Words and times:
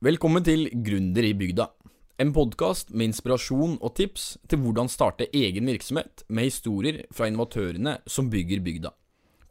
Velkommen 0.00 0.40
til 0.40 0.62
Gründer 0.80 1.26
i 1.28 1.34
bygda. 1.36 1.66
En 2.16 2.30
podkast 2.32 2.88
med 2.94 3.10
inspirasjon 3.10 3.74
og 3.84 3.90
tips 3.98 4.38
til 4.48 4.62
hvordan 4.62 4.88
starte 4.88 5.26
egen 5.36 5.68
virksomhet 5.68 6.22
med 6.24 6.46
historier 6.48 7.02
fra 7.12 7.28
innovatørene 7.28 7.98
som 8.08 8.30
bygger 8.32 8.62
bygda. 8.64 8.94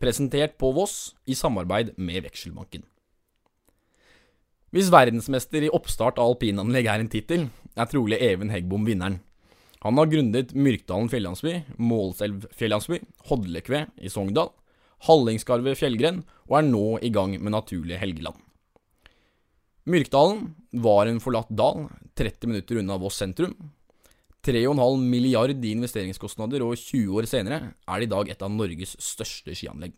Presentert 0.02 0.58
på 0.58 0.72
Voss 0.74 1.14
i 1.30 1.38
samarbeid 1.38 1.94
med 2.02 2.26
Vekselbanken. 2.26 2.82
Hvis 4.74 4.90
verdensmester 4.90 5.70
i 5.70 5.70
oppstart 5.70 6.18
av 6.18 6.34
alpinanlegg 6.34 6.90
er 6.90 7.06
en 7.06 7.14
tittel, 7.14 7.46
er 7.78 7.94
trolig 7.94 8.18
Even 8.18 8.50
Heggbom 8.50 8.90
vinneren. 8.90 9.22
Han 9.86 10.02
har 10.02 10.10
grunnet 10.10 10.58
Myrkdalen 10.58 11.14
fjellandsby, 11.14 11.60
Målselv 11.78 12.50
fjellandsby, 12.58 13.04
Hodlekve 13.30 13.86
i 14.02 14.10
Sogndal, 14.10 14.50
Hallingskarvet 15.06 15.78
fjellgren 15.78 16.24
og 16.50 16.64
er 16.64 16.70
nå 16.74 16.86
i 17.06 17.14
gang 17.14 17.38
med 17.38 17.54
naturlige 17.54 18.02
Helgeland. 18.02 18.49
Myrkdalen 19.90 20.52
var 20.70 21.10
en 21.10 21.22
forlatt 21.24 21.50
dal, 21.50 21.88
30 22.20 22.52
minutter 22.52 22.78
unna 22.78 22.98
Voss 23.02 23.18
sentrum. 23.18 23.56
3,5 24.46 25.02
milliard 25.02 25.66
i 25.66 25.72
investeringskostnader, 25.74 26.62
og 26.64 26.78
20 26.78 27.16
år 27.18 27.28
senere 27.28 27.58
er 27.74 28.00
det 28.00 28.08
i 28.08 28.12
dag 28.12 28.30
et 28.30 28.44
av 28.46 28.54
Norges 28.54 28.94
største 29.02 29.56
skianlegg. 29.58 29.96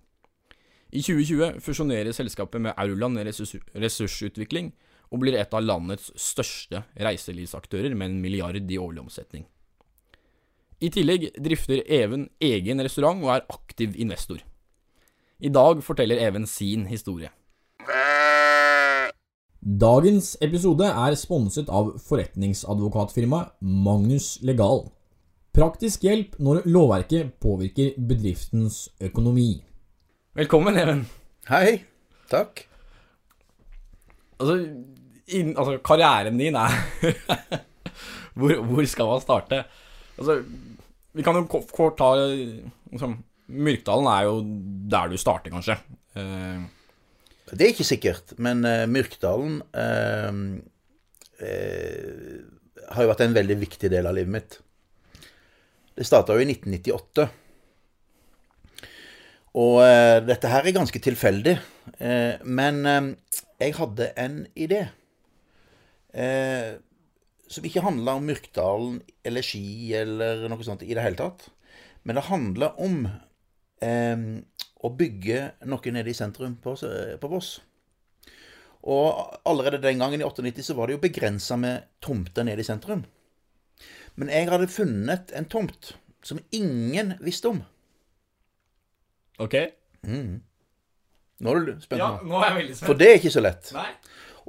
I 0.91 1.03
2020 1.03 1.59
fusjonerer 1.63 2.15
selskapet 2.15 2.63
med 2.63 2.75
Aurland 2.79 3.19
Ressursutvikling, 3.19 4.71
og 5.11 5.21
blir 5.23 5.35
et 5.35 5.51
av 5.53 5.63
landets 5.63 6.07
største 6.15 6.85
reiselivsaktører 6.95 7.91
med 7.91 8.13
en 8.13 8.21
milliard 8.23 8.55
i 8.55 8.79
årlig 8.79 9.03
omsetning. 9.03 9.43
I 10.81 10.89
tillegg 10.89 11.27
drifter 11.35 11.83
Even 11.83 12.29
egen 12.39 12.79
restaurant 12.81 13.21
og 13.27 13.35
er 13.35 13.45
aktiv 13.51 13.99
investor. 13.99 14.39
I 15.43 15.51
dag 15.51 15.83
forteller 15.83 16.23
Even 16.23 16.47
sin 16.47 16.87
historie. 16.87 17.29
Dagens 19.61 20.33
episode 20.41 20.87
er 20.89 21.13
sponset 21.21 21.67
av 21.69 21.91
forretningsadvokatfirmaet 22.01 23.51
Magnus 23.61 24.39
Legal. 24.41 24.87
Praktisk 25.53 26.01
hjelp 26.07 26.33
når 26.41 26.63
lovverket 26.65 27.35
påvirker 27.37 27.91
bedriftens 28.09 28.87
økonomi. 28.97 29.61
Velkommen, 30.33 30.79
Even. 30.81 31.03
Hei. 31.51 31.83
Takk. 32.31 32.63
Altså, 34.41 34.57
inn, 35.29 35.53
altså 35.53 35.77
karrieren 35.85 36.41
din 36.41 36.57
er 36.57 36.73
hvor, 38.39 38.57
hvor, 38.65 38.85
skal 38.89 39.13
man 39.13 39.21
starte? 39.21 39.61
Altså, 40.17 40.41
vi 41.13 41.21
kan 41.21 41.37
jo 41.37 41.45
kort 41.45 41.99
ta 42.01 42.15
liksom, 42.25 43.19
Myrkdalen 43.45 44.09
er 44.09 44.25
jo 44.25 44.41
der 44.89 45.13
du 45.13 45.21
starter, 45.21 45.53
kanskje. 45.53 45.77
Uh, 46.17 46.65
det 47.51 47.65
er 47.65 47.73
ikke 47.73 47.87
sikkert, 47.87 48.33
men 48.39 48.63
uh, 48.63 48.87
Myrkdalen 48.87 49.59
uh, 49.75 50.35
har 52.91 53.03
jo 53.03 53.09
vært 53.09 53.23
en 53.25 53.35
veldig 53.35 53.57
viktig 53.63 53.89
del 53.91 54.07
av 54.07 54.15
livet 54.15 54.33
mitt. 54.35 54.57
Det 55.97 56.05
starta 56.07 56.35
jo 56.37 56.43
i 56.43 56.47
1998. 56.47 57.25
Og 59.61 59.79
dette 60.23 60.51
her 60.51 60.67
er 60.69 60.75
ganske 60.75 61.01
tilfeldig. 61.03 61.55
men 62.45 62.77
jeg 63.59 63.73
hadde 63.75 64.07
en 64.21 64.37
idé 64.55 64.85
som 67.51 67.67
ikke 67.67 67.83
handla 67.83 68.15
om 68.19 68.29
Myrkdalen 68.29 69.01
eller 69.27 69.43
ski 69.43 69.91
eller 69.97 70.45
noe 70.47 70.63
sånt 70.63 70.85
i 70.85 70.93
det 70.93 71.03
hele 71.03 71.19
tatt. 71.19 71.49
Men 72.05 72.15
det 72.15 72.27
handla 72.29 72.71
om 72.77 73.01
å 74.81 74.89
bygge 74.97 75.51
noe 75.69 75.93
nede 75.93 76.09
i 76.09 76.17
sentrum 76.17 76.55
på, 76.61 76.73
på 77.21 77.31
Voss. 77.31 77.59
Og 78.81 79.37
allerede 79.45 79.81
den 79.83 80.01
gangen, 80.01 80.21
i 80.21 80.25
98, 80.25 80.65
så 80.65 80.75
var 80.77 80.89
det 80.89 80.97
jo 80.97 81.03
begrensa 81.03 81.57
med 81.59 81.85
tomter 82.01 82.47
nede 82.47 82.63
i 82.63 82.65
sentrum. 82.65 83.03
Men 84.17 84.31
jeg 84.33 84.49
hadde 84.49 84.69
funnet 84.71 85.33
en 85.37 85.45
tomt 85.49 85.93
som 86.25 86.41
ingen 86.53 87.13
visste 87.21 87.51
om. 87.51 87.61
Ok. 89.41 89.55
Mm. 90.05 90.41
Nå 91.41 91.53
er 91.53 91.63
du 91.65 91.71
spent? 91.81 92.01
Ja, 92.01 92.17
nå 92.25 92.41
er 92.41 92.49
jeg 92.49 92.57
veldig 92.59 92.75
spent. 92.77 92.89
For 92.89 92.97
det 92.97 93.09
er 93.09 93.21
ikke 93.21 93.33
så 93.33 93.45
lett. 93.45 93.71
Nei. 93.77 93.87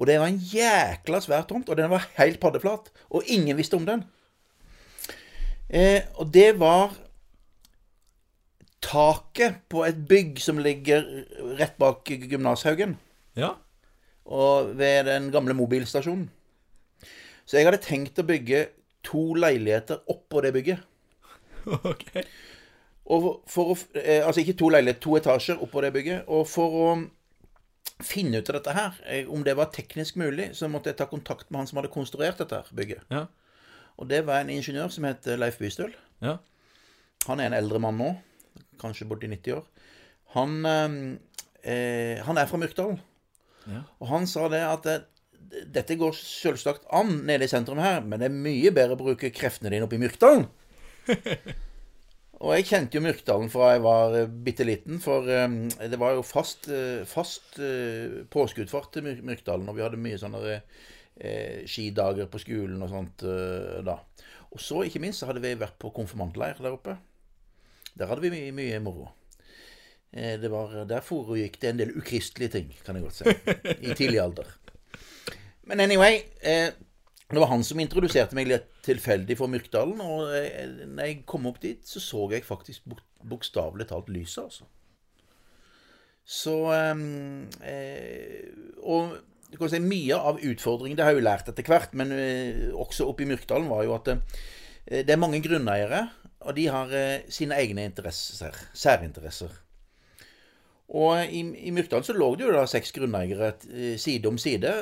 Og 0.00 0.08
det 0.08 0.16
var 0.18 0.32
en 0.32 0.40
jækla 0.40 1.20
svær 1.22 1.46
tomt, 1.48 1.68
og 1.68 1.78
den 1.78 1.92
var 1.92 2.08
helt 2.16 2.40
paddeflat. 2.40 2.88
Og 3.12 3.28
ingen 3.32 3.56
visste 3.60 3.76
om 3.76 3.84
den. 3.88 4.04
Eh, 5.68 6.04
og 6.20 6.32
det 6.32 6.54
var 6.60 6.96
taket 8.92 9.62
på 9.72 9.84
et 9.86 9.98
bygg 10.08 10.40
som 10.42 10.60
ligger 10.60 11.04
rett 11.58 11.76
bak 11.80 12.08
Gymnashaugen. 12.08 12.96
Ja. 13.38 13.54
Og 14.28 14.74
ved 14.78 15.08
den 15.08 15.30
gamle 15.32 15.56
mobilstasjonen. 15.56 16.28
Så 17.46 17.58
jeg 17.58 17.66
hadde 17.66 17.82
tenkt 17.82 18.20
å 18.20 18.26
bygge 18.26 18.66
to 19.06 19.32
leiligheter 19.34 20.04
oppå 20.12 20.44
det 20.44 20.54
bygget. 20.58 20.88
Ok. 21.92 22.08
Og 23.12 23.26
for 23.50 23.72
å, 23.72 23.74
eh, 23.98 24.22
altså 24.22 24.40
ikke 24.42 24.54
to 24.58 24.68
leiligheter, 24.70 25.02
to 25.02 25.16
etasjer 25.18 25.60
oppå 25.62 25.82
det 25.82 25.90
bygget. 25.94 26.28
Og 26.30 26.46
for 26.50 26.74
å 26.78 26.86
finne 28.02 28.38
ut 28.38 28.50
av 28.50 28.56
dette 28.56 28.74
her, 28.74 28.98
eh, 29.06 29.30
om 29.30 29.42
det 29.46 29.56
var 29.58 29.70
teknisk 29.74 30.18
mulig, 30.18 30.52
så 30.58 30.70
måtte 30.70 30.90
jeg 30.90 30.98
ta 30.98 31.06
kontakt 31.10 31.50
med 31.50 31.60
han 31.60 31.70
som 31.70 31.80
hadde 31.80 31.92
konstruert 31.94 32.38
dette 32.42 32.62
bygget. 32.74 33.02
Ja. 33.14 33.26
Og 33.98 34.08
det 34.10 34.22
var 34.26 34.42
en 34.42 34.50
ingeniør 34.54 34.90
som 34.94 35.06
het 35.06 35.26
Leif 35.38 35.58
Bystøl. 35.62 35.94
Ja. 36.22 36.36
Han 37.28 37.42
er 37.42 37.50
en 37.50 37.58
eldre 37.58 37.82
mann 37.82 37.98
nå 37.98 38.10
kanskje 38.82 39.08
borti 39.08 39.30
90 39.30 39.56
år. 39.60 39.88
Han, 40.36 40.60
eh, 41.62 42.20
han 42.24 42.38
er 42.38 42.48
fra 42.48 42.60
Myrkdalen. 42.60 43.00
Ja. 43.68 43.82
Og 44.00 44.08
han 44.10 44.28
sa 44.30 44.48
det 44.50 44.62
at 44.66 44.86
det, 44.86 45.00
dette 45.74 45.98
går 46.00 46.14
selvsagt 46.16 46.86
an 46.94 47.20
nede 47.28 47.46
i 47.46 47.50
sentrum 47.50 47.80
her, 47.82 48.00
men 48.04 48.22
det 48.22 48.30
er 48.30 48.38
mye 48.46 48.72
bedre 48.74 48.96
å 48.96 49.02
bruke 49.02 49.32
kreftene 49.34 49.72
dine 49.72 49.86
oppe 49.86 49.98
i 49.98 50.02
Myrkdalen. 50.02 50.48
og 52.42 52.54
jeg 52.56 52.66
kjente 52.70 52.98
jo 52.98 53.04
Myrkdalen 53.04 53.52
fra 53.52 53.74
jeg 53.74 53.84
var 53.84 54.16
uh, 54.16 54.32
bitte 54.46 54.66
liten, 54.66 55.02
for 55.02 55.28
um, 55.28 55.60
det 55.68 56.00
var 56.00 56.16
jo 56.16 56.24
fast, 56.26 56.70
uh, 56.72 57.04
fast 57.08 57.60
påskeutfart 58.32 58.94
til 58.96 59.12
Myrkdalen, 59.20 59.68
og 59.68 59.78
vi 59.78 59.86
hadde 59.86 60.00
mye 60.00 60.20
sånne 60.20 60.58
skidager 61.68 62.26
på 62.32 62.40
skolen 62.40 62.80
og 62.82 62.88
sånt 62.88 63.22
da. 63.84 63.98
Og 64.56 64.60
så, 64.64 64.80
ikke 64.88 65.02
minst, 65.04 65.20
så 65.20 65.28
hadde 65.28 65.42
vi 65.44 65.52
vært 65.60 65.76
på 65.78 65.92
konfirmantleir 65.94 66.56
der 66.58 66.72
oppe. 66.72 66.96
Der 67.98 68.08
hadde 68.08 68.24
vi 68.24 68.32
mye, 68.32 68.52
mye 68.56 68.78
moro. 68.82 69.10
Eh, 70.12 70.36
det 70.40 70.50
var, 70.52 70.74
der 70.88 71.04
foregikk 71.04 71.58
det 71.60 71.70
en 71.70 71.80
del 71.80 71.94
ukristelige 71.96 72.52
ting, 72.56 72.72
kan 72.84 72.96
jeg 72.96 73.06
godt 73.06 73.18
si, 73.20 73.24
i 73.80 73.94
tidlig 73.96 74.20
alder. 74.20 74.50
Men 75.68 75.80
anyway 75.80 76.18
eh, 76.42 76.74
Det 77.30 77.40
var 77.40 77.48
han 77.48 77.62
som 77.64 77.80
introduserte 77.80 78.36
meg 78.36 78.50
litt 78.50 78.66
tilfeldig 78.84 79.38
for 79.38 79.48
Myrkdalen. 79.48 80.00
Og 80.04 80.34
eh, 80.36 80.84
når 80.84 81.08
jeg 81.08 81.22
kom 81.28 81.48
opp 81.48 81.62
dit, 81.62 81.80
så 81.88 82.00
så 82.02 82.26
jeg 82.34 82.44
faktisk 82.44 82.84
bokstavelig 83.24 83.88
talt 83.88 84.10
lyset, 84.12 84.44
altså. 84.44 84.68
Så 86.22 86.54
Og 88.82 89.16
du 89.50 89.56
kan 89.58 89.70
si, 89.72 89.80
mye 89.82 90.14
av 90.14 90.38
utfordringen 90.38 90.94
Det 90.96 91.02
har 91.02 91.10
jeg 91.10 91.18
jo 91.18 91.24
lært 91.26 91.48
etter 91.50 91.66
hvert, 91.66 91.96
men 91.98 92.12
også 92.78 93.08
oppe 93.10 93.24
i 93.24 93.26
Myrkdalen 93.26 93.66
var 93.68 93.82
jo 93.88 93.96
at 93.96 94.12
det 94.86 95.10
er 95.10 95.18
mange 95.18 95.40
grunneiere 95.42 96.04
og 96.42 96.56
de 96.56 96.68
har 96.72 96.92
eh, 96.96 97.28
sine 97.32 97.56
egne 97.60 97.84
interesser, 97.88 98.56
særinteresser. 98.74 99.54
Og 100.92 101.32
i, 101.32 101.40
i 101.40 101.72
Myrkdal 101.72 102.04
så 102.04 102.12
lå 102.16 102.28
det 102.36 102.44
jo 102.44 102.52
da 102.52 102.66
seks 102.68 102.92
grunneiere 102.92 103.52
eh, 103.70 103.96
side 104.00 104.28
om 104.28 104.38
side. 104.40 104.72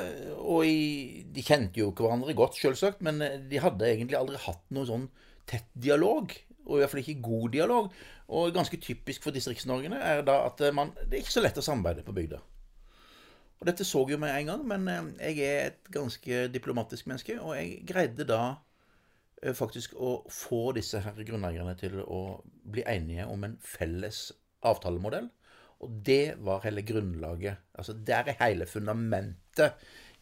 Og 0.41 0.65
i, 0.67 1.23
de 1.31 1.45
kjente 1.45 1.79
jo 1.79 1.91
hverandre 1.95 2.35
godt, 2.37 2.59
selvsagt, 2.59 3.03
men 3.05 3.21
eh, 3.23 3.37
de 3.51 3.61
hadde 3.63 3.87
egentlig 3.87 4.19
aldri 4.19 4.39
hatt 4.43 4.63
noen 4.75 4.89
sånn 4.89 5.05
tett 5.49 5.69
dialog. 5.73 6.33
Og 6.67 6.77
i 6.77 6.81
hvert 6.81 6.93
fall 6.93 7.03
ikke 7.03 7.27
god 7.27 7.53
dialog. 7.55 7.91
Og 8.31 8.55
ganske 8.55 8.79
typisk 8.81 9.23
for 9.25 9.35
Distrikts-Norge 9.35 9.91
er 9.97 10.25
da 10.27 10.41
at 10.47 10.63
man, 10.75 10.93
det 11.03 11.17
er 11.17 11.23
ikke 11.23 11.37
så 11.37 11.43
lett 11.43 11.59
å 11.59 11.65
samarbeide 11.65 12.03
på 12.07 12.15
bygda. 12.15 12.41
Og 13.61 13.67
dette 13.69 13.85
så 13.85 14.01
jo 14.09 14.17
med 14.17 14.33
en 14.33 14.47
gang, 14.49 14.61
men 14.65 15.15
jeg 15.19 15.41
er 15.45 15.65
et 15.69 15.89
ganske 15.93 16.45
diplomatisk 16.49 17.05
menneske, 17.11 17.35
og 17.37 17.53
jeg 17.59 17.83
greide 17.85 18.25
da 18.25 18.41
Eh, 18.49 18.70
faktisk 19.57 19.95
å 19.97 20.19
få 20.29 20.71
disse 20.77 20.99
her 21.01 21.17
grunneierne 21.25 21.73
til 21.79 21.97
å 22.03 22.41
bli 22.71 22.83
enige 22.85 23.25
om 23.25 23.41
en 23.47 23.55
felles 23.65 24.27
avtalemodell. 24.67 25.31
Og 25.81 25.97
det 26.05 26.37
var 26.45 26.61
hele 26.65 26.83
grunnlaget. 26.85 27.57
Altså 27.73 27.93
Der 27.93 28.29
er 28.29 28.37
hele 28.43 28.67
fundamentet 28.69 29.81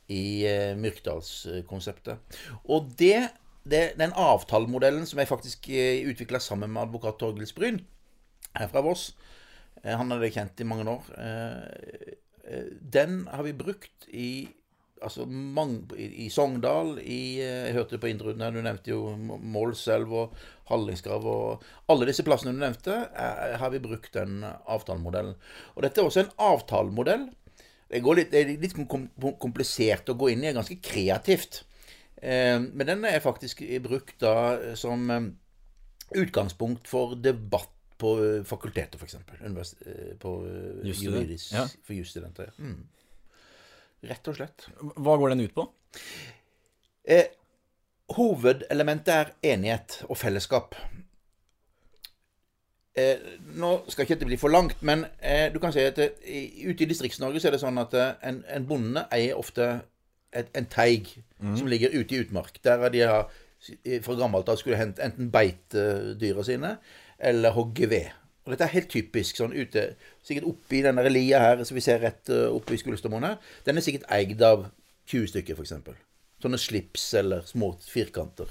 i 0.09 0.45
eh, 0.47 0.75
Myrkdalskonseptet. 0.79 2.39
Og 2.63 2.93
det, 2.99 3.29
det, 3.69 3.83
den 3.99 4.15
avtalemodellen 4.15 5.05
som 5.09 5.21
jeg 5.21 5.29
faktisk 5.29 5.69
eh, 5.69 6.05
utvikla 6.09 6.41
sammen 6.41 6.71
med 6.73 6.87
advokat 6.87 7.19
Torgils 7.19 7.53
Bryn 7.53 7.81
her 8.55 8.71
fra 8.71 8.81
Voss, 8.85 9.11
eh, 9.83 9.93
han 9.93 10.09
hadde 10.09 10.29
jeg 10.29 10.37
kjent 10.39 10.63
i 10.63 10.69
mange 10.69 10.87
år, 10.89 11.11
eh, 11.19 12.15
eh, 12.45 12.71
den 12.81 13.21
har 13.29 13.45
vi 13.45 13.53
brukt 13.53 14.09
i 14.09 14.31
altså 15.05 15.25
mange, 15.29 15.97
i, 15.97 16.27
Sogndal 16.33 16.97
i, 16.99 17.39
eh, 17.41 17.67
Jeg 17.69 17.75
hørte 17.77 17.95
det 17.95 18.01
på 18.03 18.09
innruden 18.11 18.43
her, 18.43 18.53
du 18.53 18.61
nevnte 18.63 18.91
jo 18.91 19.15
Målselv 19.39 20.13
og 20.13 20.37
Hallingsgrav 20.69 21.25
og 21.29 21.65
Alle 21.89 22.09
disse 22.09 22.25
plassene 22.27 22.53
du 22.55 22.61
nevnte, 22.61 22.95
er, 23.13 23.57
har 23.61 23.73
vi 23.73 23.81
brukt 23.83 24.13
den 24.13 24.43
avtalemodellen. 24.43 25.35
Og 25.75 25.83
dette 25.85 26.01
er 26.01 26.09
også 26.09 26.25
en 26.25 26.35
avtalemodell 26.49 27.27
Det, 27.89 28.03
litt, 28.03 28.31
det 28.31 28.43
er 28.43 28.53
litt 28.61 28.77
komplisert 29.41 30.11
å 30.11 30.17
gå 30.19 30.29
inn 30.33 30.43
i, 30.43 30.51
er 30.51 30.59
ganske 30.59 30.77
kreativt. 30.83 31.63
Eh, 32.21 32.59
men 32.59 32.85
den 32.85 33.05
er 33.09 33.23
faktisk 33.23 33.63
brukt 33.81 34.19
da 34.21 34.75
som 34.77 35.09
eh, 35.09 35.29
utgangspunkt 36.19 36.87
for 36.89 37.15
debatt 37.17 37.73
på 37.99 38.13
eh, 38.23 38.43
fakultetet, 38.47 39.01
f.eks. 39.01 39.75
På 40.19 40.35
eh, 40.47 40.87
juridisk 40.87 41.53
ja. 41.53 41.65
for 41.83 41.97
jusstudenter. 41.97 42.51
Ja. 42.55 42.63
Mm. 42.63 42.87
Rett 44.07 44.27
og 44.31 44.35
slett. 44.37 44.67
Hva 44.95 45.17
går 45.19 45.33
den 45.33 45.41
ut 45.43 45.53
på? 45.57 45.65
Eh, 47.09 47.25
hovedelementet 48.15 49.11
er 49.13 49.31
enighet 49.53 49.99
og 50.09 50.17
fellesskap. 50.17 50.75
Eh, 52.99 53.19
nå 53.55 53.69
skal 53.87 54.03
ikke 54.05 54.15
dette 54.17 54.27
bli 54.27 54.37
for 54.41 54.51
langt, 54.51 54.79
men 54.83 55.05
eh, 55.21 55.47
du 55.53 55.59
kan 55.61 55.71
si 55.75 55.83
at 55.85 55.95
det, 55.99 56.07
i- 56.27 56.65
ute 56.67 56.83
i 56.83 56.87
Distrikts-Norge 56.89 57.39
så 57.39 57.47
er 57.47 57.55
det 57.55 57.61
sånn 57.61 57.77
at 57.79 57.93
eh, 57.95 58.15
en, 58.27 58.41
en 58.49 58.65
bonde 58.67 59.03
eier 59.15 59.37
ofte 59.39 59.67
et, 60.33 60.49
en 60.57 60.67
teig 60.69 61.13
som 61.55 61.69
ligger 61.71 61.93
ute 61.95 62.15
i 62.17 62.19
utmark. 62.25 62.57
Der 62.65 62.89
de 62.91 62.99
har 63.07 63.29
eh, 63.85 64.01
fra 64.03 64.15
gammelt 64.19 64.49
av 64.51 64.57
skulle 64.59 64.75
hente 64.79 65.03
enten 65.05 65.29
beite 65.31 66.15
dyra 66.19 66.43
sine 66.43 66.73
eller 67.19 67.55
hogge 67.55 67.87
ved. 67.91 68.09
Og 68.49 68.55
dette 68.55 68.65
er 68.65 68.73
helt 68.73 68.89
typisk 68.89 69.37
sånn 69.37 69.53
ute 69.53 69.91
Sikkert 70.25 70.47
oppi 70.49 70.79
denne 70.81 71.03
lia 71.11 71.37
her 71.43 71.59
som 71.67 71.77
vi 71.77 71.83
ser 71.85 72.01
rett 72.01 72.31
uh, 72.33 72.47
oppe 72.49 72.73
i 72.73 72.79
Skulstermoen. 72.81 73.35
Den 73.67 73.77
er 73.77 73.85
sikkert 73.85 74.07
eid 74.09 74.41
av 74.41 74.65
20 75.09 75.29
stykker, 75.29 75.57
f.eks. 75.57 76.01
Sånne 76.41 76.57
slips 76.61 77.05
eller 77.19 77.45
små 77.45 77.75
firkanter. 77.85 78.49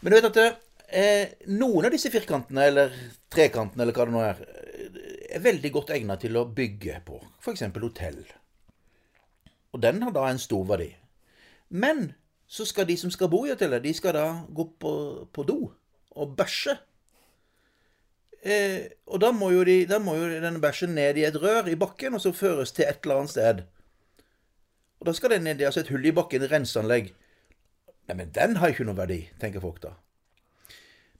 Men 0.00 0.10
du 0.10 0.16
vet 0.18 0.28
at 0.30 0.40
eh, 0.88 1.36
noen 1.50 1.86
av 1.86 1.94
disse 1.94 2.10
firkantene, 2.10 2.66
eller 2.70 2.94
trekantene, 3.32 3.84
eller 3.84 3.96
hva 3.96 4.06
det 4.06 4.14
nå 4.14 4.22
er, 4.24 4.42
eh, 4.74 5.00
er 5.38 5.44
veldig 5.44 5.72
godt 5.74 5.94
egnet 5.96 6.22
til 6.26 6.38
å 6.38 6.46
bygge 6.58 7.00
på. 7.06 7.20
F.eks. 7.42 7.66
hotell. 7.82 8.20
Og 9.74 9.82
den 9.82 10.02
har 10.06 10.14
da 10.14 10.26
en 10.30 10.42
stor 10.42 10.66
verdi. 10.68 10.92
Men 11.68 12.10
så 12.46 12.66
skal 12.68 12.86
de 12.88 12.96
som 12.98 13.10
skal 13.10 13.30
bo 13.32 13.44
i 13.46 13.52
hotellet, 13.52 13.82
de 13.82 13.94
skal 13.94 14.14
da 14.16 14.26
gå 14.46 14.68
på, 14.78 14.92
på 15.34 15.46
do 15.48 15.60
og 16.16 16.36
bæsje. 16.38 16.78
Eh, 18.46 18.92
og 19.10 19.18
da 19.24 19.32
må, 19.34 19.48
de, 19.66 19.80
da 19.90 19.98
må 20.02 20.14
jo 20.20 20.28
denne 20.30 20.62
bæsjen 20.62 20.94
ned 20.94 21.18
i 21.18 21.26
et 21.26 21.38
rør 21.42 21.66
i 21.66 21.78
bakken, 21.78 22.14
og 22.14 22.22
så 22.22 22.34
føres 22.36 22.72
til 22.76 22.86
et 22.86 23.02
eller 23.02 23.22
annet 23.22 23.34
sted. 23.34 23.62
Og 25.00 25.08
da 25.08 25.14
skal 25.16 25.34
den 25.34 25.48
ned 25.48 25.60
i 25.60 25.66
altså 25.66 25.82
et 25.82 25.90
hull 25.90 26.06
i 26.06 26.14
bakken, 26.14 26.46
renseanlegg. 26.50 27.10
Nei, 28.06 28.14
men 28.14 28.30
den 28.34 28.56
har 28.60 28.70
ikke 28.70 28.86
noe 28.86 28.98
verdi, 28.98 29.24
tenker 29.42 29.64
folk 29.64 29.82
da. 29.82 29.96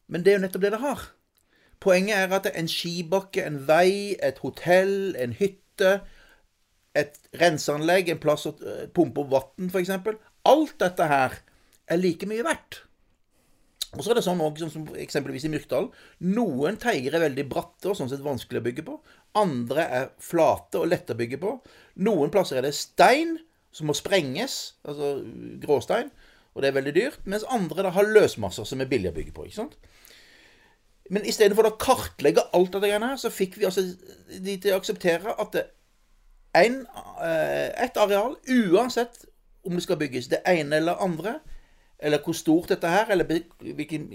Men 0.06 0.23
det 0.23 0.32
er 0.32 0.38
jo 0.38 0.44
nettopp 0.44 0.62
det 0.62 0.73
det 0.76 0.82
har. 0.84 1.02
Poenget 1.82 2.17
er 2.17 2.37
at 2.38 2.46
en 2.55 2.70
skibakke, 2.70 3.43
en 3.43 3.58
vei, 3.69 4.14
et 4.23 4.38
hotell, 4.44 5.17
en 5.19 5.34
hytte, 5.37 5.99
et 6.96 7.19
renseanlegg, 7.43 8.08
en 8.08 8.23
plass 8.23 8.46
å 8.49 8.55
eh, 8.62 8.87
pumpe 8.94 9.26
opp 9.26 9.34
vann, 9.34 9.73
f.eks. 9.75 9.93
Alt 10.46 10.78
dette 10.81 11.11
her 11.11 11.40
er 11.90 12.00
like 12.00 12.28
mye 12.31 12.46
verdt. 12.46 12.85
Og 13.94 14.02
så 14.02 14.10
er 14.10 14.18
det 14.18 14.24
sånn 14.26 14.40
også, 14.42 14.66
sånn 14.66 14.72
som 14.72 14.86
eksempelvis 14.98 15.46
i 15.46 15.50
Myrkdalen. 15.52 15.90
Noen 16.34 16.78
teiger 16.82 17.16
er 17.16 17.26
veldig 17.28 17.44
bratte 17.50 17.92
og 17.92 17.98
sånn 17.98 18.10
sett 18.10 18.24
vanskelig 18.24 18.60
å 18.60 18.66
bygge 18.66 18.84
på. 18.86 18.96
Andre 19.38 19.84
er 19.98 20.08
flate 20.22 20.80
og 20.80 20.88
lette 20.90 21.14
å 21.14 21.18
bygge 21.18 21.38
på. 21.42 21.52
Noen 22.06 22.32
plasser 22.34 22.58
er 22.58 22.66
det 22.66 22.74
stein 22.76 23.36
som 23.76 23.90
må 23.90 23.94
sprenges, 23.96 24.76
altså 24.88 25.18
gråstein, 25.62 26.10
og 26.56 26.64
det 26.64 26.70
er 26.70 26.78
veldig 26.78 26.94
dyrt. 26.96 27.20
Mens 27.28 27.46
andre 27.52 27.86
da 27.86 27.92
har 27.94 28.08
løsmasser 28.08 28.66
som 28.68 28.80
er 28.80 28.90
billig 28.90 29.12
å 29.12 29.16
bygge 29.16 29.36
på. 29.36 29.46
ikke 29.46 29.60
sant? 29.60 29.76
Men 31.12 31.26
istedenfor 31.28 31.68
å 31.68 31.76
kartlegge 31.78 32.48
alt 32.56 32.74
av 32.74 32.82
det 32.82 32.90
greiene 32.90 33.12
her, 33.12 33.20
så 33.20 33.30
fikk 33.30 33.60
vi 33.60 33.68
altså 33.68 33.84
de 34.32 34.56
til 34.56 34.74
å 34.74 34.80
akseptere 34.80 35.36
at 35.38 35.60
eh, 35.60 36.72
et 37.84 38.00
areal, 38.00 38.34
uansett 38.48 39.26
om 39.66 39.76
det 39.76 39.84
skal 39.84 40.00
bygges 40.00 40.30
det 40.32 40.40
ene 40.48 40.80
eller 40.80 41.02
andre, 41.02 41.36
eller 41.98 42.20
hvor 42.25 42.37
stort 42.37 42.69
dette 42.69 42.88
her, 42.90 43.10
eller 43.10 43.25
hvilken 43.25 44.08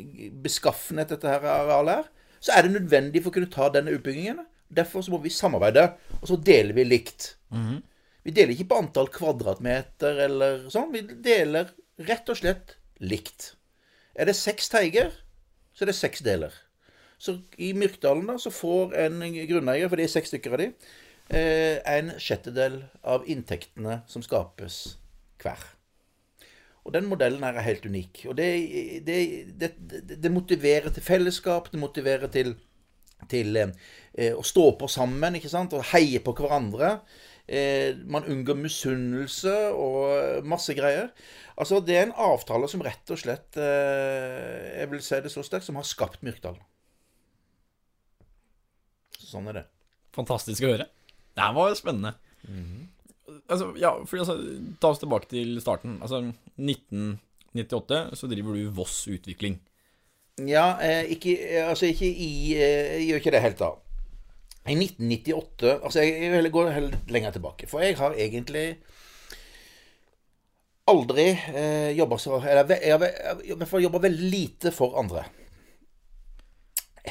beskaffenhet 0.44 1.10
dette 1.16 1.28
her 1.28 1.46
arealet 1.50 2.02
er, 2.04 2.10
så 2.42 2.56
er 2.56 2.66
det 2.66 2.76
nødvendig 2.76 3.22
for 3.24 3.32
å 3.32 3.36
kunne 3.38 3.54
ta 3.54 3.70
denne 3.74 3.94
utbyggingen. 3.96 4.42
Derfor 4.72 5.04
så 5.04 5.12
må 5.14 5.20
vi 5.22 5.30
samarbeide, 5.34 5.88
og 6.22 6.28
så 6.30 6.38
deler 6.38 6.74
vi 6.78 6.86
likt. 6.88 7.36
Vi 8.24 8.32
deler 8.32 8.54
ikke 8.54 8.70
på 8.70 8.78
antall 8.84 9.10
kvadratmeter 9.14 10.20
eller 10.28 10.70
sånn. 10.70 10.92
Vi 10.94 11.02
deler 11.26 11.74
rett 12.06 12.30
og 12.30 12.38
slett 12.38 12.76
likt. 13.02 13.56
Er 14.16 14.30
det 14.30 14.36
seks 14.38 14.70
teiger, 14.70 15.12
så 15.74 15.86
er 15.86 15.92
det 15.92 15.98
seks 15.98 16.22
deler. 16.26 16.54
Så 17.22 17.40
i 17.58 17.74
Myrkdalen 17.78 18.30
da, 18.30 18.38
så 18.42 18.50
får 18.54 18.96
en 18.98 19.22
grunneier, 19.50 19.90
for 19.90 19.98
det 19.98 20.08
er 20.08 20.14
seks 20.16 20.34
stykker 20.34 20.54
av 20.54 20.62
de, 20.62 20.72
eh, 21.30 21.78
en 21.86 22.14
sjettedel 22.18 22.84
av 23.04 23.26
inntektene 23.30 24.02
som 24.08 24.22
skapes 24.26 24.98
hver. 25.42 25.81
Og 26.82 26.94
den 26.96 27.08
modellen 27.10 27.44
her 27.46 27.58
er 27.58 27.68
helt 27.68 27.86
unik. 27.86 28.24
Og 28.32 28.38
det, 28.38 28.50
det, 29.06 29.18
det, 29.60 29.72
det, 30.16 30.32
motiverer 30.34 30.90
til 30.90 31.06
fellesskap, 31.06 31.70
det 31.72 31.82
motiverer 31.82 32.32
til, 32.34 32.56
til 33.30 33.60
eh, 33.60 34.34
å 34.34 34.42
stå 34.46 34.72
på 34.80 34.90
sammen, 34.90 35.38
ikke 35.38 35.52
sant, 35.52 35.76
og 35.78 35.86
heie 35.94 36.24
på 36.26 36.34
hverandre. 36.40 36.96
Eh, 37.46 37.94
man 38.10 38.26
unngår 38.26 38.58
misunnelse 38.58 39.54
og 39.78 40.48
masse 40.48 40.74
greier. 40.78 41.12
Altså, 41.54 41.82
det 41.86 41.98
er 42.00 42.08
en 42.08 42.18
avtale 42.18 42.70
som 42.72 42.82
rett 42.86 43.12
og 43.14 43.20
slett 43.20 43.58
eh, 43.60 44.80
Jeg 44.80 44.90
vil 44.94 45.02
si 45.06 45.20
det 45.22 45.34
så 45.34 45.44
sterkt 45.46 45.68
som 45.68 45.78
har 45.78 45.86
skapt 45.86 46.24
Myrkdal. 46.26 46.58
Sånn 49.22 49.52
er 49.52 49.62
det. 49.62 49.66
Fantastisk 50.18 50.66
å 50.66 50.74
høre. 50.74 50.90
Det 51.36 51.46
her 51.46 51.54
var 51.56 51.78
spennende. 51.78 52.16
Altså, 53.52 53.74
ja, 53.80 53.92
for 54.08 54.24
altså, 54.24 54.38
Ta 54.82 54.94
oss 54.94 55.02
tilbake 55.02 55.28
til 55.32 55.60
starten. 55.64 55.98
Altså, 56.02 56.24
1998 56.56 58.02
så 58.18 58.30
driver 58.32 58.58
du 58.58 58.72
Voss 58.76 59.04
Utvikling. 59.12 59.60
Ja, 60.48 60.78
eh, 60.82 61.12
ikke, 61.12 61.36
eh, 61.38 61.68
altså 61.70 61.90
ikke 61.92 62.08
i 62.08 62.56
eh, 62.56 62.96
Jeg 62.96 63.08
gjør 63.08 63.22
ikke 63.22 63.34
det 63.36 63.42
helt 63.44 63.60
da. 63.60 63.72
I 64.72 64.76
1998 64.78 65.74
Altså, 65.84 66.00
jeg, 66.02 66.24
jeg 66.24 66.32
vil 66.38 66.52
gå 66.54 66.66
heller 66.70 66.98
lenger 67.12 67.36
tilbake. 67.36 67.68
For 67.68 67.84
jeg 67.84 67.98
har 68.00 68.16
egentlig 68.16 68.66
aldri 70.92 71.28
eh, 71.32 71.92
jobba 71.98 72.18
så 72.20 72.40
Eller 72.42 72.74
jeg 72.82 72.98
har 72.98 73.06
i 73.44 73.84
jobba 73.84 74.02
veldig 74.08 74.32
lite 74.32 74.72
for 74.76 74.98
andre. 75.00 75.26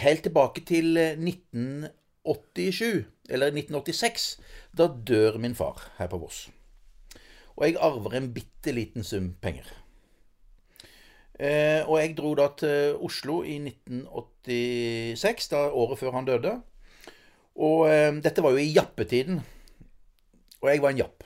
Helt 0.01 0.23
tilbake 0.23 0.65
til 0.67 0.97
eh, 0.97 1.19
1987, 1.19 3.05
eller 3.31 3.53
1986. 3.53 4.27
Da 4.77 4.87
dør 4.87 5.39
min 5.43 5.55
far 5.55 5.83
her 5.99 6.11
på 6.11 6.19
Voss. 6.23 6.49
Og 7.57 7.67
jeg 7.67 7.77
arver 7.83 8.17
en 8.17 8.33
bitte 8.35 8.73
liten 8.73 9.05
sum 9.05 9.35
penger. 9.43 9.69
Eh, 11.41 11.81
og 11.89 11.97
jeg 11.97 12.17
dro 12.19 12.35
da 12.37 12.51
til 12.61 12.99
Oslo 13.01 13.41
i 13.49 13.57
1986, 13.65 15.49
da 15.53 15.67
året 15.73 16.01
før 16.01 16.19
han 16.19 16.29
døde. 16.29 16.53
Og 17.61 17.89
eh, 17.89 18.13
dette 18.21 18.45
var 18.45 18.53
jo 18.55 18.61
i 18.61 18.73
jappetiden. 18.75 19.41
Og 20.61 20.69
jeg 20.69 20.83
var 20.85 20.93
en 20.93 21.01
japp. 21.01 21.25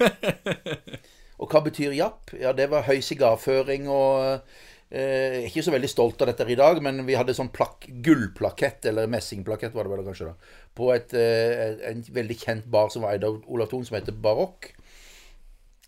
og 1.40 1.50
hva 1.50 1.60
betyr 1.64 1.92
japp? 1.96 2.32
Ja, 2.40 2.54
det 2.56 2.70
var 2.72 2.86
høy 2.88 2.98
sigarføring 3.04 3.86
og 3.92 4.40
eh, 4.88 5.44
Ikke 5.44 5.62
så 5.62 5.74
veldig 5.74 5.90
stolt 5.92 6.24
av 6.24 6.32
dette 6.32 6.48
i 6.48 6.58
dag, 6.58 6.80
men 6.82 7.04
vi 7.04 7.16
hadde 7.18 7.36
sånn 7.36 7.52
plak 7.54 7.84
gullplakett, 8.04 8.88
eller 8.88 9.12
messingplakett 9.12 9.76
var 9.76 9.84
det 9.84 9.92
vel 9.92 10.08
kanskje, 10.08 10.32
da, 10.32 10.56
på 10.74 10.90
et, 10.94 11.14
eh, 11.14 11.76
en 11.90 12.04
veldig 12.10 12.38
kjent 12.38 12.70
bar 12.70 12.90
som 12.90 13.02
var 13.02 13.14
eid 13.14 13.24
av 13.24 13.42
Olav 13.46 13.70
Thon, 13.70 13.84
som 13.84 13.96
heter 13.96 14.12
Barokk. 14.12 14.72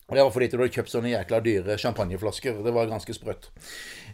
Og 0.08 0.14
Det 0.14 0.22
var 0.22 0.30
fordi 0.30 0.46
du 0.46 0.56
hadde 0.60 0.70
kjøpt 0.70 0.92
sånne 0.92 1.10
jækla 1.10 1.40
dyre 1.42 1.78
champagneflasker. 1.82 2.62
Det 2.62 2.72
var 2.74 2.86
ganske 2.86 3.14
sprøtt. 3.14 3.48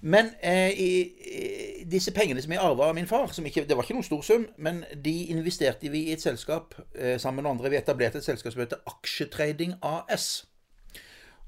Men 0.00 0.30
eh, 0.40 0.72
i, 0.72 1.84
disse 1.84 2.14
pengene 2.16 2.40
som 2.40 2.54
jeg 2.54 2.62
arva 2.62 2.88
av 2.88 2.94
min 2.96 3.06
far 3.06 3.28
ikke, 3.28 3.66
Det 3.68 3.76
var 3.76 3.84
ikke 3.84 3.98
noen 3.98 4.08
stor 4.08 4.22
sum, 4.22 4.46
men 4.56 4.84
de 4.96 5.26
investerte 5.34 5.90
vi 5.92 6.08
i 6.08 6.12
et 6.12 6.22
selskap 6.22 6.74
eh, 6.94 7.18
sammen 7.18 7.44
med 7.44 7.50
andre. 7.50 7.70
Vi 7.70 7.76
etablerte 7.76 8.18
et 8.18 8.24
selskap 8.24 8.52
som 8.52 8.64
heter 8.64 8.80
Aksjetrading 8.88 9.76
AS. 9.82 10.46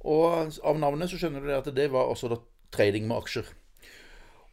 Og 0.04 0.52
av 0.62 0.78
navnet 0.78 1.08
så 1.08 1.16
skjønner 1.16 1.40
du 1.40 1.54
at 1.56 1.72
det 1.74 1.88
var 1.92 2.12
også 2.12 2.28
da 2.28 2.42
trading 2.74 3.08
med 3.08 3.22
aksjer. 3.22 3.48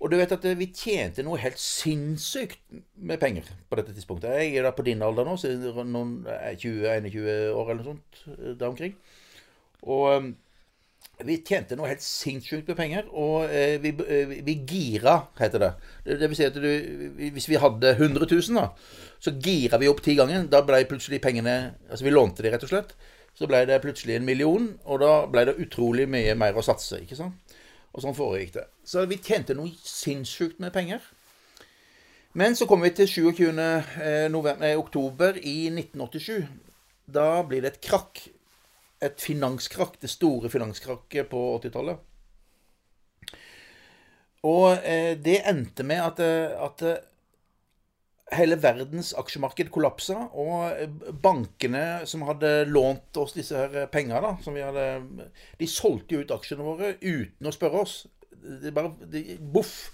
Og 0.02 0.10
du 0.10 0.18
vet 0.18 0.32
at 0.34 0.46
eh, 0.50 0.58
vi 0.58 0.72
tjente 0.74 1.24
noe 1.26 1.40
helt 1.42 1.60
sinnssykt 1.62 2.62
med 2.98 3.22
penger 3.22 3.50
på 3.70 3.78
dette 3.78 3.94
tidspunktet. 3.94 4.34
Jeg 4.42 4.58
er 4.58 4.66
da 4.66 4.74
på 4.74 4.86
din 4.88 5.04
alder 5.06 5.28
nå, 5.28 5.36
er 5.46 5.84
noen 5.86 6.16
eh, 6.26 6.56
20-21 6.58 7.52
år 7.54 7.74
eller 7.74 7.84
noe 7.84 7.92
sånt 7.92 8.24
eh, 8.34 8.56
der 8.56 8.72
omkring. 8.72 8.96
Og 9.86 10.08
eh, 10.16 10.32
vi 11.28 11.38
tjente 11.46 11.78
noe 11.78 11.90
helt 11.92 12.02
sinnssykt 12.02 12.70
med 12.72 12.80
penger, 12.80 13.08
og 13.14 13.52
eh, 13.54 13.78
vi, 13.84 13.94
eh, 14.10 14.36
vi 14.46 14.58
gira, 14.66 15.20
heter 15.38 15.62
det. 15.62 15.72
Det 16.08 16.30
vil 16.32 16.38
si 16.40 16.48
at 16.50 16.58
du, 16.58 16.70
hvis 17.22 17.50
vi 17.52 17.62
hadde 17.62 17.94
100 17.94 18.26
000, 18.26 18.58
da, 18.58 18.72
så 19.22 19.36
gira 19.38 19.78
vi 19.82 19.90
opp 19.92 20.02
ti 20.02 20.18
ganger. 20.18 20.48
Da 20.50 20.64
ble 20.66 20.82
plutselig 20.90 21.22
pengene 21.22 21.76
Altså 21.92 22.08
vi 22.08 22.14
lånte 22.14 22.42
de, 22.42 22.50
rett 22.54 22.66
og 22.66 22.72
slett. 22.74 22.96
Så 23.38 23.48
ble 23.48 23.62
det 23.70 23.78
plutselig 23.84 24.18
en 24.18 24.26
million, 24.28 24.66
og 24.84 25.04
da 25.04 25.12
ble 25.30 25.46
det 25.48 25.60
utrolig 25.62 26.08
mye 26.10 26.34
mer 26.40 26.58
å 26.58 26.66
satse. 26.66 27.04
ikke 27.04 27.20
sant? 27.20 27.51
Og 27.92 28.04
sånn 28.04 28.16
foregikk 28.16 28.54
det. 28.56 28.68
Så 28.88 29.04
vi 29.10 29.20
tjente 29.20 29.56
noe 29.58 29.72
sinnssykt 29.84 30.62
med 30.64 30.74
penger. 30.76 31.04
Men 32.40 32.56
så 32.56 32.68
kom 32.68 32.84
vi 32.86 32.94
til 32.96 33.10
27. 33.10 33.50
eh, 33.60 34.28
november, 34.32 34.68
eh, 34.68 34.80
oktober 34.80 35.38
i 35.38 35.70
1987. 35.70 36.48
da 37.12 37.44
blir 37.44 37.62
det 37.62 37.74
et 37.74 37.82
krakk. 37.82 38.30
Et 39.02 39.20
finanskrakk. 39.20 40.00
Det 40.00 40.10
store 40.10 40.50
finanskrakket 40.50 41.28
på 41.30 41.60
80-tallet. 41.60 41.98
Og 44.44 44.78
eh, 44.84 45.18
det 45.18 45.42
endte 45.46 45.84
med 45.84 46.00
at, 46.00 46.20
at 46.22 47.11
hele 48.32 48.58
verdens 48.62 49.12
aksjemarked 49.20 49.72
kollapsa, 49.74 50.18
og 50.40 50.72
eh, 50.72 50.92
bankene 51.24 52.04
som 52.10 52.24
hadde 52.28 52.66
lånt 52.70 53.18
oss 53.20 53.36
disse 53.36 53.58
her 53.58 53.90
vi 53.92 54.64
hadde, 54.64 54.86
de 55.60 55.68
solgte 55.68 56.16
jo 56.16 56.22
ut 56.24 56.36
aksjene 56.36 56.66
våre 56.66 56.94
uten 57.02 57.50
å 57.50 57.56
spørre 57.56 57.84
oss. 57.84 57.96
Det 58.32 58.72
bare, 58.74 58.94
de, 59.12 59.38
Boff. 59.40 59.92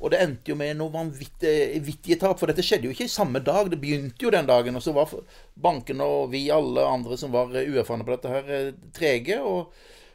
Og 0.00 0.08
det 0.14 0.20
endte 0.24 0.48
jo 0.48 0.56
med 0.56 0.78
noe 0.78 0.92
vanvittige 0.94 2.16
tap, 2.20 2.38
for 2.40 2.48
dette 2.48 2.64
skjedde 2.64 2.88
jo 2.88 2.94
ikke 2.94 3.04
i 3.04 3.12
samme 3.12 3.42
dag. 3.44 3.68
Det 3.68 3.80
begynte 3.82 4.24
jo 4.24 4.32
den 4.32 4.48
dagen, 4.48 4.78
og 4.78 4.84
så 4.84 4.94
var 4.96 5.12
bankene 5.60 6.06
og 6.08 6.30
vi 6.32 6.46
alle 6.54 6.86
andre 6.88 7.18
som 7.20 7.34
var 7.34 7.52
uerfarne 7.52 8.06
på 8.06 8.14
dette 8.14 8.32
her, 8.32 8.72
trege. 8.96 9.42
Og 9.44 9.74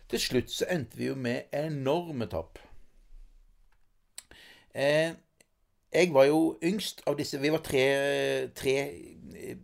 til 0.10 0.24
slutt 0.24 0.54
så 0.54 0.66
endte 0.74 0.98
vi 0.98 1.12
jo 1.12 1.18
med 1.20 1.54
enorme 1.54 2.26
tap. 2.32 2.58
Eh, 4.74 5.14
jeg 5.94 6.14
var 6.14 6.28
jo 6.30 6.58
yngst 6.64 7.02
av 7.10 7.18
disse 7.18 7.40
Vi 7.42 7.52
var 7.54 7.64
tre, 7.66 7.86
tre 8.58 8.76
eh, 9.36 9.58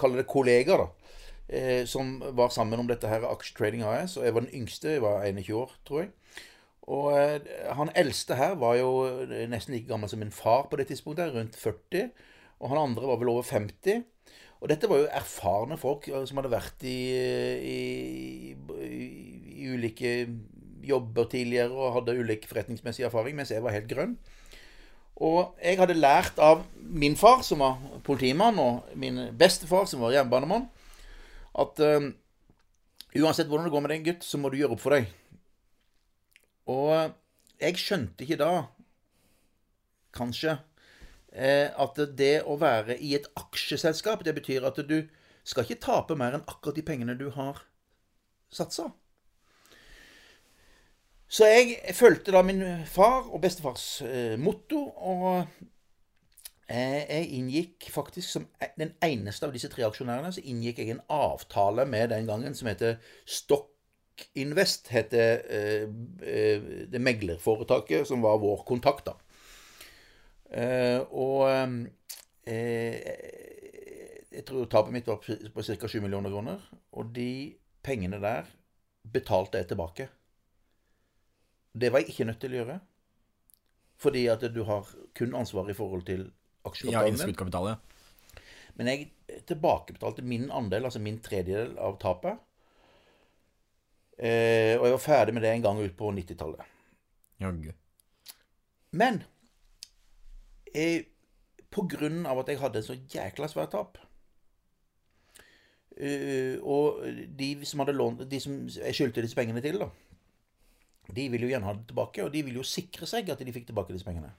Kaller 0.00 0.22
det 0.22 0.30
kollegaer, 0.30 0.82
da. 0.82 1.12
Eh, 1.46 1.82
som 1.86 2.16
var 2.34 2.50
sammen 2.50 2.80
om 2.80 2.88
dette 2.88 3.08
her 3.10 3.26
Aksjetrading 3.28 3.84
AS. 3.86 4.16
Og 4.16 4.24
jeg 4.24 4.34
var 4.34 4.46
den 4.46 4.54
yngste. 4.56 4.96
Jeg 4.96 5.04
var 5.04 5.26
21 5.26 5.58
år, 5.60 5.74
tror 5.86 6.00
jeg. 6.00 6.10
Og 6.86 7.10
han 7.74 7.90
eldste 7.98 8.36
her 8.38 8.54
var 8.62 8.76
jo 8.78 8.90
nesten 9.50 9.74
like 9.74 9.88
gammel 9.88 10.08
som 10.08 10.20
min 10.22 10.30
far 10.30 10.68
på 10.70 10.78
det 10.78 10.86
tidspunktet, 10.86 11.34
rundt 11.34 11.58
40. 11.58 12.12
Og 12.62 12.70
han 12.70 12.78
andre 12.78 13.08
var 13.10 13.18
vel 13.18 13.32
over 13.32 13.42
50. 13.42 14.04
Og 14.60 14.70
dette 14.70 14.88
var 14.88 15.02
jo 15.02 15.08
erfarne 15.12 15.76
folk 15.80 16.06
som 16.06 16.38
hadde 16.38 16.52
vært 16.54 16.86
i, 16.86 16.98
i, 17.74 18.54
i, 18.86 19.08
i 19.60 19.66
ulike 19.74 20.14
jobber 20.86 21.28
tidligere 21.30 21.74
og 21.74 21.94
hadde 21.98 22.16
ulik 22.20 22.46
forretningsmessig 22.48 23.06
erfaring, 23.06 23.36
mens 23.36 23.52
jeg 23.52 23.64
var 23.64 23.74
helt 23.74 23.88
grønn. 23.90 24.16
Og 25.16 25.56
jeg 25.62 25.78
hadde 25.80 25.96
lært 25.96 26.38
av 26.42 26.66
min 26.76 27.16
far, 27.16 27.40
som 27.46 27.62
var 27.64 27.80
politimann, 28.04 28.58
og 28.60 28.96
min 29.00 29.22
bestefar, 29.38 29.86
som 29.88 30.04
var 30.04 30.12
jernbanemann, 30.12 30.66
at 31.56 31.80
uh, 31.80 32.10
uansett 33.16 33.48
hvordan 33.48 33.68
det 33.68 33.72
går 33.72 33.84
med 33.84 33.94
deg, 33.94 34.04
gutt, 34.10 34.26
så 34.28 34.40
må 34.40 34.52
du 34.52 34.58
gjøre 34.60 34.76
opp 34.76 34.82
for 34.82 34.96
deg. 34.96 35.08
Og 36.68 36.90
jeg 37.62 37.80
skjønte 37.80 38.26
ikke 38.26 38.40
da, 38.42 38.50
kanskje, 40.16 40.58
uh, 41.32 41.68
at 41.72 42.02
det 42.18 42.34
å 42.44 42.58
være 42.60 42.98
i 43.00 43.14
et 43.16 43.30
aksjeselskap, 43.40 44.26
det 44.26 44.36
betyr 44.36 44.68
at 44.68 44.84
du 44.84 44.98
skal 45.46 45.64
ikke 45.64 45.80
tape 45.80 46.18
mer 46.18 46.36
enn 46.36 46.44
akkurat 46.44 46.76
de 46.76 46.84
pengene 46.84 47.16
du 47.16 47.30
har 47.32 47.64
satsa. 48.52 48.90
Så 51.28 51.48
jeg 51.50 51.94
fulgte 51.98 52.34
da 52.34 52.42
min 52.46 52.62
far 52.86 53.26
og 53.26 53.40
bestefars 53.42 53.86
eh, 54.06 54.36
motto, 54.38 54.78
og 54.96 55.46
eh, 56.70 57.02
jeg 57.02 57.30
inngikk 57.40 57.88
faktisk 57.90 58.30
som 58.30 58.46
e, 58.62 58.70
den 58.78 58.92
eneste 59.02 59.48
av 59.48 59.54
disse 59.56 59.70
tre 59.72 59.82
aksjonærene 59.88 60.30
så 60.36 60.44
inngikk 60.46 60.78
jeg 60.82 60.94
en 60.94 61.02
avtale 61.10 61.86
med 61.90 62.12
den 62.14 62.30
gangen 62.30 62.54
som 62.54 62.70
heter 62.70 63.00
Stock 63.26 63.72
Invest, 64.38 64.88
eh, 64.94 65.12
eh, 65.12 66.68
det 66.88 67.02
meglerforetaket 67.02 68.06
som 68.08 68.22
var 68.24 68.38
vår 68.40 68.62
kontakt, 68.68 69.10
da. 69.10 69.18
Eh, 70.50 71.00
og 71.10 71.50
eh, 72.46 73.02
jeg 74.36 74.44
tror 74.46 74.68
tapet 74.70 74.94
mitt 74.94 75.08
var 75.10 75.20
på 75.20 75.64
ca. 75.66 75.88
7 75.88 76.00
millioner 76.04 76.30
kroner. 76.32 76.62
Og 76.92 77.10
de 77.16 77.56
pengene 77.84 78.20
der 78.22 78.48
betalte 79.12 79.58
jeg 79.58 79.68
tilbake. 79.72 80.08
Det 81.76 81.92
var 81.92 82.02
jeg 82.02 82.14
ikke 82.14 82.28
nødt 82.30 82.40
til 82.40 82.54
å 82.54 82.60
gjøre. 82.60 82.78
Fordi 84.00 84.26
at 84.32 84.44
du 84.52 84.62
har 84.68 84.88
kun 85.16 85.34
ansvar 85.36 85.68
i 85.72 85.76
forhold 85.76 86.06
til 86.08 86.26
aksjekapitalen. 86.68 87.76
Ja, 87.76 87.76
ja. 87.76 88.42
Men 88.76 88.90
jeg 88.92 89.08
tilbakebetalte 89.48 90.24
min 90.24 90.50
andel, 90.52 90.84
altså 90.84 91.00
min 91.00 91.18
tredjedel 91.24 91.76
av 91.80 91.96
tapet. 92.00 92.40
Eh, 94.16 94.76
og 94.78 94.86
jeg 94.86 94.94
var 94.94 95.02
ferdig 95.04 95.34
med 95.36 95.44
det 95.44 95.52
en 95.52 95.64
gang 95.64 95.80
ut 95.80 95.96
på 95.96 96.12
90-tallet. 96.12 96.72
Jaggu. 97.40 97.72
Men 98.96 99.20
eh, 100.72 101.04
på 101.72 101.84
grunn 101.92 102.24
av 102.28 102.40
at 102.40 102.52
jeg 102.52 102.60
hadde 102.62 102.84
så 102.84 102.96
jækla 102.96 103.48
svært 103.52 103.74
tap 103.74 103.98
eh, 105.98 106.56
Og 106.62 107.02
de 107.36 107.50
som 107.68 107.82
hadde 107.82 107.96
lånt 107.96 108.22
De 108.30 108.38
som 108.40 108.54
jeg 108.70 108.96
skyldte 108.96 109.24
disse 109.26 109.36
pengene 109.36 109.60
til, 109.64 109.82
da 109.82 109.90
de 111.14 111.28
vil 111.32 111.46
jo 111.46 111.50
gjerne 111.50 111.68
ha 111.68 111.74
det 111.76 111.86
tilbake, 111.90 112.24
og 112.24 112.32
de 112.34 112.42
vil 112.46 112.58
jo 112.58 112.66
sikre 112.66 113.06
seg 113.08 113.30
at 113.30 113.42
de 113.42 113.54
fikk 113.54 113.68
tilbake 113.68 113.94
disse 113.94 114.06
pengene. 114.06 114.32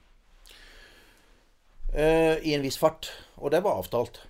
Uh, 1.93 2.35
I 2.43 2.53
en 2.57 2.65
viss 2.65 2.79
fart. 2.79 3.11
Og 3.37 3.51
det 3.53 3.63
var 3.63 3.79
avtalt. 3.79 4.21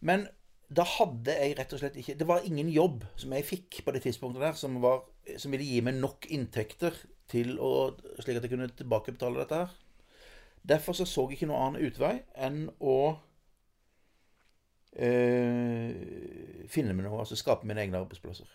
Men 0.00 0.26
da 0.70 0.84
hadde 0.86 1.34
jeg 1.34 1.56
rett 1.58 1.72
og 1.74 1.80
slett 1.82 1.96
ikke 1.98 2.14
Det 2.14 2.26
var 2.28 2.44
ingen 2.46 2.68
jobb 2.70 3.02
som 3.18 3.32
jeg 3.34 3.46
fikk 3.48 3.80
på 3.84 3.92
det 3.94 4.04
tidspunktet 4.04 4.42
der 4.44 4.58
som, 4.58 4.76
var, 4.82 5.02
som 5.36 5.50
ville 5.50 5.66
gi 5.66 5.80
meg 5.84 5.98
nok 5.98 6.28
inntekter 6.30 6.94
til 7.30 7.58
å, 7.62 7.90
slik 8.18 8.38
at 8.38 8.46
jeg 8.46 8.52
kunne 8.54 8.70
tilbakebetale 8.74 9.42
dette 9.42 9.60
her. 9.62 9.74
Derfor 10.70 10.92
så, 10.96 11.06
så 11.08 11.26
jeg 11.28 11.38
ikke 11.38 11.50
noen 11.50 11.64
annen 11.66 11.86
utvei 11.88 12.14
enn 12.38 12.64
å 12.78 12.96
uh, 14.98 15.90
finne 16.70 16.94
meg 16.94 17.06
noe, 17.06 17.22
altså 17.22 17.38
skape 17.38 17.66
mine 17.68 17.82
egne 17.86 18.02
arbeidsplasser. 18.02 18.50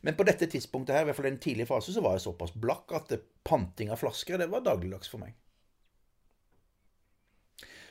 Men 0.00 0.16
på 0.18 0.26
dette 0.26 0.48
tidspunktet 0.50 0.96
her, 0.96 1.04
i 1.04 1.10
hvert 1.10 1.18
fall 1.18 1.28
i 1.28 1.34
en 1.34 1.42
tidlig 1.42 1.68
fase, 1.68 1.94
så 1.94 2.02
var 2.04 2.16
jeg 2.16 2.24
såpass 2.26 2.54
blakk 2.58 2.92
at 2.96 3.14
panting 3.46 3.92
av 3.92 4.00
flasker 4.00 4.40
det 4.40 4.50
var 4.50 4.64
dagligdags 4.66 5.10
for 5.12 5.22
meg. 5.22 5.36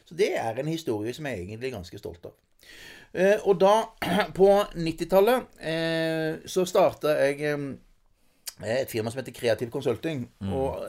Så 0.09 0.17
det 0.17 0.31
er 0.41 0.57
en 0.57 0.71
historie 0.71 1.13
som 1.13 1.27
jeg 1.29 1.38
er 1.38 1.43
egentlig 1.45 1.69
ganske 1.75 2.00
stolt 2.01 2.24
av. 2.25 2.33
Eh, 3.13 3.38
og 3.45 3.59
da, 3.62 3.75
på 4.39 4.50
90-tallet, 4.74 5.59
eh, 5.62 6.39
så 6.50 6.65
starta 6.69 7.15
jeg 7.21 7.43
eh, 7.45 7.67
et 8.79 8.91
firma 8.91 9.12
som 9.12 9.21
heter 9.21 9.36
Kreativ 9.36 9.71
Consulting. 9.74 10.25
Mm. 10.41 10.53
Og 10.53 10.81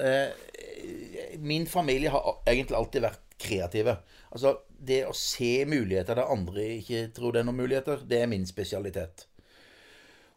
min 1.41 1.67
familie 1.71 2.11
har 2.11 2.41
egentlig 2.49 2.77
alltid 2.77 3.05
vært 3.05 3.37
kreative. 3.41 3.95
Altså, 4.35 4.57
det 4.69 5.05
å 5.07 5.15
se 5.17 5.65
muligheter 5.69 6.19
der 6.19 6.33
andre 6.33 6.65
ikke 6.81 7.07
tror 7.15 7.35
det 7.35 7.43
er 7.43 7.47
noen 7.49 7.61
muligheter, 7.61 8.03
det 8.09 8.25
er 8.25 8.31
min 8.31 8.47
spesialitet. 8.49 9.29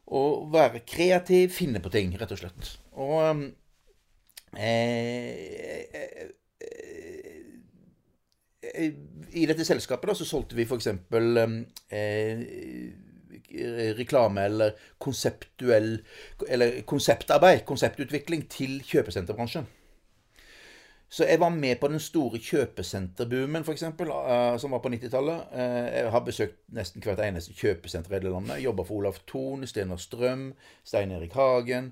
Å 0.03 0.21
være 0.51 0.83
kreativ, 0.87 1.53
finne 1.55 1.79
på 1.83 1.91
ting, 1.93 2.11
rett 2.19 2.33
og 2.35 2.41
slett. 2.41 2.73
Og 2.99 3.13
um, 3.23 3.43
eh, 4.57 5.85
eh, 5.95 6.25
eh, 8.73 8.89
I 9.31 9.45
dette 9.49 9.65
selskapet 9.67 10.11
da, 10.11 10.17
så 10.17 10.27
solgte 10.27 10.59
vi 10.59 10.67
f.eks. 10.67 10.91
Um, 11.13 11.61
eh, 11.93 12.43
reklame 13.93 14.47
eller 14.47 14.71
konseptuell 15.03 15.99
Eller 16.49 16.81
konseptarbeid, 16.89 17.63
konseptutvikling, 17.69 18.47
til 18.49 18.79
kjøpesenterbransjen. 18.87 19.67
Så 21.13 21.25
jeg 21.29 21.39
var 21.39 21.49
med 21.49 21.75
på 21.77 21.87
den 21.87 21.99
store 22.01 22.39
kjøpesenterboomen, 22.41 23.61
f.eks., 23.61 23.83
uh, 23.83 24.57
som 24.57 24.73
var 24.73 24.79
på 24.81 24.89
90-tallet. 24.89 25.41
Uh, 25.53 25.59
eh, 25.61 25.89
jeg 25.99 26.11
har 26.11 26.23
besøkt 26.25 26.55
nesten 26.73 27.03
hvert 27.05 27.19
eneste 27.21 27.53
kjøpesenter 27.53 28.09
i 28.09 28.15
hele 28.17 28.31
landet. 28.33 28.63
Jobba 28.63 28.81
for 28.87 28.97
Olaf 28.97 29.19
Thon, 29.29 29.67
Stener 29.69 29.99
Strøm, 30.01 30.47
Stein 30.83 31.11
Erik 31.13 31.35
Hagen 31.37 31.91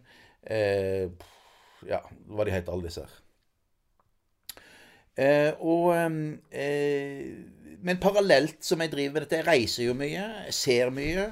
uh, 0.49 1.05
Ja, 1.85 1.99
hva 2.33 2.47
de 2.47 2.55
heter, 2.55 2.73
alle 2.73 2.89
disse 2.89 3.03
her. 3.05 3.19
Uh, 5.21 5.61
og 5.69 6.11
Men 7.85 8.01
parallelt 8.01 8.65
som 8.65 8.81
jeg 8.81 8.89
driver 8.89 9.13
med 9.13 9.27
dette, 9.27 9.43
jeg 9.43 9.47
reiser 9.47 9.85
jo 9.85 9.93
mye, 10.01 10.23
jeg 10.47 10.53
ser 10.53 10.89
mye. 10.89 11.27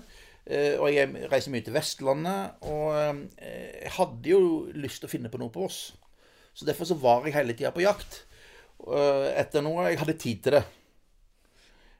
og 0.77 0.93
jeg 0.93 1.25
reiser 1.31 1.51
mye 1.51 1.65
til 1.65 1.73
Vestlandet. 1.73 2.61
Og 2.61 2.93
jeg 3.41 3.91
hadde 3.97 4.29
jo 4.29 4.69
lyst 4.73 5.01
til 5.01 5.09
å 5.09 5.13
finne 5.15 5.33
på 5.33 5.41
noe 5.41 5.49
på 5.53 5.65
Voss. 5.65 5.87
Så 6.53 6.67
derfor 6.67 6.89
så 6.89 6.97
var 6.99 7.25
jeg 7.25 7.37
hele 7.37 7.55
tida 7.55 7.71
på 7.75 7.83
jakt 7.85 8.23
eh, 8.87 9.29
etter 9.39 9.63
noe. 9.65 9.87
Jeg 9.89 10.01
hadde 10.01 10.19
tid 10.19 10.43
til 10.45 10.57
det. 10.57 10.63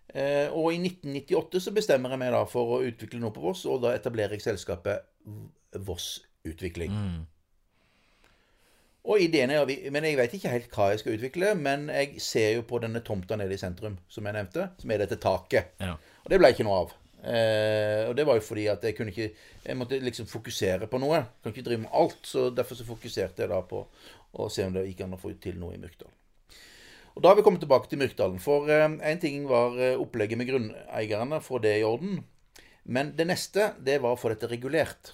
Eh, 0.10 0.48
og 0.50 0.74
i 0.74 0.79
1998 0.82 1.62
så 1.68 1.74
bestemmer 1.75 2.13
jeg 2.13 2.22
meg 2.22 2.34
da 2.34 2.46
for 2.50 2.77
å 2.77 2.84
utvikle 2.86 3.22
noe 3.22 3.34
på 3.36 3.44
Voss, 3.44 3.65
og 3.70 3.84
da 3.84 3.94
etablerer 3.98 4.38
jeg 4.38 4.48
selskapet 4.48 5.06
Voss 5.86 6.15
Utvikling. 6.48 6.96
Mm. 6.96 7.20
Og 9.10 9.22
ideen 9.24 9.51
er, 9.53 9.70
Men 9.91 10.06
jeg 10.06 10.18
vet 10.20 10.34
ikke 10.36 10.53
helt 10.53 10.72
hva 10.75 10.89
jeg 10.91 11.01
skal 11.01 11.15
utvikle, 11.18 11.53
men 11.56 11.88
jeg 11.94 12.22
ser 12.24 12.56
jo 12.58 12.65
på 12.68 12.82
denne 12.84 13.01
tomta 13.06 13.38
nede 13.39 13.56
i 13.56 13.62
sentrum, 13.62 13.98
som 14.12 14.25
jeg 14.27 14.36
nevnte, 14.36 14.70
som 14.82 14.91
er 14.91 15.03
dette 15.03 15.20
taket. 15.22 15.75
Ja. 15.82 15.96
Og 16.24 16.32
det 16.32 16.39
ble 16.41 16.51
ikke 16.53 16.65
noe 16.68 16.82
av. 16.84 16.96
Eh, 17.20 18.06
og 18.08 18.13
det 18.15 18.24
var 18.27 18.38
jo 18.38 18.44
fordi 18.46 18.70
at 18.72 18.84
jeg 18.88 18.96
kunne 18.96 19.12
ikke 19.12 19.25
Jeg 19.65 19.75
måtte 19.75 19.98
liksom 20.00 20.27
fokusere 20.27 20.88
på 20.88 21.01
noe. 21.03 21.18
Jeg 21.18 21.44
kan 21.44 21.53
ikke 21.53 21.65
drive 21.68 21.82
med 21.82 21.94
alt. 21.94 22.22
Så 22.24 22.50
derfor 22.50 22.75
så 22.75 22.88
fokuserte 22.88 23.44
jeg 23.44 23.51
da 23.51 23.60
på 23.62 23.84
å 24.33 24.50
se 24.51 24.65
om 24.67 24.74
det 24.75 24.86
gikk 24.88 25.05
an 25.05 25.15
å 25.17 25.21
få 25.21 25.33
til 25.41 25.57
noe 25.59 25.75
i 25.75 25.81
Myrkdal. 25.81 26.12
Og 27.15 27.24
Da 27.24 27.31
har 27.31 27.36
vi 27.39 27.43
kommet 27.43 27.59
tilbake 27.63 27.89
til 27.89 28.00
Myrkdalen. 28.00 28.39
For 28.39 28.69
én 28.69 29.19
ting 29.19 29.48
var 29.50 29.77
eh, 29.79 29.98
opplegget 30.00 30.38
med 30.39 30.48
grunneierne, 30.48 31.41
få 31.43 31.59
det 31.63 31.79
i 31.79 31.86
orden. 31.88 32.21
Men 32.86 33.13
det 33.17 33.27
neste, 33.27 33.74
det 33.83 34.00
var 34.01 34.15
å 34.15 34.19
få 34.19 34.31
dette 34.31 34.50
regulert. 34.50 35.13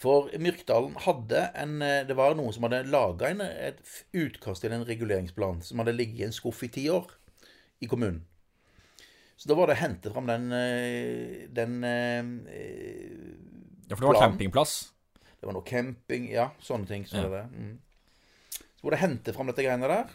For 0.00 0.30
Myrkdalen 0.40 0.94
hadde 1.04 1.42
en 1.60 1.82
eh, 1.84 2.02
Det 2.08 2.16
var 2.16 2.36
noen 2.38 2.54
som 2.56 2.64
hadde 2.64 2.86
laga 2.88 3.28
et 3.52 3.80
utkast 4.16 4.64
til 4.64 4.72
en 4.72 4.86
reguleringsplan 4.88 5.60
som 5.66 5.82
hadde 5.82 5.96
ligget 5.96 6.22
i 6.22 6.28
en 6.28 6.32
skuff 6.36 6.62
i 6.64 6.70
ti 6.72 6.86
år 6.88 7.10
i 7.84 7.88
kommunen. 7.88 8.22
Så 9.40 9.48
da 9.48 9.56
var 9.56 9.70
det 9.70 9.78
å 9.78 9.80
hente 9.80 10.12
fram 10.12 10.26
den, 10.28 10.50
eh, 10.52 11.46
den 11.48 11.84
eh, 11.84 12.24
Ja, 13.88 13.96
for 13.96 14.04
det 14.04 14.08
var 14.10 14.16
planen. 14.16 14.34
campingplass. 14.36 14.92
Det 15.40 15.48
var 15.48 15.56
noe 15.56 15.64
camping 15.66 16.28
Ja, 16.30 16.50
sånne 16.60 16.88
ting. 16.88 17.06
Så, 17.08 17.16
Ja. 17.16 17.28
det. 17.32 17.44
Mm. 17.56 17.78
så 18.76 18.84
var 18.84 18.90
det 18.92 18.98
å 19.00 19.06
hente 19.06 19.32
fram 19.36 19.48
dette 19.48 19.64
greiene 19.64 19.88
der. 19.88 20.12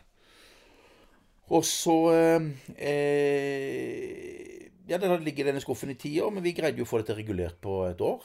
Og 1.53 1.63
så 1.65 1.95
eh, 2.13 2.47
eh, 2.77 4.69
Ja, 4.87 4.97
det 4.97 5.09
ligger 5.09 5.25
ligget 5.25 5.45
i 5.45 5.49
denne 5.49 5.61
skuffen 5.63 5.89
i 5.89 5.97
ti 5.97 6.13
år, 6.21 6.31
men 6.33 6.43
vi 6.45 6.53
greide 6.53 6.77
jo 6.77 6.85
å 6.85 6.89
få 6.89 7.01
dette 7.01 7.17
regulert 7.17 7.57
på 7.61 7.87
et 7.89 8.01
år. 8.05 8.21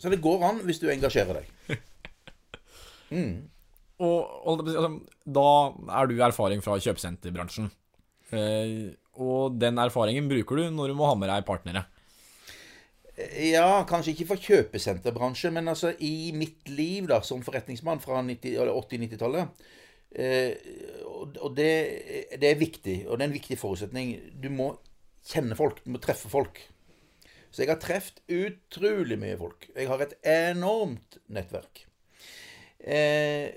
Så 0.00 0.08
det 0.08 0.22
går 0.24 0.40
an 0.48 0.62
hvis 0.64 0.80
du 0.80 0.88
engasjerer 0.88 1.42
deg. 1.42 1.78
Og, 4.00 4.20
og 4.48 4.62
altså, 4.64 4.88
da 5.28 5.48
er 6.00 6.08
du 6.08 6.14
erfaring 6.24 6.62
fra 6.64 6.78
kjøpesenterbransjen. 6.80 7.66
Eh, 8.32 8.94
og 9.20 9.58
den 9.60 9.76
erfaringen 9.82 10.30
bruker 10.30 10.56
du 10.56 10.70
når 10.72 10.92
du 10.92 10.96
må 10.96 11.08
ha 11.10 11.16
med 11.18 11.28
deg 11.28 11.44
partnere. 11.44 11.82
Ja, 13.50 13.82
kanskje 13.88 14.14
ikke 14.14 14.28
for 14.32 14.48
kjøpesenterbransjen, 14.48 15.54
men 15.56 15.70
altså 15.72 15.92
i 15.98 16.30
mitt 16.36 16.68
liv 16.70 17.08
da, 17.10 17.20
som 17.26 17.42
forretningsmann 17.44 18.02
fra 18.02 18.20
90 18.24 18.56
eller 18.56 18.76
80-90-tallet 18.76 19.64
eh, 20.18 20.70
og 21.20 21.54
det, 21.56 21.72
det 22.40 22.48
er 22.48 22.60
viktig, 22.60 22.96
og 23.06 23.18
det 23.18 23.24
er 23.24 23.28
en 23.28 23.36
viktig 23.36 23.58
forutsetning. 23.60 24.14
Du 24.40 24.48
må 24.52 24.72
kjenne 25.26 25.56
folk. 25.58 25.82
Du 25.84 25.92
må 25.94 26.00
treffe 26.02 26.30
folk. 26.32 26.62
Så 27.50 27.64
jeg 27.64 27.72
har 27.72 27.80
truffet 27.82 28.22
utrolig 28.30 29.18
mye 29.20 29.38
folk. 29.38 29.68
Jeg 29.74 29.90
har 29.90 30.02
et 30.04 30.16
enormt 30.26 31.18
nettverk. 31.32 31.84
Eh, 32.80 33.50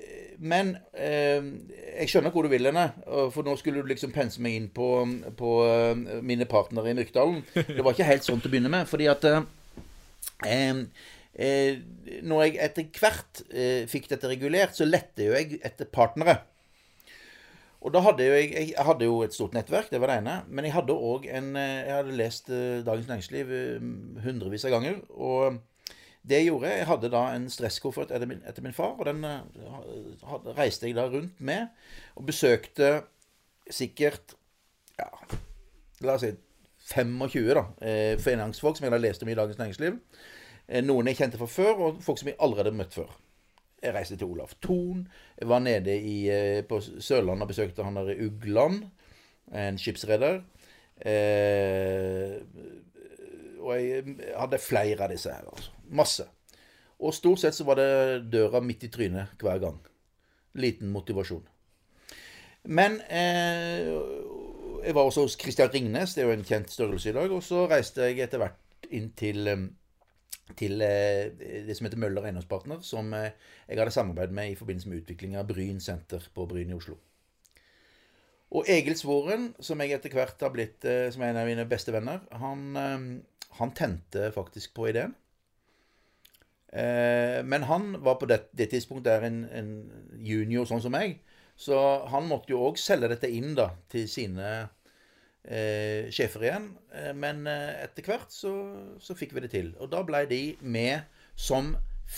men 0.44 0.74
eh, 1.00 1.46
jeg 2.02 2.12
skjønner 2.12 2.34
hvor 2.34 2.46
du 2.46 2.52
vil 2.52 2.68
henne. 2.68 2.88
For 3.34 3.46
nå 3.46 3.56
skulle 3.60 3.84
du 3.84 3.92
liksom 3.92 4.14
pense 4.16 4.42
meg 4.44 4.58
inn 4.58 4.70
på, 4.74 4.90
på 5.40 5.52
eh, 5.68 6.22
mine 6.26 6.48
partnere 6.50 6.92
i 6.92 6.98
Myrkdalen. 6.98 7.44
Det 7.54 7.82
var 7.84 7.96
ikke 7.96 8.10
helt 8.10 8.28
sånn 8.28 8.42
til 8.44 8.52
å 8.52 8.56
begynne 8.56 8.74
med. 8.74 8.90
fordi 8.90 9.10
at 9.12 9.28
eh, 9.30 9.44
eh, 10.50 10.82
eh, 11.36 11.84
Når 12.26 12.48
jeg 12.48 12.58
etter 12.68 12.90
hvert 13.00 13.44
fikk 13.92 14.10
dette 14.12 14.32
regulert, 14.32 14.76
så 14.78 14.90
lette 14.90 15.30
jo 15.30 15.38
jeg 15.38 15.62
etter 15.64 15.90
partnere. 15.90 16.42
Og 17.84 17.92
da 17.92 18.00
hadde 18.00 18.24
jo 18.24 18.36
jeg, 18.38 18.54
jeg 18.72 18.88
hadde 18.88 19.08
jo 19.10 19.18
et 19.26 19.34
stort 19.36 19.56
nettverk, 19.56 19.90
det 19.92 20.00
var 20.00 20.12
det 20.12 20.22
ene. 20.22 20.38
Men 20.48 20.68
jeg 20.68 20.76
hadde 20.76 20.96
òg 20.96 21.26
en 21.28 21.50
Jeg 21.60 21.92
hadde 21.92 22.16
lest 22.16 22.48
Dagens 22.50 23.10
Næringsliv 23.10 23.52
hundrevis 24.24 24.64
av 24.68 24.76
ganger. 24.78 25.02
Og 25.12 25.60
det 26.24 26.40
jeg 26.40 26.48
gjorde 26.48 26.70
Jeg 26.72 26.88
hadde 26.88 27.10
da 27.12 27.24
en 27.36 27.50
stresskoffert 27.52 28.12
etter 28.16 28.32
etter 28.48 28.64
min 28.64 28.76
far, 28.76 28.96
og 28.96 29.08
den 29.10 29.24
eh, 29.28 29.42
hadde, 30.30 30.56
reiste 30.58 30.88
jeg 30.88 30.96
da 30.96 31.08
rundt 31.12 31.42
med. 31.44 31.68
Og 32.16 32.28
besøkte 32.30 32.94
sikkert 33.72 34.38
ja, 35.00 35.10
La 36.04 36.16
oss 36.18 36.24
si 36.26 36.34
25 36.94 37.54
da, 37.56 37.66
eh, 37.84 38.14
finansfolk 38.20 38.78
som 38.78 38.86
jeg 38.86 38.92
hadde 38.92 39.04
lest 39.06 39.24
om 39.24 39.32
i 39.32 39.36
Dagens 39.40 39.60
Næringsliv. 39.60 40.00
Eh, 40.68 40.84
Noen 40.84 41.08
jeg 41.12 41.20
kjente 41.20 41.40
fra 41.40 41.48
før, 41.48 41.86
og 41.88 42.02
folk 42.04 42.20
som 42.20 42.32
jeg 42.32 42.40
allerede 42.44 42.76
møtt 42.76 42.96
før. 42.96 43.12
Jeg 43.84 43.96
reiste 43.96 44.18
til 44.20 44.32
Olaf 44.32 44.56
Thon. 44.64 45.08
Jeg 45.40 45.48
var 45.52 45.60
nede 45.64 45.96
i, 45.96 46.18
eh, 46.32 46.64
på 46.64 46.80
Sørlandet 46.80 47.48
og 47.48 47.52
besøkte 47.52 47.84
han 47.84 47.96
der 47.96 48.14
i 48.14 48.28
Ugland, 48.28 48.84
en 49.52 49.78
skipsreder. 49.78 50.42
Eh, 51.04 52.40
og 53.64 53.74
jeg 53.80 54.18
hadde 54.36 54.60
flere 54.62 55.06
av 55.06 55.14
disse 55.14 55.32
her. 55.32 55.48
altså. 55.50 55.72
Masse. 55.90 56.28
Og 57.04 57.16
stort 57.16 57.42
sett 57.42 57.56
så 57.56 57.66
var 57.68 57.80
det 57.80 58.30
døra 58.32 58.62
midt 58.64 58.86
i 58.88 58.92
trynet 58.92 59.40
hver 59.42 59.60
gang. 59.64 59.80
Liten 60.60 60.92
motivasjon. 60.94 61.44
Men 62.64 63.00
eh, 63.12 63.90
jeg 64.84 64.96
var 64.96 65.08
også 65.08 65.26
hos 65.26 65.38
Christian 65.40 65.72
Ringnes, 65.74 66.14
det 66.16 66.24
er 66.24 66.30
jo 66.30 66.36
en 66.38 66.46
kjent 66.48 66.72
størrelse 66.72 67.10
i 67.12 67.16
dag. 67.16 67.32
Og 67.32 67.44
så 67.44 67.66
reiste 67.72 68.08
jeg 68.08 68.24
etter 68.24 68.40
hvert 68.44 68.88
inn 68.94 69.10
til, 69.20 69.48
eh, 69.48 69.66
til 70.60 70.84
eh, 70.86 71.32
det 71.68 71.76
som 71.78 71.88
heter 71.88 72.00
Møller 72.00 72.28
Eiendomspartner, 72.28 72.84
som 72.86 73.12
eh, 73.18 73.34
jeg 73.68 73.80
hadde 73.80 73.96
samarbeid 73.96 74.36
med 74.36 74.52
i 74.54 74.60
forbindelse 74.60 74.92
med 74.92 75.04
utvikling 75.04 75.36
av 75.40 75.50
Bryn 75.52 75.82
senter 75.84 76.24
på 76.36 76.48
Bryn 76.48 76.72
i 76.72 76.78
Oslo. 76.78 77.00
Og 78.54 78.70
Egil 78.70 78.96
Svoren, 79.00 79.50
som 79.66 79.82
jeg 79.82 79.96
etter 79.96 80.14
hvert 80.14 80.42
har 80.46 80.52
blitt 80.54 80.86
eh, 80.86 81.08
som 81.14 81.24
er 81.26 81.34
en 81.34 81.42
av 81.42 81.50
mine 81.50 81.66
beste 81.70 81.94
venner, 81.96 82.22
han, 82.38 82.66
eh, 82.78 83.06
han 83.60 83.74
tente 83.78 84.30
faktisk 84.36 84.76
på 84.78 84.92
ideen. 84.92 85.16
Eh, 86.74 87.42
Men 87.46 87.66
han 87.70 88.04
var 88.06 88.20
på 88.22 88.30
det, 88.30 88.44
det 88.54 88.70
tidspunktet 88.74 89.10
der 89.10 89.26
en, 89.30 89.44
en 89.50 89.72
junior 90.22 90.70
sånn 90.70 90.84
som 90.86 90.94
meg, 90.94 91.20
så 91.58 91.78
han 92.10 92.30
måtte 92.30 92.54
jo 92.54 92.62
òg 92.66 92.80
selge 92.82 93.10
dette 93.12 93.30
inn 93.30 93.54
da 93.58 93.72
til 93.90 94.08
sine 94.10 94.48
eh, 95.46 96.10
sjefer 96.14 96.48
igjen. 96.48 96.70
Men 97.18 97.46
etter 97.48 98.06
hvert 98.06 98.34
så, 98.34 98.54
så 99.02 99.18
fikk 99.18 99.36
vi 99.38 99.46
det 99.46 99.52
til. 99.54 99.74
Og 99.78 99.92
da 99.94 100.02
ble 100.06 100.24
de 100.30 100.42
med 100.62 101.06
som 101.38 101.76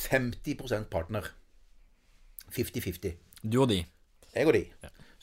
50% 0.07 0.87
partner. 0.91 1.27
50-50. 2.55 3.15
Du 3.43 3.61
og 3.63 3.69
de. 3.71 3.83
Jeg 4.35 4.47
og 4.47 4.55
de. 4.55 4.65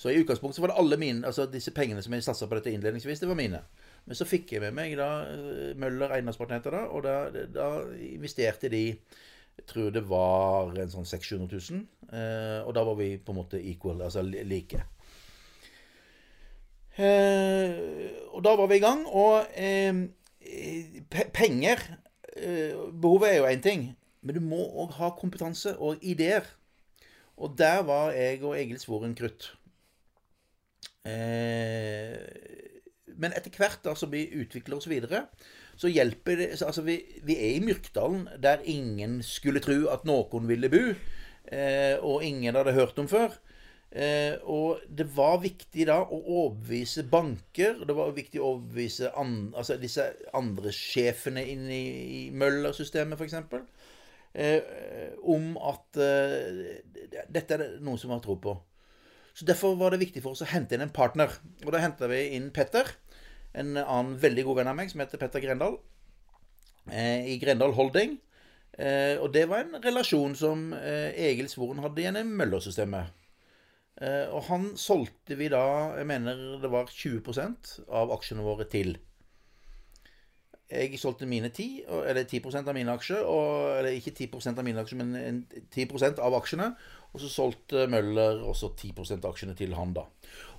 Så 0.03 0.11
i 0.11 0.19
utgangspunktet 0.19 0.59
så 0.59 0.65
var 0.65 0.73
det 0.73 0.81
alle 0.81 0.97
mine 0.99 1.27
Altså 1.29 1.45
disse 1.47 1.71
pengene 1.71 2.03
som 2.03 2.15
jeg 2.17 2.25
satsa 2.27 2.49
på 2.51 2.57
dette 2.59 2.73
innledningsvis, 2.75 3.21
det 3.23 3.29
var 3.31 3.39
mine. 3.39 3.61
Men 4.03 4.19
så 4.19 4.27
fikk 4.27 4.57
jeg 4.57 4.65
med 4.65 4.75
meg 4.75 4.97
da 4.99 5.11
eh, 5.31 5.77
Møller 5.79 6.17
Eiendomspartner 6.17 6.59
heter 6.59 6.75
og 6.83 7.05
da, 7.07 7.45
da 7.55 7.69
investerte 8.09 8.73
de 8.73 8.89
jeg 9.53 9.67
tror 9.69 9.91
det 9.93 10.03
var 10.09 10.73
en 10.81 10.91
sånn 10.91 11.07
600 11.07 11.47
000. 11.53 11.85
Eh, 12.09 12.61
og 12.65 12.73
da 12.75 12.83
var 12.89 12.97
vi 12.99 13.13
på 13.21 13.35
en 13.35 13.39
måte 13.43 13.61
equal, 13.61 14.01
altså 14.03 14.25
like. 14.25 14.81
Eh, 16.97 17.77
og 18.33 18.41
da 18.45 18.57
var 18.59 18.73
vi 18.73 18.81
i 18.81 18.85
gang, 18.85 19.05
og 19.07 19.53
eh, 19.55 20.03
pe 21.13 21.29
penger 21.37 21.85
eh, 22.37 22.75
Behovet 22.91 23.31
er 23.31 23.39
jo 23.39 23.49
én 23.53 23.63
ting, 23.65 23.87
men 24.23 24.37
du 24.37 24.43
må 24.45 24.65
òg 24.83 24.97
ha 24.99 25.13
kompetanse 25.21 25.77
og 25.79 26.01
ideer. 26.01 26.49
Og 27.37 27.55
der 27.59 27.85
var 27.87 28.17
jeg 28.17 28.43
og 28.43 28.57
Egil 28.59 28.81
Svoren 28.81 29.15
krutt. 29.17 29.53
Eh, 31.09 32.19
men 33.19 33.35
etter 33.37 33.55
hvert 33.59 33.83
da, 33.85 33.95
som 33.99 34.13
vi 34.13 34.25
utvikler 34.41 34.79
oss 34.79 34.89
videre, 34.91 35.27
så 35.79 35.91
hjelper 35.91 36.39
det 36.39 36.51
så, 36.59 36.69
Altså, 36.71 36.85
vi, 36.87 36.99
vi 37.27 37.37
er 37.39 37.57
i 37.57 37.65
Myrkdalen, 37.65 38.29
der 38.43 38.65
ingen 38.65 39.21
skulle 39.27 39.63
tro 39.65 39.79
at 39.93 40.07
noen 40.09 40.49
ville 40.51 40.71
bo. 40.73 40.85
Eh, 41.53 41.97
og 42.01 42.25
ingen 42.25 42.57
hadde 42.57 42.77
hørt 42.77 42.99
om 43.03 43.09
før. 43.11 43.35
Eh, 43.93 44.39
og 44.49 44.81
det 44.89 45.05
var 45.13 45.43
viktig 45.43 45.85
da 45.91 45.99
å 46.01 46.19
overbevise 46.19 47.05
banker. 47.13 47.83
Det 47.85 47.97
var 47.97 48.15
viktig 48.17 48.41
å 48.41 48.55
overbevise 48.55 49.13
an, 49.21 49.53
altså 49.53 49.77
disse 49.81 50.07
andre 50.33 50.73
sjefene 50.73 51.45
inn 51.53 51.67
i, 51.69 51.85
i 52.17 52.23
Møller-systemet, 52.33 53.21
f.eks. 53.21 53.37
Eh, 54.33 55.13
om 55.29 55.59
at 55.61 56.01
eh, 56.01 56.79
dette 57.29 57.59
er 57.59 57.67
det 57.67 57.71
noen 57.85 58.01
som 58.01 58.15
har 58.15 58.23
tro 58.25 58.39
på. 58.41 58.57
Så 59.35 59.47
Derfor 59.49 59.77
var 59.81 59.91
det 59.95 60.03
viktig 60.03 60.23
for 60.23 60.35
oss 60.37 60.45
å 60.45 60.51
hente 60.51 60.77
inn 60.77 60.85
en 60.85 60.93
partner. 60.93 61.33
Og 61.65 61.73
da 61.73 61.81
henta 61.81 62.09
vi 62.11 62.21
inn 62.37 62.51
Petter, 62.55 62.89
en 63.57 63.77
annen 63.81 64.19
veldig 64.21 64.45
god 64.45 64.61
venn 64.61 64.71
av 64.73 64.77
meg 64.77 64.93
som 64.93 65.01
heter 65.01 65.21
Petter 65.21 65.41
Grendal, 65.45 65.79
eh, 66.91 67.25
i 67.33 67.39
Grendal 67.41 67.75
Holding. 67.77 68.19
Eh, 68.79 69.17
og 69.21 69.33
det 69.33 69.47
var 69.49 69.65
en 69.65 69.81
relasjon 69.85 70.35
som 70.37 70.71
eh, 70.77 71.13
Egil 71.31 71.49
Svoren 71.53 71.83
hadde 71.85 72.05
gjennom 72.05 72.33
Møller-systemet. 72.39 73.19
Og 74.03 74.41
han 74.49 74.63
solgte 74.81 75.37
vi 75.39 75.51
da, 75.53 75.61
jeg 75.99 76.07
mener 76.09 76.39
det 76.59 76.71
var 76.73 76.89
20% 76.91 77.75
av 77.93 78.11
aksjene 78.17 78.43
våre 78.43 78.65
til. 78.67 78.97
Jeg 80.73 80.99
solgte 80.99 81.29
mine 81.29 81.51
10, 81.53 81.85
og- 81.87 82.07
eller 82.09 82.25
10% 82.25 82.67
av 82.67 82.75
mine 82.75 82.91
aksjer, 82.97 83.21
og, 83.21 83.79
eller 83.79 83.93
ikke 83.93 84.15
10% 84.17 84.59
av 84.59 84.65
mine 84.65 84.81
aksjer, 84.81 84.99
men 85.05 85.47
10% 85.71 86.19
av 86.19 86.35
aksjene. 86.41 86.75
Og 87.13 87.21
så 87.21 87.29
solgte 87.29 87.87
Møller 87.93 88.41
også 88.49 88.73
10 88.77 88.93
av 89.19 89.31
aksjene 89.33 89.57
til 89.57 89.75
han, 89.77 89.93
da. 89.97 90.07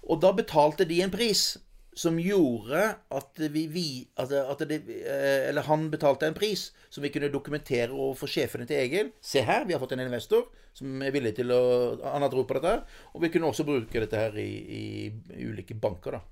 Og 0.04 0.20
da 0.22 0.34
betalte 0.36 0.86
de 0.86 1.00
en 1.02 1.14
pris 1.14 1.54
som 1.98 2.18
gjorde 2.18 2.82
at 3.14 3.42
vi, 3.54 3.68
vi 3.70 3.86
at, 4.18 4.32
at 4.34 4.64
det, 4.70 4.80
eh, 4.90 5.50
Eller 5.50 5.66
han 5.68 5.92
betalte 5.94 6.26
en 6.26 6.38
pris 6.38 6.72
som 6.90 7.04
vi 7.06 7.12
kunne 7.14 7.30
dokumentere 7.34 7.94
overfor 7.94 8.30
sjefene 8.30 8.66
til 8.70 8.82
Egil. 8.82 9.12
Se 9.22 9.44
her, 9.46 9.66
vi 9.66 9.76
har 9.76 9.82
fått 9.82 9.94
en 9.94 10.06
investor 10.06 10.48
som 10.74 11.02
er 11.06 11.14
villig 11.14 11.36
til 11.38 11.54
å 11.54 11.62
Han 12.02 12.26
har 12.26 12.34
tro 12.34 12.46
på 12.50 12.58
dette. 12.58 12.76
Og 13.14 13.22
vi 13.22 13.30
kunne 13.34 13.50
også 13.50 13.66
bruke 13.68 14.02
dette 14.02 14.20
her 14.20 14.38
i, 14.42 14.50
i 14.80 15.46
ulike 15.46 15.78
banker, 15.78 16.18
da. 16.18 16.24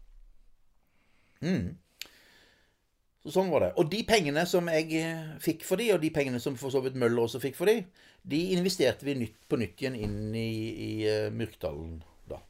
Mm. 1.42 1.78
Så 3.22 3.36
sånn 3.36 3.52
var 3.54 3.62
det. 3.62 3.72
Og 3.78 3.90
de 3.92 4.00
pengene 4.08 4.44
som 4.50 4.70
jeg 4.72 4.88
eh, 4.98 5.34
fikk 5.44 5.66
for 5.68 5.78
de, 5.78 5.92
og 5.94 6.02
de 6.02 6.10
pengene 6.14 6.40
som 6.42 6.56
for 6.58 6.74
så 6.74 6.82
vidt 6.82 6.98
Møller 6.98 7.22
også 7.22 7.42
fikk 7.44 7.58
for 7.60 7.70
de, 7.70 7.84
de 8.26 8.40
investerte 8.56 9.06
vi 9.06 9.14
nytt 9.20 9.38
på 9.50 9.60
nytt 9.62 9.84
igjen 9.84 9.98
inn 9.98 10.34
i, 10.38 10.50
i 10.72 10.92
uh, 11.06 11.28
Myrkdalen, 11.34 12.00
da. 12.30 12.42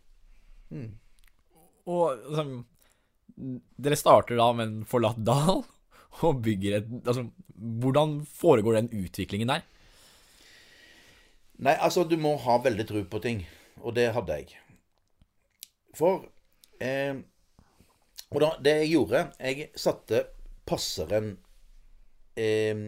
Og 1.91 2.23
liksom 2.27 2.53
Dere 3.81 3.97
starter 3.97 4.37
da 4.37 4.51
med 4.53 4.67
en 4.67 4.81
forlatt 4.87 5.19
dal 5.25 5.63
og 6.27 6.41
bygger 6.45 6.77
et 6.77 6.89
Altså, 7.01 7.25
hvordan 7.81 8.19
foregår 8.27 8.79
den 8.79 8.91
utviklingen 9.03 9.51
der? 9.51 9.63
Nei, 11.61 11.75
altså, 11.77 12.03
du 12.07 12.15
må 12.17 12.35
ha 12.41 12.57
veldig 12.63 12.85
tro 12.89 13.01
på 13.05 13.19
ting. 13.21 13.43
Og 13.85 13.93
det 13.95 14.07
hadde 14.15 14.37
jeg. 14.39 14.55
For 15.97 16.23
eh, 16.81 17.19
Og 18.31 18.39
da, 18.41 18.53
det 18.63 18.73
jeg 18.79 18.93
gjorde 18.93 19.25
Jeg 19.43 19.67
satte 19.75 20.21
passeren 20.71 21.33
eh, 22.39 22.87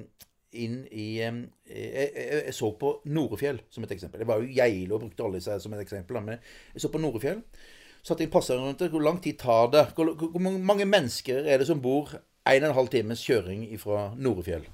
inn 0.54 0.84
i 0.94 1.08
jeg, 1.18 1.46
jeg, 1.68 2.10
jeg 2.48 2.56
så 2.56 2.70
på 2.80 2.92
Norefjell 3.10 3.64
som 3.74 3.86
et 3.86 3.94
eksempel. 3.96 4.22
Jeg 4.24 4.30
var 4.30 4.42
jo 4.42 4.52
Geilo 4.54 4.98
og 4.98 5.08
brukte 5.08 5.26
alle 5.26 5.42
her 5.44 5.62
som 5.62 5.74
et 5.76 5.84
eksempel. 5.84 6.20
Men 6.22 6.38
jeg 6.74 6.84
så 6.84 6.92
på 6.94 7.02
Norefjell. 7.02 7.42
Satte 8.04 8.26
inn 8.26 8.34
passeren 8.34 8.66
rundt 8.66 8.84
det. 8.84 8.92
Hvor 8.94 9.04
lang 9.04 9.20
tid 9.24 9.40
tar 9.42 9.72
det? 9.74 9.88
Hvor, 9.96 10.14
hvor 10.20 10.44
mange 10.44 10.88
mennesker 10.90 11.48
er 11.48 11.62
det 11.62 11.70
som 11.70 11.82
bor 11.84 12.12
en 12.14 12.66
og 12.66 12.70
en 12.70 12.78
halv 12.78 12.92
times 12.94 13.24
kjøring 13.24 13.66
fra 13.82 14.10
Norefjell? 14.20 14.66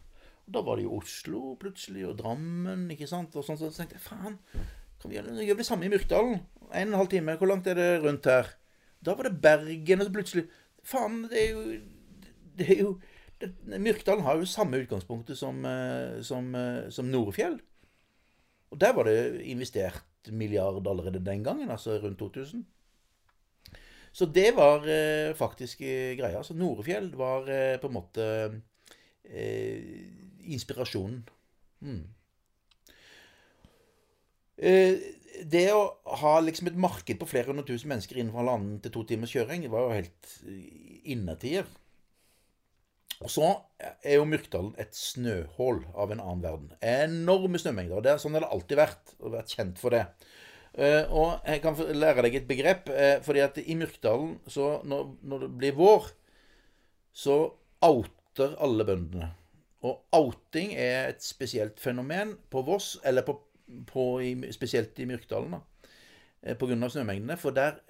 Og 0.47 0.55
da 0.55 0.63
var 0.65 0.79
det 0.79 0.87
jo 0.87 0.97
Oslo 0.97 1.53
plutselig, 1.61 2.07
og 2.09 2.17
Drammen, 2.17 2.87
ikke 2.95 3.07
sant. 3.09 3.35
Og 3.37 3.45
sånn, 3.45 3.59
så 3.59 3.69
tenkte 3.69 3.99
jeg 3.99 4.07
faen, 4.07 4.39
kan 4.99 5.11
vi 5.11 5.19
gjøre, 5.19 5.35
gjøre 5.45 5.61
det 5.61 5.67
samme 5.67 5.85
i 5.85 5.91
Myrkdalen? 5.93 6.39
En 6.69 6.89
og 6.89 6.95
en 6.95 6.97
halv 7.03 7.11
time, 7.11 7.35
hvor 7.37 7.51
langt 7.51 7.69
er 7.69 7.77
det 7.77 7.91
rundt 8.01 8.25
her? 8.29 8.49
Da 9.05 9.13
var 9.15 9.29
det 9.29 9.37
Bergen, 9.43 10.01
og 10.01 10.09
så 10.09 10.15
plutselig 10.15 10.49
Faen, 10.89 11.21
det 11.29 11.37
er 11.43 11.49
jo 11.53 11.61
Det 12.59 12.67
er 12.75 12.83
jo 12.83 12.93
det, 13.39 13.53
Myrkdalen 13.79 14.25
har 14.25 14.35
jo 14.35 14.47
samme 14.49 14.81
utgangspunktet 14.83 15.37
som, 15.39 15.63
eh, 15.65 16.19
som, 16.27 16.51
eh, 16.55 16.89
som 16.91 17.07
Norefjell. 17.07 17.59
Og 18.69 18.81
der 18.81 18.93
var 18.93 19.07
det 19.07 19.41
investert 19.47 20.03
milliard 20.27 20.87
allerede 20.87 21.23
den 21.25 21.43
gangen, 21.43 21.71
altså 21.71 21.97
rundt 22.03 22.19
2000. 22.19 22.65
Så 24.11 24.25
det 24.25 24.55
var 24.57 24.85
eh, 24.89 25.35
faktisk 25.37 25.81
eh, 25.81 26.17
greia. 26.17 26.43
Så 26.43 26.53
Norefjell 26.57 27.11
var 27.17 27.49
eh, 27.49 27.77
på 27.79 27.87
en 27.87 27.93
måte 27.95 28.25
eh, 29.23 29.79
inspirasjonen. 30.49 31.21
Mm. 31.79 32.01
Det 34.59 35.67
å 35.71 35.83
ha 36.19 36.31
liksom 36.43 36.67
et 36.67 36.75
marked 36.75 37.15
på 37.21 37.27
flere 37.29 37.47
hundre 37.47 37.63
tusen 37.63 37.87
mennesker 37.87 38.17
innenfor 38.17 38.41
halvannen 38.41 38.81
til 38.83 38.91
to 38.91 39.05
timers 39.07 39.31
kjøring, 39.31 39.61
det 39.63 39.71
var 39.71 39.85
jo 39.85 39.93
helt 39.95 40.33
innetider. 41.07 41.69
Og 43.19 43.31
så 43.31 43.47
er 43.79 44.15
jo 44.15 44.27
Myrkdalen 44.27 44.75
et 44.79 44.95
snøhull 44.95 45.81
av 45.91 46.13
en 46.13 46.21
annen 46.23 46.43
verden. 46.43 46.69
Enorme 46.79 47.59
snømengder. 47.59 47.97
og 47.97 48.05
det 48.05 48.13
er 48.13 48.21
Sånn 48.21 48.37
det 48.37 48.45
har 48.45 48.53
alltid 48.55 48.79
vært, 48.79 49.15
og 49.19 49.33
vært 49.33 49.55
kjent 49.57 49.81
for 49.81 49.95
det. 49.95 50.05
Uh, 50.79 51.03
og 51.11 51.49
jeg 51.49 51.59
kan 51.63 51.75
lære 51.75 52.23
deg 52.23 52.37
et 52.39 52.47
begrep. 52.47 52.87
Uh, 52.93 53.17
fordi 53.25 53.43
at 53.43 53.59
i 53.59 53.75
Myrkdalen, 53.75 54.37
så 54.47 54.77
når, 54.87 55.09
når, 55.27 55.43
det 55.43 55.49
blir 55.59 55.75
vår, 55.75 56.07
så 57.11 57.41
outer 57.83 58.55
alle 58.63 58.87
bøndene. 58.87 59.33
Og 59.83 59.99
outing 60.15 60.71
er 60.79 61.09
et 61.09 61.23
spesielt 61.23 61.79
fenomen 61.79 62.37
på 62.51 62.63
Voss, 62.67 62.93
eller 63.07 63.27
på, 63.27 63.35
på 63.89 64.05
i, 64.23 64.31
spesielt 64.55 64.95
i 64.99 65.09
Myrkdalen, 65.09 65.57
da, 65.57 65.91
uh, 66.47 66.55
pga. 66.55 66.79
snømengdene. 66.95 67.35
For 67.41 67.51
der 67.51 67.83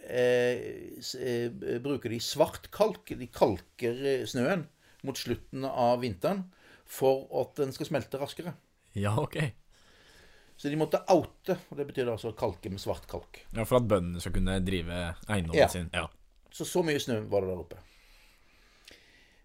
bruker 1.86 2.18
de 2.18 2.22
svart 2.24 2.72
kalk. 2.74 3.14
De 3.14 3.30
kalker 3.30 4.26
snøen 4.26 4.66
mot 5.04 5.18
slutten 5.18 5.66
av 5.70 6.00
vinteren 6.02 6.44
for 6.90 7.28
at 7.42 7.56
den 7.62 7.72
skal 7.76 7.86
smelte 7.90 8.20
raskere. 8.22 8.54
Ja, 8.98 9.14
ok. 9.22 9.38
Så 10.60 10.68
de 10.70 10.76
måtte 10.76 11.00
oute, 11.14 11.56
og 11.72 11.78
det 11.80 11.86
betyr 11.88 12.10
altså 12.12 12.34
kalke 12.36 12.70
med 12.70 12.82
svart 12.84 13.06
kalk. 13.08 13.44
Ja, 13.56 13.64
For 13.64 13.80
at 13.80 13.88
bøndene 13.88 14.20
skal 14.20 14.34
kunne 14.36 14.58
drive 14.66 14.98
eiendommen 15.30 15.60
Ja. 15.62 15.68
sin? 15.72 15.90
Ja. 15.94 16.08
Så 16.52 16.66
så 16.66 16.82
mye 16.84 17.00
snø 17.00 17.22
var 17.30 17.42
det 17.46 17.50
der 17.54 17.62
oppe. 17.62 17.78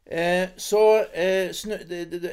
Eh, 0.06 0.48
så 0.56 0.80
eh, 1.14 1.52
snø, 1.52 1.78
det, 1.88 2.10
det, 2.12 2.22
det, 2.22 2.32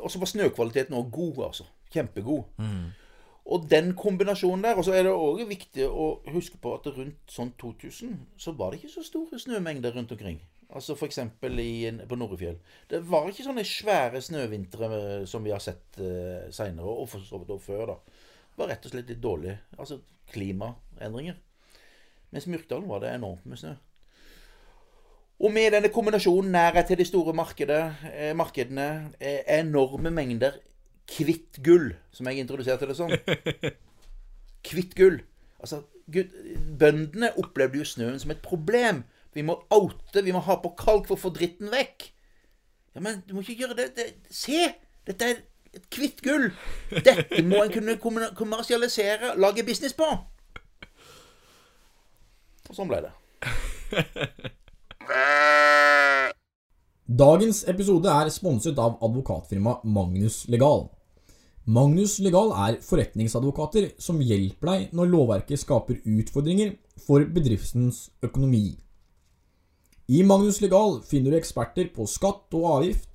også 0.00 0.18
var 0.22 0.30
snøkvaliteten 0.30 0.94
òg 0.96 1.10
god, 1.12 1.40
altså. 1.50 1.66
Kjempegod. 1.92 2.44
Og 3.44 3.66
den 3.70 3.90
kombinasjonen 3.94 4.62
der 4.64 4.78
Og 4.80 4.84
så 4.86 4.94
er 4.96 5.02
det 5.04 5.12
òg 5.12 5.42
viktig 5.48 5.84
å 5.84 6.06
huske 6.32 6.56
på 6.58 6.72
at 6.78 6.86
rundt 6.96 7.28
sånn 7.30 7.52
2000 7.60 8.14
så 8.40 8.54
var 8.56 8.72
det 8.72 8.80
ikke 8.80 8.94
så 8.94 9.04
store 9.04 9.38
snømengder 9.38 9.92
rundt 9.94 10.12
omkring. 10.16 10.40
Altså 10.72 10.96
f.eks. 10.96 11.18
på 11.40 12.16
Norefjell. 12.16 12.56
Det 12.90 13.02
var 13.08 13.28
ikke 13.28 13.46
sånne 13.46 13.64
svære 13.68 14.22
snøvintre 14.24 14.90
eh, 14.96 15.24
som 15.28 15.44
vi 15.44 15.52
har 15.52 15.62
sett 15.62 15.98
uh, 16.00 16.50
seinere, 16.54 16.88
og 16.88 17.08
for 17.12 17.24
så 17.24 17.38
vidt 17.42 17.62
før. 17.62 17.92
da. 17.92 17.98
Det 18.54 18.62
var 18.62 18.70
rett 18.72 18.86
og 18.86 18.94
slett 18.94 19.10
litt 19.12 19.22
dårlig. 19.22 19.56
Altså 19.78 20.00
klimaendringer. 20.32 21.36
Mens 22.34 22.46
Myrkdalen 22.50 22.88
var 22.88 23.04
det 23.04 23.12
enormt 23.14 23.46
med 23.46 23.60
snø. 23.60 23.74
Og 25.44 25.52
med 25.52 25.72
denne 25.74 25.90
kombinasjonen 25.90 26.52
nærhet 26.54 26.86
til 26.86 26.98
de 26.98 27.04
store 27.04 27.34
eh, 28.12 28.36
markedene, 28.36 29.12
eh, 29.20 29.42
enorme 29.58 30.10
mengder 30.10 30.60
kvitt 31.10 31.62
gull, 31.62 31.94
som 32.10 32.26
jeg 32.26 32.38
introduserte 32.38 32.86
det 32.86 32.96
som. 32.96 33.10
Kvitt 34.68 34.94
gull. 34.94 35.20
Altså, 35.60 35.82
gud, 36.12 36.30
bøndene 36.78 37.32
opplevde 37.38 37.78
jo 37.78 37.84
snøen 37.84 38.18
som 38.18 38.30
et 38.30 38.42
problem. 38.42 39.02
Vi 39.34 39.42
må 39.42 39.56
oute, 39.74 40.22
vi 40.22 40.34
må 40.34 40.42
ha 40.46 40.58
på 40.62 40.74
kalk 40.78 41.08
for 41.08 41.18
å 41.18 41.22
få 41.24 41.32
dritten 41.34 41.72
vekk. 41.72 42.08
Ja, 42.94 43.02
men 43.02 43.22
du 43.26 43.34
må 43.34 43.42
ikke 43.42 43.64
gjøre 43.64 43.78
det, 43.80 43.88
det 43.98 44.06
Se! 44.30 44.68
Dette 45.04 45.26
er 45.26 45.40
et 45.74 45.88
hvitt 45.92 46.22
gull. 46.24 46.46
Dette 47.04 47.42
må 47.44 47.64
en 47.64 47.72
kunne 47.74 47.98
kommersialisere, 48.38 49.34
lage 49.36 49.66
business 49.66 49.92
på. 49.98 50.06
Og 52.70 52.76
sånn 52.78 52.88
ble 52.88 53.02
det. 53.04 53.12
Dagens 57.04 57.64
episode 57.68 58.08
er 58.08 58.30
sponset 58.32 58.78
av 58.80 58.96
advokatfirmaet 59.04 59.84
Magnus 59.84 60.44
Legal. 60.48 60.86
Magnus 61.64 62.16
Legal 62.24 62.54
er 62.64 62.78
forretningsadvokater 62.84 63.90
som 64.00 64.22
hjelper 64.24 64.70
deg 64.70 64.96
når 64.96 65.12
lovverket 65.12 65.60
skaper 65.60 66.00
utfordringer 66.00 66.74
for 67.04 67.24
bedriftens 67.28 68.06
økonomi. 68.24 68.78
I 70.06 70.22
Magnus 70.22 70.60
Legal 70.60 70.98
finner 71.02 71.32
du 71.32 71.38
eksperter 71.38 71.88
på 71.94 72.04
skatt 72.10 72.52
og 72.56 72.66
avgift. 72.68 73.08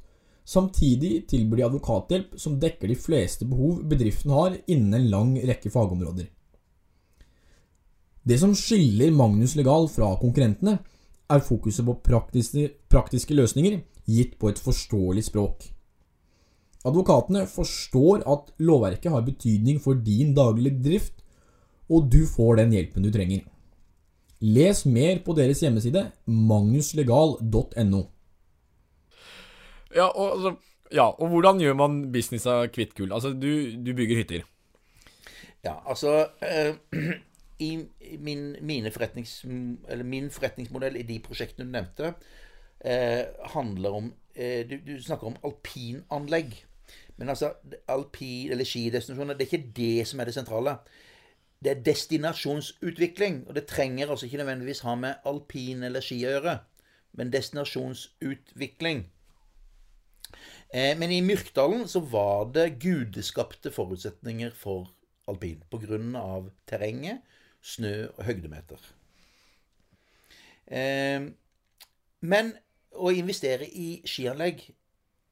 Samtidig 0.49 1.27
tilbyr 1.29 1.59
de 1.59 1.65
advokathjelp 1.67 2.37
som 2.41 2.55
dekker 2.57 2.89
de 2.89 2.97
fleste 2.97 3.45
behov 3.45 3.83
bedriften 3.91 4.33
har 4.33 4.55
innen 4.65 4.95
en 4.97 5.09
lang 5.11 5.35
rekke 5.45 5.69
fagområder. 5.69 6.25
Det 8.25 8.39
som 8.41 8.55
skiller 8.57 9.13
Magnus 9.13 9.53
Legal 9.57 9.85
fra 9.89 10.15
konkurrentene, 10.21 10.79
er 11.29 11.45
fokuset 11.45 11.85
på 11.85 11.93
praktiske, 12.01 12.71
praktiske 12.89 13.37
løsninger 13.37 13.83
gitt 14.09 14.39
på 14.41 14.49
et 14.49 14.61
forståelig 14.61 15.27
språk. 15.27 15.67
Advokatene 16.89 17.45
forstår 17.45 18.23
at 18.25 18.49
lovverket 18.65 19.13
har 19.13 19.27
betydning 19.27 19.77
for 19.83 19.93
din 19.93 20.33
daglige 20.33 20.81
drift, 20.81 21.21
og 21.89 22.09
du 22.09 22.23
får 22.25 22.63
den 22.63 22.73
hjelpen 22.73 23.05
du 23.05 23.11
trenger. 23.13 23.45
Les 24.39 24.85
mer 24.85 25.19
på 25.25 25.35
deres 25.35 25.59
hjemmeside 25.63 26.05
magnuslegal.no. 26.25 28.01
Ja, 29.95 30.05
altså, 30.07 30.53
ja, 30.93 31.09
og 31.09 31.27
hvordan 31.27 31.59
gjør 31.59 31.75
man 31.75 31.97
business 32.13 32.47
av 32.47 32.69
hvitt 32.71 32.95
gull? 32.95 33.11
Altså, 33.11 33.33
du, 33.33 33.75
du 33.83 33.91
bygger 33.97 34.21
hytter. 34.21 34.45
Ja, 35.65 35.75
altså 35.85 36.29
eh, 36.45 36.77
i, 37.67 37.73
min, 38.19 38.55
mine 38.61 38.91
forretnings, 38.95 39.41
eller 39.89 40.07
min 40.07 40.29
forretningsmodell 40.31 40.95
i 40.95 41.03
de 41.09 41.19
prosjektene 41.25 41.67
du 41.67 41.75
nevnte, 41.75 42.13
eh, 42.79 43.25
handler 43.55 43.99
om 43.99 44.09
eh, 44.35 44.63
du, 44.69 44.77
du 44.85 44.95
snakker 45.03 45.33
om 45.33 45.37
alpinanlegg. 45.43 46.55
Men 47.19 47.29
altså, 47.35 47.51
alpin, 47.91 48.53
eller 48.53 48.63
skidestinasjoner, 48.63 49.35
det 49.35 49.45
er 49.45 49.51
ikke 49.51 49.73
det 49.75 50.07
som 50.07 50.19
er 50.19 50.29
det 50.29 50.37
sentrale. 50.37 50.77
Det 51.63 51.71
er 51.71 51.83
destinasjonsutvikling. 51.83 53.43
Og 53.47 53.55
det 53.55 53.65
trenger 53.67 54.09
altså 54.09 54.25
ikke 54.25 54.37
nødvendigvis 54.41 54.83
ha 54.87 54.95
med 54.95 55.25
alpin 55.27 55.83
eller 55.83 56.03
ski 56.03 56.21
å 56.23 56.35
gjøre, 56.35 56.59
men 57.19 57.33
destinasjonsutvikling. 57.33 59.03
Eh, 60.69 60.93
men 60.97 61.11
i 61.11 61.21
Myrkdalen 61.25 61.87
så 61.89 61.99
var 62.05 62.51
det 62.53 62.77
gudeskapte 62.79 63.71
forutsetninger 63.73 64.53
for 64.55 64.91
alpin 65.27 65.63
pga. 65.71 66.43
terrenget, 66.67 67.21
snø 67.61 68.07
og 68.17 68.23
høydemeter. 68.23 68.79
Eh, 70.67 71.27
men 72.21 72.53
å 72.93 73.11
investere 73.11 73.65
i 73.65 74.01
skianlegg 74.05 74.61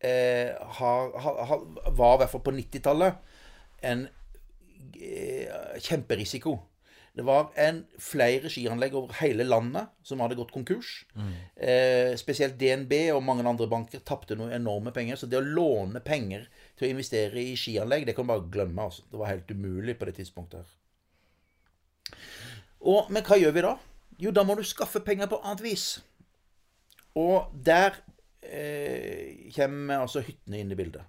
eh, 0.02 0.54
var 0.80 2.14
i 2.16 2.20
hvert 2.22 2.32
fall 2.32 2.44
på 2.44 2.54
90-tallet 2.56 3.18
en 3.86 4.08
kjemperisiko. 5.84 6.58
Det 7.18 7.24
var 7.26 7.48
en, 7.58 7.80
flere 7.98 8.50
skianlegg 8.54 8.94
over 8.94 9.16
hele 9.24 9.46
landet 9.48 9.90
som 10.06 10.20
hadde 10.22 10.36
gått 10.38 10.52
konkurs. 10.54 11.00
Eh, 11.56 12.14
spesielt 12.20 12.60
DNB 12.60 12.94
og 13.16 13.24
mange 13.26 13.46
andre 13.50 13.66
banker 13.72 14.04
tapte 14.06 14.38
noen 14.38 14.54
enorme 14.54 14.94
penger. 14.94 15.18
Så 15.18 15.30
det 15.30 15.40
å 15.40 15.46
låne 15.46 16.04
penger 16.06 16.46
til 16.78 16.86
å 16.86 16.92
investere 16.92 17.42
i 17.42 17.56
skianlegg, 17.58 18.06
det 18.06 18.14
kan 18.14 18.28
du 18.28 18.36
bare 18.36 18.46
glemme. 18.54 18.86
Altså. 18.86 19.08
Det 19.10 19.18
var 19.18 19.34
helt 19.34 19.50
umulig 19.50 19.98
på 19.98 20.06
det 20.06 20.14
tidspunktet. 20.20 20.62
her. 20.62 22.22
Og, 22.86 23.10
men 23.10 23.26
hva 23.26 23.42
gjør 23.42 23.56
vi 23.56 23.66
da? 23.66 23.74
Jo, 24.22 24.34
da 24.34 24.46
må 24.46 24.54
du 24.58 24.66
skaffe 24.66 25.02
penger 25.06 25.30
på 25.32 25.42
annet 25.42 25.66
vis. 25.66 25.88
Og 27.18 27.50
der 27.66 27.98
eh, 28.46 29.50
kommer 29.58 30.04
altså 30.06 30.22
hyttene 30.22 30.62
inn 30.62 30.74
i 30.74 30.78
bildet. 30.78 31.02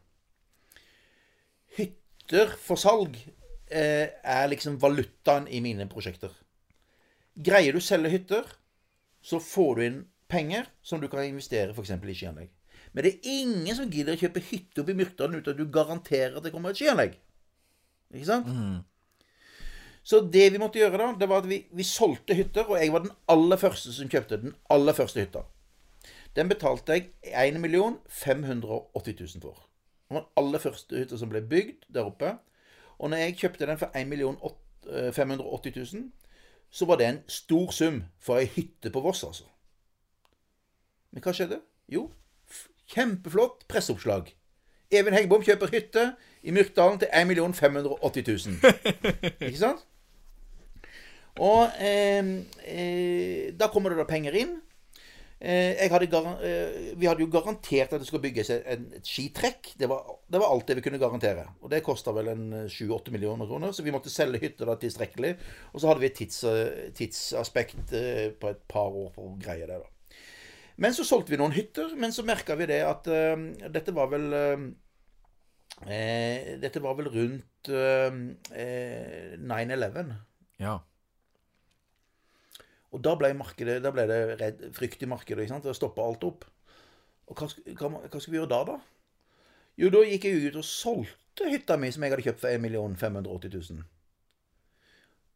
Hytter 1.76 2.56
for 2.56 2.80
salg 2.80 3.20
eh, 3.70 4.10
er 4.22 4.50
liksom 4.50 4.78
valutaen 4.82 5.48
i 5.48 5.60
mine 5.64 5.88
prosjekter. 5.90 6.32
Greier 7.34 7.74
du 7.74 7.80
å 7.80 7.84
selge 7.84 8.12
hytter, 8.12 8.46
så 9.22 9.40
får 9.42 9.74
du 9.74 9.84
inn 9.86 9.98
penger 10.28 10.68
som 10.82 11.00
du 11.00 11.08
kan 11.10 11.24
investere 11.26 11.74
f.eks. 11.74 11.94
i 11.94 12.16
skianlegg. 12.16 12.50
Men 12.92 13.04
det 13.04 13.12
er 13.14 13.32
ingen 13.40 13.76
som 13.76 13.90
gidder 13.92 14.16
å 14.16 14.20
kjøpe 14.20 14.42
hytte 14.48 14.82
oppe 14.82 14.94
i 14.94 14.98
Myrkdalen 14.98 15.38
uten 15.38 15.52
at 15.52 15.58
du 15.58 15.66
garanterer 15.72 16.38
at 16.38 16.46
det 16.46 16.52
kommer 16.54 16.72
et 16.72 16.80
skianlegg. 16.80 17.18
Ikke 18.14 18.28
sant? 18.28 18.48
Så 20.08 20.22
det 20.24 20.46
vi 20.54 20.60
måtte 20.60 20.80
gjøre 20.80 21.00
da, 21.00 21.10
det 21.20 21.28
var 21.28 21.42
at 21.42 21.48
vi, 21.50 21.60
vi 21.76 21.84
solgte 21.84 22.36
hytter, 22.36 22.64
og 22.64 22.80
jeg 22.80 22.92
var 22.94 23.04
den 23.04 23.12
aller 23.28 23.60
første 23.60 23.92
som 23.92 24.08
kjøpte 24.08 24.40
den 24.40 24.54
aller 24.72 24.96
første 24.96 25.20
hytta. 25.20 25.44
Den 26.36 26.48
betalte 26.48 26.96
jeg 26.96 27.10
1 27.28 27.58
580 28.08 29.20
000 29.20 29.42
for. 29.42 29.66
Det 30.08 30.16
var 30.16 30.24
den 30.24 30.30
aller 30.40 30.62
første 30.62 30.96
hytta 30.96 31.18
som 31.20 31.28
ble 31.28 31.42
bygd 31.44 31.90
der 31.92 32.08
oppe. 32.08 32.38
Og 32.98 33.10
når 33.10 33.16
jeg 33.22 33.36
kjøpte 33.42 33.66
den 33.66 33.78
for 33.78 33.90
1 33.94 35.14
580 35.14 35.94
000, 35.94 36.10
så 36.70 36.86
var 36.86 36.96
det 36.96 37.06
en 37.08 37.20
stor 37.28 37.70
sum 37.70 38.02
for 38.20 38.40
ei 38.40 38.48
hytte 38.56 38.90
på 38.90 39.00
Voss, 39.00 39.24
altså. 39.24 39.44
Men 41.12 41.24
hva 41.24 41.32
skjedde? 41.32 41.60
Jo, 41.88 42.08
kjempeflott 42.92 43.64
presseoppslag. 43.68 44.34
Even 44.90 45.14
Heggebom 45.16 45.44
kjøper 45.44 45.72
hytte 45.72 46.04
i 46.42 46.52
Myrkdalen 46.52 47.00
til 47.00 47.08
1 47.12 47.54
580 47.56 48.28
000. 48.46 48.74
Ikke 49.48 49.58
sant? 49.58 49.84
Og 51.38 51.68
eh, 51.78 52.30
eh, 52.66 53.54
da 53.54 53.68
kommer 53.72 53.92
det 53.92 54.00
da 54.00 54.08
penger 54.08 54.36
inn. 54.36 54.56
Eh, 55.38 55.84
hadde 55.92 56.20
eh, 56.42 56.94
vi 56.98 57.06
hadde 57.06 57.22
jo 57.22 57.30
garantert 57.30 57.92
at 57.92 58.00
det 58.02 58.08
skulle 58.08 58.24
bygges 58.24 58.50
et, 58.56 58.96
skitrekk. 59.06 59.74
Det 59.78 59.86
var, 59.90 60.08
det 60.26 60.40
var 60.42 60.50
alt 60.50 60.66
det 60.66 60.78
vi 60.80 60.86
kunne 60.88 60.98
garantere. 60.98 61.46
Og 61.62 61.70
det 61.70 61.84
kosta 61.86 62.14
vel 62.16 62.32
en 62.32 62.48
7-8 62.66 63.14
millioner 63.14 63.46
kroner, 63.46 63.70
så 63.72 63.86
vi 63.86 63.94
måtte 63.94 64.10
selge 64.10 64.42
hytter 64.42 64.66
da 64.66 64.74
tilstrekkelig. 64.80 65.36
Og 65.72 65.80
så 65.80 65.92
hadde 65.92 66.02
vi 66.02 66.10
et 66.10 66.18
tids, 66.18 66.42
eh, 66.48 66.90
tidsaspekt 66.98 67.94
eh, 67.94 68.26
på 68.34 68.50
et 68.50 68.66
par 68.70 68.90
år 68.90 69.12
for 69.14 69.30
å 69.30 69.38
greie 69.38 69.68
det. 69.70 69.78
da. 69.78 69.94
Men 70.78 70.94
så 70.94 71.06
solgte 71.06 71.34
vi 71.34 71.40
noen 71.40 71.54
hytter, 71.54 71.94
men 71.98 72.14
så 72.14 72.22
merka 72.26 72.54
vi 72.58 72.68
det 72.70 72.82
at 72.86 73.08
uh, 73.10 73.34
dette 73.74 73.94
var 73.94 74.12
vel 74.12 74.26
uh, 74.30 74.66
eh, 75.90 76.54
Dette 76.62 76.82
var 76.84 76.94
vel 77.00 77.10
rundt 77.10 77.70
uh, 77.74 78.14
eh, 78.54 79.34
9-11. 79.42 80.14
Ja. 80.62 80.78
Og 82.94 83.02
da 83.04 83.14
ble, 83.20 83.32
markedet, 83.36 83.80
da 83.84 83.92
ble 83.92 84.06
det 84.08 84.20
redd, 84.40 84.62
frykt 84.76 85.02
i 85.04 85.10
markedet. 85.10 85.44
ikke 85.44 85.54
sant? 85.54 85.66
Det 85.68 85.76
stoppa 85.76 86.06
alt 86.06 86.24
opp. 86.24 86.46
Og 87.28 87.36
hva, 87.36 87.48
hva, 87.76 87.90
hva 88.08 88.20
skal 88.22 88.32
vi 88.32 88.40
gjøre 88.40 88.52
da, 88.54 88.62
da? 88.70 88.78
Jo, 89.78 89.90
da 89.94 90.02
gikk 90.08 90.24
jeg 90.26 90.48
ut 90.48 90.58
og 90.58 90.66
solgte 90.66 91.50
hytta 91.52 91.76
mi 91.78 91.90
som 91.94 92.02
jeg 92.02 92.14
hadde 92.14 92.24
kjøpt 92.24 92.40
for 92.42 92.50
1 92.50 92.96
580 92.98 93.52
000. 93.76 93.84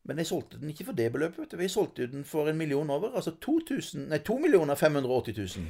Men 0.08 0.18
jeg 0.18 0.26
solgte 0.26 0.58
den 0.58 0.72
ikke 0.72 0.88
for 0.88 0.98
det 0.98 1.12
beløpet. 1.14 1.52
Jeg 1.54 1.70
solgte 1.70 2.08
den 2.10 2.24
for 2.26 2.48
en 2.50 2.58
million 2.58 2.90
over. 2.90 3.12
Altså 3.14 3.36
2000, 3.40 4.08
nei, 4.10 4.18
2 4.18 4.40
580 4.74 5.38
000. 5.38 5.66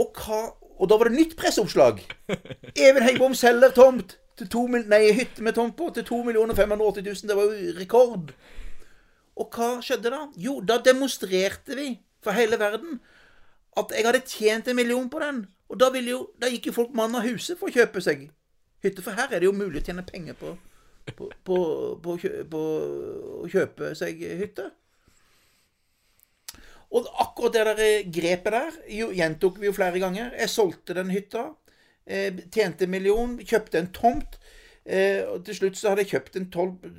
Og, 0.00 0.16
hva, 0.16 0.40
og 0.78 0.88
da 0.88 0.96
var 0.96 1.10
det 1.10 1.18
nytt 1.18 1.36
presseoppslag. 1.36 2.00
Even 2.74 3.04
Heggebom 3.04 3.34
selger 3.34 3.74
tomt 3.76 4.16
til 4.38 4.48
to, 4.48 4.64
nei, 4.66 5.02
hytte 5.12 5.44
med 5.44 5.54
tomt 5.54 5.76
på 5.76 5.90
til 5.94 6.06
2 6.08 6.22
580 6.56 7.04
000. 7.04 7.28
Det 7.28 7.36
var 7.36 7.46
jo 7.46 7.74
rekord. 7.78 8.32
Og 9.40 9.56
hva 9.56 9.70
skjedde 9.84 10.12
da? 10.12 10.24
Jo, 10.40 10.58
da 10.60 10.76
demonstrerte 10.84 11.76
vi 11.78 11.94
for 12.20 12.36
hele 12.36 12.58
verden 12.60 12.98
at 13.78 13.94
jeg 13.94 14.04
hadde 14.04 14.26
tjent 14.26 14.68
en 14.68 14.76
million 14.76 15.06
på 15.10 15.22
den. 15.22 15.44
Og 15.70 15.78
da, 15.80 15.88
jo, 16.02 16.24
da 16.40 16.50
gikk 16.50 16.68
jo 16.68 16.76
folk 16.76 16.92
mann 16.96 17.14
av 17.16 17.24
huset 17.24 17.58
for 17.58 17.70
å 17.70 17.74
kjøpe 17.74 18.02
seg 18.04 18.26
hytte. 18.84 19.04
For 19.04 19.16
her 19.16 19.30
er 19.30 19.40
det 19.40 19.48
jo 19.48 19.56
mulig 19.56 19.80
å 19.80 19.86
tjene 19.86 20.04
penger 20.06 20.36
på, 20.36 20.56
på, 21.14 21.30
på, 21.46 21.58
på, 22.02 22.18
på 22.50 22.62
å 23.40 23.50
kjøpe 23.50 23.94
seg 23.98 24.20
hytte. 24.42 24.68
Og 26.90 27.06
akkurat 27.22 27.54
det 27.54 27.64
der 27.68 28.08
grepet 28.10 28.52
der 28.56 28.78
jo, 28.90 29.12
gjentok 29.14 29.60
vi 29.62 29.68
jo 29.68 29.76
flere 29.76 30.02
ganger. 30.02 30.34
Jeg 30.34 30.50
solgte 30.50 30.96
den 30.98 31.12
hytta. 31.14 31.52
Eh, 32.02 32.34
tjente 32.50 32.88
en 32.88 32.90
million. 32.90 33.36
Kjøpte 33.38 33.78
en 33.78 33.92
tomt. 33.94 34.40
Eh, 34.90 35.20
og 35.30 35.44
til 35.46 35.54
slutt 35.54 35.76
så 35.78 35.92
hadde 35.92 36.02
jeg 36.02 36.16
kjøpt 36.16 36.36
en 36.40 36.46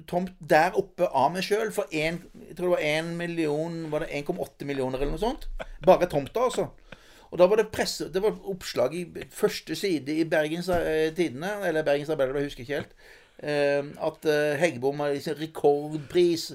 tomt 0.08 0.36
der 0.48 0.78
oppe 0.80 1.10
av 1.12 1.34
meg 1.34 1.44
sjøl 1.44 1.74
for 1.76 1.92
en, 1.92 2.22
jeg 2.46 2.56
tror 2.56 2.70
det 2.70 2.76
var 2.78 2.86
1 2.88 3.10
million 3.20 3.74
Var 3.92 4.06
det 4.06 4.22
1,8 4.22 4.68
millioner 4.70 5.02
eller 5.02 5.12
noe 5.12 5.20
sånt? 5.20 5.50
Bare 5.84 6.08
tomta, 6.08 6.46
altså. 6.48 6.70
Og 7.32 7.40
da 7.40 7.50
var 7.52 7.60
det 7.60 7.72
presse, 7.74 8.08
det 8.14 8.24
var 8.24 8.38
oppslag 8.48 8.96
i 8.96 9.04
første 9.36 9.76
side 9.76 10.16
i 10.22 10.28
Bergens 10.30 10.70
eh, 10.72 11.10
Tidende, 11.16 11.52
eller 11.68 11.84
Bergens 11.88 12.12
Arbeiderblad, 12.14 12.46
jeg 12.46 12.52
husker 12.54 12.64
ikke 12.64 12.80
helt, 12.80 12.96
eh, 13.44 13.92
at 14.08 14.32
Heggebom 14.62 15.04
har 15.04 15.16
liksom 15.16 15.40
rekordpris. 15.40 16.52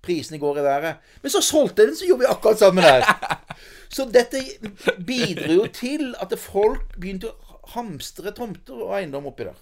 Prisene 0.00 0.38
går 0.40 0.58
i 0.58 0.62
været. 0.64 1.08
Men 1.20 1.32
så 1.34 1.42
solgte 1.44 1.82
jeg 1.82 1.90
den, 1.90 1.96
så 1.98 2.06
gjorde 2.08 2.22
vi 2.22 2.30
akkurat 2.30 2.58
sammen 2.58 2.86
der. 2.86 3.04
Så 3.92 4.06
dette 4.08 4.40
bidro 5.06 5.52
jo 5.52 5.66
til 5.76 6.14
at 6.22 6.32
folk 6.40 6.94
begynte 6.96 7.28
å 7.28 7.58
hamstre 7.74 8.32
tomter 8.32 8.80
og 8.80 8.94
eiendom 8.96 9.28
oppi 9.28 9.44
der. 9.44 9.58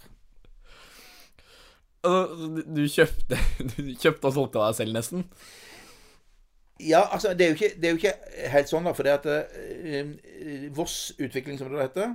Altså, 2.04 2.62
du- 2.66 2.88
kjøpte, 2.88 3.38
du 3.76 3.80
kjøpte 3.98 4.30
og 4.30 4.34
solgte 4.36 4.58
deg 4.62 4.74
selv, 4.78 4.92
nesten? 4.96 5.24
Ja, 6.80 7.00
altså, 7.12 7.32
det 7.34 7.44
er, 7.46 7.48
jo 7.48 7.54
ikke, 7.58 7.72
det 7.80 7.88
er 7.88 7.90
jo 7.90 7.98
ikke 7.98 8.50
helt 8.52 8.68
sånn, 8.70 8.84
da. 8.86 8.92
For 8.94 9.02
det 9.08 9.16
at 9.16 9.26
uh, 9.26 10.68
Voss 10.76 10.98
Utvikling, 11.18 11.58
som 11.58 11.72
det 11.72 11.80
heter, 11.82 12.12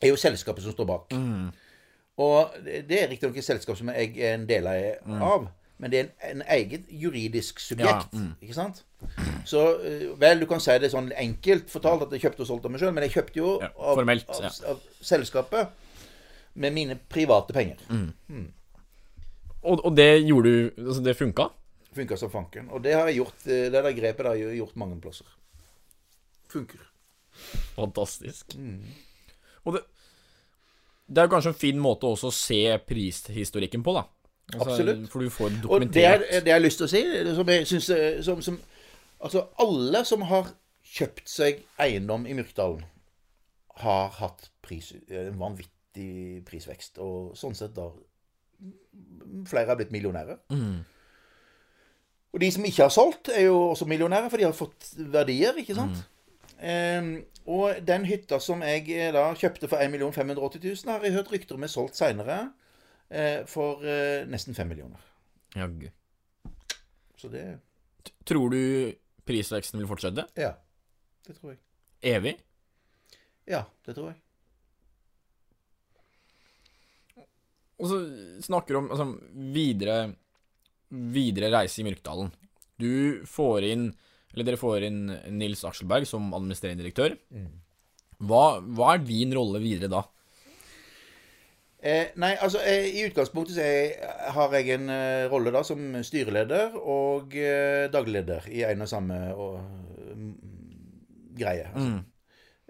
er 0.00 0.08
jo 0.08 0.16
selskapet 0.20 0.64
som 0.64 0.72
står 0.72 0.88
bak. 0.88 1.12
Og 2.24 2.54
det 2.64 2.94
er 3.02 3.08
riktignok 3.10 3.36
et 3.40 3.44
selskap 3.44 3.76
som 3.76 3.90
jeg 3.92 4.14
er 4.22 4.36
en 4.38 4.46
del 4.48 4.66
av. 4.70 5.48
Men 5.82 5.90
det 5.90 5.98
er 5.98 6.04
en, 6.06 6.12
en 6.38 6.42
eget 6.54 6.84
juridisk 6.88 7.58
subjekt. 7.60 8.12
Ja, 8.14 8.28
Ikke 8.40 8.54
sant? 8.56 8.84
Så 9.44 9.60
eh, 9.84 10.04
vel, 10.22 10.38
du 10.40 10.46
kan 10.48 10.62
si 10.62 10.76
det 10.80 10.92
sånn 10.92 11.10
enkelt 11.18 11.66
fortalt 11.72 12.06
at 12.06 12.14
jeg 12.14 12.22
kjøpte 12.22 12.44
og 12.44 12.48
solgte 12.48 12.70
meg 12.72 12.80
sjøl, 12.80 12.92
men 12.94 13.04
jeg 13.08 13.16
kjøpte 13.18 13.40
jo 13.42 13.48
Ja, 13.60 13.72
formelt, 13.82 14.30
av, 14.32 14.46
ja. 14.46 14.52
av 14.70 14.84
selskapet 15.04 15.74
med 16.62 16.72
mine 16.78 16.96
private 17.10 17.52
penger. 17.56 17.82
Og, 19.64 19.80
og 19.84 19.96
det 19.96 20.08
gjorde 20.26 20.50
du 20.50 20.82
Altså, 20.84 21.02
det 21.04 21.16
funka? 21.16 21.48
Funka 21.94 22.16
som 22.18 22.30
fanken. 22.30 22.68
Og 22.74 22.82
det 22.84 22.94
har 22.94 23.08
jeg 23.08 23.20
gjort, 23.22 23.46
eh, 23.46 23.68
det 23.72 23.82
der 23.86 23.96
grepet 23.96 24.26
har 24.26 24.38
jeg 24.38 24.58
gjort 24.58 24.76
mange 24.76 25.00
plasser. 25.00 25.28
Funker. 26.50 26.82
Fantastisk. 27.74 28.56
Og 29.64 29.76
det 29.76 29.82
Det 31.06 31.18
er 31.18 31.26
jo 31.26 31.34
kanskje 31.34 31.50
en 31.52 31.60
fin 31.60 31.78
måte 31.78 32.08
også 32.08 32.30
å 32.30 32.32
se 32.32 32.78
prishistorikken 32.88 33.82
på, 33.84 33.92
da. 33.92 34.06
Altså, 34.54 34.70
Absolutt. 34.70 35.08
For 35.12 35.20
du 35.20 35.30
får 35.30 35.50
Og 35.68 35.84
det, 35.92 36.04
er, 36.04 36.18
det 36.18 36.48
jeg 36.48 36.54
har 36.54 36.64
lyst 36.64 36.80
til 36.80 36.86
å 36.86 36.92
si, 36.92 37.02
som 37.36 37.48
jeg 37.48 37.66
synes, 37.66 37.90
eh, 37.90 38.22
som, 38.22 38.42
som, 38.42 38.58
Altså, 39.20 39.46
alle 39.58 40.04
som 40.04 40.22
har 40.28 40.50
kjøpt 40.94 41.28
seg 41.28 41.62
eiendom 41.80 42.26
i 42.26 42.34
Myrkdalen, 42.36 42.82
har 43.80 44.10
hatt 44.18 44.50
pris, 44.62 44.92
en 45.08 45.38
vanvittig 45.40 46.42
prisvekst. 46.44 46.98
Og 46.98 47.32
sånn 47.38 47.56
sett 47.56 47.72
da 47.76 47.88
Flere 49.50 49.68
har 49.72 49.78
blitt 49.78 49.92
millionærer. 49.94 50.38
Og 52.34 52.40
de 52.42 52.50
som 52.50 52.64
ikke 52.66 52.82
har 52.82 52.90
solgt, 52.90 53.30
er 53.30 53.46
jo 53.46 53.58
også 53.70 53.86
millionærer, 53.86 54.28
for 54.30 54.40
de 54.40 54.46
har 54.48 54.56
fått 54.56 54.88
verdier, 55.14 55.54
ikke 55.62 55.76
sant? 55.78 56.00
Ehm, 56.64 57.12
og 57.46 57.78
den 57.86 58.06
hytta 58.08 58.38
som 58.42 58.62
jeg 58.64 58.88
eh, 58.90 59.10
da 59.14 59.26
kjøpte 59.36 59.68
for 59.68 59.82
1 59.84 59.94
580 60.16 60.64
000, 60.64 60.92
har 60.94 61.04
jeg 61.04 61.14
hørt 61.14 61.32
rykter 61.32 61.58
om 61.58 61.66
er 61.66 61.70
solgt 61.72 61.98
seinere 61.98 62.38
eh, 63.10 63.44
for 63.50 63.84
eh, 63.84 64.24
nesten 64.30 64.56
5 64.56 64.70
millioner. 64.72 65.02
Jaggu. 65.54 65.90
Så 67.20 67.30
det 67.30 67.44
Tror 68.24 68.50
du 68.52 68.92
prisveksten 69.28 69.78
vil 69.80 69.88
fortsette? 69.88 70.26
Ja. 70.36 70.54
Det 71.24 71.36
tror 71.38 71.54
jeg. 71.54 71.60
Evig? 72.04 72.34
Ja, 73.48 73.62
det 73.86 73.94
tror 73.96 74.10
jeg. 74.10 74.18
Og 77.80 77.90
så 77.90 78.00
snakker 78.46 78.74
du 78.74 78.80
om 78.82 78.90
altså, 78.94 79.06
videre, 79.54 79.98
videre 80.90 81.50
reise 81.54 81.82
i 81.82 81.86
Myrkdalen. 81.86 82.32
Du 82.78 83.22
får 83.30 83.68
inn 83.70 83.92
Eller 84.34 84.48
dere 84.48 84.58
får 84.58 84.82
inn 84.88 85.02
Nils 85.38 85.60
Akselberg 85.62 86.08
som 86.10 86.32
administrerende 86.34 86.82
direktør. 86.82 87.14
Hva, 88.18 88.58
hva 88.58 88.94
er 88.94 89.04
din 89.06 89.34
rolle 89.36 89.60
videre 89.62 89.92
da? 89.92 90.00
Eh, 91.84 92.14
nei, 92.16 92.32
altså 92.40 92.62
eh, 92.64 92.86
I 92.96 93.04
utgangspunktet 93.10 93.58
så 93.58 93.64
jeg, 93.66 94.08
har 94.32 94.54
jeg 94.56 94.78
en 94.78 94.88
eh, 94.88 95.26
rolle 95.28 95.52
da 95.52 95.60
som 95.68 95.82
styreleder 96.00 96.78
og 96.80 97.36
eh, 97.36 97.90
dagleder 97.92 98.46
i 98.48 98.62
en 98.64 98.86
og 98.86 98.88
samme 98.88 99.18
og, 99.36 99.58
mm, 100.16 100.30
greie. 101.36 101.68
Altså. 101.74 101.98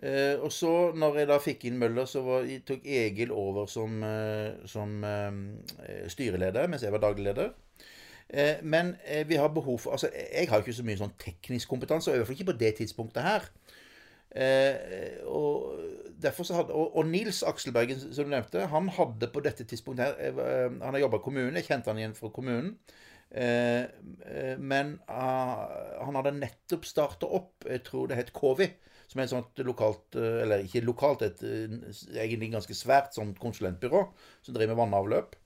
Eh, 0.04 0.36
og 0.42 0.52
så, 0.52 0.92
når 0.92 1.18
jeg 1.18 1.28
da 1.30 1.36
fikk 1.40 1.62
inn 1.64 1.78
Møller, 1.80 2.04
så 2.10 2.20
var, 2.26 2.48
tok 2.68 2.84
Egil 2.84 3.30
over 3.32 3.68
som, 3.70 4.02
eh, 4.04 4.66
som 4.68 4.98
eh, 5.08 6.08
styreleder, 6.12 6.68
mens 6.68 6.84
jeg 6.84 6.92
var 6.92 7.00
daglig 7.06 7.30
leder. 7.30 7.54
Eh, 8.28 8.60
men 8.62 8.96
eh, 9.04 9.24
vi 9.28 9.38
har 9.40 9.48
behov 9.48 9.78
for 9.78 9.96
Altså, 9.96 10.10
jeg 10.12 10.48
har 10.50 10.60
ikke 10.60 10.76
så 10.76 10.84
mye 10.84 11.00
sånn 11.00 11.16
teknisk 11.20 11.72
kompetanse, 11.72 12.10
og 12.10 12.16
i 12.16 12.20
hvert 12.20 12.28
fall 12.28 12.36
ikke 12.36 12.52
på 12.52 12.58
det 12.60 12.74
tidspunktet 12.82 13.24
her. 13.24 13.48
Eh, 14.34 15.20
og 15.30 15.78
hadde 16.24 16.74
Og, 16.74 16.96
og 16.96 17.06
Nils 17.06 17.42
Akselbergen, 17.46 18.00
som 18.00 18.24
du 18.24 18.30
nevnte, 18.30 18.66
han 18.66 18.88
hadde 18.88 19.28
på 19.30 19.40
dette 19.44 19.64
tidspunktet 19.64 20.04
her 20.04 20.40
eh, 20.42 20.70
Han 20.82 20.94
har 20.94 21.04
jobba 21.04 21.20
i 21.20 21.24
kommunen, 21.24 21.56
jeg 21.56 21.68
kjente 21.68 21.92
han 21.92 22.00
igjen 22.00 22.16
fra 22.18 22.32
kommunen. 22.34 22.74
Eh, 23.30 23.84
eh, 24.26 24.56
men 24.58 24.98
ah, 25.08 25.64
han 26.04 26.18
hadde 26.18 26.36
nettopp 26.38 26.84
starta 26.86 27.26
opp, 27.26 27.64
jeg 27.68 27.84
tror 27.86 28.10
det 28.10 28.18
het 28.18 28.32
Kovi, 28.34 28.68
som 29.14 29.22
er 29.22 29.28
et 29.28 29.32
sånt 29.32 29.60
lokalt 29.62 30.18
eh, 30.18 30.42
Eller 30.42 30.66
ikke 30.66 30.82
lokalt, 30.82 31.22
et 31.22 31.42
eh, 31.46 31.78
egentlig 32.18 32.50
ganske 32.52 32.74
svært 32.74 33.14
sånt 33.14 33.38
konsulentbyrå 33.42 34.02
som 34.42 34.56
driver 34.56 34.74
med 34.74 34.82
vannavløp. 34.82 35.38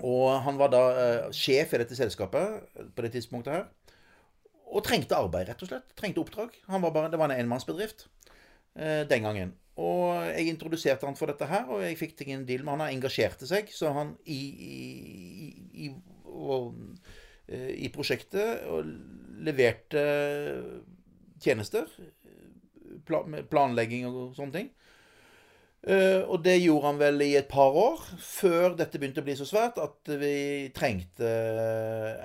Og 0.00 0.28
han 0.46 0.56
var 0.56 0.72
da 0.72 0.82
eh, 0.96 1.30
sjef 1.36 1.74
i 1.74 1.82
dette 1.82 1.98
selskapet 1.98 2.78
på 2.96 3.04
det 3.04 3.12
tidspunktet 3.16 3.58
her. 3.58 3.66
Og 4.72 4.80
trengte 4.86 5.18
arbeid, 5.18 5.50
rett 5.50 5.64
og 5.64 5.68
slett. 5.68 5.92
Trengte 5.98 6.22
oppdrag. 6.22 6.54
Var 6.64 7.10
det 7.12 7.20
var 7.20 7.28
en 7.28 7.36
enmannsbedrift 7.36 8.06
eh, 8.78 9.02
den 9.08 9.28
gangen. 9.28 9.52
Og 9.80 10.20
jeg 10.28 10.52
introduserte 10.52 11.08
han 11.08 11.16
for 11.16 11.32
dette 11.32 11.48
her, 11.48 11.68
og 11.72 11.80
jeg 11.84 11.96
fikk 12.00 12.16
til 12.16 12.32
en 12.34 12.46
deal 12.48 12.64
med 12.64 12.74
han. 12.74 12.86
Han 12.86 12.96
engasjerte 12.96 13.48
seg, 13.48 13.70
så 13.72 13.92
han 13.96 14.14
i, 14.28 14.40
i, 14.68 15.52
i, 15.86 15.92
og, 16.28 16.72
eh, 17.48 17.70
i 17.86 17.92
prosjektet 17.92 18.66
og 18.72 18.88
leverte 19.44 20.02
tjenester. 21.42 21.88
Planlegging 23.06 24.06
og 24.08 24.36
sånne 24.36 24.56
ting. 24.56 24.70
Eh, 25.82 26.22
og 26.22 26.44
det 26.44 26.60
gjorde 26.60 26.92
han 26.92 27.00
vel 27.00 27.24
i 27.24 27.32
et 27.40 27.48
par 27.50 27.74
år, 27.74 28.04
før 28.22 28.76
dette 28.78 29.00
begynte 29.02 29.22
å 29.22 29.26
bli 29.26 29.34
så 29.38 29.46
svært 29.48 29.80
at 29.82 30.12
vi 30.20 30.70
trengte 30.76 31.30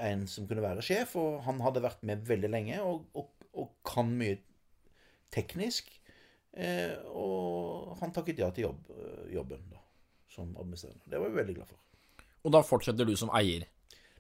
en 0.06 0.28
som 0.30 0.46
kunne 0.50 0.66
være 0.66 0.86
sjef. 0.86 1.16
Og 1.18 1.42
han 1.48 1.64
hadde 1.66 1.86
vært 1.86 2.06
med 2.08 2.28
veldig 2.28 2.52
lenge 2.54 2.84
og, 2.86 3.08
og, 3.18 3.48
og 3.58 3.74
kan 3.88 4.14
mye 4.20 4.38
teknisk. 5.34 5.90
Eh, 6.58 6.94
og 7.14 7.98
han 8.02 8.14
takket 8.14 8.42
ja 8.42 8.52
til 8.54 8.70
jobb, 8.70 8.94
jobben 9.34 9.66
da, 9.74 9.82
som 10.34 10.54
administrerende. 10.58 11.10
Det 11.10 11.22
var 11.22 11.34
vi 11.34 11.42
veldig 11.42 11.58
glad 11.60 11.74
for. 11.74 11.82
Og 12.46 12.54
da 12.54 12.64
fortsetter 12.64 13.08
du 13.08 13.18
som 13.20 13.34
eier. 13.36 13.66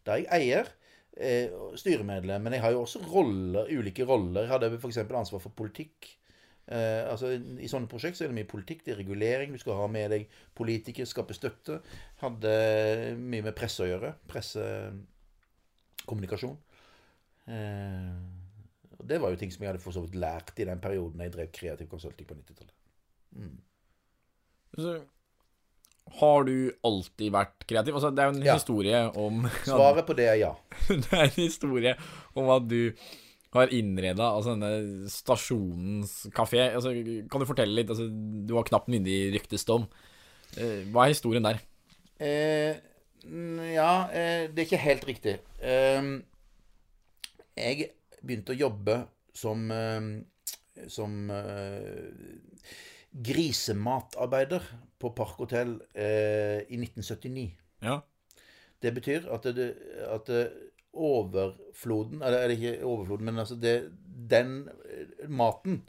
Da 0.06 0.17
er 0.17 0.26
jeg 0.26 0.30
eier, 0.38 0.70
eh, 1.17 1.54
styremedlem, 1.80 2.43
men 2.43 2.56
jeg 2.58 2.63
har 2.63 2.74
jo 2.74 2.84
også 2.86 3.02
roller, 3.12 3.70
ulike 3.70 4.06
roller. 4.08 4.46
Jeg 4.46 4.54
hadde 4.56 4.78
f.eks. 4.78 4.98
ansvar 5.06 5.43
for 5.43 5.54
politikk. 5.56 6.10
Eh, 6.67 7.03
altså 7.08 7.30
I 7.63 7.67
sånne 7.71 7.88
prosjekt 7.88 8.17
så 8.19 8.25
er 8.25 8.30
det 8.34 8.39
mye 8.41 8.49
politikk, 8.51 8.82
det 8.86 8.91
er 8.93 8.99
regulering. 9.01 9.53
Du 9.56 9.60
skal 9.62 9.77
ha 9.80 9.86
med 9.91 10.08
deg 10.12 10.21
politikere, 10.58 11.08
skape 11.08 11.34
støtte. 11.38 11.75
Hadde 12.23 12.51
mye 13.21 13.43
med 13.45 13.56
presse 13.56 13.84
å 13.86 13.89
gjøre. 13.89 14.10
Pressekommunikasjon. 14.32 16.58
Eh, 17.47 18.15
og 18.97 19.03
det 19.08 19.17
var 19.21 19.30
jo 19.32 19.39
ting 19.39 19.51
som 19.53 19.63
jeg 19.63 19.71
hadde 19.71 19.84
for 19.84 19.93
så 19.95 20.01
vidt 20.03 20.15
lært 20.19 20.58
i 20.60 20.65
den 20.67 20.80
perioden 20.84 21.21
jeg 21.23 21.32
drev 21.36 21.47
kreativ 21.56 21.88
konsulting 21.91 22.27
på 22.27 22.36
90-tallet. 22.39 22.75
Så, 24.77 24.91
har 26.17 26.39
du 26.47 26.56
alltid 26.88 27.30
vært 27.36 27.58
kreativ? 27.67 27.93
Altså, 27.99 28.10
det 28.15 28.21
er 28.23 28.27
jo 28.32 28.36
en 28.38 28.45
Ja. 28.47 28.53
historie 28.56 28.99
om 29.19 29.34
Svaret 29.67 30.06
på 30.08 30.13
det 30.17 30.27
er 30.32 30.38
ja. 30.41 30.53
Det 31.03 31.12
er 31.13 31.23
en 31.27 31.36
historie 31.38 31.93
om 32.36 32.49
at 32.53 32.63
du 32.67 32.82
har 33.55 33.73
innreda 33.73 34.27
altså 34.36 34.55
denne 34.55 35.10
stasjonens 35.12 36.15
kafé. 36.36 36.65
Altså, 36.75 36.91
kan 37.31 37.43
du 37.43 37.47
fortelle 37.49 37.75
litt? 37.77 37.91
Altså, 37.93 38.10
du 38.12 38.53
var 38.57 38.67
knapt 38.67 38.91
myndig 38.91 39.15
i 39.15 39.33
ryktestom. 39.38 39.88
Eh, 40.57 40.83
Hva 40.91 41.05
er 41.05 41.13
historien 41.13 41.47
der? 41.47 41.62
Eh, 42.19 42.79
mm, 43.23 43.62
ja, 43.71 43.91
eh, 44.12 44.47
det 44.51 44.63
er 44.63 44.67
ikke 44.67 44.83
helt 44.83 45.07
riktig. 45.07 45.38
Eh, 45.62 46.10
jeg 47.57 47.91
begynte 48.21 48.55
å 48.55 48.62
jobbe 48.65 48.99
som 49.38 49.69
eh, 49.71 50.12
som 50.91 51.31
eh, 51.33 52.05
grisematarbeider 53.17 54.62
på 55.01 55.10
Parkhotell 55.17 55.77
eh, 55.97 56.62
i 56.69 56.77
1979. 56.77 57.47
Ja. 57.81 57.99
Det 58.81 58.93
betyr 58.93 59.25
at, 59.33 59.47
det, 59.57 59.71
at 60.05 60.29
det 60.29 60.43
overfloden 60.97 62.21
Eller 62.21 62.43
eller 62.43 62.55
ikke 62.55 62.86
overfloden, 62.86 63.25
men 63.25 63.39
altså 63.39 63.55
det, 63.55 63.91
den 64.29 64.69
eh, 64.89 65.29
maten 65.29 65.83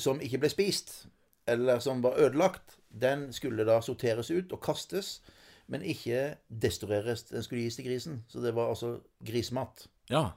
som 0.00 0.20
ikke 0.20 0.38
ble 0.40 0.48
spist, 0.48 1.06
eller 1.46 1.78
som 1.78 2.00
var 2.02 2.16
ødelagt, 2.18 2.78
den 2.88 3.32
skulle 3.32 3.66
da 3.68 3.80
sorteres 3.84 4.30
ut 4.30 4.52
og 4.52 4.62
kastes, 4.64 5.18
men 5.68 5.82
ikke 5.82 6.36
destrueres. 6.48 7.26
Den 7.28 7.42
skulle 7.44 7.62
gis 7.62 7.76
til 7.76 7.84
grisen. 7.84 8.22
Så 8.28 8.40
det 8.40 8.54
var 8.56 8.68
altså 8.72 8.98
grismat. 9.26 9.86
ja. 10.10 10.30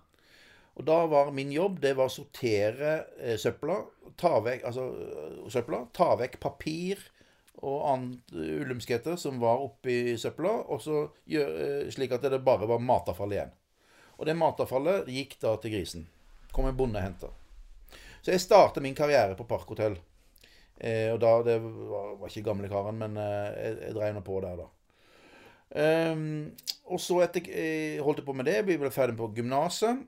Og 0.77 0.85
da 0.85 0.97
var 1.09 1.31
min 1.33 1.49
jobb 1.49 1.79
det 1.81 1.95
var 1.97 2.05
å 2.05 2.13
sortere 2.13 2.91
eh, 3.17 3.37
søpla, 3.41 3.79
ta 4.17 4.35
vekk, 4.45 4.65
altså, 4.69 4.83
øh, 4.85 5.37
søpla, 5.49 5.79
ta 5.93 6.11
vekk 6.19 6.37
papir 6.43 7.01
og 7.65 7.79
annet 7.89 8.35
øh, 8.35 8.59
ulumskheter 8.61 9.17
som 9.17 9.39
var 9.41 9.63
oppi 9.65 10.13
søpla, 10.21 10.53
og 10.69 10.83
så 10.83 10.99
gjør, 11.25 11.55
eh, 11.63 11.89
slik 11.93 12.13
at 12.13 12.27
det 12.29 12.43
bare 12.45 12.69
var 12.69 12.83
matavfall 12.83 13.33
igjen. 13.33 13.55
Og 14.17 14.25
det 14.25 14.37
matavfallet 14.37 15.09
gikk 15.13 15.37
da 15.41 15.55
til 15.61 15.75
grisen. 15.77 16.07
Kom 16.53 16.67
en 16.69 16.77
bonde 16.77 16.99
og 16.99 17.05
henta. 17.05 17.31
Så 18.21 18.33
jeg 18.33 18.43
startet 18.43 18.83
min 18.83 18.97
karriere 18.97 19.37
på 19.37 19.45
Parkhotell. 19.47 19.97
Eh, 20.77 21.13
og 21.13 21.21
da, 21.21 21.37
Det 21.45 21.59
var, 21.61 22.15
var 22.19 22.31
ikke 22.31 22.49
gamle 22.49 22.69
karen, 22.71 22.97
men 22.97 23.17
eh, 23.21 23.53
jeg, 23.53 23.77
jeg 23.87 23.97
drev 23.97 24.17
nå 24.17 24.25
på 24.25 24.41
der, 24.45 24.63
da. 24.63 24.67
Um, 25.67 26.53
og 26.87 27.01
så 27.03 27.17
etter, 27.25 27.43
eh, 27.51 27.97
holdt 28.03 28.21
jeg 28.21 28.27
på 28.27 28.35
med 28.37 28.47
det. 28.47 28.61
Vi 28.67 28.77
ble 28.79 28.91
ferdig 28.93 29.17
på 29.19 29.29
gymnaset. 29.35 30.05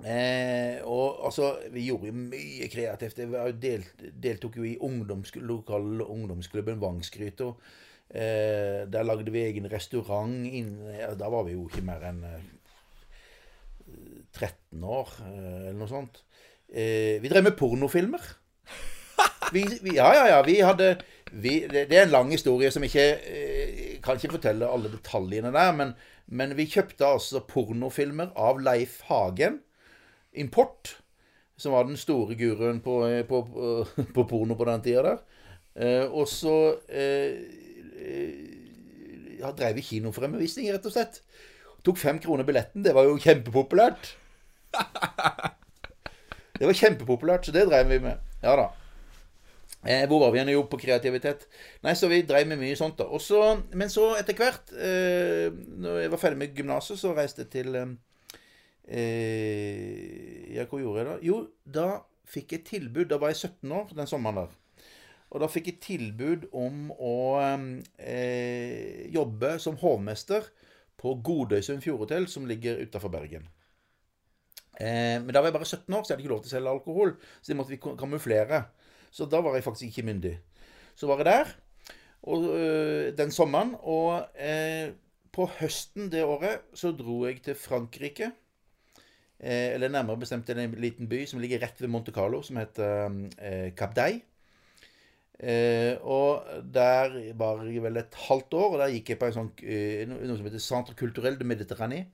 Eh, 0.00 0.80
og 0.86 1.26
altså, 1.28 1.50
vi 1.74 1.84
gjorde 1.88 2.08
jo 2.08 2.16
mye 2.16 2.68
kreativt. 2.72 3.18
Jeg 3.20 3.56
delt, 3.60 4.04
deltok 4.22 4.60
jo 4.60 4.64
i 4.68 4.78
ungdoms, 4.80 5.34
lokal 5.36 6.04
ungdomsklubben 6.06 6.80
Vangsgryta. 6.80 7.50
Eh, 8.10 8.86
der 8.90 9.06
lagde 9.06 9.32
vi 9.34 9.44
egen 9.44 9.68
restaurant. 9.70 10.46
Inn, 10.46 10.78
ja, 10.96 11.12
da 11.18 11.28
var 11.32 11.44
vi 11.48 11.56
jo 11.58 11.66
ikke 11.68 11.84
mer 11.86 12.06
enn 12.08 12.24
eh, 12.26 12.48
13 14.36 14.84
år, 14.84 15.08
eh, 15.26 15.68
eller 15.68 15.78
noe 15.80 15.90
sånt. 15.90 16.22
Eh, 16.70 17.18
vi 17.22 17.30
drev 17.30 17.48
med 17.48 17.58
pornofilmer. 17.58 18.28
Vi, 19.50 19.64
vi, 19.82 19.96
ja, 19.96 20.12
ja, 20.14 20.26
ja. 20.30 20.42
Vi 20.46 20.60
hadde 20.62 20.92
vi, 21.32 21.66
det, 21.66 21.90
er 21.90 22.04
en 22.04 22.12
lang 22.12 22.30
historie 22.30 22.70
som 22.70 22.84
ikke 22.86 23.02
eh, 23.18 23.96
Kan 24.02 24.16
ikke 24.16 24.36
fortelle 24.36 24.68
alle 24.70 24.90
detaljene 24.92 25.50
der, 25.54 25.72
men, 25.76 25.90
men 26.30 26.54
vi 26.56 26.68
kjøpte 26.70 27.08
altså 27.08 27.42
pornofilmer 27.48 28.30
av 28.38 28.62
Leif 28.62 29.00
Hagen. 29.10 29.58
Import. 30.32 30.94
Som 31.60 31.74
var 31.74 31.88
den 31.88 31.98
store 32.00 32.38
guruen 32.38 32.78
på, 32.80 33.02
på, 33.28 33.42
på, 33.50 34.06
på 34.14 34.24
porno 34.30 34.56
på 34.56 34.68
den 34.70 34.86
tida 34.86 35.02
der. 35.10 36.06
Og 36.08 36.24
så 36.30 36.54
ja, 39.40 39.50
drev 39.56 39.76
vi 39.76 39.84
kinofremvisning, 39.84 40.70
rett 40.72 40.86
og 40.88 40.94
slett. 40.94 41.20
Tok 41.86 41.98
fem 41.98 42.18
kroner 42.20 42.44
billetten. 42.44 42.84
Det 42.84 42.92
var 42.96 43.08
jo 43.08 43.18
kjempepopulært. 43.20 44.14
Det 46.60 46.68
var 46.68 46.76
kjempepopulært, 46.76 47.46
så 47.46 47.52
det 47.56 47.64
drev 47.70 47.88
vi 47.88 47.96
med. 48.04 48.20
Ja 48.42 48.52
da. 48.58 48.66
Eh, 49.80 50.04
hvor 50.08 50.20
var 50.20 50.30
vi 50.32 50.36
igjen? 50.36 50.52
Jo, 50.52 50.66
på 50.68 50.76
kreativitet. 50.76 51.46
Nei, 51.86 51.94
så 51.96 52.08
vi 52.10 52.20
drev 52.28 52.44
med 52.50 52.60
mye 52.60 52.76
sånt, 52.76 52.98
da. 52.98 53.06
Også, 53.16 53.40
men 53.72 53.88
så 53.88 54.10
etter 54.18 54.36
hvert, 54.36 54.68
eh, 54.76 55.48
når 55.80 56.02
jeg 56.02 56.12
var 56.12 56.20
ferdig 56.20 56.40
med 56.42 56.52
gymnaset, 56.58 57.00
så 57.00 57.14
reiste 57.16 57.46
jeg 57.46 57.52
til 57.54 57.78
eh, 57.80 57.88
Ja, 60.52 60.66
hva 60.68 60.82
gjorde 60.82 61.00
jeg 61.00 61.08
da? 61.08 61.16
Jo, 61.24 61.40
da 61.64 61.88
fikk 62.28 62.52
jeg 62.58 62.66
tilbud. 62.68 63.08
Da 63.08 63.16
var 63.22 63.32
jeg 63.32 63.40
17 63.40 63.72
år 63.78 63.96
den 63.96 64.10
sommeren 64.10 64.42
der. 64.42 64.52
Og 65.30 65.40
da 65.40 65.48
fikk 65.48 65.66
jeg 65.70 65.80
tilbud 65.86 66.48
om 66.52 66.90
å 66.92 67.40
eh, 67.40 69.08
jobbe 69.14 69.56
som 69.62 69.80
hovmester 69.80 70.42
på 71.00 71.14
Godøysund 71.24 71.82
Fjordhotell, 71.84 72.28
som 72.28 72.46
ligger 72.48 72.82
utafor 72.84 73.12
Bergen. 73.12 73.48
Eh, 74.80 75.16
men 75.20 75.32
da 75.32 75.40
var 75.40 75.50
jeg 75.50 75.56
bare 75.56 75.68
17 75.68 75.94
år, 75.96 76.02
så 76.04 76.12
jeg 76.12 76.16
hadde 76.16 76.24
ikke 76.24 76.34
lov 76.34 76.42
til 76.44 76.50
å 76.50 76.54
selge 76.54 76.74
alkohol. 76.76 77.16
Så 77.40 77.52
det 77.52 77.58
måtte 77.58 77.74
vi 77.74 77.80
kamuflere. 77.80 78.62
Så 79.10 79.26
da 79.26 79.40
var 79.44 79.56
jeg 79.56 79.66
faktisk 79.66 79.90
ikke 79.90 80.06
myndig. 80.10 80.36
Så 80.94 81.08
var 81.10 81.22
jeg 81.22 81.30
der 81.30 81.54
og, 82.22 82.44
øh, 82.56 83.16
den 83.16 83.32
sommeren. 83.32 83.74
Og 83.80 84.28
eh, 84.36 84.92
på 85.32 85.48
høsten 85.60 86.10
det 86.12 86.24
året 86.26 86.66
så 86.74 86.92
dro 86.96 87.24
jeg 87.26 87.42
til 87.44 87.58
Frankrike. 87.58 88.32
Eh, 89.40 89.74
eller 89.74 89.88
nærmere 89.88 90.20
bestemt 90.20 90.46
til 90.46 90.58
en 90.60 90.74
liten 90.76 91.08
by 91.08 91.24
som 91.26 91.40
ligger 91.40 91.62
rett 91.62 91.80
ved 91.80 91.88
Monte 91.88 92.12
Carlo, 92.12 92.42
som 92.44 92.60
heter 92.60 93.08
eh, 93.38 93.70
Cap 93.76 93.96
d'Ay. 93.96 94.20
Eh, 95.40 95.96
og 96.04 96.44
der 96.74 97.14
var 97.40 97.62
jeg 97.64 97.82
vel 97.82 97.96
et 97.96 98.16
halvt 98.28 98.54
år, 98.60 98.74
og 98.74 98.78
der 98.82 98.92
gikk 98.94 99.14
jeg 99.14 99.20
på 99.22 99.30
en 99.30 99.36
sånn, 99.38 99.50
eh, 99.64 100.02
noe 100.10 100.36
som 100.36 100.48
heter 100.50 100.60
Centre 100.64 100.96
Culturel 100.98 101.38
de 101.40 101.48
Mediterranée. 101.48 102.04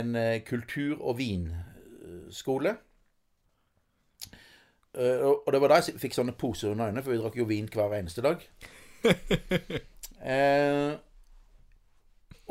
En 0.00 0.14
eh, 0.18 0.40
kultur- 0.46 1.00
og 1.00 1.18
vinskole. 1.20 2.76
Eh, 4.94 5.20
og 5.46 5.52
det 5.52 5.60
var 5.62 5.70
da 5.72 5.78
jeg 5.84 6.00
fikk 6.00 6.16
sånne 6.16 6.34
poser 6.40 6.72
under 6.72 6.88
øynene, 6.88 7.04
for 7.04 7.14
vi 7.14 7.20
drakk 7.20 7.36
jo 7.38 7.48
vin 7.50 7.68
hver 7.72 7.98
eneste 8.00 8.24
dag. 8.24 8.44
Eh, 10.20 10.98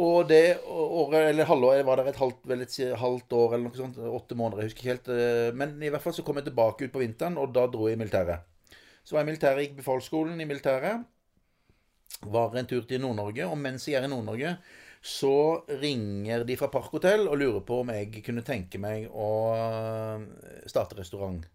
Og 0.04 0.28
det 0.30 0.60
året, 0.74 1.26
eller 1.32 1.48
halvår, 1.50 1.82
var 1.90 2.00
der 2.00 2.12
et 2.12 2.20
halvt, 2.22 2.38
vel 2.52 2.62
et 2.66 2.78
halvt 3.02 3.34
år 3.40 3.56
eller 3.58 3.66
noe 3.68 3.80
sånt. 3.82 3.98
Åtte 4.20 4.38
måneder, 4.44 4.64
jeg 4.64 4.70
husker 4.72 4.86
ikke 4.86 4.94
helt. 4.94 5.12
eh, 5.18 5.54
Men 5.64 5.76
i 5.84 5.90
hvert 5.92 6.06
fall 6.06 6.16
så 6.20 6.24
kom 6.30 6.40
jeg 6.40 6.48
tilbake 6.50 6.86
ut 6.88 6.96
på 6.96 7.04
vinteren, 7.04 7.38
og 7.44 7.52
da 7.60 7.66
dro 7.76 7.90
jeg 7.92 7.98
i 7.98 8.04
militæret. 8.06 8.48
Så 9.08 9.16
var 9.16 9.24
jeg 9.24 9.30
i 9.30 9.32
militæret, 9.32 9.64
gikk 9.64 9.78
befalsskolen 9.78 10.42
i 10.44 10.46
militæret. 10.50 11.06
Var 12.28 12.58
en 12.60 12.68
tur 12.68 12.84
til 12.90 13.00
Nord-Norge. 13.00 13.46
Og 13.48 13.56
mens 13.62 13.88
jeg 13.88 14.02
er 14.02 14.08
i 14.08 14.12
Nord-Norge, 14.12 14.58
så 15.00 15.64
ringer 15.80 16.44
de 16.44 16.58
fra 16.60 16.68
Parkhotell 16.74 17.24
og 17.32 17.38
lurer 17.40 17.64
på 17.64 17.80
om 17.86 17.94
jeg 17.94 18.24
kunne 18.26 18.44
tenke 18.44 18.82
meg 18.84 19.06
å 19.08 19.30
eh, 19.56 20.26
starte 20.68 20.98
restaurant. 21.00 21.46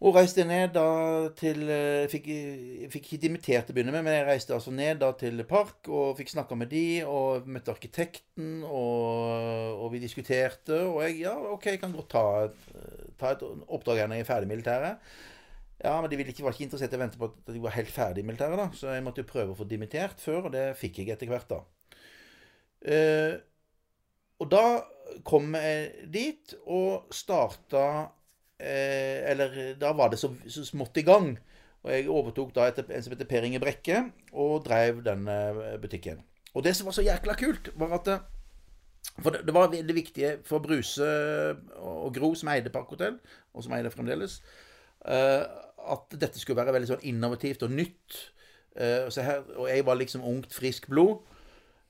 Og 0.00 0.14
reiste 0.16 0.46
ned 0.48 0.70
da 0.72 0.84
til 1.36 1.66
eh, 1.68 2.06
Fikk, 2.08 2.28
fikk 2.92 3.08
ikke 3.10 3.20
dimittert 3.20 3.66
til 3.68 3.74
å 3.74 3.76
begynne 3.76 3.92
med, 3.92 4.06
men 4.06 4.14
jeg 4.16 4.28
reiste 4.30 4.54
altså 4.56 4.72
ned 4.72 5.02
da 5.02 5.10
til 5.20 5.42
Park 5.48 5.90
og 5.92 6.14
fikk 6.16 6.32
snakka 6.32 6.56
med 6.56 6.70
de, 6.72 6.84
og 7.04 7.48
møtte 7.52 7.74
arkitekten, 7.74 8.62
og, 8.64 9.74
og 9.76 9.90
vi 9.92 10.00
diskuterte. 10.00 10.78
Og 10.86 11.02
jeg 11.04 11.18
ja, 11.26 11.34
OK, 11.52 11.68
jeg 11.74 11.82
kan 11.82 11.92
godt 11.92 12.08
ta 12.14 12.22
et, 12.46 12.62
ta 13.20 13.34
et 13.34 13.44
oppdrag 13.44 14.00
her 14.00 14.08
når 14.08 14.22
jeg 14.22 14.24
er 14.24 14.30
ferdig 14.30 14.48
i 14.48 14.52
militæret. 14.54 15.12
Ja, 15.80 15.92
men 16.00 16.08
de 16.12 16.16
ville 16.16 16.32
ikke, 16.32 16.44
var 16.44 16.56
ikke 16.56 16.66
interessert 16.66 16.96
i 16.96 16.98
å 16.98 17.02
vente 17.02 17.20
på 17.20 17.28
at 17.28 17.52
de 17.52 17.60
var 17.60 17.76
helt 17.76 17.92
ferdig 17.92 18.24
i 18.24 18.28
militæret, 18.28 18.56
da. 18.60 18.66
Så 18.76 18.88
jeg 18.92 19.04
måtte 19.04 19.20
jo 19.20 19.28
prøve 19.28 19.52
å 19.52 19.58
få 19.58 19.68
dimittert 19.68 20.20
før, 20.20 20.48
og 20.48 20.54
det 20.56 20.64
fikk 20.80 21.02
jeg 21.02 21.12
etter 21.12 21.28
hvert, 21.28 21.52
da. 21.52 21.60
Eh, 22.88 23.36
og 24.40 24.48
da 24.48 24.64
kom 25.28 25.52
jeg 25.56 26.08
dit 26.12 26.56
og 26.64 27.12
starta 27.12 27.84
Eller 28.60 29.74
da 29.80 29.94
var 29.96 30.12
det 30.12 30.18
så, 30.20 30.28
så 30.48 30.64
smått 30.68 31.00
i 31.00 31.06
gang. 31.06 31.32
Og 31.80 31.92
jeg 31.94 32.10
overtok 32.12 32.50
da 32.56 32.66
etter 32.68 32.88
en 32.92 33.04
som 33.04 33.14
heter 33.14 33.28
Per 33.28 33.46
Inge 33.48 33.60
Brekke, 33.62 34.02
og 34.36 34.66
drev 34.66 35.00
denne 35.06 35.36
butikken. 35.80 36.20
Og 36.54 36.64
det 36.66 36.74
som 36.76 36.88
var 36.88 36.96
så 36.96 37.04
jækla 37.06 37.36
kult, 37.40 37.70
var 37.78 37.94
at 38.00 38.10
eh, 38.12 38.26
For 39.22 39.32
det, 39.32 39.46
det 39.46 39.54
var 39.54 39.70
veldig 39.72 39.94
viktig 39.96 40.32
for 40.44 40.60
Bruse 40.60 41.06
og 41.80 42.12
Gro, 42.14 42.34
som 42.34 42.50
eide 42.52 42.72
Parkhotell, 42.72 43.16
og 43.54 43.64
som 43.64 43.72
eier 43.72 43.90
fremdeles, 43.92 44.42
eh, 45.08 45.44
at 45.80 46.20
dette 46.20 46.38
skulle 46.38 46.60
være 46.60 46.74
veldig 46.76 46.90
sånn 46.92 47.08
innovativt 47.08 47.64
og 47.64 47.72
nytt. 47.72 48.18
Eh, 48.76 49.08
og 49.56 49.68
jeg 49.70 49.86
var 49.86 49.98
liksom 49.98 50.24
ungt, 50.24 50.52
friskt 50.54 50.90
blod. 50.92 51.24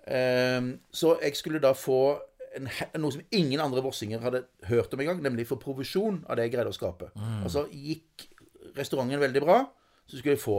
Eh, 0.06 0.62
så 0.94 1.16
jeg 1.18 1.36
skulle 1.36 1.62
da 1.62 1.74
få 1.74 2.20
en, 2.58 2.68
noe 2.98 3.14
som 3.14 3.22
ingen 3.36 3.60
andre 3.62 3.82
vossinger 3.84 4.22
hadde 4.24 4.44
hørt 4.70 4.94
om 4.94 5.02
engang, 5.02 5.20
nemlig 5.24 5.46
for 5.48 5.60
provisjon 5.62 6.22
av 6.26 6.38
det 6.38 6.48
jeg 6.48 6.56
greide 6.56 6.72
å 6.72 6.76
skape. 6.76 7.10
Altså 7.44 7.66
gikk 7.70 8.28
restauranten 8.76 9.22
veldig 9.22 9.42
bra, 9.44 9.60
så 10.06 10.18
skulle 10.18 10.36
jeg 10.36 10.42
få 10.42 10.58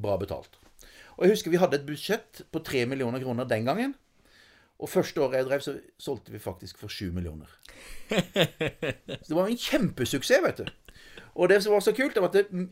bra 0.00 0.16
betalt. 0.20 0.58
Og 1.16 1.26
jeg 1.26 1.34
husker 1.34 1.52
vi 1.52 1.60
hadde 1.60 1.80
et 1.80 1.88
budsjett 1.88 2.44
på 2.52 2.62
3 2.64 2.86
millioner 2.88 3.20
kroner 3.22 3.48
den 3.48 3.66
gangen. 3.68 3.94
Og 4.80 4.88
første 4.88 5.20
året 5.20 5.42
jeg 5.42 5.48
drev, 5.50 5.64
så 5.64 5.74
solgte 6.00 6.32
vi 6.32 6.40
faktisk 6.40 6.78
for 6.80 6.88
7 6.88 7.10
millioner. 7.12 7.50
Så 9.20 9.26
det 9.28 9.36
var 9.36 9.48
en 9.48 9.60
kjempesuksess, 9.60 10.40
vet 10.44 10.62
du. 10.62 10.94
Og 11.36 11.50
det 11.52 11.60
som 11.62 11.74
var 11.74 11.84
så 11.84 11.92
kult, 11.94 12.16
det 12.16 12.22
var 12.24 12.32
at 12.32 12.38
det, 12.40 12.64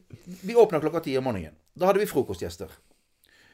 vi 0.42 0.56
åpna 0.56 0.80
klokka 0.82 1.02
ti 1.04 1.14
om 1.20 1.28
morgenen. 1.28 1.54
Da 1.78 1.88
hadde 1.88 2.00
vi 2.02 2.08
frokostgjester. 2.10 2.72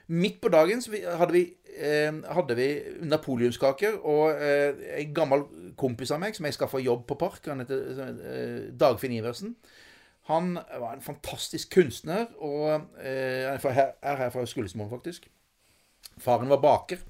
Midt 0.06 0.40
på 0.42 0.50
dagen 0.52 0.82
hadde 1.18 1.32
vi, 1.32 1.44
eh, 1.78 2.12
hadde 2.36 2.56
vi 2.58 2.68
napoleonskaker, 3.08 3.96
og 4.04 4.42
eh, 4.42 5.00
en 5.00 5.14
gammel 5.16 5.46
kompis 5.80 6.12
av 6.12 6.20
meg 6.20 6.36
som 6.36 6.44
jeg 6.44 6.58
skaffa 6.58 6.82
jobb 6.82 7.06
på 7.08 7.16
Park, 7.20 7.46
han 7.48 7.64
heter 7.64 8.04
eh, 8.12 8.58
Dagfinn 8.80 9.16
Iversen. 9.16 9.54
Han 10.28 10.54
var 10.56 10.94
en 10.94 11.04
fantastisk 11.04 11.72
kunstner, 11.72 12.26
og 12.40 12.86
eh, 13.00 13.48
er 13.48 14.20
her 14.20 14.30
fra 14.32 14.44
Skullesmoen, 14.48 14.92
faktisk. 14.92 15.28
Faren 16.18 16.52
var 16.52 16.62
baker. 16.62 17.00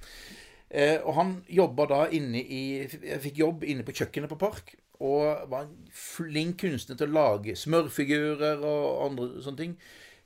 Eh, 0.71 0.99
og 1.03 1.15
han 1.15 1.35
jobba 1.47 1.87
da 1.87 1.99
inne 2.11 2.41
i 2.41 2.63
Jeg 2.83 3.21
fikk 3.23 3.37
jobb 3.39 3.63
inne 3.69 3.85
på 3.87 3.95
kjøkkenet 3.95 4.33
på 4.33 4.41
Park. 4.41 4.75
Og 5.05 5.45
var 5.51 5.67
en 5.67 5.77
flink 5.95 6.59
kunstner 6.63 6.99
til 6.99 7.11
å 7.11 7.15
lage 7.15 7.55
smørfigurer 7.59 8.63
og 8.65 9.05
andre 9.07 9.45
sånne 9.45 9.61
ting. 9.61 9.77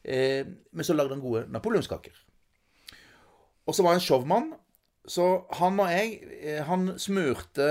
Eh, 0.05 0.45
men 0.73 0.87
så 0.87 0.97
lagde 0.97 1.17
han 1.17 1.25
gode 1.25 1.47
napoleonskaker. 1.53 2.17
Og 3.69 3.77
så 3.77 3.85
var 3.85 3.97
han 3.97 4.03
showmann. 4.03 4.53
Så 5.09 5.25
han 5.57 5.81
og 5.81 5.89
jeg 5.93 6.21
eh, 6.43 6.61
Han 6.69 6.95
smurte 7.01 7.69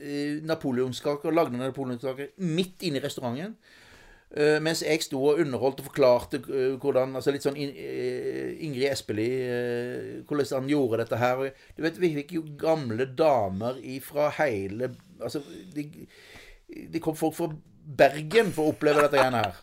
eh, 0.00 0.42
napoleonskaker, 0.42 1.34
lagde 1.34 1.58
napoleonskaker 1.58 2.34
midt 2.42 2.82
inne 2.86 3.00
i 3.00 3.04
restauranten. 3.04 3.56
Eh, 4.34 4.58
mens 4.62 4.82
jeg 4.82 5.02
sto 5.04 5.20
og 5.22 5.42
underholdt 5.42 5.82
og 5.82 5.90
forklarte 5.92 6.40
hvordan 6.82 7.14
altså 7.14 7.30
Litt 7.30 7.44
sånn 7.44 7.58
Ingrid 7.60 8.88
Espelid 8.88 10.24
Hvordan 10.26 10.64
han 10.64 10.72
gjorde 10.72 11.04
dette 11.04 11.20
her. 11.20 11.44
Du 11.76 11.84
vet, 11.84 12.00
Vi 12.02 12.14
fikk 12.16 12.34
jo 12.38 12.48
gamle 12.58 13.06
damer 13.14 13.78
fra 14.02 14.32
hele 14.40 14.90
Altså, 15.20 15.44
de, 15.76 15.86
de 16.90 17.02
kom 17.02 17.14
folk 17.14 17.36
fra 17.36 17.52
Bergen 17.84 18.50
for 18.56 18.66
å 18.66 18.72
oppleve 18.72 19.04
dette 19.04 19.20
greiene 19.20 19.44
her. 19.44 19.58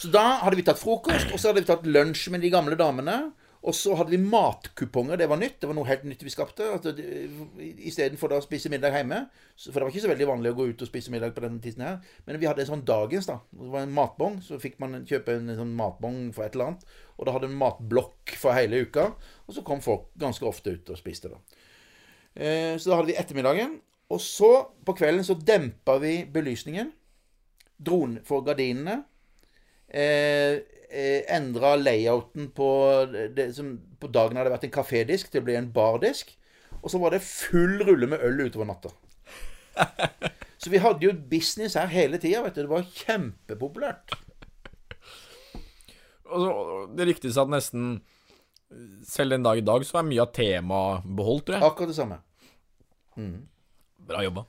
Så 0.00 0.08
da 0.08 0.38
hadde 0.40 0.56
vi 0.56 0.64
tatt 0.64 0.80
frokost, 0.80 1.28
og 1.28 1.36
så 1.36 1.50
hadde 1.50 1.60
vi 1.60 1.68
tatt 1.68 1.88
lunsj 1.90 2.30
med 2.32 2.40
de 2.40 2.50
gamle 2.52 2.78
damene. 2.78 3.16
Og 3.60 3.74
så 3.76 3.92
hadde 3.92 4.14
vi 4.14 4.18
matkuponger. 4.24 5.18
Det 5.20 5.26
var 5.28 5.36
nytt. 5.36 5.58
Det 5.60 5.68
var 5.68 5.76
noe 5.76 5.88
helt 5.88 6.06
nytt 6.08 6.22
vi 6.24 6.32
skapte. 6.32 6.64
Altså, 6.72 6.94
Istedenfor 7.60 8.32
å 8.32 8.38
spise 8.40 8.70
middag 8.72 8.94
hjemme. 8.96 9.18
For 9.60 9.76
det 9.76 9.82
var 9.84 9.90
ikke 9.92 10.04
så 10.06 10.12
veldig 10.12 10.28
vanlig 10.30 10.52
å 10.54 10.56
gå 10.56 10.68
ut 10.70 10.84
og 10.86 10.88
spise 10.88 11.12
middag 11.12 11.34
på 11.36 11.42
denne 11.44 11.60
tiden 11.60 11.84
her. 11.84 11.98
Men 12.24 12.38
vi 12.40 12.48
hadde 12.48 12.64
en 12.64 12.70
sånn 12.70 12.86
dagens, 12.88 13.28
da. 13.28 13.36
Det 13.52 13.68
var 13.74 13.84
en 13.84 13.92
matbong. 13.98 14.38
Så 14.46 14.56
fikk 14.62 14.78
man 14.80 15.02
kjøpe 15.04 15.36
en 15.36 15.52
sånn 15.58 15.74
matbong 15.76 16.22
for 16.36 16.46
et 16.46 16.56
eller 16.56 16.70
annet. 16.70 16.88
Og 17.18 17.28
da 17.28 17.36
hadde 17.36 17.50
en 17.50 17.60
matblokk 17.60 18.32
for 18.40 18.56
hele 18.56 18.80
uka. 18.86 19.10
Og 19.44 19.58
så 19.58 19.66
kom 19.66 19.84
folk 19.84 20.08
ganske 20.20 20.48
ofte 20.48 20.72
ut 20.78 20.94
og 20.94 21.00
spiste, 21.02 21.28
da. 21.34 21.60
Eh, 22.40 22.78
Så 22.80 22.88
da 22.88 22.96
hadde 22.96 23.12
vi 23.12 23.18
ettermiddagen. 23.20 23.76
Og 24.10 24.24
så, 24.24 24.70
på 24.88 24.96
kvelden, 24.96 25.22
så 25.26 25.36
dempa 25.36 25.98
vi 26.00 26.24
belysningen. 26.24 26.94
Dro 27.76 28.06
for 28.24 28.40
gardinene. 28.48 29.02
Eh, 29.90 30.60
eh, 30.90 31.22
Endra 31.34 31.74
layouten 31.76 32.50
på 32.54 32.70
det 33.34 33.50
som 33.56 33.74
på 34.00 34.10
dagen 34.12 34.38
hadde 34.38 34.52
vært 34.52 34.68
en 34.68 34.74
kafédisk, 34.74 35.30
til 35.30 35.42
å 35.42 35.48
bli 35.48 35.58
en 35.58 35.70
bardisk. 35.74 36.32
Og 36.80 36.90
så 36.92 37.00
var 37.02 37.14
det 37.14 37.24
full 37.26 37.82
rulle 37.84 38.08
med 38.08 38.22
øl 38.24 38.46
utover 38.46 38.70
natta. 38.70 38.92
Så 40.60 40.70
vi 40.72 40.80
hadde 40.82 41.06
jo 41.06 41.12
business 41.30 41.76
her 41.78 41.88
hele 41.88 42.18
tida, 42.20 42.42
vet 42.44 42.56
du. 42.56 42.62
Det 42.64 42.72
var 42.72 42.88
kjempepopulært. 42.94 44.16
Og 46.30 46.92
det 46.96 47.06
ryktes 47.08 47.38
at 47.40 47.50
nesten 47.50 47.94
selv 49.08 49.34
den 49.34 49.46
dag 49.46 49.58
i 49.58 49.64
dag 49.66 49.84
så 49.86 49.98
er 49.98 50.06
mye 50.06 50.22
av 50.22 50.34
temaet 50.36 51.06
beholdt, 51.18 51.48
tror 51.48 51.56
jeg. 51.56 51.70
Akkurat 51.70 51.90
det 51.90 51.96
samme. 51.96 52.20
Bra 54.10 54.22
jobba. 54.24 54.44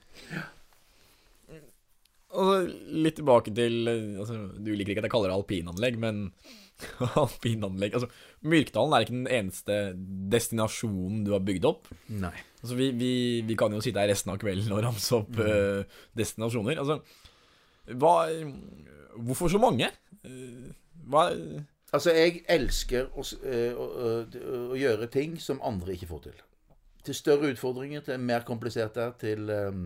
Og 2.39 2.69
litt 3.03 3.17
tilbake 3.19 3.51
til 3.55 3.89
altså, 3.91 4.37
Du 4.55 4.69
liker 4.71 4.93
ikke 4.93 5.01
at 5.03 5.09
jeg 5.09 5.13
kaller 5.13 5.31
det 5.31 5.39
alpinanlegg, 5.39 5.97
men 5.99 6.21
alpinanlegg 7.23 7.97
Altså, 7.97 8.07
Myrkdalen 8.47 8.95
er 8.95 9.05
ikke 9.05 9.17
den 9.17 9.33
eneste 9.39 9.79
destinasjonen 10.31 11.25
du 11.27 11.33
har 11.35 11.43
bygd 11.45 11.67
opp. 11.69 11.91
Nei. 12.09 12.33
Altså, 12.61 12.77
vi, 12.77 12.91
vi, 12.97 13.11
vi 13.45 13.57
kan 13.59 13.73
jo 13.73 13.81
sitte 13.83 14.01
her 14.01 14.09
resten 14.11 14.31
av 14.33 14.39
kvelden 14.41 14.71
og 14.73 14.83
ramse 14.85 15.17
opp 15.17 15.41
eh, 15.43 15.99
destinasjoner. 16.17 16.81
Altså, 16.81 17.01
hva 17.97 18.15
Hvorfor 19.11 19.51
så 19.51 19.59
mange? 19.59 19.89
Uh, 20.23 20.71
Hva 21.11 21.25
Altså, 21.91 22.13
jeg 22.15 22.45
elsker 22.47 23.09
å, 23.19 23.23
eh, 23.43 23.73
å, 23.75 23.85
å, 23.91 24.11
å 24.71 24.77
gjøre 24.79 25.09
ting 25.11 25.33
som 25.43 25.59
andre 25.67 25.97
ikke 25.97 26.07
får 26.07 26.21
til. 26.29 26.37
Til 27.03 27.17
større 27.17 27.49
utfordringer, 27.51 28.03
til 28.05 28.21
mer 28.23 28.45
kompliserte, 28.47 29.09
til 29.19 29.51
eh, 29.51 29.81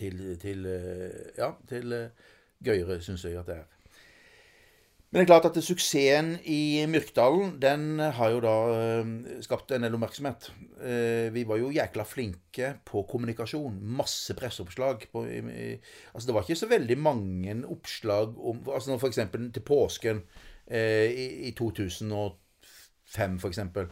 Til, 0.00 0.22
til 0.40 0.64
eh, 0.68 1.36
Ja, 1.38 1.52
til 1.68 1.92
eh, 1.96 2.32
gøyere, 2.64 3.00
syns 3.04 3.26
jeg 3.26 3.38
at 3.40 3.50
det 3.50 3.60
er. 3.60 3.68
Men 5.10 5.18
det 5.18 5.24
er 5.24 5.30
klart 5.32 5.48
at 5.48 5.56
suksessen 5.66 6.36
i 6.46 6.86
Myrkdalen, 6.86 7.56
den 7.58 7.98
har 7.98 8.30
jo 8.30 8.42
da 8.44 8.56
eh, 8.74 9.40
skapt 9.42 9.74
en 9.74 9.84
del 9.84 9.96
oppmerksomhet. 9.98 10.52
Vi 11.34 11.42
var 11.44 11.58
jo 11.60 11.72
jækla 11.74 12.06
flinke 12.08 12.70
på 12.88 13.02
kommunikasjon. 13.10 13.80
Masse 13.98 14.36
presseoppslag. 14.38 15.08
På, 15.12 15.24
altså 15.26 16.26
det 16.26 16.36
var 16.36 16.46
ikke 16.46 16.62
så 16.62 16.70
veldig 16.70 16.98
mange 16.98 17.56
oppslag 17.68 18.38
om 18.38 18.62
altså 18.70 18.96
eksempel 19.10 19.50
til 19.52 19.66
påsken 19.66 20.22
i, 20.70 21.50
i 21.50 21.52
2005, 21.58 23.36
for 23.42 23.50
eksempel. 23.50 23.90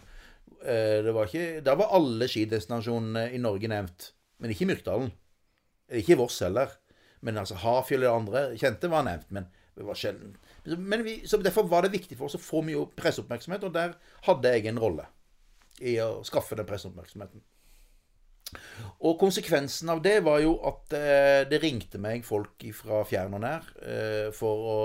Eh, 0.63 1.05
det 1.05 1.63
da 1.65 1.75
var 1.79 1.95
alle 1.95 2.29
skidestinasjonene 2.29 3.29
i 3.35 3.39
Norge 3.43 3.71
nevnt. 3.71 4.13
Men 4.39 4.51
ikke 4.51 4.67
Myrkdalen. 4.71 5.13
Ikke 5.97 6.19
Voss 6.21 6.41
heller. 6.45 6.75
Men 7.25 7.41
altså 7.41 7.59
Hafjell 7.59 8.07
og 8.07 8.21
andre 8.21 8.45
kjente 8.61 8.91
var 8.93 9.07
nevnt. 9.07 9.31
Men 9.35 9.49
det 9.79 9.87
var 9.87 9.99
sjelden. 9.99 10.37
Men 10.65 11.05
vi, 11.07 11.21
så 11.27 11.39
Derfor 11.43 11.69
var 11.71 11.87
det 11.87 11.95
viktig 11.95 12.19
for 12.19 12.29
oss 12.29 12.39
å 12.39 12.43
få 12.43 12.65
mye 12.67 12.87
presseoppmerksomhet, 12.99 13.65
og 13.65 13.77
der 13.77 13.95
hadde 14.27 14.55
jeg 14.55 14.67
en 14.69 14.81
rolle 14.83 15.07
i 15.79 15.95
å 16.03 16.25
skaffe 16.27 16.59
den 16.59 16.67
presseoppmerksomheten. 16.67 17.45
Og 19.05 19.19
konsekvensen 19.21 19.91
av 19.93 20.01
det 20.03 20.17
var 20.27 20.41
jo 20.43 20.57
at 20.67 20.95
eh, 20.97 21.43
det 21.49 21.61
ringte 21.63 22.01
meg 22.01 22.25
folk 22.27 22.65
fra 22.75 23.03
fjern 23.07 23.37
og 23.37 23.45
nær 23.45 23.69
eh, 23.85 24.29
for 24.35 24.71
å 24.73 24.79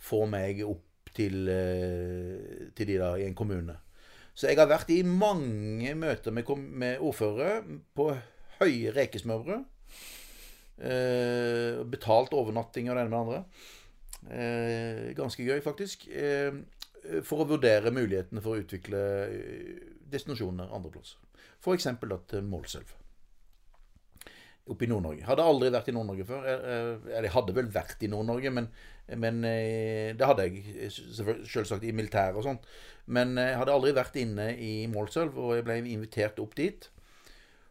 få 0.00 0.22
meg 0.30 0.62
opp 0.64 1.10
til, 1.16 1.42
eh, 1.50 2.70
til 2.76 2.92
de 2.92 2.98
da 3.02 3.12
i 3.18 3.26
en 3.26 3.36
kommune. 3.36 3.76
Så 4.32 4.48
jeg 4.48 4.60
har 4.60 4.70
vært 4.70 4.92
i 4.94 5.02
mange 5.04 5.92
møter 5.98 6.32
med, 6.32 6.48
med 6.70 7.02
ordførere 7.02 7.80
på 7.98 8.12
høye 8.60 8.94
rekesmørbrød. 8.96 9.66
Eh, 10.80 11.80
betalt 11.92 12.32
overnatting 12.36 12.88
og 12.88 12.96
det 12.96 13.04
ene 13.04 13.10
med 13.10 13.18
det 13.18 13.24
andre. 13.24 13.40
Eh, 14.30 15.10
ganske 15.16 15.44
gøy, 15.44 15.60
faktisk. 15.64 16.06
Eh, 16.08 16.52
for 17.24 17.42
å 17.42 17.48
vurdere 17.48 17.92
mulighetene 17.94 18.42
for 18.44 18.56
å 18.56 18.62
utvikle 18.62 19.02
eh, 19.26 19.74
destinasjoner 20.12 20.72
andre 20.72 20.92
plasser. 20.94 21.20
F.eks. 21.60 21.88
til 22.30 22.46
Målselv. 22.48 22.94
Oppe 24.70 24.86
i 24.86 24.90
Nord-Norge. 24.90 25.24
Hadde 25.26 25.44
aldri 25.44 25.70
vært 25.74 25.90
i 25.90 25.94
Nord-Norge 25.96 26.26
før. 26.28 26.46
Eh, 26.46 26.64
eh, 26.74 27.10
Eller 27.10 27.28
jeg 27.28 27.36
hadde 27.36 27.56
vel 27.56 27.70
vært 27.74 28.06
i 28.06 28.10
Nord-Norge, 28.12 28.52
men, 28.54 28.70
men 29.20 29.42
eh, 29.48 30.12
det 30.16 30.28
hadde 30.28 30.46
jeg 30.46 30.64
eh, 30.76 31.00
selvsagt 31.50 31.84
i 31.84 31.92
militæret 31.96 32.38
og 32.38 32.46
sånt. 32.46 32.68
Men 33.10 33.36
eh, 33.36 33.52
jeg 33.52 33.60
hadde 33.62 33.76
aldri 33.76 33.94
vært 33.96 34.16
inne 34.20 34.52
i 34.56 34.72
Målselv, 34.92 35.36
og 35.40 35.56
jeg 35.58 35.66
ble 35.66 35.80
invitert 35.82 36.40
opp 36.42 36.56
dit. 36.60 36.88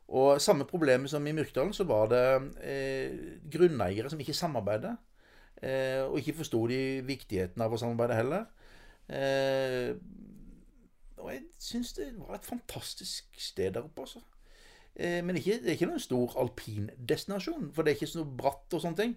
Og 0.09 0.41
samme 0.41 0.65
problemet 0.65 1.11
som 1.11 1.25
i 1.27 1.33
Myrkdalen, 1.37 1.73
så 1.73 1.85
var 1.85 2.09
det 2.09 2.23
eh, 2.65 3.19
grunneiere 3.51 4.09
som 4.09 4.19
ikke 4.19 4.33
samarbeidet. 4.33 4.95
Eh, 5.61 6.01
og 6.07 6.17
ikke 6.17 6.39
forsto 6.39 6.63
de 6.71 6.79
viktigheten 7.05 7.61
av 7.61 7.73
å 7.73 7.77
samarbeide 7.77 8.17
heller. 8.17 8.47
Eh, 9.09 9.93
og 11.19 11.29
jeg 11.33 11.43
syns 11.61 11.93
det 11.97 12.09
var 12.17 12.39
et 12.39 12.47
fantastisk 12.47 13.37
sted 13.37 13.75
der 13.75 13.85
oppe, 13.85 14.07
altså. 14.07 14.23
Men 14.99 15.37
ikke, 15.37 15.61
det 15.63 15.69
er 15.69 15.75
ikke 15.77 15.87
noen 15.87 16.01
stor 16.03 16.33
alpindestinasjon, 16.41 17.69
for 17.71 17.85
det 17.85 17.93
er 17.93 17.99
ikke 18.01 18.09
så 18.09 18.23
bratt 18.25 18.73
og 18.75 18.81
sånne 18.83 18.99
ting. 18.99 19.13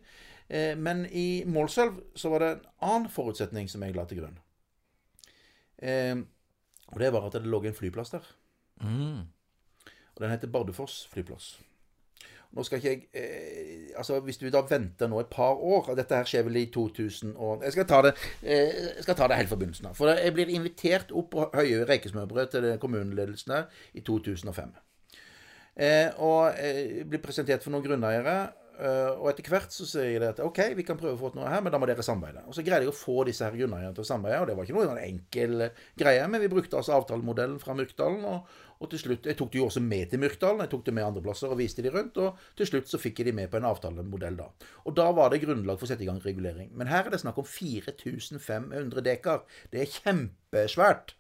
Eh, 0.53 0.77
men 0.79 1.07
i 1.07 1.45
Målselv 1.49 2.01
så 2.19 2.31
var 2.33 2.43
det 2.43 2.51
en 2.53 2.65
annen 2.89 3.11
forutsetning 3.13 3.71
som 3.71 3.85
jeg 3.85 3.97
la 3.97 4.05
til 4.09 4.23
grunn. 4.23 4.39
Eh, 5.83 6.17
og 6.93 6.99
det 7.01 7.13
var 7.15 7.27
at 7.27 7.39
det 7.39 7.49
lå 7.49 7.63
en 7.65 7.77
flyplass 7.77 8.13
der. 8.15 8.27
Mm. 8.83 9.23
Og 10.17 10.25
den 10.25 10.31
heter 10.35 10.51
Bardufoss 10.53 11.07
flyplass. 11.13 11.55
Nå 12.53 12.63
skal 12.69 12.83
ikke 12.83 12.91
jeg 12.91 13.07
eh, 13.17 13.93
Altså, 13.97 14.19
hvis 14.21 14.37
du 14.37 14.45
da 14.53 14.61
venter 14.69 15.09
nå 15.09 15.21
et 15.23 15.31
par 15.33 15.57
år 15.57 15.89
og 15.89 15.97
Dette 15.97 16.19
her 16.19 16.29
skjer 16.29 16.45
vel 16.45 16.59
i 16.61 16.67
2000 16.73 17.33
og 17.41 17.65
Jeg 17.65 17.73
skal 17.73 17.87
ta 17.89 18.03
det, 18.05 18.13
eh, 18.45 19.01
skal 19.01 19.17
ta 19.17 19.29
det 19.33 19.39
helt 19.41 19.49
fra 19.49 19.57
begynnelsen 19.57 19.89
av. 19.89 19.97
For 19.97 20.13
jeg 20.13 20.35
blir 20.37 20.53
invitert 20.53 21.13
opp 21.17 21.31
på 21.33 21.49
Høye 21.55 21.87
rekesmørbrød 21.89 22.53
til 22.53 22.69
kommuneledelsene 22.83 23.65
i 23.97 24.05
2005. 24.05 24.75
Eh, 25.81 26.11
og 26.21 26.53
jeg 26.61 27.07
blir 27.09 27.23
presentert 27.25 27.65
for 27.65 27.73
noen 27.73 27.85
grunneiere. 27.87 28.35
eh, 28.83 29.13
og 29.21 29.29
etter 29.31 29.49
hvert 29.53 29.73
så 29.73 29.85
sier 29.87 30.19
de 30.21 30.29
at 30.33 30.41
OK, 30.43 30.59
vi 30.77 30.83
kan 30.83 30.97
prøve 30.99 31.15
å 31.15 31.21
få 31.21 31.29
til 31.33 31.41
noe 31.41 31.51
her, 31.53 31.61
men 31.63 31.71
da 31.73 31.79
må 31.79 31.87
dere 31.87 32.03
samarbeide. 32.03 32.43
Og 32.49 32.57
så 32.57 32.65
greide 32.67 32.85
jeg 32.85 32.93
å 32.93 32.97
få 32.97 33.23
disse 33.29 33.45
her 33.45 33.55
grunneierne 33.57 33.95
til 33.95 34.03
å 34.03 34.09
samarbeide, 34.09 34.41
og 34.43 34.49
det 34.49 34.57
var 34.59 34.67
ikke 34.67 34.77
noe 34.77 34.89
sånn 34.89 35.05
enkel 35.05 35.61
eh, 35.69 35.83
greie, 36.01 36.25
men 36.29 36.43
vi 36.43 36.51
brukte 36.53 36.77
altså 36.81 36.97
avtalemodellen 36.97 37.61
fra 37.63 37.77
Myrkdalen. 37.79 38.25
Og, 38.27 38.57
og 38.83 38.91
til 38.91 38.99
slutt, 38.99 39.27
Jeg 39.27 39.39
tok 39.39 39.53
det 39.53 39.61
jo 39.61 39.67
også 39.69 39.81
med 39.81 40.11
til 40.11 40.19
Myrkdalen, 40.19 40.61
jeg 40.65 40.71
tok 40.73 40.85
det 40.87 40.95
med 40.95 41.05
andre 41.07 41.23
plasser 41.23 41.53
og 41.53 41.59
viste 41.59 41.83
de 41.83 41.91
rundt. 41.95 42.17
Og 42.19 42.39
til 42.59 42.67
slutt 42.67 42.91
så 42.91 42.99
fikk 42.99 43.21
jeg 43.21 43.31
de 43.31 43.37
med 43.39 43.51
på 43.51 43.61
en 43.61 43.69
avtalemodell 43.69 44.39
da. 44.41 44.49
Og 44.85 44.97
da 44.97 45.11
var 45.15 45.31
det 45.31 45.43
grunnlag 45.45 45.79
for 45.79 45.87
å 45.87 45.93
sette 45.93 46.03
i 46.03 46.11
gang 46.11 46.19
regulering. 46.25 46.73
Men 46.75 46.91
her 46.91 47.07
er 47.07 47.15
det 47.15 47.23
snakk 47.23 47.39
om 47.39 47.47
4500 47.47 49.05
dekar. 49.07 49.45
Det 49.71 49.85
er 49.85 49.95
kjempesvært. 50.01 51.15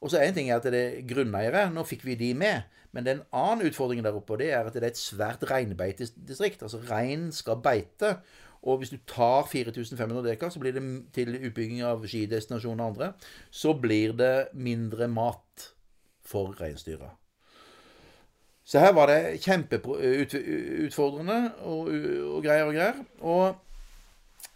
Og 0.00 0.12
så 0.12 0.20
er 0.20 0.28
en 0.28 0.36
ting 0.36 0.50
er 0.50 0.60
at 0.60 0.68
det 0.68 0.82
er 0.84 1.00
grunneiere. 1.08 1.66
Nå 1.72 1.84
fikk 1.88 2.04
vi 2.08 2.18
de 2.20 2.34
med. 2.36 2.68
Men 2.92 3.06
det 3.06 3.12
er 3.12 3.18
en 3.20 3.40
annen 3.40 3.68
utfordring 3.70 4.02
der 4.02 4.16
oppe, 4.18 4.34
og 4.34 4.40
det 4.42 4.50
er 4.50 4.66
at 4.66 4.74
det 4.74 4.82
er 4.82 4.90
et 4.90 5.00
svært 5.00 5.44
reinbeitedistrikt. 5.46 6.64
Altså 6.66 6.80
rein 6.90 7.28
skal 7.32 7.60
beite. 7.62 8.16
Og 8.60 8.80
hvis 8.80 8.92
du 8.92 8.98
tar 9.08 9.46
4500 9.48 10.24
dekar, 10.26 10.50
så 10.52 10.60
blir 10.60 10.74
det 10.76 10.84
til 11.16 11.36
utbygging 11.38 11.84
av 11.86 12.02
skidestinasjoner 12.04 12.82
og 12.82 12.90
andre, 12.90 13.12
så 13.50 13.72
blir 13.72 14.12
det 14.18 14.50
mindre 14.52 15.08
mat 15.08 15.70
for 16.30 16.54
reinsdyra. 16.60 17.10
Så 18.64 18.78
her 18.78 18.92
var 18.94 19.10
det 19.10 19.40
kjempeutfordrende 19.42 21.40
og, 21.66 21.90
og 22.36 22.44
greier 22.44 22.68
og 22.68 22.76
greier. 22.76 23.02
Og 23.20 23.58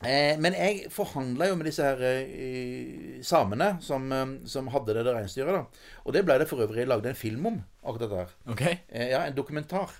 Eh, 0.04 0.34
men 0.40 0.52
jeg 0.52 0.90
forhandla 0.92 1.46
jo 1.48 1.56
med 1.56 1.68
disse 1.70 1.84
her 1.84 2.00
eh, 2.04 3.20
samene 3.24 3.70
som, 3.84 4.04
eh, 4.12 4.32
som 4.50 4.68
hadde 4.72 4.96
det 4.98 5.04
der 5.06 5.16
reinsdyret. 5.16 5.54
da. 5.54 5.92
Og 6.04 6.16
det 6.16 6.24
ble 6.26 6.38
det 6.40 6.48
for 6.50 6.60
øvrig 6.60 6.86
lagd 6.88 7.06
en 7.08 7.16
film 7.16 7.46
om, 7.46 7.60
akkurat 7.82 8.04
dette 8.04 8.20
her. 8.20 8.34
Ok. 8.52 8.64
Eh, 8.66 9.08
ja, 9.14 9.22
en 9.24 9.36
dokumentar. 9.36 9.94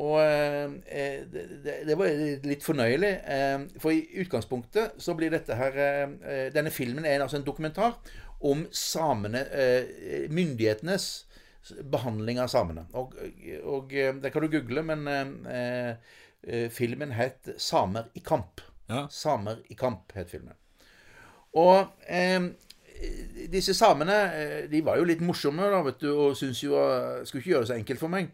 Og 0.00 0.16
eh, 0.22 0.72
eh, 0.86 1.20
det, 1.30 1.76
det, 1.86 1.98
var 1.98 2.10
litt 2.46 2.66
fornøyelig. 2.66 3.12
Eh, 3.36 3.68
for 3.82 3.94
i 3.94 4.22
utgangspunktet 4.24 4.98
så 4.98 5.14
blir 5.18 5.30
dette 5.34 5.54
her 5.58 5.78
eh, 5.78 6.16
eh, 6.24 6.46
Denne 6.54 6.70
filmen 6.74 7.06
er 7.06 7.22
altså 7.22 7.38
en 7.38 7.46
dokumentar 7.46 7.98
om 8.40 8.64
samene 8.72 9.44
eh, 9.52 10.30
Myndighetenes 10.32 11.10
behandling 11.92 12.40
av 12.40 12.48
samene. 12.52 12.86
Og, 12.96 13.14
og 13.68 13.92
eh, 13.92 14.14
det 14.22 14.32
kan 14.32 14.44
du 14.44 14.48
google, 14.52 14.84
men 14.86 15.06
eh, 15.50 15.92
eh, 16.42 16.66
filmen 16.72 17.12
het 17.12 17.52
'Samer 17.56 18.10
i 18.14 18.22
kamp'. 18.24 18.64
Ja. 18.88 19.06
'Samer 19.10 19.60
i 19.68 19.74
kamp' 19.74 20.14
het 20.14 20.30
filmen. 20.30 20.54
Og 21.52 21.86
eh, 22.08 22.40
disse 23.52 23.74
samene 23.74 24.16
de 24.70 24.80
var 24.84 24.96
jo 24.98 25.04
litt 25.04 25.20
morsomme 25.20 25.62
da, 25.62 25.82
vet 25.82 26.00
du, 26.00 26.10
og 26.12 26.36
syntes 26.36 26.60
jo 26.62 26.76
Skulle 27.24 27.40
ikke 27.40 27.50
gjøre 27.50 27.60
det 27.60 27.68
så 27.68 27.78
enkelt 27.78 28.00
for 28.00 28.08
meg. 28.08 28.28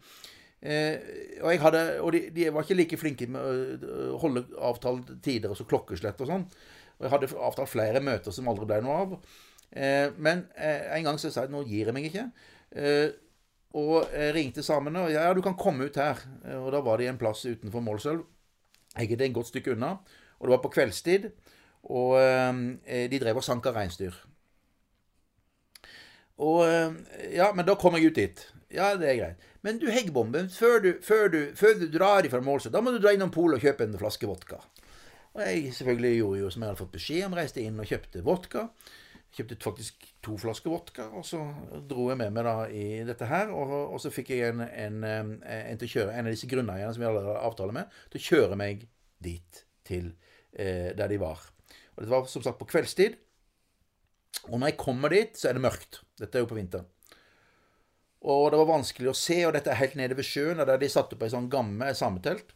Eh, 0.61 0.97
og 1.41 1.59
hadde, 1.61 2.01
og 2.01 2.11
de, 2.13 2.29
de 2.33 2.49
var 2.53 2.65
ikke 2.65 2.75
like 2.75 2.97
flinke 2.97 3.27
med 3.29 3.83
å 3.85 4.17
holde 4.21 4.47
avtalt 4.57 5.11
tider 5.23 5.53
og 5.53 5.59
så 5.59 5.67
klokkeslett 5.69 6.21
og 6.21 6.31
sånn. 6.31 6.47
Og 6.97 7.05
jeg 7.05 7.13
hadde 7.13 7.29
avtalt 7.37 7.69
flere 7.69 8.01
møter 8.01 8.33
som 8.33 8.49
aldri 8.49 8.65
ble 8.65 8.81
noe 8.81 8.97
av. 9.03 9.17
Eh, 9.71 10.09
men 10.17 10.45
eh, 10.55 10.87
en 10.97 11.09
gang 11.09 11.19
så 11.19 11.31
sa 11.31 11.45
jeg 11.45 11.53
nå 11.53 11.63
gir 11.67 11.89
jeg 11.89 11.95
meg 11.95 12.07
ikke. 12.09 12.27
Eh, 12.77 13.09
og 13.77 14.07
jeg 14.13 14.33
ringte 14.33 14.63
samene 14.65 15.03
og 15.05 15.11
ja, 15.13 15.27
du 15.35 15.43
kan 15.45 15.57
komme 15.59 15.89
ut 15.89 15.99
her. 15.99 16.23
Og 16.57 16.71
da 16.73 16.81
var 16.85 17.01
de 17.01 17.09
en 17.11 17.19
plass 17.19 17.43
utenfor 17.45 17.83
Målselv. 17.83 18.23
Egentlig 18.95 19.27
et 19.27 19.35
godt 19.35 19.51
stykke 19.51 19.75
unna. 19.75 19.97
Og 20.39 20.47
det 20.47 20.55
var 20.55 20.63
på 20.63 20.73
kveldstid. 20.73 21.29
Og 21.87 22.15
de 22.17 23.19
drev 23.21 23.37
og 23.37 23.45
sanka 23.45 23.71
reinsdyr. 23.75 24.15
Og 26.41 26.63
Ja, 27.31 27.51
men 27.53 27.67
da 27.67 27.75
kom 27.79 27.95
jeg 27.99 28.09
ut 28.09 28.17
dit. 28.17 28.41
Ja, 28.73 28.95
det 28.97 29.11
er 29.11 29.19
greit. 29.19 29.45
Men 29.61 29.77
du, 29.79 29.85
Heggbomben, 29.91 30.49
før 30.49 30.81
du, 30.83 30.89
før 31.03 31.29
du, 31.31 31.39
før 31.55 31.77
du 31.79 31.85
drar 31.91 32.25
ifra 32.25 32.41
Målselv, 32.43 32.73
da 32.73 32.81
må 32.81 32.95
du 32.95 32.99
dra 33.03 33.13
innom 33.13 33.31
polet 33.35 33.59
og 33.59 33.67
kjøpe 33.67 33.85
en 33.85 33.99
flaske 33.99 34.27
vodka. 34.29 34.59
Og 35.35 35.43
jeg 35.43 35.73
selvfølgelig 35.77 36.17
gjorde 36.17 36.39
jo 36.41 36.49
som 36.49 36.63
jeg 36.63 36.71
hadde 36.71 36.81
fått 36.81 36.95
beskjed 36.97 37.27
om, 37.27 37.37
reiste 37.37 37.61
inn 37.61 37.77
og 37.83 37.89
kjøpte 37.91 38.23
vodka. 38.25 38.63
Kjøpte 39.35 39.57
faktisk 39.61 40.05
to 40.23 40.37
flasker 40.39 40.71
vodka, 40.71 41.09
og 41.13 41.25
så 41.27 41.41
dro 41.89 42.07
jeg 42.09 42.19
med 42.19 42.33
meg 42.33 42.47
da 42.47 42.55
i 42.73 43.03
dette 43.05 43.27
her. 43.29 43.51
Og, 43.53 43.73
og 43.93 43.99
så 44.01 44.11
fikk 44.13 44.31
jeg 44.33 44.53
en, 44.53 44.63
en, 44.65 45.03
en, 45.03 45.33
en 45.43 45.81
til 45.81 45.89
å 45.89 45.93
kjøre, 45.93 46.15
en 46.15 46.29
av 46.29 46.33
disse 46.33 46.49
grunneierne 46.49 46.95
som 46.95 47.03
vi 47.03 47.09
hadde 47.09 47.37
avtale 47.37 47.75
med, 47.75 47.99
til 48.13 48.21
å 48.21 48.25
kjøre 48.31 48.59
meg 48.59 48.87
dit 49.23 49.63
til 49.87 50.11
eh, 50.53 50.93
der 50.97 51.11
de 51.11 51.21
var. 51.21 51.43
Og 51.95 52.03
dette 52.03 52.13
var 52.13 52.29
som 52.31 52.45
sagt 52.45 52.59
på 52.61 52.69
kveldstid. 52.69 53.17
Og 54.47 54.59
når 54.59 54.71
jeg 54.71 54.79
kommer 54.79 55.13
dit, 55.13 55.37
så 55.37 55.49
er 55.49 55.57
det 55.57 55.65
mørkt. 55.65 56.01
Dette 56.19 56.39
er 56.39 56.45
jo 56.45 56.49
på 56.51 56.57
vinteren. 56.57 56.87
Og 58.27 58.49
det 58.51 58.59
var 58.59 58.69
vanskelig 58.69 59.11
å 59.11 59.17
se, 59.17 59.37
og 59.45 59.53
dette 59.55 59.71
er 59.71 59.79
helt 59.79 59.97
nede 59.99 60.17
ved 60.17 60.25
sjøen, 60.25 60.59
der 60.65 60.79
de 60.81 60.89
satte 60.91 61.15
opp 61.15 61.25
ei 61.25 61.31
sånn 61.31 61.49
gammel 61.53 61.95
sametelt. 61.95 62.53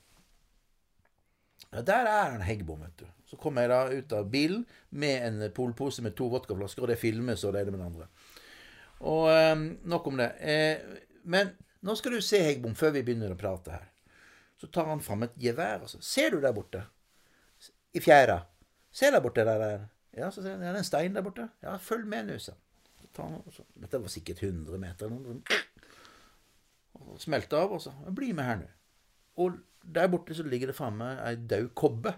Ja, 1.72 1.84
der 1.86 2.10
er 2.10 2.36
en 2.36 2.46
heggbom, 2.46 2.82
vet 2.84 3.04
du. 3.04 3.10
Så 3.32 3.40
kom 3.40 3.56
jeg 3.62 3.72
da 3.72 3.86
ut 3.88 4.14
av 4.18 4.28
bilen 4.28 4.66
med 5.00 5.26
en 5.30 5.44
polpose 5.56 6.04
med 6.04 6.18
to 6.20 6.28
vodkaflasker, 6.34 6.84
og 6.84 6.92
det 6.92 7.00
filmes 7.00 7.46
og 7.48 7.56
det 7.56 7.64
ene 7.64 7.72
med 7.72 7.80
det 7.80 7.88
andre. 7.88 8.08
Og 9.08 9.30
eh, 9.32 9.62
nok 9.88 10.10
om 10.12 10.20
det. 10.20 10.28
Eh, 10.44 11.06
men 11.32 11.54
nå 11.88 11.96
skal 11.96 12.18
du 12.18 12.26
se, 12.26 12.42
Heggbom, 12.44 12.76
før 12.76 12.92
vi 12.98 13.06
begynner 13.08 13.32
å 13.32 13.40
prate 13.40 13.78
her. 13.78 13.88
Så 14.60 14.68
tar 14.68 14.92
han 14.92 15.00
fram 15.02 15.24
et 15.26 15.38
gevær, 15.42 15.86
og 15.86 15.90
så 15.90 16.02
Ser 16.06 16.36
du 16.36 16.42
der 16.44 16.54
borte? 16.54 16.84
I 17.96 18.04
fjæra. 18.04 18.42
Se 18.92 19.10
der 19.10 19.24
borte, 19.24 19.46
der 19.48 19.64
der. 19.64 19.88
Ja, 20.14 20.28
så 20.28 20.44
ser 20.44 20.58
han, 20.58 20.62
ja, 20.62 20.74
det 20.76 20.82
er 20.82 20.84
en 20.84 20.92
stein 20.92 21.16
der 21.16 21.26
borte. 21.26 21.48
Ja, 21.64 21.78
følg 21.82 22.06
med 22.12 22.28
nå, 22.28 22.38
sa 22.44 22.54
han. 23.18 23.40
Dette 23.82 24.00
var 24.00 24.12
sikkert 24.12 24.44
100 24.44 24.78
meter. 24.80 25.12
smelte 27.20 27.58
av, 27.58 27.74
og 27.74 27.82
så 27.82 27.92
Bli 28.14 28.32
med 28.36 28.46
her 28.46 28.60
nå. 28.62 28.70
Og 29.42 29.58
der 29.82 30.08
borte 30.12 30.36
så 30.36 30.44
ligger 30.44 30.70
det 30.70 30.78
framme 30.78 31.16
ei 31.26 31.36
død 31.36 31.72
kobbe. 31.76 32.14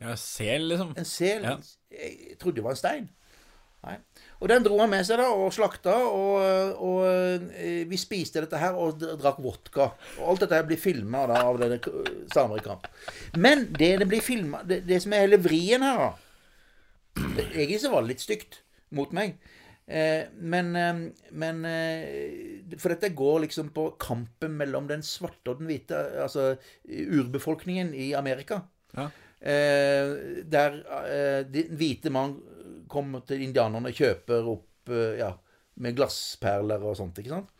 Ja, 0.00 0.16
sel, 0.16 0.68
liksom. 0.70 0.94
En 0.96 1.08
sel. 1.08 1.44
Ja. 1.44 1.56
Jeg 1.92 2.38
trodde 2.40 2.60
det 2.60 2.64
var 2.64 2.76
en 2.76 2.80
stein. 2.80 3.08
Nei. 3.80 3.94
Og 4.44 4.48
den 4.50 4.64
dro 4.64 4.76
han 4.82 4.90
med 4.92 5.06
seg 5.08 5.20
da, 5.22 5.30
og 5.32 5.52
slakta, 5.56 5.94
og, 6.04 6.80
og 6.84 7.04
eh, 7.08 7.84
vi 7.88 8.00
spiste 8.00 8.42
dette 8.44 8.60
her 8.60 8.76
og 8.76 9.00
drakk 9.00 9.38
vodka. 9.40 9.90
Og 10.20 10.32
alt 10.32 10.44
dette 10.44 10.58
her 10.58 10.66
blir 10.68 10.80
filma 10.80 11.24
av 11.24 11.60
denne 11.60 11.78
samer 12.32 12.60
i 12.60 12.64
kamp. 12.64 12.88
Men 13.40 13.70
det 13.78 13.94
det 14.02 14.08
blir 14.10 14.24
filma 14.24 14.60
det, 14.68 14.82
det 14.88 15.00
som 15.04 15.16
er 15.16 15.24
hele 15.24 15.40
vrien 15.40 15.84
her, 15.84 16.04
da 16.06 16.10
Egentlig 17.20 17.80
så 17.82 17.90
var 17.90 18.04
det 18.04 18.12
litt 18.12 18.22
stygt 18.22 18.60
mot 18.96 19.10
meg. 19.16 19.34
Eh, 19.90 20.28
men, 20.38 20.68
eh, 20.78 21.00
men 21.42 21.64
For 22.78 22.92
dette 22.92 23.10
går 23.16 23.40
liksom 23.46 23.72
på 23.74 23.88
kampen 24.00 24.54
mellom 24.60 24.86
den 24.92 25.02
svarte 25.04 25.52
og 25.52 25.58
den 25.58 25.72
hvite, 25.72 25.98
altså 26.22 26.52
urbefolkningen 26.84 27.96
i 27.96 28.12
Amerika. 28.16 28.62
Ja. 28.94 29.08
Eh, 29.40 30.42
der 30.52 30.80
eh, 31.00 31.42
den 31.48 31.76
hvite 31.80 32.12
mann 32.12 32.36
kommer 32.90 33.22
til 33.24 33.40
indianerne 33.46 33.88
og 33.88 33.96
kjøper 33.96 34.50
opp 34.52 34.92
eh, 34.92 35.20
ja, 35.22 35.30
med 35.80 35.96
glassperler 35.96 36.82
og 36.84 36.98
sånt, 36.98 37.22
ikke 37.22 37.32
sant? 37.32 37.54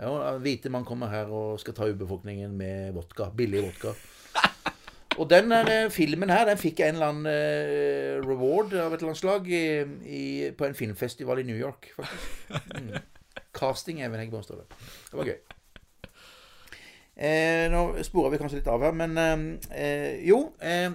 Ja, 0.00 0.32
hvite 0.40 0.72
mann 0.72 0.86
kommer 0.88 1.12
her 1.12 1.28
og 1.28 1.60
skal 1.60 1.76
ta 1.76 1.86
urbefolkningen 1.90 2.56
med 2.56 2.94
vodka. 2.96 3.28
Billig 3.36 3.62
vodka. 3.68 3.92
Og 5.20 5.28
den 5.30 5.50
der, 5.50 5.68
eh, 5.84 5.90
filmen 5.90 6.30
her, 6.30 6.46
den 6.48 6.58
fikk 6.58 6.80
en 6.80 6.96
eller 6.96 7.12
annen 7.12 7.26
eh, 7.28 8.18
reward 8.24 8.72
av 8.72 8.94
et 8.94 9.00
eller 9.00 9.10
annet 9.10 9.20
slag 9.20 9.48
i, 9.52 9.64
i, 10.06 10.24
på 10.56 10.64
en 10.64 10.76
filmfestival 10.78 11.42
i 11.42 11.46
New 11.48 11.58
York, 11.58 11.92
faktisk. 11.96 12.62
Mm. 12.80 12.94
Casting 13.52 14.00
er 14.00 14.14
Heggebom 14.14 14.42
står 14.46 14.62
det. 14.62 14.78
Det 15.10 15.18
var 15.18 15.28
gøy. 15.28 15.38
Eh, 17.16 17.66
nå 17.72 17.82
sporer 18.06 18.32
vi 18.32 18.38
kanskje 18.40 18.60
litt 18.60 18.70
av 18.70 18.84
her, 18.86 18.94
men 18.96 19.18
eh, 19.20 19.42
eh, 19.76 20.20
jo 20.24 20.38
eh, 20.62 20.88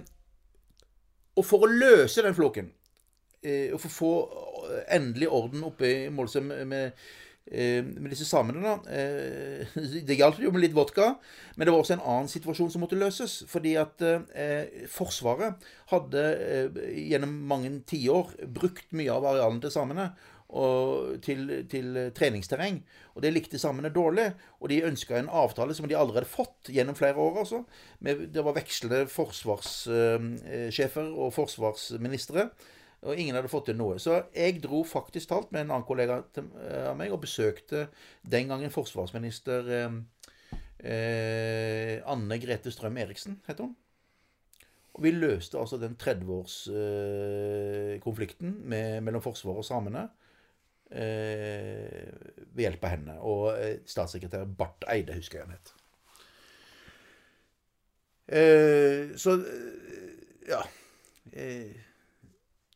Og 1.36 1.45
for 1.45 1.66
å 1.66 1.70
løse 1.70 2.24
den 2.26 2.38
floken, 2.38 2.72
eh, 3.43 3.70
og 3.76 3.82
for 3.84 3.91
å 3.91 3.97
få 3.99 4.13
endelig 4.95 5.30
orden 5.30 5.68
oppe 5.68 5.86
i 5.91 6.09
Målsøm 6.09 6.47
med, 6.49 6.66
med, 6.72 7.05
med 7.45 8.09
disse 8.09 8.26
samene, 8.26 8.63
da 8.63 8.78
eh, 8.89 9.76
Det 10.07 10.18
hjalp 10.18 10.39
jo 10.41 10.53
med 10.55 10.63
litt 10.63 10.78
vodka, 10.78 11.11
men 11.55 11.68
det 11.68 11.76
var 11.76 11.84
også 11.84 11.97
en 11.99 12.07
annen 12.07 12.32
situasjon 12.32 12.72
som 12.74 12.82
måtte 12.82 12.97
løses. 12.97 13.43
Fordi 13.51 13.76
at 13.78 14.01
eh, 14.01 14.88
Forsvaret 14.89 15.68
hadde 15.91 16.24
eh, 16.47 16.80
gjennom 17.11 17.36
mange 17.51 17.76
tiår 17.86 18.34
brukt 18.55 18.88
mye 18.97 19.13
av 19.13 19.30
arealene 19.36 19.61
til 19.68 19.76
samene 19.76 20.09
og 20.49 21.21
til, 21.25 21.65
til 21.69 22.11
treningsterreng. 22.15 22.83
Og 23.15 23.23
det 23.25 23.33
likte 23.33 23.59
samene 23.59 23.93
dårlig. 23.93 24.31
Og 24.61 24.69
de 24.69 24.83
ønska 24.85 25.17
en 25.17 25.29
avtale 25.29 25.75
som 25.75 25.87
de 25.89 25.97
allerede 25.97 26.25
fått 26.29 26.69
gjennom 26.69 26.95
flere 26.95 27.17
år. 27.17 27.39
altså. 27.39 27.63
Med, 27.99 28.15
det 28.33 28.45
var 28.45 28.53
vekslende 28.57 29.07
forsvarssjefer 29.11 31.11
og 31.11 31.33
forsvarsministre. 31.33 32.49
Og 33.05 33.19
ingen 33.19 33.35
hadde 33.37 33.51
fått 33.51 33.65
til 33.69 33.77
noe. 33.77 33.99
Så 34.01 34.23
jeg 34.33 34.63
dro 34.63 34.83
faktisk 34.87 35.29
talt 35.29 35.51
med 35.51 35.61
en 35.65 35.71
annen 35.75 35.87
kollega 35.87 36.13
av 36.89 36.95
meg 36.97 37.13
og 37.13 37.23
besøkte 37.25 37.79
den 38.25 38.47
gangen 38.49 38.71
forsvarsminister 38.73 39.61
eh, 39.79 39.93
eh, 40.79 41.95
Anne 42.09 42.37
Grete 42.41 42.71
Strøm 42.73 42.97
Eriksen, 43.01 43.33
heter 43.49 43.63
hun. 43.67 43.75
Og 44.95 45.03
vi 45.03 45.11
løste 45.11 45.59
altså 45.59 45.77
den 45.77 45.95
30-årskonflikten 45.99 48.73
eh, 48.73 49.01
mellom 49.03 49.21
Forsvaret 49.23 49.57
og 49.59 49.65
samene 49.67 50.03
eh, 50.07 50.24
ved 50.89 52.61
hjelp 52.63 52.86
av 52.86 52.93
henne. 52.93 53.17
Og 53.21 53.49
eh, 53.55 53.79
statssekretær 53.89 54.45
Barth 54.57 54.88
Eide, 54.91 55.17
husker 55.17 55.41
jeg 55.41 55.47
han 55.47 55.57
het. 55.57 55.73
Eh, 58.25 59.15
så 59.19 59.38
eh, 59.38 60.49
ja. 60.49 60.61
Eh, 61.33 61.73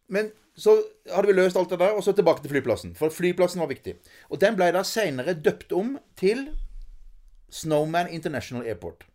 men 0.07 0.31
så 0.59 0.75
hadde 1.07 1.29
vi 1.29 1.37
løst 1.37 1.57
alt 1.57 1.71
det 1.71 1.79
der, 1.79 1.95
og 1.95 2.03
så 2.03 2.11
tilbake 2.13 2.43
til 2.43 2.51
flyplassen. 2.51 2.95
For 2.97 3.13
flyplassen 3.13 3.61
var 3.61 3.69
viktig. 3.71 3.95
Og 4.29 4.41
den 4.41 4.57
ble 4.59 4.71
da 4.75 4.83
seinere 4.83 5.37
døpt 5.37 5.71
om 5.75 5.95
til 6.19 6.49
Snowman 7.49 8.11
International 8.13 8.67
Airport. 8.67 9.05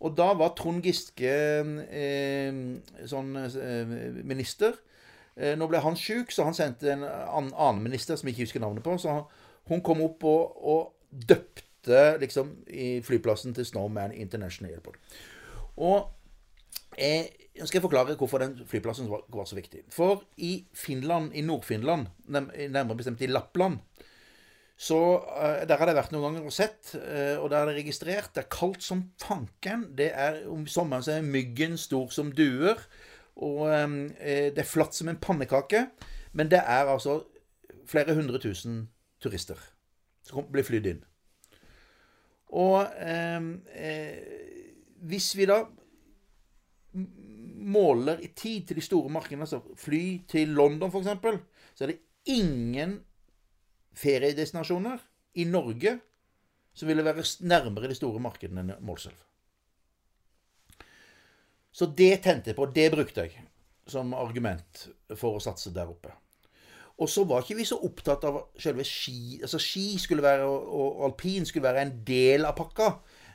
Og 0.00 0.14
da 0.16 0.30
var 0.36 0.54
Trond 0.56 0.84
Giske 0.84 1.30
eh, 1.30 2.60
sånn 3.08 3.34
eh, 3.40 3.96
minister. 4.24 4.76
Eh, 5.40 5.56
nå 5.56 5.68
ble 5.70 5.80
han 5.80 5.96
sjuk, 5.96 6.32
så 6.34 6.44
han 6.44 6.56
sendte 6.56 6.92
en 6.92 7.06
annen, 7.06 7.82
minister 7.84 8.18
som 8.18 8.28
jeg 8.28 8.36
ikke 8.36 8.48
husker 8.48 8.64
navnet 8.64 8.84
på. 8.84 8.96
Så 9.00 9.16
hun 9.70 9.84
kom 9.84 10.02
opp 10.04 10.24
og, 10.28 10.56
og 10.60 10.94
døpte 11.10 12.18
liksom 12.20 12.52
i 12.68 12.98
flyplassen 13.04 13.56
til 13.56 13.64
Snowman 13.66 14.12
International 14.12 14.74
Airport. 14.74 15.00
Og 15.80 16.10
jeg 16.98 17.30
nå 17.60 17.66
skal 17.66 17.80
jeg 17.80 17.84
forklare 17.84 18.14
hvorfor 18.16 18.40
den 18.40 18.54
flyplassen 18.68 19.08
var, 19.10 19.24
var 19.28 19.46
så 19.48 19.56
viktig. 19.58 19.82
For 19.92 20.22
i 20.40 20.62
Finland, 20.72 21.34
i 21.36 21.42
Nord-Finland, 21.44 22.06
nærmere 22.30 22.96
bestemt 22.96 23.20
i 23.24 23.28
Lappland, 23.28 23.80
så 24.80 24.96
uh, 25.20 25.66
Der 25.68 25.76
har 25.76 25.90
jeg 25.90 25.96
vært 25.98 26.12
noen 26.14 26.22
ganger 26.24 26.46
og 26.48 26.54
sett, 26.56 26.94
og 26.96 27.50
der 27.52 27.58
er 27.58 27.68
det 27.68 27.82
registrert. 27.82 28.30
Det 28.32 28.46
er 28.46 28.54
kaldt 28.54 28.80
som 28.80 29.02
fanken. 29.20 29.90
Det 29.98 30.06
er 30.08 30.38
Om 30.48 30.64
sommeren 30.64 31.04
så 31.04 31.18
er 31.18 31.26
myggen 31.26 31.76
stor 31.76 32.08
som 32.14 32.30
duer. 32.32 32.80
Og 33.40 33.66
um, 33.68 33.98
det 34.20 34.60
er 34.60 34.68
flatt 34.68 34.96
som 34.96 35.08
en 35.08 35.20
pannekake. 35.20 35.86
Men 36.36 36.50
det 36.52 36.60
er 36.60 36.90
altså 36.90 37.22
flere 37.90 38.14
hundre 38.14 38.38
tusen 38.38 38.84
turister 39.20 39.58
som 40.26 40.46
blir 40.52 40.66
flydd 40.66 40.88
inn. 40.92 41.04
Og 42.60 42.82
um, 42.82 43.52
eh, 43.74 44.18
hvis 45.06 45.30
vi 45.38 45.46
da 45.46 45.62
måler 47.70 48.22
i 48.24 48.32
tid 48.34 48.66
til 48.66 48.80
de 48.80 48.84
store 48.84 49.12
markedene, 49.12 49.46
altså 49.46 49.62
fly 49.78 50.02
til 50.28 50.54
London 50.58 50.90
f.eks., 50.90 51.42
så 51.74 51.84
er 51.84 51.92
det 51.92 52.00
ingen 52.30 52.98
feriedestinasjoner 53.94 55.02
i 55.34 55.44
Norge 55.44 55.98
som 56.74 56.88
ville 56.88 57.04
være 57.04 57.26
nærmere 57.46 57.90
de 57.90 57.98
store 57.98 58.22
markedene 58.22 58.62
enn 58.62 58.86
Målselv. 58.86 59.18
Så 61.72 61.86
det 61.96 62.22
tente 62.24 62.50
jeg 62.50 62.58
på. 62.58 62.66
Det 62.74 62.88
brukte 62.92 63.26
jeg 63.26 63.46
som 63.90 64.12
argument 64.14 64.88
for 65.18 65.36
å 65.36 65.42
satse 65.42 65.72
der 65.74 65.90
oppe. 65.90 66.12
Og 67.00 67.08
så 67.08 67.24
var 67.24 67.42
ikke 67.42 67.56
vi 67.56 67.64
så 67.68 67.78
opptatt 67.86 68.26
av 68.28 68.42
selve 68.60 68.84
ski. 68.84 69.40
Altså 69.40 69.58
Ski 69.62 69.94
skulle 70.02 70.24
være, 70.24 70.44
og 70.44 71.06
alpin 71.08 71.46
skulle 71.48 71.68
være 71.70 71.86
en 71.86 71.94
del 72.06 72.44
av 72.44 72.58
pakka. 72.58 72.90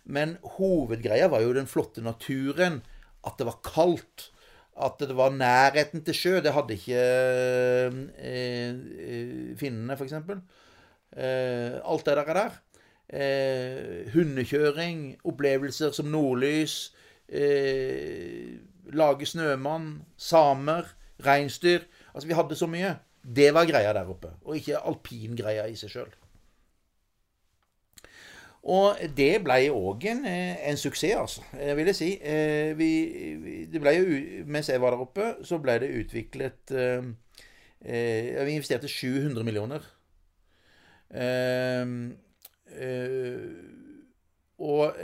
Men 0.05 0.35
hovedgreia 0.57 1.31
var 1.33 1.41
jo 1.41 1.55
den 1.55 1.69
flotte 1.69 2.03
naturen. 2.05 2.83
At 3.25 3.39
det 3.39 3.47
var 3.49 3.63
kaldt. 3.65 4.29
At 4.75 4.99
det 5.01 5.15
var 5.17 5.33
nærheten 5.33 6.03
til 6.05 6.17
sjø. 6.17 6.35
Det 6.45 6.53
hadde 6.53 6.77
ikke 6.77 7.01
eh, 8.19 8.77
finnene, 9.57 9.97
f.eks. 9.97 10.13
Eh, 11.15 11.79
alt 11.81 12.05
det 12.05 12.17
der 12.19 12.29
er 12.29 12.39
der. 12.41 12.61
Eh, 13.05 14.13
hundekjøring, 14.13 15.15
opplevelser 15.25 15.93
som 15.95 16.11
nordlys, 16.11 16.91
eh, 17.29 18.55
lage 18.93 19.25
snømann, 19.25 20.03
samer, 20.17 20.93
reinsdyr 21.25 21.85
Altså, 22.15 22.27
vi 22.27 22.33
hadde 22.33 22.55
så 22.55 22.67
mye. 22.67 22.93
Det 23.35 23.53
var 23.53 23.65
greia 23.67 23.93
der 23.93 24.07
oppe, 24.07 24.29
og 24.45 24.55
ikke 24.55 24.79
alpingreia 24.87 25.65
i 25.67 25.75
seg 25.75 25.91
sjøl. 25.91 26.13
Og 28.65 29.01
det 29.17 29.43
ble 29.45 29.57
òg 29.69 30.05
en, 30.09 30.23
en, 30.25 30.77
suksess, 30.79 31.17
altså. 31.19 31.41
Vil 31.77 31.91
jeg 31.91 31.97
si. 31.97 32.07
Vi, 32.79 32.89
det 33.69 33.81
ble 33.81 33.93
jo, 33.97 34.05
mens 34.49 34.71
jeg 34.71 34.81
var 34.81 34.95
der 34.95 35.03
oppe, 35.03 35.27
så 35.45 35.59
ble 35.61 35.75
det 35.83 35.91
utviklet 35.99 36.73
Vi 37.85 38.55
investerte 38.55 38.89
700 38.89 39.43
millioner. 39.45 39.85
Og, 44.55 44.95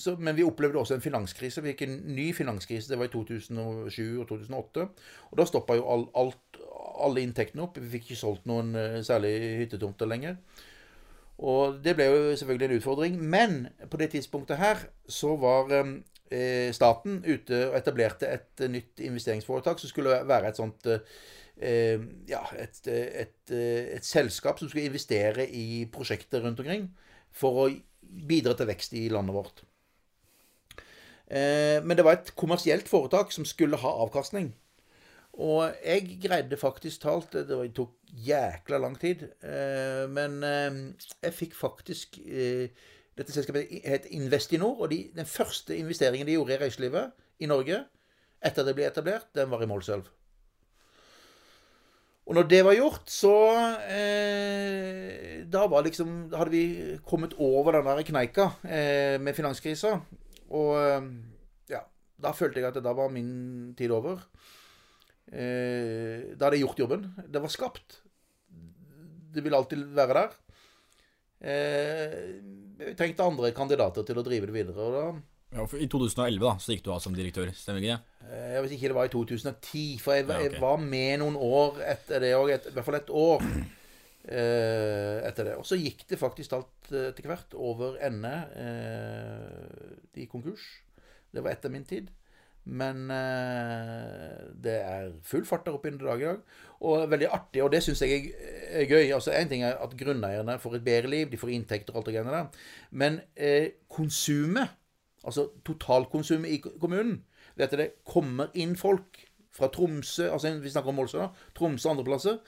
så, 0.00 0.14
men 0.16 0.36
vi 0.36 0.46
opplevde 0.46 0.80
også 0.80 0.96
en 0.96 1.04
finanskrise. 1.04 1.60
Vi 1.60 1.74
gikk 1.74 1.82
en 1.84 1.98
ny 2.16 2.30
finanskrise. 2.32 2.88
Det 2.88 2.96
var 2.98 3.10
i 3.10 3.12
2007 3.12 4.20
og 4.22 4.28
2008. 4.30 4.86
Og 5.30 5.40
da 5.40 5.44
stoppa 5.48 5.76
jo 5.76 5.84
all, 5.92 6.06
alt, 6.16 6.60
alle 7.04 7.24
inntektene 7.26 7.66
opp. 7.66 7.76
Vi 7.82 7.90
fikk 7.98 8.08
ikke 8.08 8.22
solgt 8.22 8.48
noen 8.48 8.72
særlig 9.04 9.34
hyttetomter 9.60 10.08
lenger. 10.08 10.38
Og 11.42 11.80
det 11.82 11.96
ble 11.98 12.06
jo 12.06 12.18
selvfølgelig 12.38 12.68
en 12.68 12.76
utfordring. 12.78 13.20
Men 13.20 13.68
på 13.90 14.00
det 14.00 14.10
tidspunktet 14.14 14.60
her 14.60 14.86
så 15.10 15.34
var 15.40 15.72
eh, 15.74 16.70
staten 16.72 17.22
ute 17.26 17.68
og 17.70 17.78
etablerte 17.78 18.30
et 18.30 18.66
nytt 18.70 19.02
investeringsforetak 19.02 19.82
som 19.82 19.90
skulle 19.90 20.20
være 20.28 20.52
et 20.52 20.60
sånt 20.60 20.90
eh, 20.90 21.98
Ja, 22.28 22.42
et, 22.58 22.80
et, 22.86 23.18
et, 23.24 23.56
et, 23.96 24.04
selskap 24.04 24.58
som 24.58 24.68
skulle 24.68 24.88
investere 24.88 25.46
i 25.46 25.84
prosjekter 25.92 26.42
rundt 26.42 26.60
omkring 26.60 26.88
for 27.34 27.64
å 27.64 27.68
bidra 28.28 28.54
til 28.56 28.68
vekst 28.70 28.96
i 28.98 29.06
landet 29.12 29.36
vårt. 29.36 29.64
Eh, 31.28 31.80
men 31.84 31.96
det 31.96 32.04
var 32.04 32.18
et 32.18 32.34
kommersielt 32.36 32.88
foretak 32.90 33.32
som 33.32 33.46
skulle 33.48 33.80
ha 33.80 33.96
avkastning. 34.04 34.52
Og 35.34 35.64
jeg 35.82 36.20
greide 36.22 36.54
faktisk 36.54 37.00
talt 37.02 37.32
Det 37.32 37.56
tok 37.74 37.96
jækla 38.22 38.78
lang 38.78 38.94
tid. 39.00 39.24
Men 40.14 40.36
jeg 40.44 41.34
fikk 41.34 41.56
faktisk 41.58 42.20
Dette 42.22 43.34
selskapet 43.34 43.82
het 43.82 44.06
Investinor. 44.14 44.78
Og 44.78 44.92
de, 44.92 45.10
den 45.16 45.26
første 45.26 45.74
investeringen 45.74 46.28
de 46.28 46.36
gjorde 46.36 46.54
i 46.54 46.60
reiselivet 46.62 47.10
i 47.42 47.50
Norge 47.50 47.80
etter 48.44 48.66
det 48.66 48.76
ble 48.76 48.86
etablert, 48.88 49.30
den 49.36 49.50
var 49.50 49.62
i 49.64 49.68
Målselv. 49.68 50.06
Og 52.24 52.38
når 52.38 52.46
det 52.48 52.60
var 52.64 52.76
gjort, 52.78 53.10
så 53.12 53.34
eh, 53.84 55.42
Da 55.52 55.66
var 55.68 55.84
liksom 55.84 56.32
hadde 56.32 56.54
vi 56.54 56.64
kommet 57.04 57.34
over 57.36 57.76
den 57.76 57.90
der 57.90 58.06
kneika 58.08 58.46
eh, 58.64 59.16
med 59.20 59.36
finanskrisa. 59.36 59.98
Og 60.54 61.10
ja, 61.68 61.82
da 62.16 62.32
følte 62.36 62.62
jeg 62.62 62.70
at 62.70 62.78
det 62.78 62.84
da 62.86 62.94
var 62.96 63.12
min 63.12 63.74
tid 63.76 63.92
over. 63.92 64.24
Eh, 65.28 66.32
da 66.32 66.46
hadde 66.46 66.56
jeg 66.56 66.64
gjort 66.64 66.82
jobben. 66.84 67.06
Det 67.28 67.44
var 67.44 67.52
skapt. 67.52 68.00
Det 69.34 69.44
vil 69.44 69.56
alltid 69.56 69.84
være 69.96 70.16
der. 70.20 70.34
Eh, 71.44 72.18
jeg 72.80 72.96
tenkte 72.98 73.26
andre 73.26 73.52
kandidater 73.56 74.06
til 74.06 74.20
å 74.20 74.24
drive 74.24 74.48
det 74.48 74.56
videre. 74.56 74.80
og 74.80 74.96
da 74.96 75.06
ja, 75.54 75.66
for 75.70 75.78
I 75.78 75.86
2011 75.90 76.42
da, 76.42 76.56
så 76.60 76.74
gikk 76.74 76.84
du 76.84 76.90
av 76.94 77.00
som 77.04 77.14
direktør, 77.16 77.52
stemmer 77.56 77.82
ikke 77.84 77.94
det? 77.94 78.34
Jeg 78.34 78.64
vet 78.64 78.74
ikke 78.76 78.90
det 78.90 78.98
var 78.98 79.08
i 79.08 79.14
2010. 79.14 79.86
For 80.02 80.16
jeg, 80.16 80.26
ja, 80.26 80.34
okay. 80.34 80.50
jeg 80.50 80.62
var 80.62 80.82
med 80.82 81.16
noen 81.22 81.38
år 81.38 81.80
etter 81.94 82.22
det 82.24 82.34
òg. 82.36 82.52
I 82.54 82.74
hvert 82.74 82.88
fall 82.88 82.98
et 82.98 83.12
år. 83.14 83.48
eh, 84.24 85.20
etter 85.28 85.50
det. 85.50 85.54
Og 85.60 85.66
så 85.68 85.78
gikk 85.78 86.04
det 86.10 86.20
faktisk 86.20 86.56
alt 86.56 86.92
eh, 86.92 87.10
etter 87.10 87.30
hvert 87.30 87.56
over 87.60 87.98
ende 88.04 88.34
eh, 88.58 90.20
i 90.22 90.28
konkurs. 90.30 90.64
Det 91.34 91.42
var 91.44 91.54
etter 91.54 91.72
min 91.72 91.86
tid. 91.88 92.10
Men 92.64 93.10
eh, 93.12 94.44
det 94.64 94.76
er 94.80 95.10
full 95.26 95.44
fart 95.44 95.66
der 95.66 95.76
oppe 95.76 95.90
i 95.90 95.98
dag 96.00 96.22
i 96.22 96.28
dag. 96.30 96.38
Og 96.84 97.04
veldig 97.12 97.28
artig, 97.32 97.62
og 97.64 97.72
det 97.72 97.82
syns 97.84 98.02
jeg 98.04 98.30
er 98.70 98.88
gøy. 98.88 99.12
Altså 99.12 99.34
Én 99.36 99.50
ting 99.50 99.64
er 99.64 99.76
at 99.80 99.96
grunneierne 99.98 100.56
får 100.60 100.78
et 100.78 100.86
bedre 100.86 101.12
liv, 101.12 101.28
de 101.30 101.40
får 101.40 101.52
inntekter 101.56 101.92
og 101.92 102.00
alt 102.00 102.08
det 102.08 102.16
greiene 102.16 102.38
der. 102.38 102.64
Men 102.90 103.20
eh, 103.36 103.76
konsumet, 103.92 104.72
altså 105.26 105.48
totalkonsumet 105.64 106.50
i 106.50 106.58
kommunen, 106.80 107.22
det 107.56 107.68
at 107.72 107.78
det 107.78 107.90
kommer 108.04 108.48
inn 108.54 108.76
folk 108.76 109.24
fra 109.54 109.68
Tromsø 109.70 110.30
altså 110.32 110.50
Vi 110.60 110.70
snakker 110.70 110.88
om 110.90 110.96
Målsø, 110.98 111.18
da. 111.18 111.28
Tromsø 111.54 111.88
og 111.88 111.92
andre 111.96 112.04
plasser. 112.04 112.38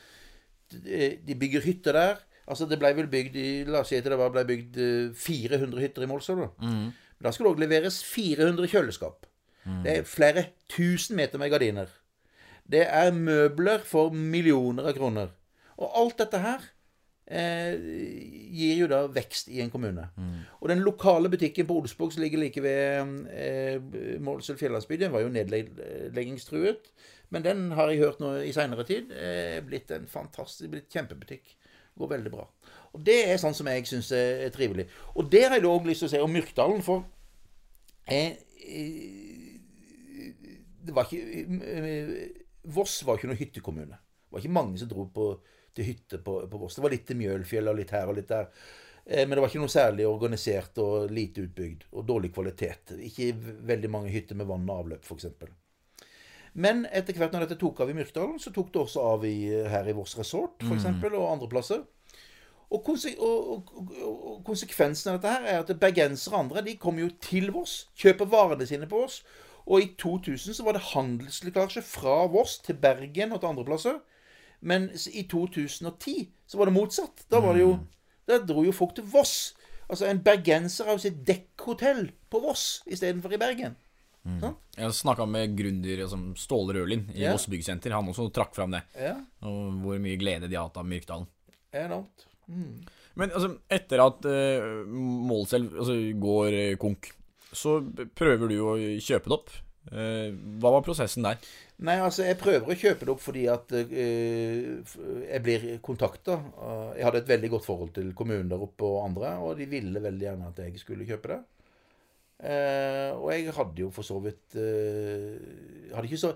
De 1.27 1.35
bygger 1.39 1.61
hytter 1.63 1.93
der. 1.93 2.17
Altså 2.49 2.67
Det 2.69 2.79
ble 2.79 2.93
vel 2.97 3.07
bygd 3.11 3.37
La 3.71 3.81
oss 3.81 3.89
si 3.89 3.97
at 3.97 4.05
det 4.05 4.19
var- 4.19 4.31
ble 4.31 4.45
bygd 4.45 4.77
eh, 4.79 5.15
400 5.15 5.81
hytter 5.81 6.03
i 6.03 6.07
Målsø. 6.07 6.35
Da 6.35 6.49
Mm. 6.67 6.93
Da 7.23 7.31
skal 7.33 7.47
det 7.47 7.53
òg 7.57 7.61
leveres 7.61 8.03
400 8.05 8.67
kjøleskap. 8.69 9.27
Det 9.83 9.99
er 9.99 10.03
flere 10.05 10.47
tusen 10.69 11.17
meter 11.17 11.39
med 11.39 11.51
gardiner. 11.51 11.87
Det 12.71 12.87
er 12.87 13.11
møbler 13.13 13.79
for 13.85 14.11
millioner 14.11 14.87
av 14.89 14.95
kroner. 14.95 15.29
Og 15.79 15.91
alt 15.97 16.19
dette 16.19 16.39
her 16.39 16.59
eh, 17.27 17.75
gir 18.57 18.81
jo 18.83 18.89
da 18.91 19.03
vekst 19.13 19.51
i 19.53 19.61
en 19.65 19.71
kommune. 19.73 20.09
Og 20.61 20.71
den 20.71 20.85
lokale 20.87 21.31
butikken 21.33 21.67
på 21.67 21.81
Olsvåg 21.81 22.15
som 22.15 22.23
ligger 22.23 22.43
like 22.43 22.63
ved 22.63 23.29
eh, 23.31 24.19
Målselv 24.21 24.59
fjellandsby, 24.59 24.97
den 25.01 25.13
var 25.13 25.25
jo 25.25 25.33
nedleggingstruet. 25.35 26.91
Men 27.35 27.43
den 27.43 27.71
har 27.75 27.91
jeg 27.91 28.05
hørt 28.05 28.21
nå 28.23 28.37
i 28.47 28.53
seinere 28.55 28.87
tid 28.87 29.11
eh, 29.11 29.59
blitt 29.67 29.91
en 29.91 30.07
fantastisk 30.07 30.71
blitt 30.71 30.93
kjempebutikk. 30.93 31.57
Går 31.97 32.13
veldig 32.13 32.31
bra. 32.31 32.47
Og 32.95 33.03
det 33.05 33.19
er 33.29 33.39
sånn 33.41 33.57
som 33.57 33.69
jeg 33.69 33.87
syns 33.89 34.13
er, 34.13 34.49
trivelig. 34.55 34.87
Og 35.17 35.31
der 35.33 35.51
har 35.51 35.59
jeg 35.59 35.69
òg 35.69 35.89
lyst 35.89 36.05
til 36.05 36.11
å 36.11 36.15
se 36.15 36.23
om 36.23 36.33
Myrkdalen, 36.33 36.83
for 36.85 37.05
jeg, 38.07 38.37
det 40.87 40.95
var 40.95 41.09
ikke 41.09 41.47
eh, 41.67 42.11
Voss 42.77 43.01
var 43.07 43.19
ikke 43.19 43.31
noen 43.31 43.41
hyttekommune. 43.41 43.97
Det 43.97 44.35
var 44.35 44.43
ikke 44.43 44.55
mange 44.55 44.79
som 44.81 44.91
dro 44.91 45.07
på, 45.15 45.27
til 45.77 45.91
hytte 45.91 46.19
på, 46.25 46.39
på 46.51 46.61
Voss. 46.61 46.79
Det 46.79 46.85
var 46.85 46.95
litt 46.95 47.07
til 47.09 47.21
Mjølfjell 47.21 47.71
og 47.71 47.79
litt 47.79 47.95
her 47.95 48.11
og 48.11 48.19
litt 48.19 48.33
der. 48.33 48.49
Eh, 49.07 49.23
Men 49.27 49.37
det 49.37 49.45
var 49.45 49.53
ikke 49.53 49.63
noe 49.63 49.73
særlig 49.73 50.09
organisert 50.09 50.81
og 50.83 51.13
lite 51.13 51.47
utbygd. 51.47 51.87
Og 51.93 52.07
dårlig 52.09 52.33
kvalitet. 52.35 52.97
Ikke 52.99 53.31
veldig 53.73 53.93
mange 53.93 54.13
hytter 54.15 54.39
med 54.39 54.49
vann 54.51 54.67
og 54.69 54.83
avløp, 54.83 55.07
f.eks. 55.07 55.29
Men 56.57 56.87
etter 56.89 57.19
hvert 57.21 57.35
når 57.37 57.45
dette 57.45 57.61
tok 57.61 57.83
av 57.85 57.91
i 57.93 57.97
Myrkdalen, 57.99 58.39
så 58.41 58.51
tok 58.55 58.73
det 58.73 58.81
også 58.81 59.03
av 59.05 59.27
i, 59.29 59.37
her 59.69 59.89
i 59.91 59.95
Voss 59.97 60.17
Resort 60.17 60.63
f.eks. 60.65 60.79
eksempel 60.79 61.19
og 61.19 61.29
andre 61.35 61.51
plasser. 61.53 61.85
Og, 62.67 62.81
konse 62.83 63.13
og, 63.23 63.69
og, 63.79 63.91
og 64.03 64.39
konsekvensen 64.47 65.13
av 65.13 65.19
dette 65.21 65.35
her 65.37 65.45
er 65.53 65.61
at 65.63 65.75
bergensere 65.79 66.35
og 66.35 66.47
andre 66.47 66.65
de 66.67 66.79
kommer 66.83 67.05
jo 67.05 67.13
til 67.23 67.53
Voss, 67.55 67.85
kjøper 68.01 68.27
varene 68.33 68.67
sine 68.67 68.89
på 68.91 69.05
Voss. 69.05 69.21
Og 69.67 69.83
i 69.83 69.93
2000 69.99 70.57
så 70.57 70.65
var 70.67 70.77
det 70.77 70.89
handelslekkasje 70.95 71.83
fra 71.87 72.25
Voss 72.33 72.57
til 72.65 72.79
Bergen 72.81 73.35
og 73.35 73.43
til 73.43 73.53
andre 73.53 73.67
plasser. 73.69 74.01
Men 74.67 74.89
i 74.91 75.23
2010 75.31 76.17
så 76.51 76.59
var 76.59 76.71
det 76.71 76.75
motsatt. 76.77 77.27
Da 77.31 77.41
var 77.45 77.55
det 77.55 77.63
jo 77.67 77.77
Da 78.27 78.41
dro 78.43 78.65
jo 78.67 78.73
folk 78.75 78.97
til 78.97 79.07
Voss. 79.07 79.55
Altså 79.87 80.09
En 80.11 80.19
bergenser 80.27 80.89
har 80.89 80.97
jo 80.99 81.05
sitt 81.05 81.21
dekkhotell 81.29 82.09
på 82.31 82.41
Voss 82.43 82.83
istedenfor 82.91 83.37
i 83.37 83.39
Bergen. 83.39 83.77
Sant? 84.41 84.59
Jeg 84.75 84.95
snakka 84.99 85.23
med 85.31 85.53
gründer 85.55 86.01
altså, 86.03 86.19
Ståle 86.35 86.75
Rølin 86.75 87.05
i 87.15 87.23
Ja. 87.23 87.31
Voss 87.37 87.47
Byggsenter. 87.47 87.95
Han 87.95 88.09
også 88.11 88.27
trakk 88.35 88.57
fram 88.57 88.75
det. 88.75 88.83
Ja, 88.99 89.15
Og 89.47 89.77
hvor 89.85 90.01
mye 90.03 90.19
glede 90.19 90.49
de 90.51 90.59
har 90.59 90.67
hatt 90.67 90.81
av 90.83 90.89
Myrkdalen. 90.89 91.29
enormt. 91.73 92.27
Men 93.17 93.31
altså, 93.31 93.53
etter 93.71 94.03
at 94.03 94.27
uh, 94.27 94.83
Målselv 94.91 95.79
altså, 95.79 95.95
går 96.21 96.57
eh, 96.57 96.77
konk, 96.81 97.13
så 97.53 97.79
prøver 98.19 98.51
du 98.51 98.57
å 98.61 98.75
kjøpe 99.03 99.31
det 99.31 99.39
opp. 99.39 99.55
Uh, 99.87 100.35
hva 100.59 100.75
var 100.75 100.85
prosessen 100.87 101.23
der? 101.27 101.39
Nei, 101.85 101.99
altså, 102.01 102.23
jeg 102.25 102.39
prøver 102.41 102.71
å 102.73 102.77
kjøpe 102.79 103.05
det 103.05 103.13
opp 103.13 103.21
fordi 103.21 103.43
at 103.53 103.73
eh, 103.77 104.95
jeg 105.29 105.41
blir 105.45 105.67
kontakta. 105.85 106.39
jeg 106.97 107.05
hadde 107.05 107.21
et 107.21 107.29
veldig 107.29 107.51
godt 107.53 107.67
forhold 107.67 107.91
til 107.99 108.15
kommunen 108.17 108.49
der 108.49 108.63
oppe 108.65 108.87
og 108.89 109.03
andre, 109.05 109.35
og 109.45 109.59
de 109.59 109.67
ville 109.69 110.01
veldig 110.01 110.25
gjerne 110.25 110.49
at 110.49 110.63
jeg 110.65 110.81
skulle 110.81 111.05
kjøpe 111.09 111.35
det. 111.35 111.39
Eh, 112.49 113.11
og 113.17 113.29
jeg 113.33 113.53
hadde 113.59 113.81
jo 113.85 113.91
for 113.93 114.05
så 114.05 114.19
vidt 114.21 114.57
eh, 114.61 115.37
Hadde 115.97 116.05
ikke 116.05 116.19
så 116.21 116.35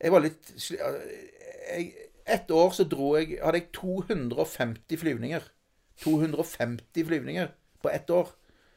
Jeg 0.00 0.12
var 0.14 0.22
litt 0.24 0.52
sli- 0.56 0.78
jeg, 0.80 1.90
Et 2.24 2.54
år 2.56 2.72
så 2.72 2.86
dro 2.88 3.10
jeg 3.18 3.36
Hadde 3.44 3.60
jeg 3.60 3.66
250 3.76 4.96
flyvninger. 5.02 5.44
250 6.00 7.04
flyvninger 7.10 7.52
på 7.84 7.92
ett 7.92 8.08
år. 8.12 8.32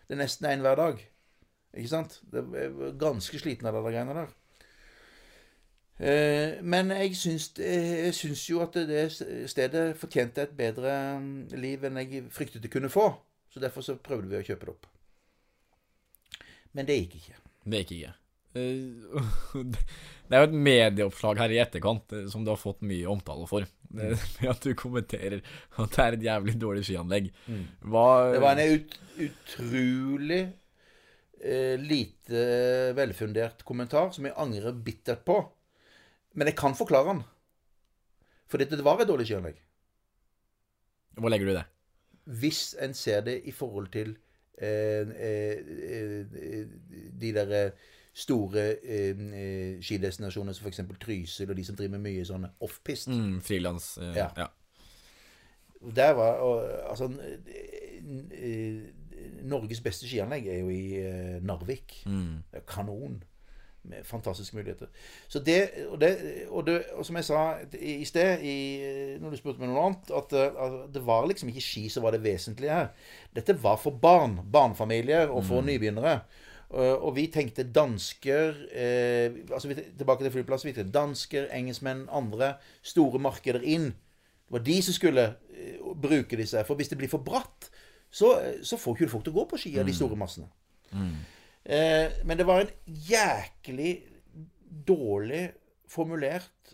Det 0.09 0.17
er 0.17 0.21
nesten 0.25 0.49
én 0.51 0.63
hver 0.63 0.75
dag. 0.79 0.99
Ikke 1.71 1.91
sant? 1.91 2.19
Jeg 2.35 2.49
var 2.51 2.97
ganske 2.99 3.39
sliten 3.39 3.67
av 3.71 3.79
der 3.79 3.87
greiene 3.87 4.15
der. 4.17 4.35
Eh, 5.99 6.61
Men 6.61 6.89
jeg 6.91 7.15
syns, 7.15 7.51
jeg 7.59 8.13
syns 8.17 8.47
jo 8.49 8.63
at 8.65 8.73
det 8.73 9.05
stedet 9.51 9.83
fortjente 9.99 10.47
et 10.47 10.55
bedre 10.57 10.95
mm, 11.19 11.53
liv 11.59 11.85
enn 11.85 12.01
jeg 12.01 12.25
fryktet 12.33 12.63
det 12.63 12.71
kunne 12.73 12.89
få. 12.93 13.11
Så 13.53 13.61
derfor 13.61 13.85
så 13.85 13.99
prøvde 14.01 14.31
vi 14.31 14.39
å 14.39 14.45
kjøpe 14.45 14.65
det 14.65 14.73
opp. 14.73 14.89
Men 16.73 16.89
det 16.89 16.97
gikk 17.03 17.19
ikke. 17.19 17.37
Det 17.69 17.83
gikk 17.83 17.95
ikke. 17.99 18.15
Eh, 18.57 19.73
Det 20.23 20.37
er 20.37 20.45
jo 20.45 20.47
et 20.47 20.63
medieoppslag 20.65 21.39
her 21.41 21.51
i 21.53 21.59
etterkant 21.61 22.13
eh, 22.15 22.27
som 22.31 22.45
du 22.45 22.49
har 22.53 22.57
fått 22.57 22.81
mye 22.87 23.09
omtale 23.11 23.45
for. 23.49 23.67
Med 23.93 24.17
at 24.49 24.63
du 24.65 24.71
kommenterer 24.73 25.43
at 25.77 25.93
det 25.93 26.03
er 26.03 26.15
et 26.17 26.23
jævlig 26.25 26.55
dårlig 26.61 26.85
skianlegg. 26.87 27.27
Hva 27.85 28.05
Det 28.33 28.39
var 28.41 28.61
en 28.63 28.79
ut, 28.79 28.95
utrolig 29.27 30.39
eh, 31.43 31.75
lite 31.77 32.45
velfundert 32.97 33.61
kommentar 33.67 34.09
som 34.15 34.25
jeg 34.25 34.33
angrer 34.41 34.73
bittert 34.73 35.21
på. 35.27 35.37
Men 36.33 36.47
jeg 36.49 36.55
kan 36.57 36.75
forklare 36.75 37.13
den. 37.13 37.23
For 38.49 38.57
dette 38.61 38.77
det 38.77 38.85
var 38.85 38.99
et 39.01 39.07
dårlig 39.09 39.25
skianlegg. 39.29 39.57
Hvor 41.19 41.29
legger 41.29 41.45
du 41.51 41.55
det? 41.59 41.65
hvis 42.23 42.75
en 42.79 42.93
ser 42.95 43.19
det 43.21 43.41
i 43.43 43.51
forhold 43.51 43.89
til 43.91 44.13
eh, 44.55 45.09
eh, 45.27 45.57
eh, 45.59 46.67
de 47.19 47.31
der 47.35 47.49
eh, 47.65 47.71
store 48.15 48.63
eh, 48.79 49.09
eh, 49.11 49.81
skidestinasjonene 49.83 50.53
som 50.55 50.63
f.eks. 50.69 50.79
Trysil, 51.01 51.49
og 51.51 51.57
de 51.57 51.65
som 51.67 51.75
driver 51.75 51.97
med 51.97 52.05
mye 52.05 52.23
sånn 52.23 52.47
offpist. 52.63 53.11
Mm, 53.11 53.41
Frilans. 53.43 53.97
eh, 53.97 54.15
Ja. 54.15 54.29
ja. 54.37 54.47
Der 55.83 56.13
var 56.15 56.39
og, 56.39 56.63
Altså 56.89 57.09
Norges 59.43 59.81
beste 59.83 60.07
skianlegg 60.07 60.47
er 60.47 60.61
jo 60.61 60.69
i 60.71 61.41
Narvik. 61.43 61.97
Mm. 62.07 62.43
Kanon. 62.67 63.19
Med 63.83 64.05
fantastiske 64.07 64.55
muligheter. 64.55 64.87
Så 65.27 65.41
det, 65.43 65.57
og, 65.89 65.97
det, 65.99 66.13
og, 66.47 66.61
det, 66.65 66.77
og 66.95 67.03
som 67.05 67.17
jeg 67.19 67.25
sa 67.27 67.39
i, 67.75 68.05
sted, 68.07 68.39
i, 68.39 68.55
når 69.19 69.33
du 69.33 69.39
spurte 69.41 69.59
meg 69.59 69.73
noe 69.73 69.89
annet, 69.89 70.13
at, 70.15 70.35
at 70.39 70.77
det 70.95 71.01
var 71.03 71.27
liksom 71.27 71.51
ikke 71.51 71.65
ski 71.65 71.83
som 71.91 72.05
var 72.05 72.15
det 72.15 72.21
vesentlige 72.23 72.77
her. 72.77 72.93
Dette 73.35 73.57
var 73.59 73.75
for 73.81 73.99
barn, 73.99 74.37
barnefamilier 74.53 75.27
og 75.27 75.43
for 75.49 75.65
nybegynnere. 75.67 76.21
Eh, 76.73 76.95
og 76.95 77.13
vi 77.17 77.27
tenkte 77.29 77.67
dansker 77.69 78.55
eh, 78.71 79.35
altså 79.51 79.67
vi, 79.69 79.77
Tilbake 79.97 80.23
til 80.23 80.33
flyplassen. 80.37 80.71
Vi 80.71 80.75
tenkte 80.77 80.95
dansker, 80.95 81.51
engelskmenn, 81.53 82.07
andre 82.09 82.55
store 82.81 83.19
markeder 83.21 83.61
inn. 83.61 83.91
Det 84.47 84.57
var 84.57 84.65
de 84.65 84.79
som 84.85 84.95
skulle 84.95 85.27
eh, 85.53 85.77
bruke 86.01 86.39
disse. 86.39 86.63
For 86.65 86.79
hvis 86.79 86.89
det 86.89 86.97
blir 86.97 87.11
for 87.11 87.25
bratt, 87.25 87.69
så, 88.13 88.35
så 88.63 88.77
får 88.77 88.97
ikke 88.97 89.13
folk 89.13 89.27
til 89.27 89.35
å 89.35 89.41
gå 89.41 89.45
på 89.51 89.61
ski 89.65 89.75
av 89.81 89.87
de 89.89 89.95
store 89.95 90.17
massene. 90.17 90.49
Eh, 90.93 91.13
men 91.63 92.35
det 92.35 92.43
var 92.43 92.63
en 92.63 92.71
jæklig 93.07 93.91
dårlig 94.83 95.45
formulert 95.87 96.73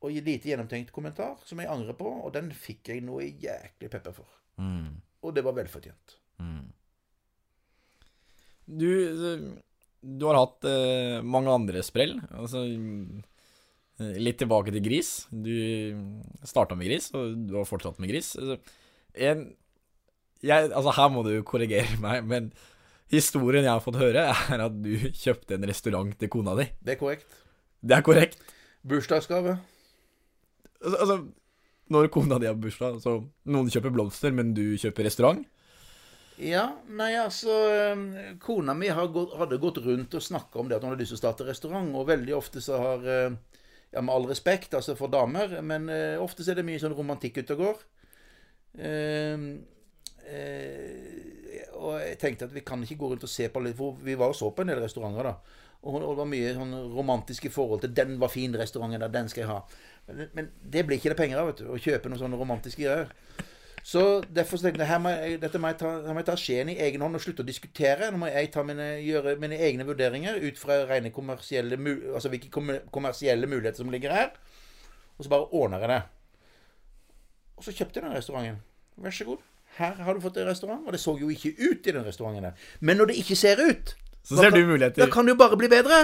og 0.00 0.14
lite 0.14 0.48
gjennomtenkt 0.48 0.92
kommentar 0.94 1.34
som 1.44 1.60
jeg 1.60 1.68
angrer 1.68 1.96
på, 1.98 2.08
og 2.08 2.32
den 2.32 2.48
fikk 2.56 2.92
jeg 2.94 3.04
noe 3.04 3.26
jæklig 3.26 3.90
pepper 3.92 4.16
for. 4.16 4.30
Mm. 4.56 5.02
Og 5.20 5.34
det 5.36 5.44
var 5.44 5.56
velfortjent. 5.58 6.16
Du, 8.66 8.88
eh, 9.32 9.44
du 10.00 10.26
har 10.26 10.40
hatt 10.40 10.66
uh, 10.66 11.22
mange 11.26 11.52
andre 11.54 11.82
sprell. 11.86 12.16
Altså, 12.34 12.64
eh, 12.66 14.16
litt 14.20 14.40
tilbake 14.42 14.74
til 14.74 14.84
gris. 14.84 15.12
Du 15.30 15.54
starta 16.46 16.78
med 16.78 16.90
gris, 16.90 17.12
og 17.16 17.46
du 17.46 17.56
har 17.60 17.68
fortsatt 17.68 18.00
med 18.02 18.10
gris. 18.12 18.34
Altså, 18.38 18.58
en, 19.14 19.46
jeg, 20.44 20.70
altså, 20.72 20.94
her 20.98 21.12
må 21.14 21.24
du 21.26 21.32
korrigere 21.46 21.98
meg, 22.02 22.26
men 22.26 22.50
historien 23.12 23.64
jeg 23.66 23.72
har 23.72 23.84
fått 23.84 24.00
høre, 24.00 24.28
er 24.54 24.66
at 24.66 24.76
du 24.82 24.92
kjøpte 25.10 25.58
en 25.58 25.66
restaurant 25.70 26.14
til 26.18 26.32
kona 26.32 26.56
di. 26.58 26.68
Det 26.82 26.96
er 26.96 27.00
korrekt. 27.00 27.40
Det 27.86 27.96
er 27.96 28.06
korrekt. 28.06 28.40
Bursdagsgave. 28.86 29.58
Altså, 30.82 30.96
altså 30.96 31.18
når 31.92 32.08
kona 32.10 32.38
di 32.42 32.48
har 32.48 32.56
bursdag, 32.58 32.98
så 33.02 33.20
noen 33.46 33.70
kjøper 33.70 33.94
blomster, 33.94 34.34
men 34.34 34.50
du 34.56 34.74
kjøper 34.80 35.06
restaurant? 35.06 35.44
Ja, 36.36 36.66
nei, 36.92 37.14
altså 37.16 37.52
eh, 37.72 38.00
Kona 38.42 38.74
mi 38.76 38.90
hadde 38.92 39.56
gått 39.62 39.78
rundt 39.80 40.16
og 40.18 40.24
snakka 40.24 40.60
om 40.60 40.68
det 40.68 40.76
at 40.76 40.84
hun 40.84 40.92
hadde 40.92 41.00
lyst 41.00 41.14
til 41.14 41.20
å 41.20 41.22
starte 41.22 41.46
restaurant, 41.48 41.94
og 41.96 42.10
veldig 42.10 42.34
ofte 42.36 42.60
så 42.60 42.80
har 42.82 43.06
eh, 43.08 43.36
ja, 43.94 44.02
med 44.02 44.12
all 44.12 44.28
respekt, 44.28 44.74
altså 44.76 44.96
for 44.98 45.12
damer, 45.12 45.56
men 45.64 45.88
eh, 45.92 46.18
ofte 46.20 46.44
så 46.44 46.52
er 46.52 46.60
det 46.60 46.66
mye 46.68 46.82
sånn 46.82 46.96
romantikk 46.96 47.40
ute 47.40 47.56
og 47.56 47.62
går. 47.62 47.80
Eh, 48.90 49.46
eh, 50.28 51.15
og 51.76 52.00
jeg 52.00 52.18
tenkte 52.20 52.48
at 52.48 52.54
vi 52.54 52.64
kan 52.66 52.82
ikke 52.82 52.98
gå 53.00 53.12
rundt 53.12 53.26
og 53.26 53.32
se 53.32 53.48
på 53.52 53.62
litt, 53.64 53.76
for 53.78 53.96
vi 54.04 54.16
var 54.18 54.32
og 54.32 54.38
så 54.38 54.50
på 54.50 54.64
en 54.64 54.72
del 54.72 54.82
restauranter, 54.82 55.30
da. 55.30 55.62
Og 55.86 56.00
det 56.02 56.14
var 56.18 56.28
mye 56.28 56.54
sånn 56.56 56.72
romantiske 56.96 57.50
forhold 57.52 57.82
til 57.84 57.92
'den 57.94 58.16
var 58.20 58.32
fin, 58.32 58.54
restauranten 58.56 59.00
der, 59.00 59.12
den 59.12 59.28
skal 59.28 59.40
jeg 59.42 59.50
ha'. 59.50 59.62
Men, 60.06 60.28
men 60.34 60.48
det 60.72 60.86
blir 60.86 60.96
ikke 60.96 61.12
det 61.12 61.16
penger 61.16 61.38
av, 61.38 61.46
vet 61.46 61.58
du, 61.58 61.68
å 61.70 61.78
kjøpe 61.78 62.08
noen 62.08 62.18
sånne 62.18 62.38
romantiske 62.40 62.82
greier. 62.82 63.12
Så 63.86 64.22
derfor 64.34 64.58
tenkte 64.58 64.82
jeg 64.82 64.90
her 64.90 64.98
må 64.98 65.12
jeg, 65.14 65.40
dette 65.42 65.58
må 65.62 65.70
jeg, 65.70 65.78
ta, 65.78 65.90
her 66.02 66.14
må 66.14 66.18
jeg 66.18 66.26
ta 66.26 66.34
skjeen 66.34 66.72
i 66.72 66.78
egen 66.88 67.04
hånd 67.04 67.14
og 67.14 67.22
slutte 67.22 67.44
å 67.44 67.46
diskutere. 67.46 68.08
Nå 68.10 68.18
må 68.18 68.26
jeg 68.26 68.50
mine, 68.66 68.86
gjøre 68.98 69.36
mine 69.38 69.58
egne 69.62 69.86
vurderinger 69.86 70.40
ut 70.42 70.58
fra 70.58 70.80
rene 70.88 71.12
kommersielle 71.14 71.78
altså 72.10 72.32
hvilke 72.32 72.50
kommersielle 72.90 73.46
muligheter 73.46 73.84
som 73.84 73.92
ligger 73.94 74.10
her. 74.10 74.32
Og 75.18 75.24
så 75.24 75.30
bare 75.30 75.46
ordner 75.54 75.84
jeg 75.84 75.92
det. 75.92 76.00
Og 77.56 77.68
så 77.68 77.76
kjøpte 77.78 78.00
jeg 78.00 78.08
den 78.08 78.16
restauranten. 78.16 78.58
Vær 78.96 79.14
så 79.14 79.28
god. 79.30 79.46
Her 79.76 79.94
har 80.06 80.14
du 80.16 80.20
fått 80.24 80.36
en 80.40 80.46
restaurant. 80.48 80.82
Og 80.86 80.92
det 80.96 81.00
så 81.02 81.12
jo 81.20 81.28
ikke 81.32 81.52
ut 81.58 81.86
i 81.86 81.92
den 81.92 82.04
restauranten 82.06 82.46
der. 82.48 82.52
Men 82.80 82.96
når 82.96 83.10
det 83.12 83.16
ikke 83.22 83.36
ser 83.36 83.60
ut, 83.60 83.94
Så 84.24 84.36
ser 84.38 84.50
kan- 84.50 84.58
du 84.60 84.66
muligheter. 84.66 85.04
da 85.04 85.10
kan 85.12 85.26
det 85.26 85.34
jo 85.36 85.40
bare 85.42 85.56
bli 85.60 85.68
bedre. 85.68 85.98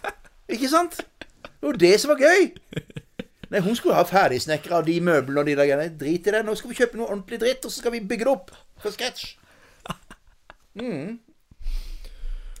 Ikke 0.54 0.68
sant? 0.68 0.98
Det 1.42 1.64
var 1.64 1.72
det 1.80 1.94
som 2.00 2.10
var 2.12 2.18
gøy. 2.20 2.50
Nei, 3.50 3.60
Hun 3.64 3.74
skulle 3.76 3.94
ha 3.96 4.04
ferdigsnekra 4.04 4.82
de 4.84 4.98
møblene 5.00 5.40
og 5.40 5.46
de 5.46 5.54
der 5.56 5.66
greiene. 5.70 5.98
Drit 5.98 6.26
i 6.28 6.34
det. 6.36 6.42
Nå 6.44 6.54
skal 6.54 6.70
vi 6.70 6.76
kjøpe 6.76 6.98
noe 7.00 7.08
ordentlig 7.08 7.40
dritt, 7.40 7.64
og 7.64 7.72
så 7.72 7.80
skal 7.80 7.92
vi 7.96 8.00
bygge 8.04 8.26
det 8.28 8.32
opp 8.34 8.50
fra 8.82 8.90
scratch. 8.92 9.36
Mm. 10.76 11.18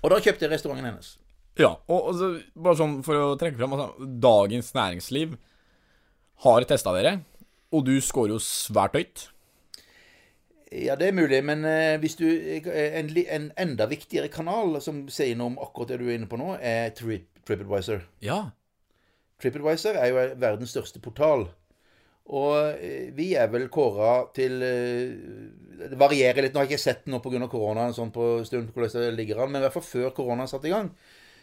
Og 0.04 0.10
da 0.12 0.18
kjøpte 0.22 0.44
jeg 0.46 0.52
restauranten 0.54 0.86
hennes. 0.88 1.12
Ja, 1.60 1.74
og, 1.88 2.00
og 2.10 2.14
så, 2.18 2.28
bare 2.56 2.78
sånn 2.80 2.96
for 3.06 3.14
å 3.20 3.28
trekke 3.38 3.58
fram 3.60 3.76
altså, 3.76 4.08
Dagens 4.24 4.72
Næringsliv 4.74 5.36
har 6.44 6.66
testa 6.68 6.92
dere, 6.96 7.18
og 7.74 7.84
du 7.86 7.94
scorer 8.02 8.34
jo 8.34 8.40
svært 8.42 8.96
høyt. 8.98 9.28
Ja, 10.74 10.96
det 10.98 11.08
er 11.08 11.14
mulig, 11.14 11.38
men 11.46 11.62
eh, 11.68 11.96
hvis 12.02 12.16
du 12.18 12.24
eh, 12.26 12.64
en, 12.98 13.10
en 13.14 13.50
enda 13.60 13.86
viktigere 13.86 14.30
kanal 14.32 14.80
som 14.82 15.04
sier 15.12 15.36
noe 15.38 15.52
om 15.52 15.58
akkurat 15.62 15.92
det 15.92 16.00
du 16.00 16.08
er 16.08 16.16
inne 16.18 16.30
på 16.30 16.38
nå, 16.40 16.56
er 16.58 16.90
Tri 16.98 17.20
TripAdvisor. 17.44 18.00
Ja. 18.24 18.38
TripAdvisor 19.42 19.98
er 20.00 20.10
jo 20.10 20.24
verdens 20.40 20.72
største 20.74 21.02
portal. 21.04 21.46
Og 22.34 22.80
eh, 22.80 23.12
vi 23.14 23.34
er 23.38 23.52
vel 23.52 23.68
kåra 23.68 24.24
til 24.34 24.56
Det 24.64 25.98
varierer 26.00 26.46
litt. 26.46 26.54
Nå 26.54 26.62
har 26.62 26.66
jeg 26.66 26.78
ikke 26.78 26.86
sett 26.86 27.06
noe 27.12 27.22
pga. 27.22 27.44
korona 27.52 27.90
sånn 27.92 28.10
på 28.14 28.40
stund 28.48 28.72
hvordan 28.74 29.06
det 29.06 29.14
ligger 29.20 29.44
an, 29.44 29.52
men 29.52 29.62
i 29.62 29.68
hvert 29.68 29.76
fall 29.76 29.86
før 29.86 30.16
korona 30.16 30.48
satte 30.50 30.72
i 30.72 30.74
gang, 30.74 30.90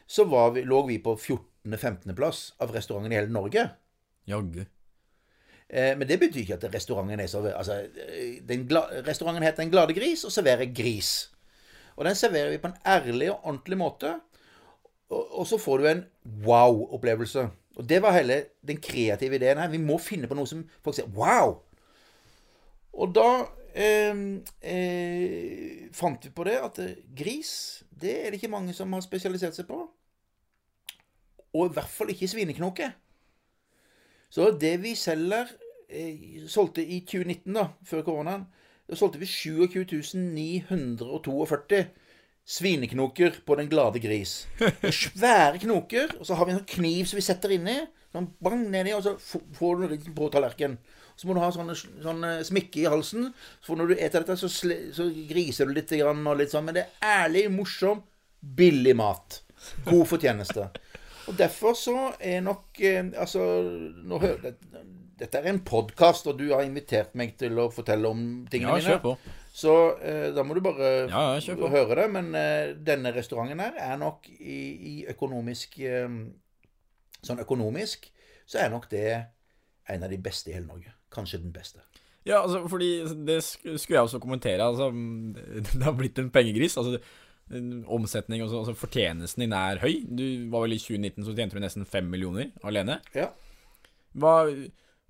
så 0.08 0.26
var 0.28 0.58
vi, 0.58 0.66
lå 0.68 0.84
vi 0.90 1.00
på 1.00 1.16
14.-15.-plass 1.16 2.44
av 2.60 2.76
restauranten 2.76 3.14
i 3.14 3.22
hele 3.22 3.32
Norge. 3.32 3.70
Jaggu. 4.28 4.66
Eh, 5.72 5.94
men 5.98 6.08
det 6.08 6.20
betyr 6.20 6.44
ikke 6.44 6.58
at 6.60 6.74
restauranten 6.74 7.20
er 7.24 7.30
så 7.32 7.46
Altså, 7.48 7.78
eh, 7.96 8.42
restauranten 9.08 9.44
heter 9.44 9.64
Den 9.64 9.72
glade 9.72 9.94
gris 9.94 10.24
og 10.28 10.32
serverer 10.32 10.74
gris. 10.76 11.32
Og 11.96 12.06
den 12.06 12.16
serverer 12.16 12.50
vi 12.50 12.58
på 12.58 12.68
en 12.68 12.78
ærlig 12.86 13.32
og 13.32 13.46
ordentlig 13.46 13.78
måte. 13.78 14.20
Og, 15.10 15.40
og 15.40 15.48
så 15.48 15.58
får 15.58 15.78
du 15.78 15.88
en 15.88 16.06
wow-opplevelse. 16.46 17.48
Og 17.76 17.90
det 17.90 18.02
var 18.02 18.18
hele 18.18 18.44
den 18.68 18.82
kreative 18.82 19.36
ideen 19.36 19.58
her. 19.58 19.70
Vi 19.70 19.78
må 19.78 19.98
finne 19.98 20.28
på 20.28 20.36
noe 20.36 20.48
som 20.48 20.64
folk 20.84 20.96
sier 20.98 21.08
wow. 21.16 21.56
Og 22.94 23.14
da 23.16 23.28
eh, 23.74 24.24
eh, 24.62 25.88
fant 25.96 26.26
vi 26.26 26.34
på 26.36 26.48
det 26.48 26.58
at 26.60 26.80
eh, 26.84 26.98
gris, 27.16 27.84
det 28.02 28.18
er 28.18 28.32
det 28.32 28.42
ikke 28.42 28.52
mange 28.52 28.76
som 28.76 28.92
har 28.94 29.04
spesialisert 29.06 29.56
seg 29.56 29.70
på. 29.70 29.80
Og 31.52 31.68
i 31.68 31.74
hvert 31.76 31.92
fall 31.92 32.12
ikke 32.12 32.28
svineknoke. 32.32 32.92
Så 34.32 34.52
det 34.56 34.78
vi 34.84 34.96
selger 34.96 35.50
Solgte 36.52 36.82
i 36.82 37.02
2019, 37.06 37.54
da, 37.56 37.66
før 37.88 38.02
koronaen, 38.08 38.44
da 38.88 38.94
solgte 39.00 39.20
vi 39.22 39.28
27.942 39.30 41.86
svineknoker 42.52 43.32
på 43.46 43.56
Den 43.56 43.70
glade 43.70 44.00
gris. 44.00 44.48
Det 44.60 44.94
Svære 44.94 45.60
knoker, 45.62 46.16
og 46.20 46.28
så 46.28 46.36
har 46.36 46.46
vi 46.46 46.54
en 46.54 46.62
sånn 46.62 46.74
kniv 46.76 47.10
som 47.10 47.20
vi 47.20 47.26
setter 47.26 47.54
inni. 47.56 47.78
Sånn 48.12 48.28
bang 48.44 48.66
nedi, 48.74 48.94
og 48.96 49.06
så 49.06 49.16
får 49.56 49.80
du 49.80 49.94
den 49.94 50.16
på 50.18 50.28
tallerkenen. 50.34 50.80
Så 51.16 51.28
må 51.28 51.36
du 51.36 51.42
ha 51.44 51.52
sånne, 51.54 51.76
sånne 51.76 52.32
smykke 52.48 52.82
i 52.82 52.90
halsen. 52.90 53.30
For 53.64 53.78
når 53.78 53.92
du 53.92 54.00
eter 54.00 54.24
dette, 54.24 54.38
så, 54.42 54.50
så 54.50 55.08
griser 55.30 55.70
du 55.70 55.76
litt 55.76 55.92
grann 55.94 56.26
litt 56.40 56.52
sånn. 56.52 56.66
Men 56.68 56.80
det 56.80 56.88
er 56.88 57.28
ærlig, 57.28 57.46
morsom, 57.54 58.02
billig 58.42 58.96
mat. 58.98 59.42
God 59.86 60.08
fortjeneste. 60.10 60.72
Og 61.30 61.38
derfor 61.38 61.78
så 61.78 61.98
er 62.18 62.40
nok 62.42 62.80
eh, 62.82 63.12
Altså, 63.22 63.44
nå 64.02 64.18
hører 64.24 64.48
det, 64.48 64.56
dette 65.22 65.38
er 65.40 65.48
en 65.52 65.60
podkast, 65.66 66.26
og 66.32 66.40
du 66.40 66.48
har 66.52 66.64
invitert 66.66 67.14
meg 67.20 67.36
til 67.40 67.60
å 67.62 67.68
fortelle 67.74 68.10
om 68.10 68.24
tingene 68.52 68.80
Ja, 68.82 68.98
mine. 69.02 69.36
Så 69.54 69.74
eh, 70.02 70.30
da 70.36 70.44
må 70.48 70.56
du 70.58 70.62
bare 70.64 70.90
Ja, 71.12 71.24
høre 71.74 71.98
det. 72.00 72.08
Men 72.16 72.32
eh, 72.40 72.72
denne 72.88 73.12
restauranten 73.16 73.60
her 73.62 73.78
er 73.78 74.00
nok 74.02 74.26
i, 74.40 74.58
i 74.92 74.96
økonomisk 75.12 75.78
eh, 75.84 76.08
Sånn 77.22 77.42
økonomisk 77.44 78.08
så 78.50 78.64
er 78.64 78.72
nok 78.74 78.88
det 78.92 79.06
en 79.92 80.04
av 80.04 80.10
de 80.12 80.18
beste 80.20 80.50
i 80.50 80.56
hele 80.56 80.66
Norge. 80.66 80.90
Kanskje 81.14 81.38
den 81.44 81.52
beste. 81.54 81.84
Ja, 82.26 82.42
altså, 82.42 82.64
fordi 82.70 82.90
det 83.28 83.38
skulle 83.46 83.98
jeg 84.00 84.08
også 84.08 84.20
kommentere. 84.24 84.66
Altså, 84.66 84.88
det 85.78 85.84
har 85.86 85.94
blitt 85.98 86.20
en 86.20 86.32
pengegris. 86.34 86.76
Altså, 86.82 86.98
omsetning 87.92 88.42
og 88.44 88.50
så- 88.50 88.60
altså, 88.64 88.74
fortjenesten 88.80 89.42
din 89.46 89.54
er 89.54 89.80
høy. 89.84 90.02
Du 90.08 90.26
var 90.52 90.66
vel 90.66 90.74
I 90.74 90.82
2019 90.82 91.26
så 91.26 91.36
tjente 91.36 91.56
du 91.56 91.64
nesten 91.64 91.86
5 91.86 92.10
millioner 92.10 92.52
alene. 92.64 93.00
Ja. 93.16 93.30
Hva, 94.18 94.36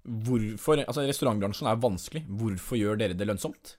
hvorfor 0.04 0.82
Altså, 0.86 1.06
restaurantbransjen 1.08 1.70
er 1.70 1.80
vanskelig. 1.82 2.24
Hvorfor 2.28 2.80
gjør 2.80 3.00
dere 3.02 3.18
det 3.18 3.28
lønnsomt? 3.28 3.76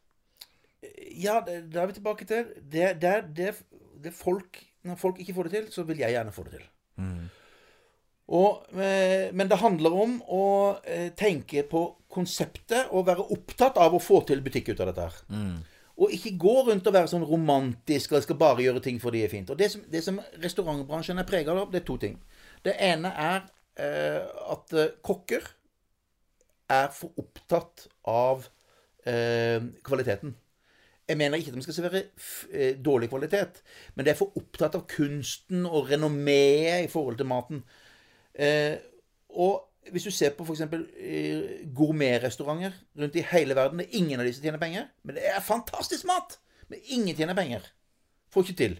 Ja, 1.18 1.40
da 1.44 1.82
er 1.82 1.90
vi 1.90 1.98
tilbake 1.98 2.26
til 2.26 2.48
det, 2.56 2.96
det, 3.02 3.14
det, 3.36 3.54
det 4.02 4.12
folk 4.16 4.58
Når 4.82 4.98
folk 4.98 5.20
ikke 5.22 5.34
får 5.34 5.48
det 5.48 5.52
til, 5.52 5.66
så 5.72 5.84
vil 5.86 6.00
jeg 6.02 6.10
gjerne 6.10 6.32
få 6.34 6.42
det 6.48 6.58
til. 6.58 6.64
Og, 8.32 8.64
eh, 8.80 9.28
men 9.34 9.48
det 9.50 9.60
handler 9.60 9.94
om 9.94 10.16
å 10.26 10.44
eh, 10.82 11.12
tenke 11.18 11.62
på 11.68 11.82
konseptet 12.10 12.90
og 12.90 13.06
være 13.06 13.26
opptatt 13.34 13.78
av 13.78 13.94
å 13.94 14.00
få 14.02 14.22
til 14.26 14.42
butikk 14.42 14.72
ut 14.72 14.80
av 14.80 14.90
dette 14.90 15.06
her. 15.06 15.20
Og 16.02 16.10
ikke 16.16 16.34
gå 16.40 16.54
rundt 16.66 16.86
og 16.88 16.94
være 16.96 17.10
sånn 17.12 17.26
romantisk 17.28 18.14
og 18.16 18.24
skal 18.24 18.38
bare 18.40 18.64
gjøre 18.64 18.82
ting 18.82 18.98
fordi 19.02 19.20
det 19.20 19.28
er 19.28 19.34
fint. 19.34 19.50
Og 19.52 19.58
det 19.60 19.68
som, 19.74 19.82
det 19.92 20.02
som 20.02 20.20
restaurantbransjen 20.42 21.20
er 21.20 21.28
prega 21.28 21.54
av, 21.54 21.70
det 21.70 21.82
er 21.82 21.86
to 21.86 21.98
ting. 22.00 22.16
Det 22.64 22.74
ene 22.80 23.12
er 23.12 23.44
eh, 23.76 24.22
at 24.54 24.74
eh, 24.74 24.94
kokker 25.04 25.44
er 26.72 26.92
for 26.94 27.12
opptatt 27.20 27.86
av 28.08 28.46
eh, 29.06 29.60
kvaliteten. 29.84 30.36
Jeg 31.08 31.18
mener 31.18 31.40
ikke 31.40 31.50
at 31.52 31.58
de 31.58 31.64
skal 31.66 31.76
servere 31.76 32.04
eh, 32.52 32.76
dårlig 32.84 33.10
kvalitet, 33.10 33.60
men 33.94 34.06
de 34.06 34.12
er 34.12 34.18
for 34.18 34.38
opptatt 34.38 34.78
av 34.78 34.86
kunsten 34.90 35.66
og 35.66 35.90
renommeet 35.90 36.86
i 36.86 36.92
forhold 36.92 37.18
til 37.18 37.28
maten. 37.28 37.64
Eh, 38.34 38.78
og 39.28 39.90
hvis 39.90 40.06
du 40.06 40.10
ser 40.14 40.36
på 40.36 40.46
f.eks. 40.46 40.62
Eh, 40.62 41.66
gourmetrestauranter 41.74 42.72
rundt 42.98 43.16
i 43.18 43.24
hele 43.32 43.56
verden 43.58 43.78
Det 43.78 43.88
er 43.88 43.98
ingen 43.98 44.20
av 44.20 44.26
disse 44.26 44.42
tjener 44.42 44.62
penger, 44.62 44.86
men 45.02 45.18
det 45.18 45.26
er 45.26 45.42
fantastisk 45.44 46.06
mat! 46.06 46.38
Men 46.68 46.78
ingen 46.84 47.16
tjener 47.16 47.34
penger. 47.34 47.66
Får 48.32 48.46
ikke 48.46 48.60
til. 48.62 48.78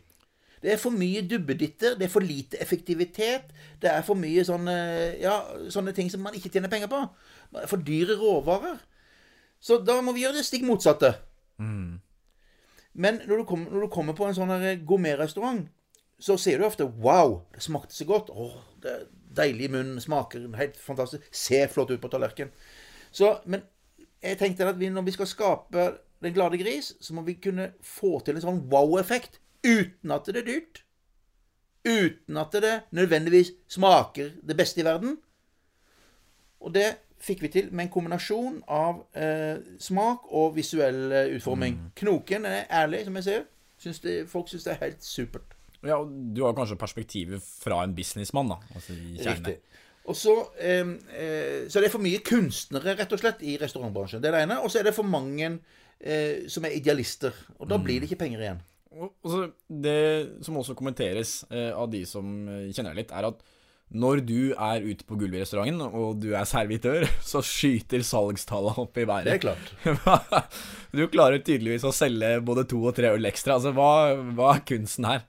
Det 0.63 0.73
er 0.73 0.79
for 0.79 0.95
mye 0.95 1.25
dubbeditter, 1.27 1.97
det 1.99 2.07
er 2.07 2.13
for 2.13 2.23
lite 2.23 2.61
effektivitet. 2.63 3.51
Det 3.83 3.91
er 3.91 4.05
for 4.07 4.15
mye 4.15 4.45
sånne, 4.47 4.77
ja, 5.21 5.35
sånne 5.75 5.93
ting 5.93 6.11
som 6.11 6.23
man 6.23 6.37
ikke 6.39 6.53
tjener 6.55 6.71
penger 6.71 6.89
på. 6.93 7.01
For 7.69 7.77
dyre 7.77 8.17
råvarer. 8.19 8.81
Så 9.63 9.79
da 9.85 10.01
må 10.03 10.13
vi 10.13 10.25
gjøre 10.25 10.41
det 10.41 10.47
stikk 10.49 10.65
motsatte. 10.67 11.15
Men 12.93 13.21
når 13.27 13.43
du, 13.43 13.45
kommer, 13.49 13.71
når 13.71 13.87
du 13.87 13.93
kommer 13.93 14.17
på 14.17 14.27
en 14.27 14.35
sånn 14.37 14.51
her 14.53 14.81
gourmetrestaurant, 14.85 15.69
så 16.23 16.37
ser 16.39 16.59
du 16.59 16.67
ofte 16.67 16.85
'wow, 16.85 17.41
det 17.55 17.63
smakte 17.63 17.95
så 17.95 18.05
godt'. 18.07 18.31
Åh, 18.31 18.57
det 18.83 18.91
er 18.91 19.07
deilig 19.37 19.65
i 19.65 19.73
munnen, 19.73 20.01
smaker 20.01 20.45
helt 20.57 20.77
fantastisk. 20.77 21.23
Ser 21.33 21.67
flott 21.69 21.91
ut 21.91 22.01
på 22.01 22.09
tallerkenen. 22.09 22.53
Men 23.45 23.63
jeg 24.23 24.39
tenkte 24.39 24.69
at 24.69 24.79
vi, 24.79 24.89
når 24.89 25.03
vi 25.03 25.11
skal 25.11 25.27
skape 25.27 25.99
Den 26.23 26.35
glade 26.35 26.59
gris, 26.59 26.95
så 27.01 27.15
må 27.15 27.23
vi 27.23 27.35
kunne 27.35 27.73
få 27.83 28.21
til 28.23 28.37
en 28.37 28.43
sånn 28.45 28.61
wow-effekt 28.71 29.41
uten 29.67 30.11
at 30.15 30.29
det 30.31 30.37
er 30.37 30.47
dyrt. 30.47 30.85
Uten 31.83 32.37
at 32.37 32.53
det 32.53 32.83
nødvendigvis 32.95 33.51
smaker 33.67 34.31
det 34.43 34.57
beste 34.57 34.81
i 34.81 34.85
verden. 34.85 35.19
Og 36.61 36.75
det 36.75 36.97
fikk 37.23 37.45
vi 37.47 37.51
til 37.55 37.71
med 37.71 37.87
en 37.87 37.93
kombinasjon 37.95 38.61
av 38.73 39.05
eh, 39.15 39.63
smak 39.79 40.29
og 40.31 40.57
visuell 40.57 41.05
utforming. 41.07 41.37
utforming. 41.39 41.81
Knoken 42.03 42.49
er 42.51 42.65
ærlig, 42.83 43.05
som 43.07 43.19
jeg 43.21 43.29
ser. 43.29 43.45
Syns 43.83 44.03
det, 44.05 44.17
folk 44.31 44.51
syns 44.51 44.67
det 44.67 44.75
er 44.77 44.81
helt 44.85 45.05
supert. 45.07 45.55
Ja, 45.83 45.99
og 45.99 46.11
Du 46.35 46.45
har 46.47 46.55
kanskje 46.55 46.79
perspektivet 46.79 47.43
fra 47.43 47.83
en 47.83 47.95
businessmann, 47.95 48.53
da. 48.53 48.59
Altså 48.75 48.95
i. 48.95 49.17
Riktig. 49.19 49.57
Og 50.11 50.17
så, 50.19 50.35
eh, 50.59 50.83
eh, 51.15 51.69
så 51.71 51.81
det 51.81 51.87
er 51.87 51.95
for 51.95 52.03
mye 52.03 52.23
kunstnere, 52.27 52.97
rett 52.99 53.15
og 53.15 53.23
slett, 53.23 53.43
i 53.43 53.57
restaurantbransjen. 53.61 54.23
Det 54.23 54.31
er 54.31 54.39
det 54.39 54.43
ene. 54.49 54.59
Og 54.63 54.71
så 54.71 54.81
er 54.81 54.89
det 54.89 54.95
for 54.95 55.07
mange 55.07 55.59
eh, 56.01 56.49
som 56.51 56.65
er 56.67 56.77
idealister. 56.79 57.35
Og 57.59 57.69
da 57.71 57.79
blir 57.79 58.01
det 58.01 58.11
ikke 58.11 58.25
penger 58.25 58.43
igjen. 58.43 58.63
Og 58.93 59.13
og 59.23 59.31
så 59.31 59.41
det 59.83 60.45
som 60.45 60.59
også 60.61 60.75
kommenteres 60.77 61.45
eh, 61.51 61.71
av 61.73 61.91
de 61.91 62.03
som 62.07 62.49
eh, 62.49 62.73
kjenner 62.75 62.93
deg 62.93 63.05
litt, 63.05 63.15
er 63.15 63.31
at 63.31 63.41
Når 63.93 64.23
du 64.25 64.53
er 64.55 64.85
ute 64.87 65.05
på 65.05 65.19
gulvet 65.21 65.41
i 65.41 65.43
restauranten, 65.43 65.83
og 65.85 66.21
du 66.23 66.31
er 66.33 66.49
servitør, 66.49 67.05
så 67.33 67.43
skyter 67.45 68.05
salgstallene 68.07 68.87
opp 68.87 68.97
i 68.97 69.07
været. 69.09 69.29
Det 69.29 69.35
er 69.37 69.43
klart. 69.43 69.73
du 70.97 71.05
klarer 71.13 71.43
tydeligvis 71.45 71.85
å 71.89 71.93
selge 71.97 72.39
både 72.45 72.65
to 72.71 72.81
og 72.89 72.97
tre 72.97 73.13
øl 73.13 73.29
ekstra. 73.29 73.59
Altså, 73.59 73.75
hva, 73.77 74.15
hva 74.37 74.55
er 74.57 74.65
kunsten 74.69 75.09
her? 75.09 75.27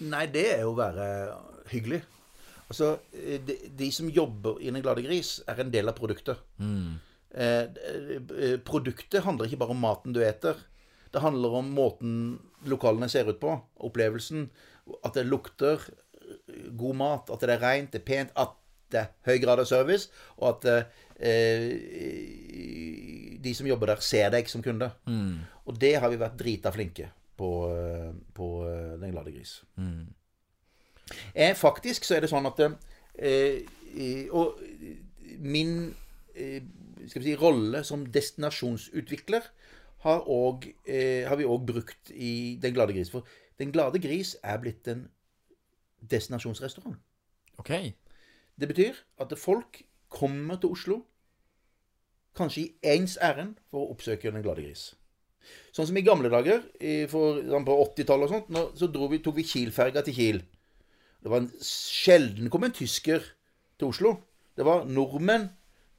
Nei, 0.00 0.24
det 0.32 0.46
er 0.54 0.64
å 0.64 0.72
være 0.78 1.04
hyggelig. 1.72 2.00
Altså, 2.70 2.94
de, 3.12 3.56
de 3.76 3.90
som 3.92 4.08
jobber 4.14 4.60
i 4.62 4.70
Den 4.70 4.82
glade 4.84 5.02
gris, 5.04 5.40
er 5.50 5.60
en 5.60 5.72
del 5.74 5.90
av 5.90 5.98
produktet. 5.98 6.40
Mm. 6.62 7.00
eh, 7.34 8.58
produktet 8.64 9.24
handler 9.26 9.50
ikke 9.50 9.60
bare 9.64 9.74
om 9.74 9.82
maten 9.82 10.14
du 10.14 10.22
eter. 10.24 10.60
Det 11.10 11.22
handler 11.24 11.56
om 11.58 11.72
måten 11.74 12.12
lokalene 12.70 13.08
ser 13.10 13.28
ut 13.28 13.40
på. 13.42 13.56
Opplevelsen. 13.82 14.48
At 15.04 15.18
det 15.18 15.26
lukter 15.26 15.82
god 16.76 16.96
mat, 16.96 17.30
at 17.32 17.40
det 17.46 17.54
er 17.56 17.62
rent, 17.62 17.92
det 17.92 18.00
er 18.02 18.08
pent, 18.08 18.34
at 18.36 18.56
det 18.90 19.00
er 19.04 19.12
høy 19.28 19.38
grad 19.42 19.62
av 19.62 19.68
service, 19.70 20.10
og 20.38 20.48
at 20.54 20.66
eh, 21.22 21.70
de 23.40 23.52
som 23.54 23.68
jobber 23.68 23.92
der, 23.92 24.02
ser 24.04 24.30
deg 24.34 24.48
som 24.50 24.62
kunde. 24.64 24.90
Og 25.66 25.78
det 25.80 25.94
har 26.02 26.10
vi 26.10 26.18
vært 26.20 26.38
drita 26.40 26.72
flinke 26.74 27.10
på, 27.38 27.50
eh, 27.72 28.10
på 28.36 28.48
eh, 28.68 28.96
Den 29.00 29.14
glade 29.14 29.32
gris. 29.32 29.60
Eh, 31.34 31.54
faktisk 31.56 32.04
så 32.06 32.16
er 32.16 32.24
det 32.24 32.30
sånn 32.30 32.46
at 32.50 32.60
eh, 32.62 33.62
Og 34.30 34.60
min 35.40 35.94
eh, 36.34 36.60
skal 37.08 37.22
vi 37.22 37.30
si, 37.30 37.38
rolle 37.40 37.84
som 37.86 38.04
destinasjonsutvikler 38.06 39.46
har, 40.04 40.20
også, 40.24 40.72
har 41.28 41.36
vi 41.36 41.44
òg 41.48 41.64
brukt 41.68 42.10
i 42.14 42.56
Den 42.60 42.72
glade 42.76 42.94
gris. 42.96 43.10
For 43.12 43.26
Den 43.60 43.72
glade 43.72 44.00
gris 44.00 44.36
er 44.42 44.60
blitt 44.62 44.88
en 44.88 45.08
destinasjonsrestaurant. 46.08 46.96
Ok. 47.58 47.70
Det 48.60 48.68
betyr 48.68 48.94
at 49.20 49.32
folk 49.38 49.82
kommer 50.10 50.56
til 50.60 50.70
Oslo 50.74 51.00
kanskje 52.36 52.62
i 52.62 52.94
ens 52.94 53.16
ærend 53.22 53.56
for 53.70 53.82
å 53.84 53.90
oppsøke 53.94 54.30
Den 54.32 54.42
glade 54.44 54.62
gris. 54.64 54.94
Sånn 55.74 55.86
som 55.88 55.96
i 55.96 56.02
gamle 56.06 56.28
dager, 56.30 56.62
i- 56.80 57.06
for, 57.10 57.40
sånn 57.42 57.64
på 57.66 57.74
80-tallet 57.84 58.28
og 58.28 58.28
sånt, 58.34 58.50
nå, 58.50 58.64
så 58.76 58.86
dro 58.92 59.08
vi, 59.08 59.18
tok 59.18 59.36
vi 59.36 59.42
Kiel-ferga 59.42 60.02
til 60.04 60.14
Kiel. 60.14 60.42
Det 61.22 61.30
var 61.30 61.40
en 61.42 61.50
sjelden 61.60 62.50
kom 62.50 62.64
en 62.64 62.72
tysker 62.76 63.20
til 63.78 63.88
Oslo. 63.88 64.12
Det 64.56 64.64
var 64.64 64.84
nordmenn 64.84 65.48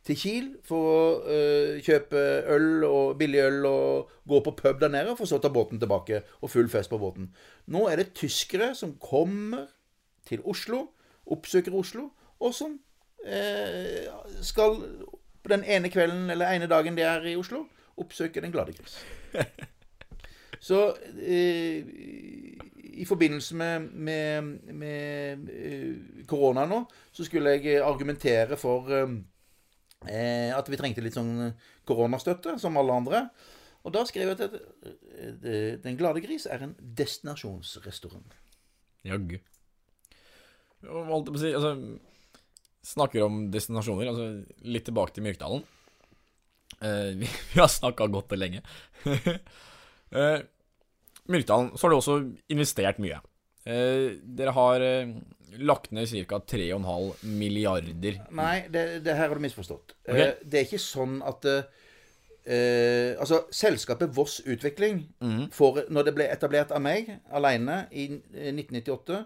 til 0.05 0.15
Kiel 0.17 0.47
for 0.65 0.77
å 0.91 1.01
øh, 1.29 1.81
kjøpe 1.81 2.21
øl 2.55 2.83
og 2.87 3.17
billig 3.19 3.41
øl 3.43 3.65
og 3.69 4.09
gå 4.27 4.39
på 4.45 4.55
pub 4.57 4.79
der 4.81 4.89
nede, 4.89 5.15
for 5.17 5.25
så 5.29 5.37
å 5.37 5.41
ta 5.43 5.49
båten 5.53 5.79
tilbake 5.81 6.23
og 6.41 6.49
full 6.49 6.69
fest 6.69 6.89
på 6.89 6.97
båten. 7.01 7.33
Nå 7.67 7.87
er 7.89 7.97
det 8.01 8.13
tyskere 8.17 8.71
som 8.77 8.95
kommer 9.01 9.67
til 10.27 10.41
Oslo, 10.45 10.85
oppsøker 11.25 11.75
Oslo, 11.75 12.09
og 12.39 12.53
som 12.55 12.79
eh, 13.25 14.07
skal 14.41 14.79
på 15.41 15.49
den 15.49 15.63
ene 15.63 15.89
kvelden 15.89 16.29
eller 16.29 16.53
ene 16.53 16.69
dagen 16.69 16.97
de 16.97 17.05
er 17.05 17.25
i 17.31 17.35
Oslo, 17.37 17.65
oppsøke 17.97 18.41
Den 18.41 18.51
glade 18.51 18.73
gris. 18.73 18.97
Så 20.61 20.93
eh, 21.17 21.85
i 22.93 23.05
forbindelse 23.05 23.55
med, 23.55 23.79
med, 23.79 24.41
med 24.73 25.49
eh, 25.49 26.25
korona 26.27 26.67
nå, 26.69 26.83
så 27.11 27.25
skulle 27.25 27.55
jeg 27.55 27.81
argumentere 27.81 28.57
for 28.57 28.91
eh, 28.93 30.51
at 30.53 30.69
vi 30.69 30.77
trengte 30.77 31.01
litt 31.01 31.17
sånn 31.17 31.49
koronastøtte, 31.87 32.59
som 32.61 32.77
alle 32.77 32.93
andre. 32.93 33.23
Og 33.81 33.95
da 33.95 34.03
skrev 34.05 34.29
jeg 34.29 34.37
at 34.37 34.53
eh, 34.53 35.79
Den 35.81 35.97
glade 35.97 36.21
gris 36.21 36.45
er 36.45 36.61
en 36.67 36.75
destinasjonsrestaurant. 36.77 38.37
Jaggu. 39.07 39.39
Og 39.39 39.41
Holdt 39.41 39.41
jeg 39.41 39.41
på 39.41 39.41
å 39.41 39.41
si 39.41 40.70
Altså, 40.87 41.75
snakker 42.91 43.25
om 43.25 43.43
destinasjoner. 43.53 44.09
Altså, 44.11 44.29
litt 44.65 44.87
tilbake 44.89 45.15
til 45.15 45.25
Myrkdalen. 45.27 45.65
Uh, 46.81 47.11
vi, 47.19 47.27
vi 47.53 47.59
har 47.59 47.69
snakka 47.69 48.07
godt 48.09 48.33
og 48.33 48.41
lenge. 48.41 48.63
uh, 50.15 50.39
Myrkdalen, 51.31 51.75
så 51.77 51.85
har 51.85 51.93
du 51.93 51.99
også 51.99 52.17
investert 52.51 53.01
mye. 53.03 53.19
Uh, 53.61 54.17
dere 54.25 54.55
har 54.57 54.81
eh, 54.81 55.11
lagt 55.61 55.91
ned 55.93 56.09
ca. 56.09 56.39
3,5 56.39 57.25
milliarder. 57.37 58.17
Nei, 58.33 58.65
det, 58.71 59.03
det 59.05 59.15
her 59.17 59.29
har 59.29 59.37
du 59.37 59.43
misforstått. 59.43 59.95
Okay. 60.07 60.31
Eh, 60.31 60.33
Det 60.43 60.59
er 60.61 60.65
ikke 60.65 60.81
sånn 60.81 61.19
at 61.27 61.45
eh, 61.49 61.67
eh, 62.45 63.11
Altså, 63.21 63.43
selskapet 63.53 64.13
Voss 64.15 64.39
Utvikling 64.45 65.03
får, 65.53 65.83
Når 65.91 66.07
det 66.07 66.15
ble 66.17 66.29
etablert 66.31 66.71
av 66.73 66.81
meg 66.81 67.11
alene 67.29 67.83
i 67.91 68.07
eh, 68.33 68.49
1998, 68.55 69.21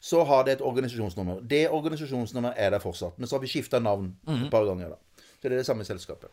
så 0.00 0.22
har 0.24 0.44
det 0.46 0.52
et 0.58 0.62
organisasjonsnummer. 0.62 1.40
Det 1.50 1.66
organisasjonsnummeret 1.74 2.54
er 2.56 2.70
der 2.70 2.78
fortsatt. 2.82 3.18
Men 3.18 3.26
så 3.26 3.36
har 3.36 3.42
vi 3.42 3.50
skifta 3.50 3.78
navn 3.82 4.12
et 4.28 4.50
par 4.50 4.64
ganger. 4.68 4.88
da. 4.94 4.98
Så 5.38 5.48
det 5.48 5.52
er 5.52 5.56
det 5.62 5.66
samme 5.66 5.84
selskapet. 5.86 6.30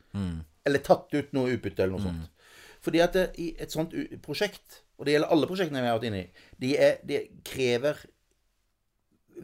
Eller 0.66 0.82
tatt 0.84 1.12
ut 1.14 1.32
noe 1.36 1.54
utbytte 1.54 1.84
eller 1.84 1.94
noe 1.96 2.04
sånt. 2.04 2.50
Fordi 2.84 3.00
at 3.02 3.14
det, 3.14 3.24
i 3.38 3.52
et 3.60 3.72
sånt 3.72 3.94
prosjekt, 4.24 4.82
og 4.98 5.06
det 5.06 5.14
gjelder 5.14 5.32
alle 5.34 5.48
prosjektene 5.50 5.82
vi 5.82 5.90
har 5.90 5.98
vært 5.98 6.08
inne 6.10 6.20
i, 6.24 6.44
de, 6.62 6.72
er, 6.76 6.98
de 7.06 7.20
krever 7.46 8.00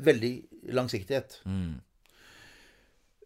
veldig 0.09 0.33
langsiktighet. 0.75 1.39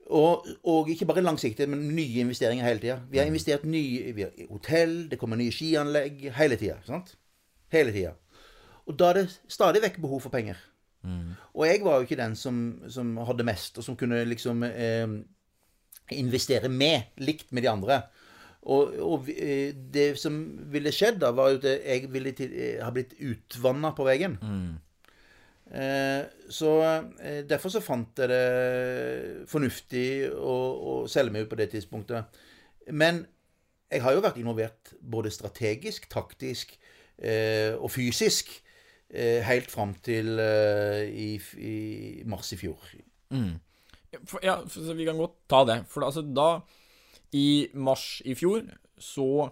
Og, 0.09 0.46
og 0.64 0.88
ikke 0.88 1.04
bare 1.04 1.20
langsiktig, 1.20 1.66
men 1.68 1.82
nye 1.92 2.22
investeringer 2.24 2.64
hele 2.64 2.80
tida. 2.80 2.96
Vi 3.11 3.18
har 3.20 3.28
investert 3.28 3.66
nye 3.68 4.14
vi 4.16 4.24
har 4.24 4.32
hotell, 4.48 5.11
det 5.11 5.18
kommer 5.20 5.36
nye 5.36 5.52
skianlegg 5.52 6.30
hele 6.38 6.56
tida. 6.56 6.78
Sant? 6.86 7.12
Hele 7.72 7.92
tida. 7.92 8.14
Og 8.88 8.96
da 8.96 9.11
er 9.11 9.18
det 9.20 9.26
stadig 9.52 9.82
vekk 9.84 9.98
behov 10.00 10.22
for 10.24 10.32
penger. 10.32 10.56
Og 11.54 11.66
jeg 11.68 11.82
var 11.84 11.98
jo 11.98 12.06
ikke 12.09 12.16
den 12.16 12.36
som, 12.36 12.80
som 12.88 13.16
hadde 13.28 13.44
mest, 13.44 13.78
og 13.78 13.84
som 13.84 13.96
kunne 13.96 14.24
liksom 14.24 14.64
eh, 14.64 15.06
investere 16.16 16.68
med, 16.72 17.12
likt 17.20 17.52
med 17.52 17.62
de 17.62 17.70
andre. 17.70 18.00
Og, 18.68 18.96
og 19.04 19.28
eh, 19.30 19.76
det 19.94 20.18
som 20.20 20.59
ville 20.72 20.92
skjedd 20.92 21.20
da, 21.22 21.30
var 21.36 21.52
jo 21.52 21.61
at 21.61 21.68
jeg 21.84 22.09
ville 22.12 22.32
til, 22.36 22.52
eh, 22.52 22.80
ha 22.84 22.90
blitt 22.92 23.14
utvanna 23.20 23.92
på 23.96 24.09
veien. 24.09 24.38
Eh, 24.42 24.88
så 25.68 26.70
eh, 27.20 27.42
derfor 27.44 27.72
så 27.72 27.82
fant 27.84 28.16
jeg 28.16 28.30
det 28.30 29.48
fornuftig 29.50 30.30
å, 30.32 30.54
å 30.92 30.94
selge 31.10 31.34
meg 31.34 31.44
ut 31.44 31.50
på 31.50 31.58
det 31.60 31.68
tidspunktet. 31.74 32.38
Men 32.88 33.26
jeg 33.88 34.04
har 34.04 34.16
jo 34.16 34.24
vært 34.24 34.40
involvert 34.40 34.94
både 35.00 35.32
strategisk, 35.32 36.08
taktisk 36.12 36.74
eh, 37.16 37.76
og 37.76 37.90
fysisk 37.92 38.50
eh, 39.12 39.44
helt 39.46 39.70
fram 39.72 39.94
til 40.04 40.38
eh, 40.42 41.04
i, 41.08 41.30
i 41.56 41.76
mars 42.28 42.52
i 42.52 42.60
fjor. 42.60 42.90
Mm. 43.32 43.56
Ja, 44.12 44.20
for, 44.24 44.44
ja, 44.44 44.58
for, 44.64 44.84
så 44.84 44.96
vi 44.96 45.08
kan 45.08 45.20
godt 45.20 45.36
ta 45.52 45.64
det. 45.68 45.82
For 45.92 46.04
altså, 46.04 46.24
da, 46.24 46.60
i 47.36 47.68
mars 47.76 48.18
i 48.28 48.36
fjor, 48.38 48.64
så 49.00 49.48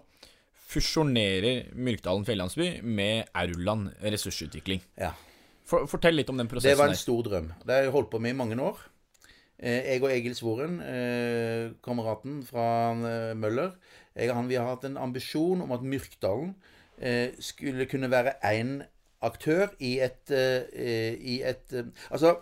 fusjonerer 0.67 1.71
Myrkdalen 1.77 2.25
fjellandsby 2.27 2.81
med 2.83 3.29
Aurland 3.37 3.93
ressursutvikling. 4.03 4.81
Ja. 4.99 5.13
For, 5.67 5.87
fortell 5.91 6.15
litt 6.15 6.29
om 6.31 6.39
den 6.39 6.47
prosessen. 6.47 6.71
Det 6.71 6.79
var 6.79 6.93
en 6.93 6.99
stor 6.99 7.25
drøm. 7.27 7.51
Det 7.65 7.75
har 7.75 7.87
jeg 7.87 7.95
holdt 7.95 8.11
på 8.13 8.21
med 8.23 8.35
i 8.35 8.39
mange 8.39 8.57
år. 8.63 8.79
Eh, 9.59 9.93
Jeg 9.93 10.03
og 10.03 10.11
Egil 10.13 10.35
Svoren, 10.37 10.79
eh, 10.81 11.71
kameraten 11.83 12.43
fra 12.45 12.93
eh, 12.93 13.33
Møller, 13.35 13.71
jeg 14.15 14.29
og 14.29 14.35
han, 14.35 14.49
vi 14.49 14.55
har 14.55 14.69
hatt 14.69 14.85
en 14.85 14.97
ambisjon 14.97 15.61
om 15.61 15.71
at 15.71 15.83
Myrkdalen 15.85 16.55
skulle 17.37 17.85
kunne 17.85 18.07
være 18.09 18.31
én 18.41 18.79
aktør 19.21 19.67
i 19.77 19.99
et, 20.01 20.31
i 20.33 21.35
et 21.45 21.75
Altså, 22.09 22.39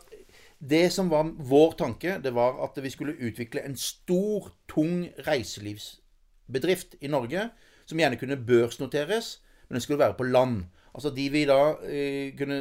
det 0.64 0.94
som 0.94 1.10
var 1.12 1.28
vår 1.36 1.76
tanke, 1.76 2.22
det 2.24 2.32
var 2.32 2.64
at 2.64 2.80
vi 2.84 2.90
skulle 2.90 3.18
utvikle 3.20 3.66
en 3.66 3.76
stor, 3.76 4.54
tung 4.72 5.10
reiselivsbedrift 5.28 6.96
i 7.02 7.12
Norge, 7.12 7.50
som 7.86 8.00
gjerne 8.00 8.16
kunne 8.16 8.40
børsnoteres, 8.48 9.42
men 9.68 9.76
den 9.76 9.82
skulle 9.82 10.00
være 10.00 10.16
på 10.16 10.24
land. 10.24 10.64
Altså 10.96 11.12
de 11.12 11.26
vi 11.32 11.44
da 11.46 11.60
eh, 11.84 12.32
kunne 12.38 12.60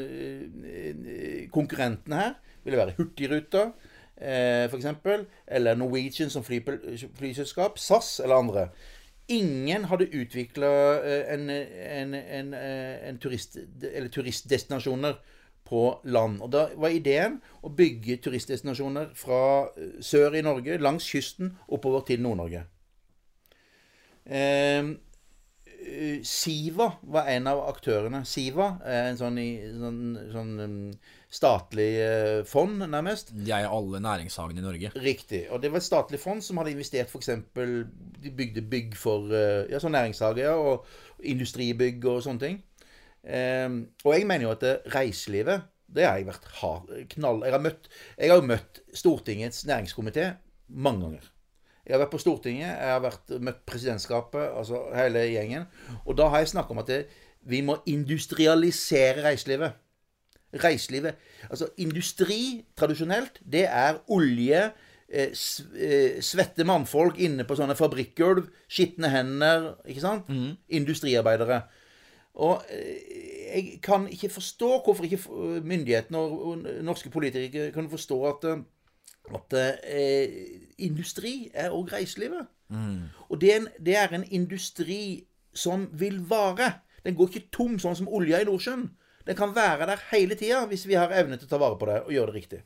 eh, 0.67 1.45
Konkurrentene 1.55 2.19
her 2.19 2.33
ville 2.65 2.81
være 2.81 2.97
Hurtigruta, 2.99 3.69
eh, 4.17 4.67
f.eks., 4.67 4.87
eller 5.47 5.79
Norwegian 5.79 6.31
som 6.31 6.45
fly, 6.45 6.61
flyselskap, 7.15 7.79
SAS 7.79 8.21
eller 8.25 8.35
andre. 8.35 8.69
Ingen 9.29 9.85
hadde 9.89 10.11
utvikla 10.13 10.71
en, 11.33 11.51
en, 11.51 12.15
en, 12.15 12.55
eh, 12.55 13.09
en 13.09 13.19
turist, 13.19 13.59
turistdestinasjoner 14.13 15.15
på 15.65 16.01
land. 16.05 16.43
Og 16.43 16.53
Da 16.53 16.67
var 16.77 16.93
ideen 16.93 17.41
å 17.65 17.73
bygge 17.73 18.19
turistdestinasjoner 18.25 19.13
fra 19.17 19.41
eh, 19.77 19.99
sør 20.05 20.37
i 20.37 20.45
Norge, 20.45 20.79
langs 20.79 21.07
kysten, 21.09 21.55
oppover 21.69 22.05
til 22.09 22.23
Nord-Norge. 22.25 22.65
Eh, 24.25 24.79
eh, 24.81 24.95
Siva 26.25 26.87
var 27.13 27.29
en 27.33 27.47
av 27.51 27.61
aktørene. 27.69 28.23
Siva 28.29 28.71
er 28.85 29.11
en 29.11 29.19
sånn, 29.21 29.39
i- 29.43 29.71
sånn, 29.77 30.01
sånn 30.33 30.53
um, 30.65 30.77
statlig 31.35 31.89
eh, 32.01 32.41
fond, 32.49 32.85
nærmest. 32.89 33.33
De 33.35 33.53
eier 33.53 33.69
alle 33.73 34.01
næringshagene 34.05 34.63
i 34.63 34.65
Norge. 34.65 34.93
Riktig. 35.03 35.45
Og 35.53 35.61
det 35.63 35.71
var 35.73 35.83
et 35.83 35.89
statlig 35.89 36.21
fond 36.23 36.43
som 36.45 36.61
hadde 36.61 36.73
investert 36.75 37.11
f.eks. 37.13 37.31
De 37.55 38.33
bygde 38.33 38.63
bygg 38.71 38.97
for 38.99 39.29
eh, 39.35 39.65
ja, 39.73 39.81
sånn 39.83 39.97
næringshager 39.97 40.55
og 40.57 40.87
industribygg 41.25 42.05
og 42.11 42.23
sånne 42.25 42.45
ting. 42.47 42.63
Um, 43.25 43.79
og 44.05 44.13
jeg 44.19 44.27
mener 44.29 44.45
jo 44.51 44.53
at 44.53 44.65
reiselivet 44.93 45.65
det 45.95 46.05
har 46.05 46.19
jeg 46.19 46.27
vært 46.27 46.47
hard, 46.59 46.91
knall... 47.15 47.43
Jeg 47.47 47.55
har, 47.55 47.61
møtt, 47.63 47.87
jeg 48.19 48.31
har 48.33 48.41
jo 48.41 48.49
møtt 48.49 48.81
Stortingets 48.99 49.63
næringskomité 49.69 50.25
mange 50.69 51.05
ganger. 51.07 51.29
Jeg 51.85 51.95
har 51.95 52.01
vært 52.01 52.15
på 52.15 52.23
Stortinget, 52.23 52.71
jeg 52.71 52.93
har 52.95 53.03
vært, 53.05 53.33
møtt 53.45 53.61
presidentskapet, 53.69 54.47
altså 54.57 54.87
hele 54.97 55.27
gjengen. 55.29 55.67
Og 56.07 56.17
da 56.17 56.31
har 56.33 56.41
jeg 56.41 56.55
snakka 56.55 56.73
om 56.73 56.81
at 56.81 56.89
det, 56.89 57.01
vi 57.45 57.61
må 57.61 57.77
industrialisere 57.87 59.25
reiselivet. 59.27 59.77
Reiselivet 60.65 61.19
Altså 61.51 61.69
industri, 61.83 62.65
tradisjonelt, 62.79 63.41
det 63.53 63.67
er 63.69 63.99
olje, 64.09 64.71
eh, 65.09 65.33
eh, 65.77 66.23
svette 66.25 66.65
mannfolk 66.65 67.19
inne 67.21 67.45
på 67.45 67.57
sånne 67.59 67.77
fabrikkgulv, 67.77 68.49
skitne 68.69 69.11
hender, 69.13 69.75
ikke 69.85 70.01
sant? 70.01 70.31
Industriarbeidere. 70.69 71.63
Og 72.35 72.65
eh, 72.73 73.55
jeg 73.55 73.81
kan 73.83 74.09
ikke 74.09 74.33
forstå 74.33 74.71
hvorfor 74.85 75.05
ikke 75.05 75.21
myndighetene 75.63 76.19
og, 76.19 76.65
norske 76.83 77.11
politikere 77.11 77.71
kan 77.75 77.91
forstå 77.91 78.25
at, 78.31 78.49
at 79.33 79.57
eh, 79.57 80.35
industri 80.85 81.51
er 81.55 81.73
òg 81.73 81.95
reiselivet. 81.95 82.51
Og 83.31 83.41
det 83.41 83.53
er, 83.53 83.57
en, 83.61 83.69
det 83.87 83.97
er 83.97 84.13
en 84.17 84.27
industri 84.35 85.25
som 85.55 85.89
vil 85.93 86.21
vare. 86.29 86.73
Den 87.05 87.17
går 87.17 87.31
ikke 87.31 87.51
tom 87.55 87.79
sånn 87.81 87.97
som 87.99 88.11
olja 88.11 88.41
i 88.43 88.47
Nordsjøen. 88.49 88.89
Den 89.25 89.39
kan 89.39 89.55
være 89.57 89.89
der 89.89 90.07
hele 90.11 90.37
tida 90.37 90.65
hvis 90.69 90.87
vi 90.89 90.99
har 90.99 91.13
evne 91.17 91.39
til 91.39 91.49
å 91.49 91.55
ta 91.55 91.61
vare 91.61 91.79
på 91.81 91.89
det 91.89 92.01
og 92.05 92.15
gjøre 92.15 92.33
det 92.33 92.41
riktig. 92.41 92.63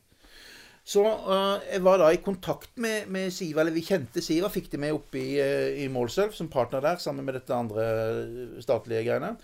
Så 0.89 1.03
uh, 1.05 1.59
jeg 1.69 1.83
var 1.85 1.99
da 2.01 2.07
i 2.09 2.21
kontakt 2.23 2.71
med, 2.81 3.09
med 3.13 3.29
Siva, 3.35 3.61
eller 3.61 3.75
vi 3.75 3.85
kjente 3.85 4.23
Siva, 4.25 4.49
fikk 4.49 4.71
de 4.71 4.79
med 4.81 4.95
opp 4.95 5.13
i, 5.19 5.35
øh, 5.43 5.83
i 5.83 5.85
Målselv 5.91 6.33
som 6.33 6.49
partner 6.49 6.81
der, 6.81 6.97
sammen 7.03 7.27
med 7.27 7.37
dette 7.37 7.53
andre 7.53 7.85
øh, 8.15 8.55
statlige 8.63 9.03
greiene. 9.05 9.35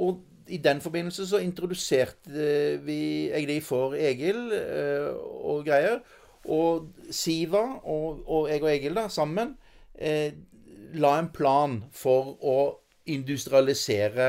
Og 0.00 0.22
i 0.48 0.60
den 0.62 0.80
forbindelse 0.80 1.26
så 1.28 1.40
introduserte 1.42 2.78
vi 2.86 3.00
jeg 3.28 3.48
de 3.50 3.58
for 3.66 3.96
Egil 3.98 4.38
uh, 4.54 5.10
og 5.50 5.66
greier. 5.66 6.00
Og 6.52 7.10
Siva 7.10 7.62
og, 7.82 8.22
og 8.26 8.50
jeg 8.50 8.62
og 8.62 8.70
Egil 8.70 8.98
da, 8.98 9.08
sammen 9.12 9.56
eh, 9.94 10.34
la 10.96 11.16
en 11.18 11.30
plan 11.34 11.80
for 11.94 12.36
å 12.40 12.58
industrialisere 13.10 14.28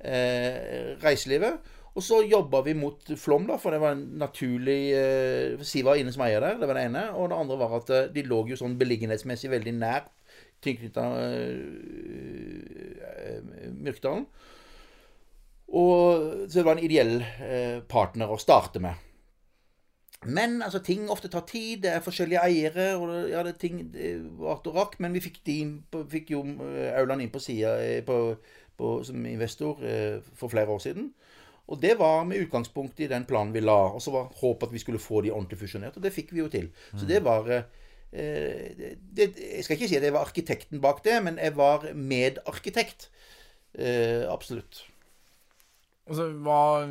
eh, 0.00 0.94
reiselivet. 1.02 1.72
Og 1.94 2.02
så 2.02 2.18
jobba 2.26 2.64
vi 2.66 2.74
mot 2.74 3.12
Flom, 3.20 3.44
da, 3.46 3.56
for 3.60 3.70
det 3.70 3.78
var 3.82 3.94
en 3.94 4.06
naturlig 4.18 4.80
eh, 4.98 5.62
Siva 5.62 5.92
var 5.92 6.00
inne 6.00 6.12
som 6.14 6.24
eier 6.26 6.42
der. 6.42 6.58
Det 6.58 6.66
var 6.68 6.78
det 6.78 6.88
ene. 6.88 7.04
Og 7.14 7.30
det 7.30 7.38
andre 7.38 7.58
var 7.60 7.76
at 7.78 7.92
eh, 7.94 8.10
de 8.14 8.26
lå 8.26 8.40
jo 8.50 8.58
sånn 8.58 8.78
beliggenhetsmessig 8.80 9.52
veldig 9.52 9.74
nært 9.78 10.10
tilknytta 10.64 11.04
eh, 11.22 11.60
Myrkdalen. 13.84 14.26
Og, 15.74 16.46
så 16.48 16.58
det 16.58 16.66
var 16.66 16.76
en 16.76 16.86
ideell 16.86 17.16
eh, 17.22 17.78
partner 17.90 18.30
å 18.30 18.38
starte 18.42 18.82
med. 18.82 18.94
Men 20.26 20.62
altså, 20.62 20.78
ting 20.82 21.08
ofte 21.10 21.28
tar 21.28 21.44
tid. 21.46 21.82
Det 21.82 21.90
er 21.92 22.00
forskjellige 22.04 22.40
eiere. 22.44 22.96
og 22.96 23.08
det, 23.10 23.30
ja, 23.30 23.42
det 23.42 23.58
ting 23.58 23.80
varte 24.38 24.70
og 24.70 24.76
rakk. 24.76 24.98
Men 25.00 25.12
vi 25.12 25.20
fikk, 25.20 25.40
på- 25.90 26.04
fikk 26.10 26.30
jo 26.30 26.42
eh, 26.44 26.92
Auland 26.98 27.22
inn 27.22 27.30
på 27.30 27.40
sida 27.42 27.74
på, 28.06 28.36
på, 28.78 28.92
som 29.04 29.26
investor 29.26 29.82
eh, 29.84 30.20
for 30.34 30.48
flere 30.48 30.68
år 30.68 30.78
siden. 30.80 31.12
Og 31.68 31.78
det 31.80 31.94
var 31.98 32.24
med 32.28 32.42
utgangspunkt 32.44 32.98
i 33.00 33.06
den 33.08 33.24
planen 33.24 33.52
vi 33.54 33.60
la. 33.60 33.78
Og 33.96 34.02
så 34.02 34.10
var 34.12 34.30
håpet 34.40 34.68
at 34.68 34.72
vi 34.72 34.78
skulle 34.82 34.98
få 35.00 35.22
de 35.24 35.30
ordentlig 35.32 35.58
fusjonert. 35.62 35.96
Og 35.96 36.02
det 36.04 36.12
fikk 36.12 36.32
vi 36.32 36.42
jo 36.42 36.48
til. 36.52 36.68
Så 36.92 37.06
det 37.08 37.22
var 37.24 37.48
eh, 37.50 37.62
det, 39.16 39.30
Jeg 39.38 39.64
skal 39.64 39.76
ikke 39.78 39.88
si 39.88 39.96
at 39.96 40.02
jeg 40.04 40.12
var 40.12 40.26
arkitekten 40.28 40.80
bak 40.84 41.00
det, 41.04 41.22
men 41.24 41.38
jeg 41.40 41.56
var 41.56 41.88
medarkitekt. 41.94 43.08
Eh, 43.74 44.24
absolutt. 44.30 44.84
Altså, 46.06 46.28
hva 46.44 46.84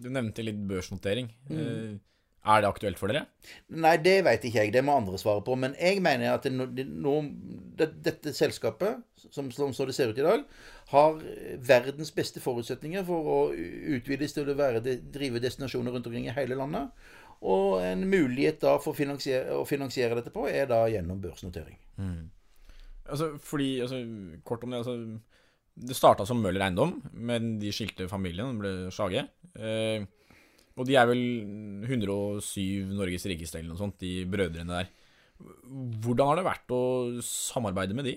Du 0.00 0.08
nevnte 0.12 0.44
litt 0.44 0.60
børsnotering. 0.68 1.32
Eh, 1.50 1.96
Er 2.40 2.62
det 2.62 2.70
aktuelt 2.70 2.96
for 2.96 3.12
dere? 3.12 3.26
Nei, 3.68 3.98
det 4.00 4.22
vet 4.24 4.44
ikke 4.48 4.62
jeg. 4.62 4.72
Det 4.72 4.80
må 4.84 4.94
andre 4.96 5.18
svare 5.20 5.42
på. 5.44 5.58
Men 5.60 5.74
jeg 5.76 6.00
mener 6.00 6.32
at 6.32 6.46
det, 6.48 6.86
no, 6.88 7.18
det, 7.76 7.90
dette 8.06 8.32
selskapet, 8.36 9.02
som, 9.28 9.50
som 9.52 9.74
så 9.76 9.84
det 9.88 9.94
ser 9.96 10.14
ut 10.14 10.20
i 10.20 10.24
dag, 10.24 10.46
har 10.94 11.18
verdens 11.68 12.12
beste 12.16 12.40
forutsetninger 12.40 13.04
for 13.06 13.28
å 13.28 13.38
utvides 13.96 14.32
til 14.34 14.48
å 14.48 14.56
være, 14.56 14.80
drive 15.12 15.42
destinasjoner 15.44 15.92
rundt 15.92 16.08
omkring 16.08 16.30
i 16.30 16.36
hele 16.36 16.56
landet. 16.56 16.88
Og 17.40 17.80
en 17.84 18.06
mulighet 18.08 18.60
da 18.64 18.76
for 18.80 18.92
å 18.94 18.96
finansiere, 18.96 19.56
å 19.56 19.66
finansiere 19.68 20.16
dette 20.18 20.32
på, 20.32 20.46
er 20.48 20.68
da 20.70 20.82
gjennom 20.92 21.20
børsnotering. 21.20 21.76
Altså, 23.10 23.34
fordi, 23.44 23.74
altså, 23.84 24.00
kort 24.46 24.64
om 24.64 24.72
det 24.72 24.80
altså, 24.80 24.96
Det 25.80 25.96
starta 25.96 26.26
som 26.28 26.40
Møller 26.42 26.64
Eiendom, 26.66 26.98
men 27.12 27.54
de 27.60 27.72
skilte 27.72 28.08
familien, 28.10 28.52
og 28.52 28.64
ble 28.64 28.72
Skjage. 28.92 29.26
Eh, 29.56 30.04
og 30.80 30.88
de 30.88 30.96
er 30.96 31.06
vel 31.10 31.20
107 31.84 32.96
Norges 32.96 33.26
rikeste 33.28 33.60
eller 33.60 33.74
noe 33.74 33.80
sånt, 33.80 33.98
de 34.00 34.24
brødrene 34.30 34.80
der. 34.80 34.90
Hvordan 36.00 36.30
har 36.30 36.40
det 36.40 36.46
vært 36.46 36.74
å 36.74 36.82
samarbeide 37.24 37.96
med 37.96 38.08
de? 38.08 38.16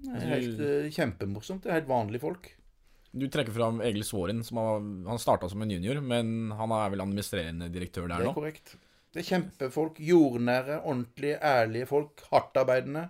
Det 0.00 0.16
er 0.16 0.30
helt 0.30 0.62
eh, 0.64 0.88
kjempemorsomt. 0.94 1.64
Det 1.64 1.72
er 1.72 1.80
helt 1.80 1.90
vanlige 1.90 2.22
folk. 2.22 2.48
Du 3.10 3.26
trekker 3.26 3.54
fram 3.54 3.80
Egil 3.82 4.06
Svåren, 4.06 4.44
som 4.46 4.60
har, 4.62 4.78
han 5.10 5.20
starta 5.20 5.48
som 5.50 5.62
en 5.64 5.74
junior, 5.74 5.98
men 5.98 6.52
han 6.54 6.74
er 6.76 6.92
vel 6.92 7.02
administrerende 7.02 7.70
direktør 7.74 8.06
der 8.06 8.22
nå? 8.22 8.30
Det 8.30 8.30
er 8.30 8.38
korrekt. 8.38 8.74
Det 9.10 9.22
er 9.24 9.26
kjempefolk. 9.26 9.98
Jordnære, 10.06 10.80
ordentlige, 10.84 11.40
ærlige 11.42 11.88
folk. 11.90 12.22
Hardtarbeidende. 12.30 13.08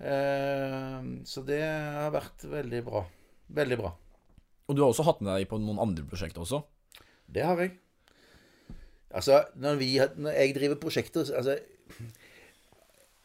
Eh, 0.00 1.10
så 1.28 1.44
det 1.44 1.60
har 1.60 2.12
vært 2.16 2.48
veldig 2.48 2.84
bra. 2.88 3.04
Veldig 3.60 3.80
bra. 3.82 3.92
Og 4.70 4.76
du 4.76 4.84
har 4.84 4.92
også 4.92 5.04
hatt 5.04 5.20
med 5.20 5.34
deg 5.34 5.48
på 5.50 5.60
noen 5.60 5.82
andre 5.82 6.06
prosjekter 6.08 6.46
også? 6.46 6.62
Det 7.34 7.44
har 7.46 7.60
jeg. 7.62 7.76
Altså, 9.10 9.44
når, 9.54 9.74
vi, 9.80 9.90
når 10.16 10.30
jeg 10.30 10.54
driver 10.54 10.78
prosjekter 10.78 11.20
altså, 11.34 11.58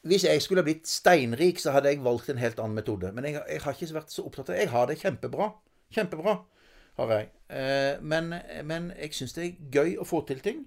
Hvis 0.02 0.24
jeg 0.24 0.42
skulle 0.42 0.64
blitt 0.64 0.88
steinrik, 0.88 1.60
så 1.60 1.72
hadde 1.72 1.90
jeg 1.90 2.04
valgt 2.04 2.30
en 2.30 2.42
helt 2.42 2.60
annen 2.60 2.78
metode. 2.78 3.12
Men 3.14 3.26
jeg, 3.26 3.42
jeg 3.50 3.62
har 3.62 3.78
ikke 3.78 3.94
vært 3.94 4.14
så 4.14 4.26
opptatt 4.26 4.50
av 4.50 4.56
det. 4.56 4.62
Jeg 4.62 4.74
har 4.74 4.90
det 4.90 5.00
kjempebra. 5.02 5.50
Kjempebra 5.94 6.36
har 7.00 7.14
jeg. 7.14 7.32
Eh, 7.50 8.02
men, 8.02 8.36
men 8.66 8.92
jeg 9.00 9.18
syns 9.18 9.34
det 9.38 9.46
er 9.46 9.72
gøy 9.74 9.98
å 10.02 10.06
få 10.08 10.22
til 10.30 10.42
ting. 10.46 10.62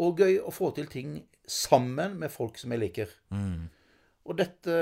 Og 0.00 0.22
gøy 0.22 0.38
å 0.40 0.52
få 0.54 0.70
til 0.76 0.88
ting 0.88 1.20
sammen 1.50 2.16
med 2.20 2.32
folk 2.32 2.58
som 2.60 2.72
jeg 2.72 2.84
liker. 2.84 3.12
Og 4.30 4.36
dette 4.38 4.74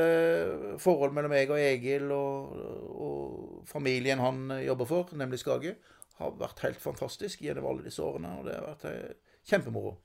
forholdet 0.83 1.15
mellom 1.16 1.33
meg 1.33 1.51
og 1.51 1.61
Egil 1.62 2.11
og, 2.12 2.57
og 2.91 3.69
familien 3.70 4.20
han 4.20 4.51
jobber 4.61 4.89
for, 4.91 5.15
nemlig 5.16 5.41
Skage, 5.41 5.77
har 6.19 6.36
vært 6.40 6.62
helt 6.65 6.82
fantastisk 6.82 7.43
gjennom 7.45 7.66
alle 7.70 7.86
disse 7.86 8.03
årene. 8.03 8.35
Og 8.40 8.47
det 8.49 8.59
har 8.59 8.66
vært 8.66 8.86
eh, 8.90 9.16
kjempemoro. 9.49 9.97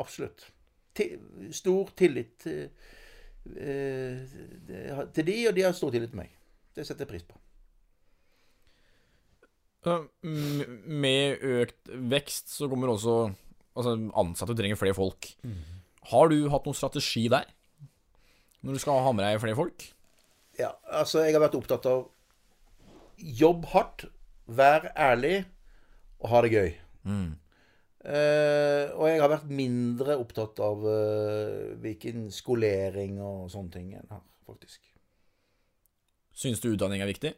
Absolutt. 0.00 0.48
Stor 1.54 1.92
tillit 1.98 2.34
til, 2.42 2.70
eh, 3.56 4.24
til 5.14 5.30
de, 5.30 5.36
og 5.48 5.54
de 5.56 5.66
har 5.66 5.76
stor 5.76 5.94
tillit 5.94 6.12
til 6.12 6.22
meg. 6.22 6.34
Det 6.76 6.86
setter 6.86 7.06
jeg 7.06 7.12
pris 7.14 7.26
på. 7.26 7.38
Med 10.20 11.40
økt 11.40 11.88
vekst 11.88 12.52
så 12.52 12.68
kommer 12.68 12.92
også 12.92 13.30
Altså, 13.78 13.94
ansatte 14.18 14.56
trenger 14.58 14.76
flere 14.76 14.96
folk. 14.96 15.28
Har 16.10 16.28
du 16.28 16.48
hatt 16.50 16.64
noen 16.66 16.76
strategi 16.76 17.28
der? 17.32 17.46
Når 18.66 18.76
du 18.76 18.80
skal 18.82 18.98
ha 19.04 19.12
med 19.14 19.24
deg 19.24 19.38
flere 19.40 19.56
folk? 19.56 19.84
Ja, 20.58 20.72
altså, 20.90 21.22
jeg 21.24 21.36
har 21.36 21.44
vært 21.44 21.54
opptatt 21.56 21.86
av 21.88 22.08
jobb 23.20 23.68
hardt, 23.72 24.08
vær 24.56 24.90
ærlig 24.98 25.44
og 26.20 26.28
ha 26.32 26.42
det 26.44 26.50
gøy. 26.52 26.72
Eh, 28.00 28.86
og 28.96 29.10
jeg 29.10 29.20
har 29.20 29.28
vært 29.28 29.50
mindre 29.52 30.16
opptatt 30.16 30.60
av 30.64 30.84
uh, 30.86 31.76
hvilken 31.82 32.30
skolering 32.32 33.18
og 33.20 33.50
sånne 33.52 33.74
ting 33.74 33.90
enn 33.98 34.08
har, 34.08 34.22
faktisk. 34.48 34.86
Syns 36.32 36.62
du 36.62 36.70
utdanning 36.70 37.04
er 37.04 37.10
viktig? 37.10 37.34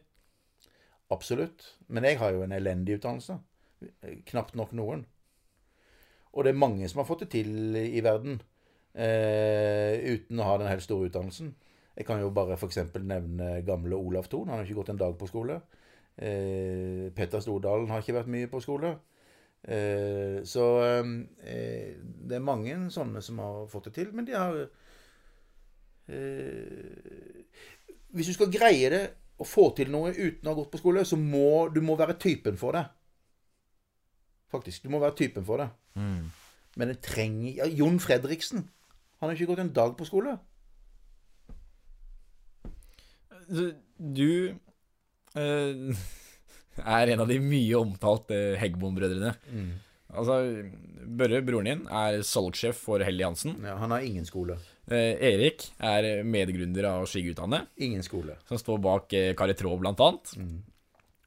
Absolutt. 1.11 1.65
Men 1.91 2.07
jeg 2.07 2.19
har 2.21 2.31
jo 2.31 2.45
en 2.45 2.55
elendig 2.55 2.97
utdannelse. 2.99 3.35
Knapt 4.31 4.55
nok 4.55 4.71
noen. 4.77 5.03
Og 6.31 6.47
det 6.47 6.53
er 6.53 6.63
mange 6.63 6.87
som 6.89 7.01
har 7.01 7.09
fått 7.09 7.25
det 7.25 7.33
til 7.35 7.75
i 7.75 7.99
verden 8.05 8.39
uh, 8.39 9.93
uten 9.99 10.39
å 10.39 10.47
ha 10.47 10.57
den 10.61 10.71
helt 10.71 10.85
store 10.85 11.11
utdannelsen. 11.11 11.51
Jeg 11.93 12.07
kan 12.07 12.23
jo 12.23 12.31
bare 12.33 12.55
f.eks. 12.55 12.79
nevne 13.03 13.59
gamle 13.67 13.99
Olav 13.99 14.31
Thon. 14.31 14.47
Han 14.47 14.61
har 14.61 14.65
ikke 14.65 14.79
gått 14.79 14.95
en 14.95 15.03
dag 15.03 15.19
på 15.19 15.27
skole. 15.29 15.59
Eh, 16.17 17.09
Petter 17.15 17.41
Stordalen 17.41 17.89
har 17.89 18.03
ikke 18.03 18.17
vært 18.19 18.31
mye 18.31 18.49
på 18.51 18.61
skole. 18.63 18.93
Eh, 19.63 20.43
så 20.43 20.65
eh, 20.83 21.95
det 22.03 22.35
er 22.35 22.43
mange 22.43 22.75
sånne 22.91 23.21
som 23.23 23.39
har 23.39 23.67
fått 23.71 23.89
det 23.89 23.93
til, 23.95 24.09
men 24.11 24.27
de 24.27 24.35
har 24.35 24.57
eh, 26.11 27.45
Hvis 28.11 28.27
du 28.27 28.35
skal 28.35 28.51
greie 28.51 28.89
det 28.91 29.03
å 29.39 29.47
få 29.47 29.69
til 29.77 29.89
noe 29.91 30.11
uten 30.11 30.45
å 30.45 30.51
ha 30.51 30.57
gått 30.59 30.73
på 30.73 30.81
skole, 30.81 31.05
så 31.07 31.17
må 31.17 31.69
du 31.73 31.79
må 31.81 31.95
være 31.99 32.19
typen 32.19 32.59
for 32.59 32.75
det. 32.75 32.83
Faktisk. 34.53 34.83
Du 34.83 34.91
må 34.93 34.99
være 35.01 35.17
typen 35.17 35.45
for 35.47 35.63
det. 35.63 35.71
Men 36.77 36.89
det 36.91 36.99
trenger 37.05 37.63
ja, 37.63 37.65
Jon 37.65 37.97
Fredriksen. 38.01 38.67
Han 39.19 39.29
har 39.29 39.33
ikke 39.33 39.49
gått 39.49 39.63
en 39.63 39.73
dag 39.73 39.95
på 39.97 40.05
skole. 40.05 40.35
Du 43.97 44.29
eh, 45.35 46.03
er 46.99 47.13
en 47.13 47.23
av 47.23 47.29
de 47.31 47.39
mye 47.43 47.79
omtalte 47.79 48.39
Heggbom-brødrene. 48.61 49.33
Altså, 50.13 50.35
Børre, 51.03 51.41
broren 51.45 51.67
din, 51.67 51.81
er 51.89 52.21
salgssjef 52.25 52.77
for 52.85 53.01
Helly 53.03 53.25
Hansen. 53.25 53.57
Ja, 53.65 53.75
han 53.81 53.91
har 53.91 54.05
ingen 54.05 54.25
skole. 54.29 54.59
Eh, 54.91 55.15
Erik 55.31 55.65
er 55.83 56.23
medgründer 56.27 56.87
av 56.89 57.07
Skigutdannet, 57.09 57.69
Ingen 57.77 58.03
skole. 58.03 58.37
som 58.49 58.59
står 58.59 58.81
bak 58.83 59.13
eh, 59.17 59.33
Traa, 59.33 59.77
blant 59.79 59.99
annet. 60.03 60.35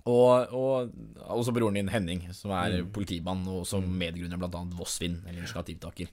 Og, 0.06 0.52
og 0.54 0.92
også 1.34 1.52
broren 1.56 1.74
din 1.74 1.90
Henning, 1.90 2.28
som 2.32 2.52
er 2.54 2.84
politimann, 2.94 3.42
og 3.50 3.66
som 3.66 3.82
medgrunner 3.98 4.38
blant 4.38 4.54
annet 4.54 4.76
Vossvin, 4.78 5.18
eller 5.26 5.42
initiativtaker. 5.42 6.12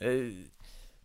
Eh, 0.00 0.44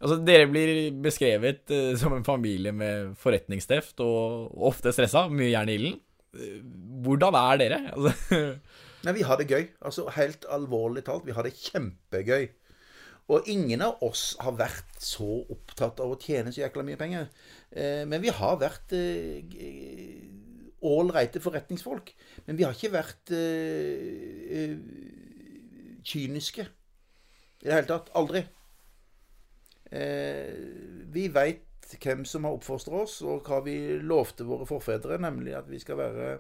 altså, 0.02 0.18
dere 0.26 0.48
blir 0.52 0.72
beskrevet 1.04 1.72
uh, 1.74 1.92
som 2.00 2.16
en 2.16 2.26
familie 2.28 2.74
med 2.76 3.14
forretningsteft 3.22 4.02
og, 4.04 4.52
ofte 4.72 4.94
stressa, 4.96 5.28
mye 5.32 5.52
jern 5.54 5.72
i 5.72 5.78
ilden. 5.80 6.00
Eh, 6.32 6.62
hvordan 7.06 7.38
er 7.40 7.62
dere? 7.62 7.84
Altså, 7.92 8.56
Nei, 9.02 9.16
vi 9.18 9.24
har 9.26 9.40
det 9.40 9.48
gøy. 9.50 9.64
Altså, 9.82 10.06
Helt 10.14 10.46
alvorlig 10.54 11.02
talt, 11.08 11.26
vi 11.26 11.34
har 11.34 11.48
det 11.48 11.56
kjempegøy. 11.58 12.52
Og 13.34 13.48
ingen 13.50 13.82
av 13.82 14.02
oss 14.06 14.36
har 14.44 14.54
vært 14.60 15.00
så 15.02 15.40
opptatt 15.50 16.02
av 16.04 16.12
å 16.14 16.20
tjene 16.22 16.52
så 16.54 16.62
jækla 16.62 16.84
mye 16.86 17.00
penger. 17.00 17.32
Eh, 17.72 18.04
men 18.06 18.22
vi 18.22 18.30
har 18.36 18.60
vært 18.62 18.94
ålreite 20.86 21.42
forretningsfolk. 21.42 22.14
Men 22.46 22.60
vi 22.60 22.68
har 22.68 22.78
ikke 22.78 22.94
vært 22.94 23.34
kyniske 26.12 26.66
i 26.66 27.70
det 27.70 27.74
hele 27.74 27.90
tatt. 27.90 28.14
Aldri. 28.18 28.44
Eh, 29.92 30.52
vi 31.12 31.28
veit 31.34 31.68
hvem 32.00 32.24
som 32.26 32.46
har 32.48 32.56
oppfostra 32.56 33.02
oss, 33.04 33.18
og 33.28 33.44
hva 33.48 33.60
vi 33.66 33.76
lovte 34.00 34.48
våre 34.48 34.68
forfedre, 34.70 35.20
nemlig 35.20 35.58
at 35.58 35.68
vi 35.70 35.80
skal 35.82 36.00
være 36.00 36.38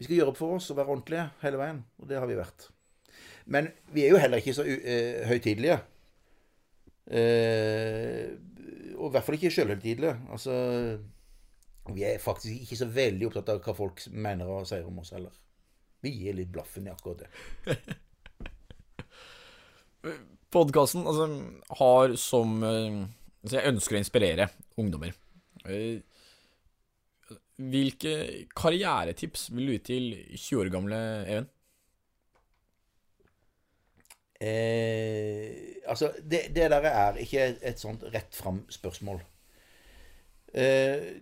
vi 0.00 0.06
skal 0.06 0.16
gjøre 0.16 0.32
opp 0.32 0.38
for 0.40 0.56
oss 0.56 0.70
og 0.72 0.78
være 0.78 0.94
ordentlige 0.94 1.26
hele 1.42 1.58
veien. 1.60 1.80
Og 2.00 2.08
det 2.08 2.16
har 2.16 2.28
vi 2.30 2.38
vært. 2.38 2.70
Men 3.52 3.68
vi 3.92 4.06
er 4.06 4.14
jo 4.14 4.20
heller 4.22 4.40
ikke 4.40 4.54
så 4.56 4.64
uh, 4.64 5.26
høytidelige. 5.28 5.76
Eh, 7.10 8.30
og 8.96 9.10
i 9.10 9.12
hvert 9.12 9.26
fall 9.26 9.36
ikke 9.36 9.50
sjølhøytidelige. 9.52 10.14
Altså 10.32 10.54
Vi 11.92 12.04
er 12.06 12.22
faktisk 12.22 12.64
ikke 12.64 12.80
så 12.80 12.88
veldig 12.88 13.28
opptatt 13.28 13.52
av 13.52 13.60
hva 13.64 13.74
folk 13.76 14.00
mener 14.14 14.48
og 14.48 14.68
sier 14.70 14.88
om 14.88 15.02
oss 15.02 15.12
heller. 15.12 15.36
Vi 16.00 16.14
gir 16.16 16.38
litt 16.38 16.52
blaffen 16.54 16.88
i 16.88 16.94
akkurat 16.94 17.26
det. 17.26 17.30
Podkasten 20.50 21.06
altså, 21.06 21.26
har 21.78 22.16
som 22.18 22.56
altså, 22.64 23.56
Jeg 23.56 23.70
ønsker 23.70 23.96
å 23.96 24.00
inspirere 24.00 24.48
ungdommer. 24.80 25.14
Eh, 25.66 26.00
Hvilke 27.60 28.12
karrieretips 28.56 29.50
vil 29.52 29.68
du 29.68 29.72
gi 29.74 29.80
til 29.84 30.04
20 30.32 30.60
år 30.62 30.70
gamle 30.72 31.00
Even? 31.28 31.48
Eh, 34.40 35.82
altså, 35.84 36.08
det, 36.24 36.46
det 36.56 36.70
der 36.72 36.86
er 36.88 37.18
ikke 37.20 37.50
et, 37.60 37.80
sånt 37.80 38.06
rett 38.14 38.32
fram 38.32 38.62
spørsmål. 38.72 39.20
Eh, 40.54 41.20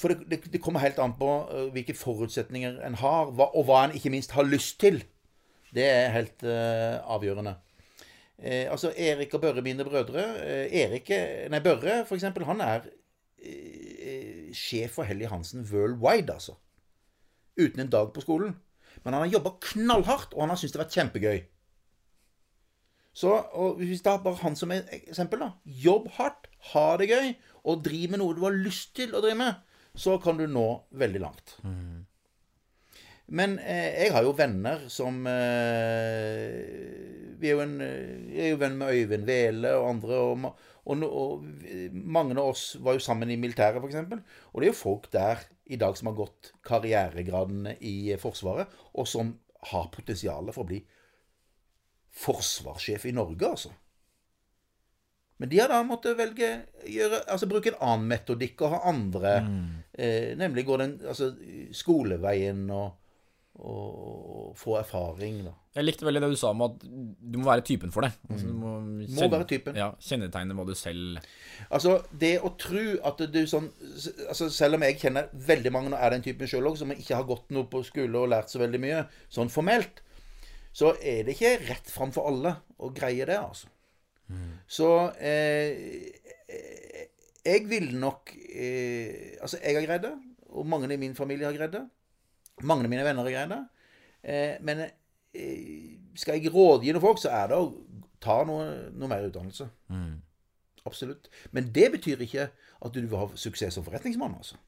for 0.00 0.14
det, 0.14 0.30
det, 0.30 0.40
det 0.54 0.62
kommer 0.64 0.80
helt 0.80 0.98
an 1.02 1.12
på 1.18 1.28
eh, 1.52 1.68
hvilke 1.74 1.96
forutsetninger 1.98 2.80
en 2.86 2.96
har, 3.02 3.28
og 3.28 3.64
hva 3.68 3.84
en 3.84 3.96
ikke 3.98 4.14
minst 4.14 4.32
har 4.32 4.48
lyst 4.48 4.80
til. 4.80 5.02
Det 5.74 5.84
er 5.84 6.14
helt 6.16 6.46
eh, 6.48 6.96
avgjørende. 7.04 7.58
Eh, 8.38 8.70
altså, 8.70 8.92
Erik 8.96 9.32
og 9.34 9.40
Børre, 9.42 9.62
mine 9.66 9.84
brødre 9.84 10.22
eh, 10.44 10.80
Erik, 10.84 11.10
er- 11.10 11.48
nei, 11.50 11.58
Børre, 11.64 12.04
for 12.06 12.14
eksempel, 12.14 12.44
han 12.46 12.60
er 12.62 12.84
eh, 13.42 14.48
sjef 14.54 14.94
for 14.98 15.02
Helly 15.08 15.26
Hansen 15.26 15.64
worldwide, 15.72 16.32
altså. 16.36 16.54
Uten 17.58 17.80
en 17.82 17.90
dag 17.90 18.12
på 18.14 18.22
skolen. 18.22 18.54
Men 19.04 19.14
han 19.14 19.22
har 19.24 19.32
jobba 19.32 19.56
knallhardt, 19.60 20.34
og 20.34 20.42
han 20.44 20.52
har 20.52 20.56
syntes 20.60 20.72
det 20.76 20.80
har 20.80 20.86
vært 20.86 20.98
kjempegøy. 20.98 21.40
Så 23.18 23.32
og 23.58 23.80
hvis 23.82 24.02
da 24.06 24.16
bare 24.22 24.38
han 24.44 24.54
som 24.56 24.70
eksempel, 24.70 25.40
da. 25.42 25.48
Jobb 25.66 26.06
hardt, 26.18 26.46
ha 26.72 26.84
det 27.00 27.08
gøy, 27.10 27.32
og 27.66 27.82
driv 27.84 28.10
med 28.14 28.20
noe 28.22 28.36
du 28.38 28.44
har 28.46 28.54
lyst 28.54 28.92
til 28.98 29.14
å 29.14 29.22
drive 29.24 29.38
med, 29.40 29.58
så 29.98 30.14
kan 30.22 30.38
du 30.38 30.46
nå 30.46 30.66
veldig 30.94 31.20
langt. 31.24 31.56
Men 33.28 33.58
eh, 33.60 34.04
jeg 34.04 34.12
har 34.14 34.24
jo 34.24 34.32
venner 34.36 34.86
som 34.88 35.20
eh, 35.28 36.54
Vi 37.36 37.50
er 37.50 37.58
jo, 37.58 37.60
en, 37.60 37.74
eh, 37.84 38.14
jeg 38.32 38.46
er 38.46 38.54
jo 38.54 38.60
venn 38.62 38.78
med 38.80 38.94
Øyvind 38.94 39.28
Vele 39.28 39.74
og 39.76 39.88
andre. 39.90 40.20
Og, 40.24 40.46
og, 40.88 41.02
og 41.04 41.48
mange 41.92 42.38
av 42.38 42.54
oss 42.54 42.70
var 42.80 42.96
jo 42.96 43.04
sammen 43.04 43.30
i 43.30 43.36
militæret, 43.40 43.82
f.eks. 43.82 43.98
Og 44.52 44.62
det 44.62 44.68
er 44.68 44.72
jo 44.72 44.78
folk 44.78 45.10
der 45.12 45.44
i 45.68 45.76
dag 45.80 45.96
som 45.98 46.08
har 46.08 46.16
gått 46.22 46.54
karrieregradene 46.64 47.76
i 47.84 48.16
Forsvaret, 48.20 48.72
og 48.96 49.08
som 49.08 49.34
har 49.68 49.90
potensial 49.92 50.48
for 50.54 50.64
å 50.64 50.70
bli 50.70 50.80
forsvarssjef 52.18 53.04
i 53.10 53.12
Norge, 53.14 53.50
altså. 53.50 53.74
Men 55.38 55.50
de 55.52 55.60
har 55.60 55.70
da 55.70 55.82
måttet 55.86 56.16
velge 56.18 56.48
gjøre, 56.88 57.20
altså 57.30 57.46
bruke 57.50 57.70
en 57.70 57.82
annen 57.84 58.08
metodikk 58.10 58.64
og 58.64 58.72
ha 58.72 58.78
andre 58.90 59.34
eh, 59.94 60.32
Nemlig 60.34 60.64
gå 60.66 60.78
den 60.80 60.96
altså, 61.06 61.28
skoleveien 61.78 62.64
og, 62.74 62.96
og 63.58 64.52
få 64.58 64.76
erfaring, 64.78 65.40
da. 65.48 65.52
Jeg 65.74 65.86
likte 65.86 66.06
veldig 66.06 66.20
det 66.22 66.28
du 66.32 66.38
sa 66.38 66.50
om 66.50 66.62
at 66.66 66.82
du 66.82 67.38
må 67.38 67.46
være 67.48 67.64
typen 67.66 67.90
for 67.94 68.06
det. 68.06 68.12
Altså, 68.30 68.46
du 68.46 68.54
må, 68.54 68.72
Må 68.82 69.28
være 69.30 69.46
typen. 69.50 69.78
Ja, 69.78 69.88
Kjennetegne 70.02 70.54
hva 70.58 70.66
du 70.66 70.74
selv 70.78 71.18
Altså, 71.70 71.98
det 72.10 72.36
å 72.42 72.52
tro 72.58 72.84
at 73.06 73.22
du 73.30 73.38
sånn 73.50 73.68
altså 74.28 74.48
Selv 74.54 74.78
om 74.78 74.84
jeg 74.86 74.98
kjenner 75.02 75.30
veldig 75.32 75.72
mange 75.74 75.92
og 75.92 75.98
er 75.98 76.14
den 76.14 76.24
typen 76.26 76.50
sjøl 76.50 76.70
òg, 76.70 76.78
som 76.80 76.94
ikke 76.94 77.18
har 77.18 77.26
gått 77.28 77.50
noe 77.54 77.66
på 77.70 77.82
skole 77.86 78.22
og 78.22 78.30
lært 78.34 78.50
så 78.52 78.62
veldig 78.62 78.82
mye, 78.82 79.02
sånn 79.32 79.50
formelt, 79.52 80.02
så 80.74 80.94
er 81.02 81.24
det 81.26 81.34
ikke 81.34 81.56
rett 81.68 81.90
fram 81.90 82.14
for 82.14 82.30
alle 82.30 82.54
å 82.78 82.90
greie 82.94 83.26
det, 83.26 83.38
altså. 83.38 83.70
Så 84.68 84.88
eh, 85.24 86.10
eh, 86.52 87.04
jeg 87.48 87.62
ville 87.70 87.96
nok 87.96 88.34
eh, 88.36 89.38
Altså, 89.40 89.56
jeg 89.62 89.78
har 89.78 89.86
greid 89.86 90.04
det, 90.04 90.12
og 90.52 90.66
mange 90.68 90.90
i 90.92 91.00
min 91.00 91.16
familie 91.16 91.48
har 91.48 91.56
greid 91.56 91.72
det. 91.78 91.86
Mange 92.66 92.86
av 92.86 92.92
mine 92.92 93.04
venner 93.06 93.28
greid 93.28 93.52
det. 93.52 93.60
Eh, 94.22 94.54
men 94.66 94.86
eh, 94.86 95.98
skal 96.18 96.38
jeg 96.38 96.52
rådgi 96.54 96.94
noen 96.94 97.04
folk, 97.04 97.20
så 97.22 97.32
er 97.34 97.52
det 97.52 97.58
å 97.58 97.68
ta 98.22 98.40
noe, 98.48 98.70
noe 98.94 99.10
mer 99.10 99.28
utdannelse. 99.28 99.68
Absolutt. 100.88 101.28
Men 101.54 101.70
det 101.74 101.90
betyr 101.94 102.24
ikke 102.24 102.48
at 102.54 102.94
du 102.94 103.02
vil 103.02 103.18
ha 103.18 103.28
suksess 103.38 103.76
som 103.76 103.84
forretningsmann, 103.86 104.36
altså. 104.38 104.58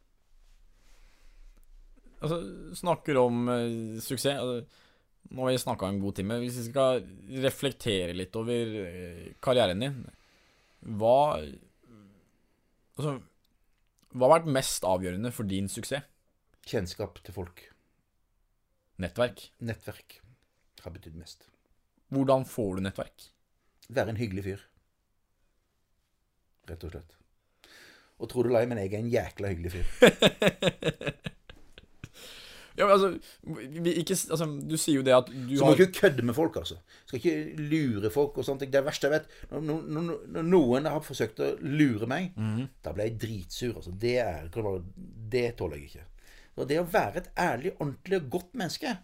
altså, 2.21 2.41
snakker 2.81 3.21
om 3.21 3.49
eh, 3.55 3.99
suksess 4.05 4.39
altså, 4.39 4.87
Nå 5.31 5.45
har 5.45 5.53
vi 5.53 5.59
snakka 5.63 5.87
en 5.87 5.99
god 6.03 6.17
time. 6.17 6.39
Hvis 6.43 6.57
vi 6.59 6.69
skal 6.71 7.03
reflektere 7.45 8.15
litt 8.17 8.35
over 8.41 8.73
eh, 8.87 9.27
karrieren 9.43 9.85
din, 9.85 9.99
hva 10.99 11.19
Altså, 13.01 13.15
hva 14.13 14.27
har 14.27 14.41
vært 14.41 14.49
mest 14.53 14.85
avgjørende 14.85 15.31
for 15.33 15.49
din 15.49 15.71
suksess? 15.73 16.05
Kjennskap 16.69 17.21
til 17.25 17.33
folk. 17.33 17.63
Nettverk. 19.01 19.47
Nettverk 19.65 20.21
har 20.85 20.95
betydd 20.95 21.17
mest. 21.17 21.47
Hvordan 22.11 22.45
får 22.49 22.77
du 22.77 22.85
nettverk? 22.85 23.31
Være 23.91 24.15
en 24.15 24.21
hyggelig 24.21 24.45
fyr. 24.47 24.67
Rett 26.71 26.85
og 26.87 26.95
slett. 26.95 27.17
Og 28.21 28.29
tror 28.29 28.47
du 28.47 28.53
lei, 28.53 28.67
men 28.69 28.79
jeg 28.83 28.93
er 28.93 29.01
en 29.01 29.13
jækla 29.13 29.55
hyggelig 29.55 29.77
fyr. 29.79 29.87
Ja, 32.79 32.87
men 32.87 32.95
altså, 32.95 33.09
vi, 33.83 33.93
ikke, 34.01 34.15
altså 34.31 34.47
Du 34.71 34.77
sier 34.81 35.01
jo 35.01 35.03
det 35.05 35.13
at 35.13 35.27
du 35.29 35.57
Så 35.59 35.65
må 35.65 35.73
har 35.73 35.77
du 35.77 35.83
ikke 35.83 35.99
kødde 36.01 36.25
med 36.25 36.37
folk, 36.37 36.55
altså. 36.57 36.79
Skal 37.05 37.19
ikke 37.19 37.65
lure 37.69 38.11
folk 38.15 38.39
og 38.41 38.47
sånt. 38.47 38.63
Det 38.65 38.79
er 38.79 38.87
verste 38.87 39.09
jeg 39.11 39.17
vet. 39.19 39.27
Når, 39.51 39.83
når, 39.91 40.07
når 40.37 40.47
noen 40.49 40.89
har 40.89 41.03
forsøkt 41.05 41.43
å 41.45 41.51
lure 41.61 42.09
meg, 42.09 42.31
da 42.85 42.95
blir 42.97 43.11
jeg 43.11 43.19
dritsur. 43.21 43.75
Altså. 43.75 43.93
Det, 44.01 44.15
er, 44.23 44.49
det 45.35 45.45
tåler 45.59 45.77
jeg 45.81 45.91
ikke. 45.91 46.07
Og 46.61 46.69
det 46.69 46.81
å 46.81 46.89
være 46.93 47.23
et 47.25 47.31
ærlig, 47.41 47.75
ordentlig 47.79 48.21
og 48.21 48.31
godt 48.39 48.59
menneske 48.61 48.99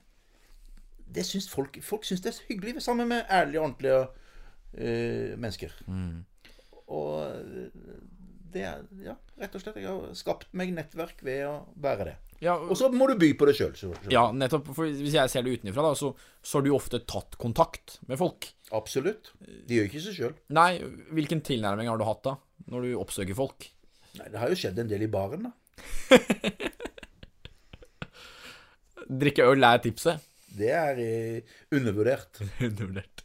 det 1.16 1.24
syns 1.26 1.48
folk, 1.50 1.78
folk 1.86 2.06
syns 2.06 2.22
det 2.24 2.32
er 2.32 2.46
hyggelig 2.48 2.82
sammen 2.84 3.08
med 3.10 3.28
ærlige, 3.30 3.62
ordentlige 3.62 4.00
uh, 4.02 5.36
mennesker. 5.38 5.74
Og 6.86 7.70
det 8.52 8.62
er 8.66 8.84
Ja, 9.04 9.16
rett 9.40 9.56
og 9.56 9.62
slett. 9.62 9.80
Jeg 9.82 9.90
har 9.90 10.14
skapt 10.18 10.52
meg 10.56 10.72
nettverk 10.74 11.22
ved 11.26 11.44
å 11.48 11.54
være 11.82 12.08
det. 12.10 12.14
ja, 12.44 12.54
Og 12.56 12.76
så 12.78 12.90
må 12.92 13.08
du 13.10 13.16
by 13.20 13.32
på 13.38 13.48
det 13.48 13.56
sjøl. 13.58 13.74
ja, 14.12 14.28
nettopp. 14.32 14.72
For 14.74 14.86
hvis 14.88 15.14
jeg 15.16 15.32
ser 15.32 15.46
det 15.46 15.58
utenfra, 15.60 15.94
så, 15.98 16.12
så 16.42 16.58
har 16.58 16.66
du 16.66 16.72
ofte 16.74 17.02
tatt 17.04 17.38
kontakt 17.42 17.98
med 18.08 18.18
folk. 18.18 18.50
Absolutt. 18.76 19.32
De 19.40 19.78
gjør 19.80 19.90
ikke 19.90 20.04
seg 20.08 20.18
sjøl. 20.20 20.36
Nei, 20.54 20.70
hvilken 21.14 21.42
tilnærming 21.46 21.90
har 21.90 21.98
du 22.00 22.06
hatt 22.08 22.24
da, 22.26 22.36
når 22.72 22.88
du 22.88 22.96
oppsøker 23.02 23.36
folk? 23.38 23.70
Nei, 24.16 24.30
det 24.32 24.40
har 24.40 24.50
jo 24.50 24.58
skjedd 24.58 24.78
en 24.80 24.90
del 24.90 25.04
i 25.06 25.12
baren, 25.12 25.50
da. 25.50 25.54
Drikke 29.06 29.44
øl 29.46 29.62
er 29.66 29.78
tipset. 29.84 30.22
Det 30.56 30.70
er 30.72 30.98
eh, 31.02 31.56
undervurdert. 31.74 32.40
Undervurdert. 32.66 33.24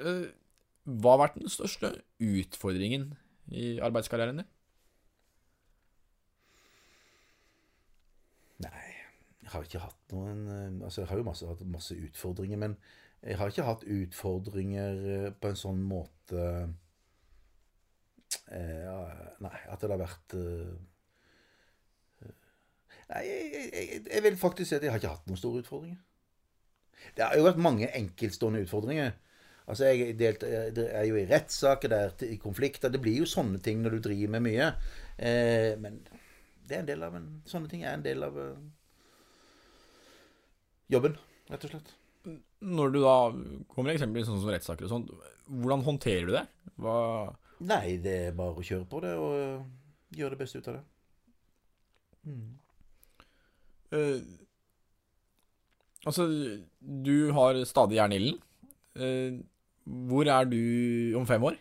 Eh, 0.00 0.26
Hva 0.84 1.14
har 1.14 1.22
vært 1.24 1.38
den 1.40 1.52
største 1.52 1.92
utfordringen 2.20 3.10
i 3.50 3.76
arbeidskarrieren 3.84 4.42
din? 4.42 4.48
Nei, 8.60 8.86
jeg 9.40 9.52
har 9.54 9.64
ikke 9.64 9.82
hatt 9.86 10.12
noen 10.14 10.42
eh, 10.52 10.84
Altså, 10.84 11.02
jeg 11.04 11.10
har 11.12 11.20
jo 11.22 11.28
masse, 11.30 11.48
hatt 11.48 11.64
masse 11.72 11.96
utfordringer, 11.96 12.60
men 12.60 12.76
jeg 13.24 13.36
har 13.40 13.52
ikke 13.52 13.66
hatt 13.68 13.82
utfordringer 13.84 15.32
på 15.40 15.50
en 15.50 15.58
sånn 15.60 15.80
måte 15.84 16.44
eh, 18.48 18.86
Nei, 19.44 19.58
at 19.68 19.80
det 19.82 19.90
har 19.92 20.00
vært 20.00 20.36
eh, 20.36 20.70
Nei, 23.10 23.24
jeg, 23.26 23.64
jeg, 23.74 24.04
jeg 24.06 24.24
vil 24.26 24.38
faktisk 24.38 24.70
si 24.70 24.76
at 24.78 24.86
jeg 24.86 24.92
har 24.94 25.02
ikke 25.02 25.16
hatt 25.16 25.26
noen 25.30 25.40
store 25.40 25.64
utfordringer. 25.64 25.98
Det 27.16 27.26
har 27.26 27.36
jo 27.38 27.46
vært 27.48 27.62
mange 27.62 27.90
enkeltstående 27.96 28.62
utfordringer. 28.64 29.14
Altså, 29.70 29.86
jeg 29.90 30.16
delt, 30.18 30.42
det 30.74 30.86
er 30.98 31.06
jo 31.06 31.18
i 31.18 31.26
rettssaker, 31.30 31.90
det 31.90 32.00
er 32.00 32.34
i 32.34 32.38
konflikter. 32.42 32.90
Det 32.90 33.00
blir 33.02 33.22
jo 33.22 33.28
sånne 33.28 33.60
ting 33.62 33.82
når 33.82 33.96
du 33.96 34.04
driver 34.08 34.34
med 34.36 34.44
mye. 34.46 34.68
Eh, 35.18 35.72
men 35.80 36.00
det 36.70 36.76
er 36.76 36.84
en 36.84 36.90
del 36.90 37.02
av 37.06 37.16
en, 37.18 37.28
sånne 37.50 37.70
ting 37.70 37.82
er 37.82 37.96
en 37.96 38.04
del 38.04 38.22
av 38.22 38.36
uh, 38.38 38.54
jobben, 40.90 41.16
rett 41.50 41.66
og 41.66 41.72
slett. 41.72 41.92
Når 42.60 42.92
du 42.94 42.98
da 43.02 43.14
kommer 43.72 43.94
eksempel 43.94 44.26
sånn 44.26 44.38
som 44.42 44.52
rettssaker 44.52 44.86
og 44.86 44.92
sånn, 44.92 45.06
hvordan 45.50 45.82
håndterer 45.86 46.28
du 46.28 46.34
det? 46.36 46.44
Hva 46.78 46.96
Nei, 47.60 47.98
det 48.00 48.14
er 48.30 48.36
bare 48.36 48.56
å 48.56 48.64
kjøre 48.64 48.86
på 48.88 49.02
det 49.04 49.10
og 49.20 49.34
eh, 49.36 49.64
gjøre 50.16 50.32
det 50.32 50.40
beste 50.40 50.62
ut 50.62 50.68
av 50.70 50.78
det. 50.78 50.84
Eh, 53.92 54.20
Altså, 56.06 56.24
du 56.80 57.30
har 57.36 57.58
stadig 57.68 57.98
jernilden. 58.00 58.38
Uh. 58.96 59.04
Eh, 59.04 59.40
hvor 59.84 60.28
er 60.28 60.44
du 60.44 61.16
om 61.18 61.26
fem 61.26 61.42
år? 61.44 61.56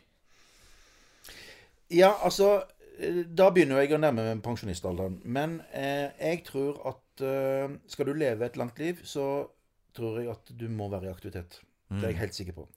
Ja, 1.89 2.11
altså 2.23 2.63
eh, 2.99 3.23
Da 3.25 3.49
begynner 3.53 3.81
jeg 3.81 3.95
å 3.95 4.01
nærme 4.01 4.25
meg 4.27 4.43
pensjonistalderen. 4.45 5.19
Men 5.23 5.59
eh, 5.71 6.11
jeg 6.19 6.43
tror 6.47 6.79
at 6.91 7.23
eh, 7.25 7.77
skal 7.87 8.09
du 8.09 8.13
leve 8.13 8.45
et 8.45 8.59
langt 8.59 8.79
liv, 8.79 9.01
så 9.03 9.47
tror 9.95 10.21
jeg 10.21 10.31
at 10.31 10.53
du 10.55 10.67
må 10.71 10.89
være 10.91 11.09
i 11.09 11.13
aktivitet. 11.13 11.61
Det 11.89 12.03
er 12.03 12.11
jeg 12.11 12.19
helt 12.19 12.37
sikker 12.37 12.57
på. 12.59 12.67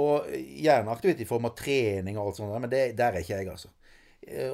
Og 0.00 0.30
eh, 0.32 0.46
gjerne 0.64 0.94
aktivitet 0.94 1.26
i 1.26 1.28
form 1.28 1.50
av 1.50 1.56
trening 1.58 2.16
og 2.16 2.30
alt 2.30 2.40
sånt, 2.40 2.54
men 2.56 2.72
det, 2.72 2.84
der 2.98 3.12
er 3.12 3.26
ikke 3.26 3.36
jeg, 3.36 3.50
altså. 3.52 3.74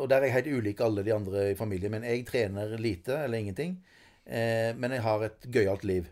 Og 0.01 0.07
der 0.09 0.23
er 0.23 0.31
jeg 0.31 0.33
helt 0.39 0.63
ulik 0.63 0.79
alle 0.81 1.03
de 1.05 1.13
andre 1.13 1.51
i 1.51 1.57
familien 1.57 1.93
min. 1.93 2.07
Jeg 2.09 2.25
trener 2.27 2.71
lite 2.81 3.19
eller 3.21 3.43
ingenting, 3.43 3.75
men 4.29 4.93
jeg 4.93 5.01
har 5.01 5.23
et 5.25 5.47
gøyalt 5.49 5.85
liv. 5.89 6.09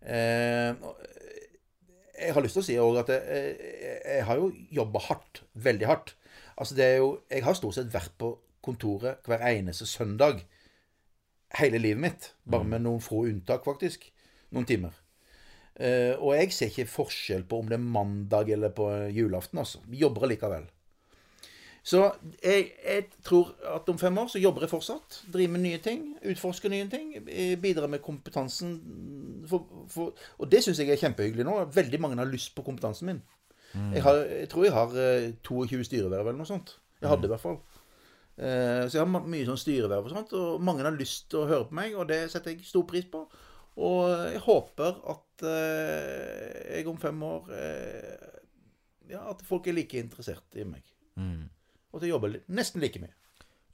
Eh, 0.00 0.70
jeg 2.20 2.34
har 2.36 2.44
lyst 2.44 2.56
til 2.56 2.62
å 2.62 2.66
si 2.66 2.76
også 2.80 3.02
at 3.02 3.12
jeg, 3.14 3.54
jeg, 4.04 4.24
har 4.28 4.40
jo 4.40 4.50
jobba 4.80 5.02
hardt. 5.08 5.42
Veldig 5.54 5.88
hardt. 5.88 6.14
Altså 6.60 6.76
det 6.76 6.86
er 6.86 6.96
jo, 7.00 7.10
Jeg 7.30 7.44
har 7.44 7.56
stort 7.56 7.78
sett 7.78 7.92
vært 7.92 8.12
på 8.20 8.34
kontoret 8.60 9.24
hver 9.24 9.44
eneste 9.48 9.88
søndag 9.88 10.42
hele 11.58 11.80
livet 11.80 12.02
mitt. 12.04 12.32
Bare 12.44 12.68
med 12.68 12.84
noen 12.84 13.02
få 13.04 13.24
unntak, 13.30 13.64
faktisk. 13.66 14.10
Noen 14.54 14.68
timer. 14.68 14.96
Eh, 15.80 16.12
og 16.18 16.34
jeg 16.36 16.52
ser 16.52 16.72
ikke 16.72 16.92
forskjell 16.92 17.46
på 17.48 17.62
om 17.62 17.70
det 17.70 17.78
er 17.78 17.86
mandag 17.96 18.50
eller 18.52 18.74
på 18.74 18.88
julaften. 19.14 19.62
altså. 19.62 19.80
Vi 19.88 20.02
jobber 20.02 20.28
likevel. 20.28 20.68
Så 21.82 22.00
jeg, 22.44 22.66
jeg 22.84 23.06
tror 23.24 23.54
at 23.74 23.88
om 23.88 23.98
fem 23.98 24.18
år 24.20 24.28
så 24.28 24.38
jobber 24.42 24.60
jeg 24.66 24.70
fortsatt. 24.74 25.22
Driver 25.32 25.52
med 25.54 25.62
nye 25.64 25.78
ting. 25.80 26.02
Utforsker 26.28 26.68
nye 26.72 26.88
ting. 26.92 27.14
eh, 27.26 27.54
Bidrar 27.60 27.88
med 27.88 28.02
kompetansen. 28.04 28.74
For, 29.48 29.64
for, 29.88 30.12
og 30.38 30.50
det 30.52 30.60
syns 30.64 30.78
jeg 30.82 30.90
er 30.92 31.00
kjempehyggelig 31.00 31.46
nå. 31.48 31.54
Veldig 31.74 32.00
mange 32.04 32.20
har 32.20 32.28
lyst 32.28 32.52
på 32.54 32.62
kompetansen 32.66 33.06
min. 33.08 33.22
Jeg, 33.94 34.02
har, 34.02 34.14
jeg 34.26 34.48
tror 34.50 34.64
jeg 34.66 34.74
har 34.74 34.96
eh, 34.98 35.30
22 35.46 35.84
styreverv 35.88 36.26
eller 36.28 36.40
noe 36.42 36.48
sånt. 36.50 36.74
Jeg 37.00 37.08
hadde 37.08 37.28
i 37.28 37.32
hvert 37.32 37.40
fall. 37.44 37.60
Eh, 38.36 38.84
Så 38.88 38.98
jeg 38.98 39.04
har 39.06 39.24
mye 39.30 39.46
sånn 39.48 39.60
styreverv 39.62 40.04
og 40.08 40.14
sånt, 40.14 40.32
og 40.36 40.60
mange 40.66 40.82
har 40.84 40.96
lyst 40.96 41.30
til 41.30 41.42
å 41.44 41.48
høre 41.48 41.68
på 41.70 41.76
meg, 41.78 41.94
og 41.96 42.08
det 42.10 42.24
setter 42.32 42.52
jeg 42.54 42.66
stor 42.66 42.84
pris 42.90 43.06
på. 43.12 43.24
Og 43.80 44.10
jeg 44.34 44.40
håper 44.44 44.98
at 45.14 45.44
eh, 45.48 46.76
jeg 46.76 46.88
om 46.90 46.98
fem 47.00 47.22
år 47.24 47.48
eh, 47.56 48.26
Ja, 49.14 49.22
at 49.32 49.40
folk 49.46 49.66
er 49.70 49.78
like 49.78 49.96
interessert 50.02 50.58
i 50.60 50.66
meg. 50.68 50.82
Og 51.92 52.00
til 52.00 52.10
å 52.10 52.14
jobbe 52.16 52.40
nesten 52.48 52.82
like 52.82 53.00
mye. 53.02 53.12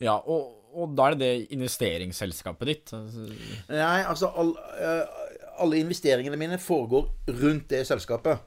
Ja, 0.00 0.18
og, 0.18 0.56
og 0.76 0.92
da 0.96 1.08
er 1.08 1.16
det 1.16 1.24
det 1.24 1.56
investeringsselskapet 1.56 2.68
ditt. 2.68 2.92
altså, 2.92 3.26
Nei, 3.70 4.02
altså 4.04 4.28
all, 4.36 4.52
eh, 4.76 5.24
Alle 5.64 5.78
investeringene 5.80 6.36
mine 6.36 6.58
foregår 6.60 7.08
rundt 7.40 7.70
det 7.70 7.86
selskapet. 7.88 8.42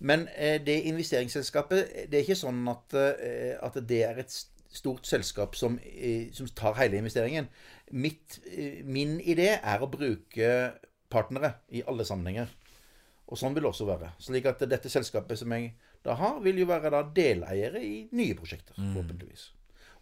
Men 0.00 0.28
eh, 0.36 0.56
det 0.64 0.78
investeringsselskapet 0.88 2.08
Det 2.08 2.16
er 2.16 2.24
ikke 2.24 2.38
sånn 2.40 2.62
at, 2.72 2.96
eh, 2.96 3.56
at 3.60 3.76
det 3.88 4.02
er 4.08 4.22
et 4.24 4.38
stort 4.76 5.06
selskap 5.08 5.56
som, 5.56 5.78
eh, 5.84 6.32
som 6.32 6.48
tar 6.48 6.74
hele 6.80 6.96
investeringen. 7.00 7.48
Mitt, 7.92 8.40
eh, 8.48 8.82
min 8.84 9.18
idé 9.20 9.60
er 9.62 9.80
å 9.80 9.90
bruke 9.90 10.72
partnere 11.10 11.54
i 11.72 11.82
alle 11.86 12.04
sammenhenger. 12.04 12.48
Og 13.28 13.38
sånn 13.38 13.54
vil 13.54 13.64
det 13.64 13.72
også 13.72 13.86
være. 13.88 14.12
Slik 14.22 14.46
at 14.46 14.60
dette 14.68 14.88
selskapet 14.88 15.38
som 15.38 15.52
jeg 15.52 15.72
har, 16.14 16.40
vil 16.44 16.60
jo 16.62 16.68
være 16.70 16.92
da 16.94 17.02
deleiere 17.16 17.82
i 17.82 18.06
nye 18.14 18.36
prosjekter, 18.38 18.76
forhåpentligvis. 18.78 19.48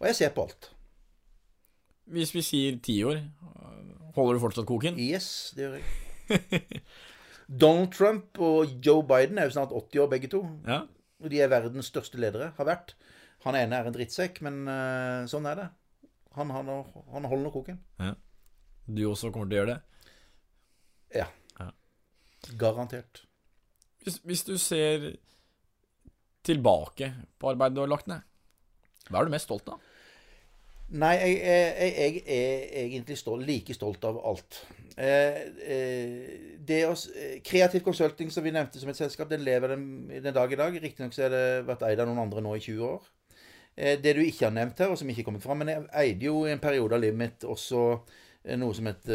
Og 0.01 0.09
jeg 0.11 0.19
ser 0.19 0.35
på 0.37 0.45
alt. 0.45 0.71
Hvis 2.13 2.35
vi 2.35 2.43
sier 2.45 2.79
ti 2.85 2.99
år, 3.09 3.23
holder 4.17 4.37
du 4.37 4.43
fortsatt 4.43 4.69
koken? 4.69 4.99
Yes, 5.01 5.55
det 5.57 5.65
gjør 5.65 5.79
jeg. 5.79 6.61
Donald 7.65 7.93
Trump 7.93 8.39
og 8.41 8.77
Joe 8.85 9.05
Biden 9.07 9.39
er 9.39 9.49
jo 9.49 9.55
snart 9.57 9.73
80 9.73 10.05
år, 10.05 10.11
begge 10.13 10.29
to. 10.33 10.43
Ja. 10.67 10.83
Og 11.25 11.33
de 11.33 11.41
er 11.41 11.53
verdens 11.53 11.89
største 11.93 12.21
ledere. 12.21 12.53
Har 12.57 12.69
vært. 12.69 12.95
Han 13.45 13.57
ene 13.57 13.77
er 13.77 13.89
en 13.89 13.97
drittsekk, 13.97 14.41
men 14.45 14.65
uh, 14.69 15.25
sånn 15.29 15.49
er 15.49 15.61
det. 15.61 15.67
Han, 16.37 16.51
han, 16.51 16.71
han 17.13 17.29
holder 17.31 17.45
nå 17.47 17.53
koken. 17.55 17.79
Du 18.85 19.05
også 19.09 19.31
kommer 19.33 19.49
til 19.49 19.57
å 19.57 19.61
gjøre 19.63 19.75
det? 19.75 19.81
Ja. 21.21 21.29
Ja. 21.61 21.69
Garantert. 22.61 23.23
Hvis, 24.05 24.19
hvis 24.27 24.45
du 24.45 24.57
ser 24.61 25.15
tilbake 26.45 27.11
på 27.41 27.51
arbeidet 27.53 27.79
du 27.79 27.83
har 27.85 27.93
lagt 27.93 28.11
ned, 28.11 28.25
hva 29.09 29.21
er 29.21 29.29
du 29.29 29.35
mest 29.35 29.49
stolt 29.49 29.69
av? 29.73 29.83
Nei, 30.95 31.15
jeg, 31.17 31.37
jeg, 31.41 31.93
jeg 31.97 32.23
er 32.29 32.83
egentlig 32.85 33.17
stolt, 33.19 33.47
like 33.49 33.75
stolt 33.75 34.05
av 34.07 34.19
alt. 34.29 34.61
Eh, 34.95 35.39
eh, 35.67 36.35
det 36.63 36.83
å, 36.87 36.93
eh, 36.93 37.39
Kreativ 37.43 37.83
Consulting, 37.83 38.31
som 38.31 38.45
vi 38.45 38.53
nevnte 38.55 38.79
som 38.79 38.93
et 38.93 38.99
selskap, 38.99 39.31
den 39.31 39.43
lever 39.47 39.75
den, 39.75 39.87
den 40.13 40.37
dag 40.37 40.53
i 40.53 40.59
dag. 40.61 40.77
Riktignok 40.83 41.17
har 41.19 41.33
det 41.33 41.47
vært 41.67 41.83
eid 41.89 42.03
av 42.03 42.11
noen 42.11 42.23
andre 42.27 42.45
nå 42.45 42.55
i 42.59 42.63
20 42.63 42.87
år. 42.93 43.11
Det 43.75 44.13
du 44.15 44.21
ikke 44.23 44.47
har 44.47 44.55
nevnt 44.55 44.79
her, 44.79 44.93
og 44.93 45.01
som 45.01 45.09
ikke 45.11 45.25
er 45.25 45.27
kommet 45.27 45.43
fram, 45.43 45.59
men 45.65 45.73
jeg 45.73 45.87
eide 45.99 46.29
jo 46.29 46.45
i 46.47 46.53
en 46.53 46.63
periode 46.63 46.95
av 46.95 47.03
livet 47.03 47.19
mitt 47.19 47.47
også 47.49 47.81
noe 48.61 48.77
som 48.77 48.87
het 48.87 49.09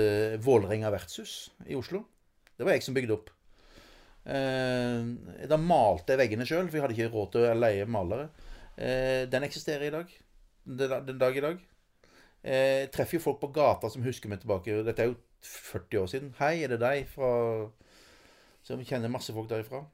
Vålerenga 0.43 0.91
vertshus 0.91 1.35
i 1.63 1.77
Oslo. 1.79 2.01
Det 2.59 2.67
var 2.67 2.75
jeg 2.75 2.83
som 2.83 2.97
bygde 2.97 3.15
opp. 3.15 3.29
Eh, 4.25 5.47
da 5.49 5.57
malte 5.61 6.13
jeg 6.13 6.21
veggene 6.23 6.47
sjøl, 6.47 6.67
for 6.67 6.77
jeg 6.77 6.85
hadde 6.85 6.97
ikke 6.97 7.13
råd 7.13 7.31
til 7.33 7.47
å 7.47 7.57
leie 7.57 7.87
malere. 7.89 8.29
Eh, 8.75 9.25
den 9.31 9.47
eksisterer 9.47 9.87
i 9.87 9.93
dag. 9.95 10.11
Den, 10.65 10.95
den 11.07 11.21
dag 11.21 11.37
i 11.37 11.45
dag. 11.45 11.61
Eh, 12.43 12.75
jeg 12.83 12.91
treffer 12.95 13.17
jo 13.19 13.25
folk 13.27 13.39
på 13.41 13.51
gata 13.55 13.91
som 13.91 14.05
husker 14.05 14.31
meg 14.31 14.43
tilbake. 14.43 14.81
Dette 14.87 15.05
er 15.05 15.11
jo 15.13 15.19
40 15.45 16.03
år 16.03 16.11
siden. 16.11 16.33
Hei, 16.39 16.57
er 16.63 16.75
det 16.75 16.81
deg 16.83 17.07
fra 17.11 17.31
Som 18.63 18.83
kjenner 18.85 19.09
masse 19.11 19.33
folk 19.33 19.47
derifra. 19.49 19.85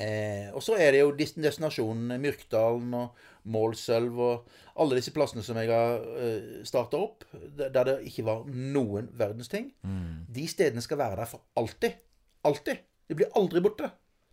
Eh, 0.00 0.48
og 0.56 0.62
så 0.64 0.78
er 0.80 0.94
det 0.94 1.02
jo 1.02 1.10
destinasjonen 1.12 2.14
Myrkdalen 2.20 2.94
og 2.96 3.18
Målselv 3.52 4.20
og 4.24 4.54
alle 4.80 4.96
disse 4.96 5.12
plassene 5.12 5.44
som 5.44 5.58
jeg 5.60 5.68
har 5.68 5.98
eh, 6.16 6.62
starta 6.64 6.96
opp, 6.96 7.26
der 7.32 7.68
der 7.74 7.90
det 7.90 7.96
ikke 8.08 8.24
var 8.24 8.46
noen 8.48 9.10
verdens 9.20 9.52
ting. 9.52 9.68
De 10.32 10.46
stedene 10.48 10.84
skal 10.84 11.00
være 11.00 11.20
der 11.20 11.28
for 11.28 11.44
alltid. 11.60 12.00
Alltid. 12.48 12.80
De 13.12 13.18
blir 13.18 13.32
aldri 13.36 13.60
borte. 13.60 13.90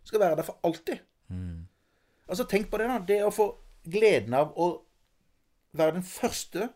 Skal 0.08 0.22
være 0.22 0.40
der 0.40 0.46
for 0.46 0.56
alltid. 0.64 1.02
Altså, 2.30 2.46
tenk 2.48 2.70
på 2.72 2.80
det, 2.80 2.88
da. 2.88 2.98
Det 3.04 3.18
å 3.26 3.32
få 3.34 3.50
gleden 3.84 4.36
av 4.38 4.54
å 4.56 4.70
være 5.76 5.98
den 5.98 6.06
første 6.06 6.70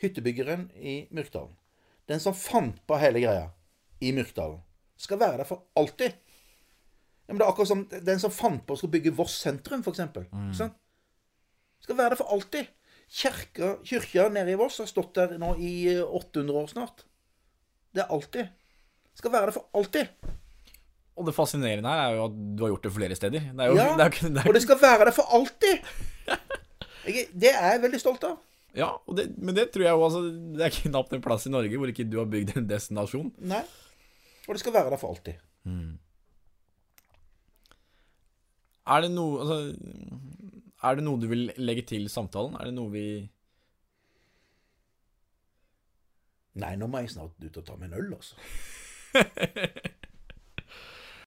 hyttebyggeren 0.00 0.68
i 0.78 1.00
Myrkdalen. 1.10 1.56
Den 2.08 2.22
som 2.22 2.36
fant 2.36 2.78
på 2.86 2.98
hele 3.02 3.22
greia 3.22 3.48
i 4.00 4.12
Myrkdalen. 4.16 4.60
Skal 5.00 5.18
være 5.20 5.42
der 5.42 5.48
for 5.48 5.66
alltid. 5.80 6.14
Ja, 7.26 7.32
men 7.32 7.40
det 7.40 7.46
er 7.46 7.52
akkurat 7.52 7.70
som 7.70 7.84
den 7.90 8.22
som 8.22 8.32
fant 8.34 8.62
på 8.66 8.74
å 8.74 8.80
skulle 8.80 8.94
bygge 8.96 9.14
Voss 9.18 9.36
sentrum, 9.42 9.82
f.eks. 9.84 10.00
Mm. 10.30 10.72
Skal 11.84 11.98
være 11.98 12.14
der 12.14 12.20
for 12.20 12.34
alltid. 12.34 12.70
Kjerka, 13.10 13.76
kyrkja 13.86 14.28
nede 14.30 14.54
i 14.54 14.58
Voss 14.58 14.78
har 14.78 14.88
stått 14.90 15.16
der 15.18 15.34
nå 15.42 15.56
i 15.58 15.72
eh, 15.96 16.02
800 16.04 16.58
år 16.62 16.68
snart. 16.70 17.04
Det 17.90 18.04
er 18.04 18.12
alltid. 18.14 18.52
Skal 19.18 19.34
være 19.34 19.50
der 19.50 19.56
for 19.56 19.66
alltid. 19.74 20.30
Og 21.18 21.26
det 21.26 21.34
fascinerende 21.36 21.90
her 21.90 22.00
er 22.06 22.14
jo 22.16 22.26
at 22.28 22.36
du 22.56 22.62
har 22.64 22.70
gjort 22.74 22.86
det 22.86 22.92
flere 22.94 23.16
steder. 23.18 23.48
Det 23.56 23.66
jo, 23.70 23.74
Ja, 23.76 23.88
det 23.98 24.04
er, 24.06 24.28
det 24.28 24.42
er, 24.44 24.46
Og 24.48 24.54
det 24.56 24.62
skal 24.62 24.78
være 24.80 25.04
der 25.08 25.14
for 25.16 25.34
alltid! 25.36 25.90
Jeg, 27.10 27.26
det 27.32 27.48
er 27.56 27.72
jeg 27.72 27.80
veldig 27.82 27.98
stolt 27.98 28.24
av. 28.28 28.34
ja, 28.76 28.86
men 29.40 29.54
det 29.56 29.70
tror 29.72 29.82
jeg 29.82 29.90
jo 29.96 30.02
altså 30.04 30.20
Det 30.54 30.66
er 30.66 30.74
knapt 30.74 31.14
en 31.16 31.22
plass 31.24 31.46
i 31.48 31.50
Norge 31.50 31.78
hvor 31.80 31.88
ikke 31.90 32.04
du 32.06 32.18
har 32.20 32.28
bygd 32.30 32.52
en 32.60 32.66
destinasjon. 32.68 33.30
Nei. 33.40 33.62
Og 34.46 34.52
det 34.54 34.60
skal 34.60 34.74
være 34.76 34.92
der 34.92 35.00
for 35.00 35.08
alltid. 35.16 35.40
Er 38.90 39.00
det 39.06 39.10
noe 39.14 39.40
altså, 39.40 39.58
Er 40.84 41.00
det 41.00 41.04
noe 41.08 41.20
du 41.22 41.26
vil 41.32 41.48
legge 41.56 41.86
til 41.88 42.06
samtalen? 42.12 42.54
Er 42.60 42.68
det 42.68 42.76
noe 42.76 42.92
vi 42.92 43.04
Nei, 46.60 46.74
nå 46.76 46.86
må 46.90 47.00
jeg 47.00 47.12
snart 47.16 47.40
ut 47.40 47.58
og 47.62 47.64
ta 47.66 47.76
meg 47.80 47.88
en 47.88 47.98
øl, 48.02 48.12
altså. 48.18 48.34